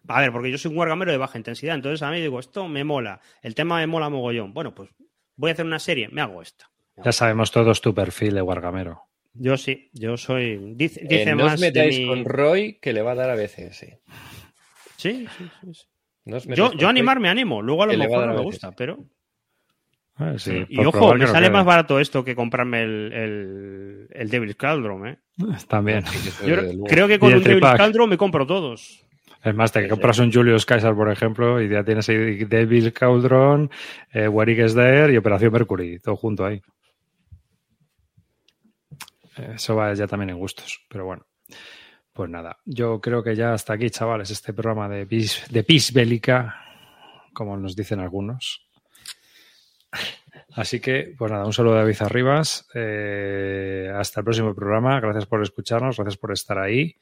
A 0.08 0.20
ver, 0.20 0.32
porque 0.32 0.50
yo 0.50 0.58
soy 0.58 0.70
un 0.70 0.78
wargamero 0.78 1.10
de 1.12 1.18
baja 1.18 1.38
intensidad, 1.38 1.74
entonces 1.74 2.02
a 2.02 2.10
mí 2.10 2.20
digo, 2.20 2.38
esto 2.38 2.68
me 2.68 2.84
mola, 2.84 3.20
el 3.42 3.54
tema 3.54 3.78
me 3.78 3.86
mola 3.86 4.08
mogollón. 4.10 4.52
Bueno, 4.52 4.74
pues 4.74 4.90
voy 5.36 5.50
a 5.50 5.52
hacer 5.54 5.64
una 5.64 5.78
serie, 5.78 6.08
me 6.08 6.20
hago 6.20 6.42
esta. 6.42 6.70
Ya 6.96 7.12
sabemos 7.12 7.50
todos 7.50 7.80
tu 7.80 7.94
perfil 7.94 8.34
de 8.34 8.42
Wargamero. 8.42 9.02
Yo 9.32 9.56
sí, 9.56 9.90
yo 9.92 10.16
soy. 10.16 10.74
Dice, 10.76 11.00
Eh, 11.00 11.06
dice 11.08 11.34
no 11.34 11.44
os 11.46 11.50
más 11.52 11.60
de 11.60 11.66
metáis 11.66 11.98
mi- 11.98 12.06
con 12.06 12.24
Roy, 12.24 12.78
que 12.80 12.92
le 12.92 13.02
va 13.02 13.12
a 13.12 13.16
dar 13.16 13.30
a 13.30 13.34
veces, 13.34 13.76
sí. 13.76 13.88
Sí, 14.96 15.26
sí, 15.36 15.50
sí, 15.60 15.74
sí. 15.74 15.86
No 16.24 16.36
os 16.36 16.46
metáis 16.46 16.70
Yo, 16.70 16.72
yo 16.78 16.86
Roy. 16.86 16.90
animar 16.90 17.18
me 17.18 17.28
animo, 17.28 17.62
luego 17.62 17.82
a 17.82 17.86
lo 17.86 17.96
mejor 17.96 18.26
no 18.26 18.34
me 18.34 18.42
gusta, 18.42 18.70
pero. 18.72 18.98
Ah, 20.16 20.34
sí, 20.36 20.64
y 20.68 20.84
ojo, 20.84 21.14
me 21.14 21.26
sale 21.26 21.50
más 21.50 21.64
barato 21.64 21.98
esto 21.98 22.24
que 22.24 22.36
comprarme 22.36 22.82
el, 22.82 23.12
el, 23.12 24.08
el 24.10 24.30
Devil's 24.30 24.54
Cauldron, 24.54 25.08
¿eh? 25.08 25.18
También. 25.68 26.04
Yo 26.46 26.56
creo 26.84 27.08
que 27.08 27.18
con 27.18 27.34
un 27.34 27.42
Devil's. 27.42 27.74
Cauldron 27.76 28.08
me 28.08 28.16
compro 28.16 28.46
todos. 28.46 29.04
Es 29.42 29.54
más, 29.54 29.72
te 29.72 29.82
Sí, 29.82 29.88
compras 29.88 30.18
un 30.20 30.32
Julius 30.32 30.64
Caesar, 30.64 30.94
por 30.94 31.10
ejemplo, 31.10 31.60
y 31.60 31.68
ya 31.68 31.84
tienes 31.84 32.08
ahí 32.08 32.44
Devil 32.44 32.92
Cauldron, 32.94 33.70
eh, 34.12 34.26
Warwick 34.26 34.60
is 34.60 34.74
There 34.74 35.12
y 35.12 35.16
Operación 35.18 35.52
Mercury, 35.52 35.98
todo 35.98 36.16
junto 36.16 36.46
ahí. 36.46 36.62
Eso 39.36 39.76
va 39.76 39.92
ya 39.94 40.06
también 40.06 40.30
en 40.30 40.38
gustos, 40.38 40.80
pero 40.88 41.04
bueno. 41.04 41.26
Pues 42.12 42.30
nada, 42.30 42.58
yo 42.64 43.00
creo 43.00 43.24
que 43.24 43.34
ya 43.34 43.52
hasta 43.52 43.72
aquí, 43.74 43.90
chavales, 43.90 44.30
este 44.30 44.52
programa 44.52 44.88
de 44.88 45.04
Pis, 45.04 45.44
de 45.50 45.64
Pis 45.64 45.92
Bélica, 45.92 46.54
como 47.32 47.56
nos 47.56 47.74
dicen 47.74 47.98
algunos. 47.98 48.63
Así 50.54 50.80
que, 50.80 51.14
pues 51.18 51.32
nada, 51.32 51.44
un 51.46 51.52
saludo 51.52 51.74
a 51.74 51.78
David 51.78 51.96
Arribas. 52.00 52.68
eh, 52.74 53.90
hasta 53.94 54.20
el 54.20 54.24
próximo 54.24 54.54
programa. 54.54 55.00
Gracias 55.00 55.26
por 55.26 55.42
escucharnos, 55.42 55.96
gracias 55.96 56.16
por 56.16 56.32
estar 56.32 56.58
ahí. 56.58 56.96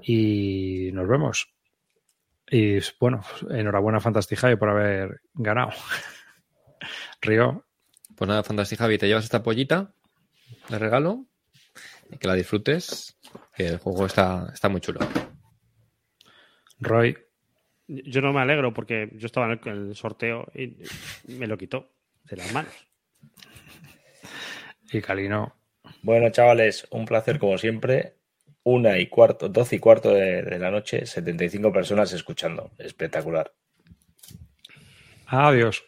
Y 0.00 0.90
nos 0.92 1.08
vemos. 1.08 1.52
Y 2.50 2.78
bueno, 3.00 3.22
enhorabuena 3.50 4.00
Fantastic 4.00 4.38
Javi 4.38 4.56
por 4.56 4.70
haber 4.70 5.20
ganado. 5.34 5.72
Río, 7.20 7.64
Pues 8.14 8.28
nada, 8.28 8.42
Fantasy 8.42 8.76
Javi, 8.76 8.96
te 8.96 9.06
llevas 9.08 9.24
esta 9.24 9.42
pollita 9.42 9.92
de 10.68 10.78
regalo 10.78 11.26
y 12.10 12.16
que 12.16 12.28
la 12.28 12.34
disfrutes, 12.34 13.18
que 13.56 13.66
el 13.66 13.78
juego 13.78 14.06
está, 14.06 14.50
está 14.54 14.68
muy 14.68 14.80
chulo. 14.80 15.00
Roy, 16.80 17.18
Yo 17.88 18.22
no 18.22 18.32
me 18.32 18.40
alegro 18.40 18.72
porque 18.72 19.10
yo 19.14 19.26
estaba 19.26 19.46
en 19.46 19.52
el, 19.52 19.68
en 19.68 19.88
el 19.88 19.96
sorteo 19.96 20.46
y 20.54 20.76
me 21.26 21.46
lo 21.48 21.58
quitó 21.58 21.90
de 22.28 22.36
las 22.36 22.52
manos. 22.52 22.72
y 24.92 25.00
Calino. 25.00 25.54
Bueno, 26.02 26.30
chavales, 26.30 26.86
un 26.90 27.04
placer 27.04 27.38
como 27.38 27.58
siempre. 27.58 28.14
Una 28.64 28.98
y 28.98 29.08
cuarto, 29.08 29.48
doce 29.48 29.76
y 29.76 29.78
cuarto 29.78 30.12
de, 30.12 30.42
de 30.42 30.58
la 30.58 30.70
noche, 30.70 31.06
75 31.06 31.72
personas 31.72 32.12
escuchando. 32.12 32.70
Espectacular. 32.78 33.52
Adiós. 35.26 35.87